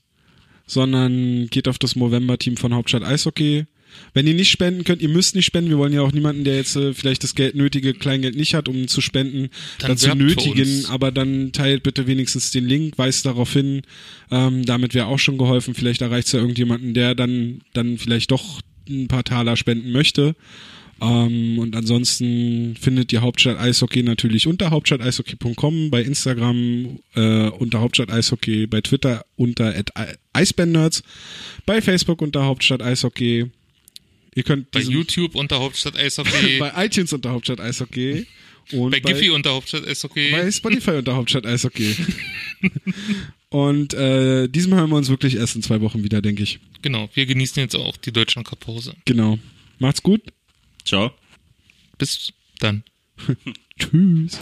sondern 0.66 1.48
geht 1.48 1.66
auf 1.66 1.78
das 1.78 1.96
Movember-Team 1.96 2.56
von 2.56 2.74
Hauptstadt 2.74 3.02
Eishockey. 3.02 3.66
Wenn 4.14 4.26
ihr 4.26 4.34
nicht 4.34 4.50
spenden 4.50 4.84
könnt, 4.84 5.02
ihr 5.02 5.08
müsst 5.08 5.34
nicht 5.34 5.46
spenden. 5.46 5.70
Wir 5.70 5.78
wollen 5.78 5.92
ja 5.92 6.02
auch 6.02 6.12
niemanden, 6.12 6.44
der 6.44 6.56
jetzt 6.56 6.76
äh, 6.76 6.94
vielleicht 6.94 7.22
das 7.22 7.34
Geld 7.34 7.54
nötige 7.54 7.94
Kleingeld 7.94 8.36
nicht 8.36 8.54
hat, 8.54 8.68
um 8.68 8.88
zu 8.88 9.00
spenden, 9.00 9.50
Dann 9.78 9.90
dazu 9.90 10.14
nötigen. 10.14 10.86
Aber 10.86 11.10
dann 11.12 11.52
teilt 11.52 11.82
bitte 11.82 12.06
wenigstens 12.06 12.50
den 12.50 12.66
Link, 12.66 12.98
weist 12.98 13.26
darauf 13.26 13.52
hin. 13.52 13.82
Ähm, 14.30 14.64
damit 14.64 14.94
wäre 14.94 15.06
auch 15.06 15.18
schon 15.18 15.38
geholfen. 15.38 15.74
Vielleicht 15.74 16.02
erreicht 16.02 16.26
es 16.26 16.32
ja 16.32 16.40
irgendjemanden, 16.40 16.94
der 16.94 17.14
dann, 17.14 17.60
dann 17.72 17.98
vielleicht 17.98 18.30
doch 18.30 18.60
ein 18.88 19.08
paar 19.08 19.24
Taler 19.24 19.56
spenden 19.56 19.92
möchte. 19.92 20.34
Ähm, 21.00 21.58
und 21.58 21.76
ansonsten 21.76 22.74
findet 22.80 23.12
ihr 23.12 23.20
Hauptstadt 23.20 23.58
Eishockey 23.58 24.02
natürlich 24.02 24.46
unter 24.46 24.70
hauptstadteishockey.com, 24.70 25.90
bei 25.90 26.02
Instagram 26.02 26.98
äh, 27.14 27.48
unter 27.48 27.80
Hauptstadt 27.80 28.10
Eishockey, 28.10 28.66
bei 28.66 28.80
Twitter 28.80 29.24
unter 29.36 29.74
Eisbandnerds, 30.32 31.02
bei 31.66 31.82
Facebook 31.82 32.22
unter 32.22 32.44
Hauptstadt 32.44 32.82
Eishockey. 32.82 33.50
Ihr 34.36 34.42
könnt 34.42 34.70
Bei 34.70 34.80
YouTube 34.80 35.34
unter 35.34 35.58
Hauptstadt 35.60 35.96
Eishockey, 35.96 36.58
bei, 36.58 36.70
bei 36.72 36.84
iTunes 36.84 37.12
unter 37.14 37.30
Hauptstadt 37.30 37.58
Eishockey 37.58 38.26
und 38.72 38.90
bei, 38.90 39.00
Giphy 39.00 39.30
unter 39.30 39.52
Hauptstadt 39.52 39.88
Eishockey. 39.88 40.30
bei 40.30 40.50
Spotify 40.50 40.90
unter 40.90 41.16
Hauptstadt 41.16 41.46
Eishockey. 41.46 41.96
und 43.48 43.94
äh, 43.94 44.46
diesem 44.48 44.74
hören 44.74 44.90
wir 44.90 44.96
uns 44.96 45.08
wirklich 45.08 45.36
erst 45.36 45.56
in 45.56 45.62
zwei 45.62 45.80
Wochen 45.80 46.04
wieder, 46.04 46.20
denke 46.20 46.42
ich. 46.42 46.58
Genau, 46.82 47.08
wir 47.14 47.24
genießen 47.24 47.62
jetzt 47.62 47.74
auch 47.74 47.96
die 47.96 48.12
Deutschland 48.12 48.46
Cup 48.46 48.60
Pause. 48.60 48.94
Genau. 49.06 49.38
Macht's 49.78 50.02
gut. 50.02 50.20
Ciao. 50.84 51.12
Bis 51.96 52.34
dann. 52.58 52.84
Tschüss. 53.78 54.38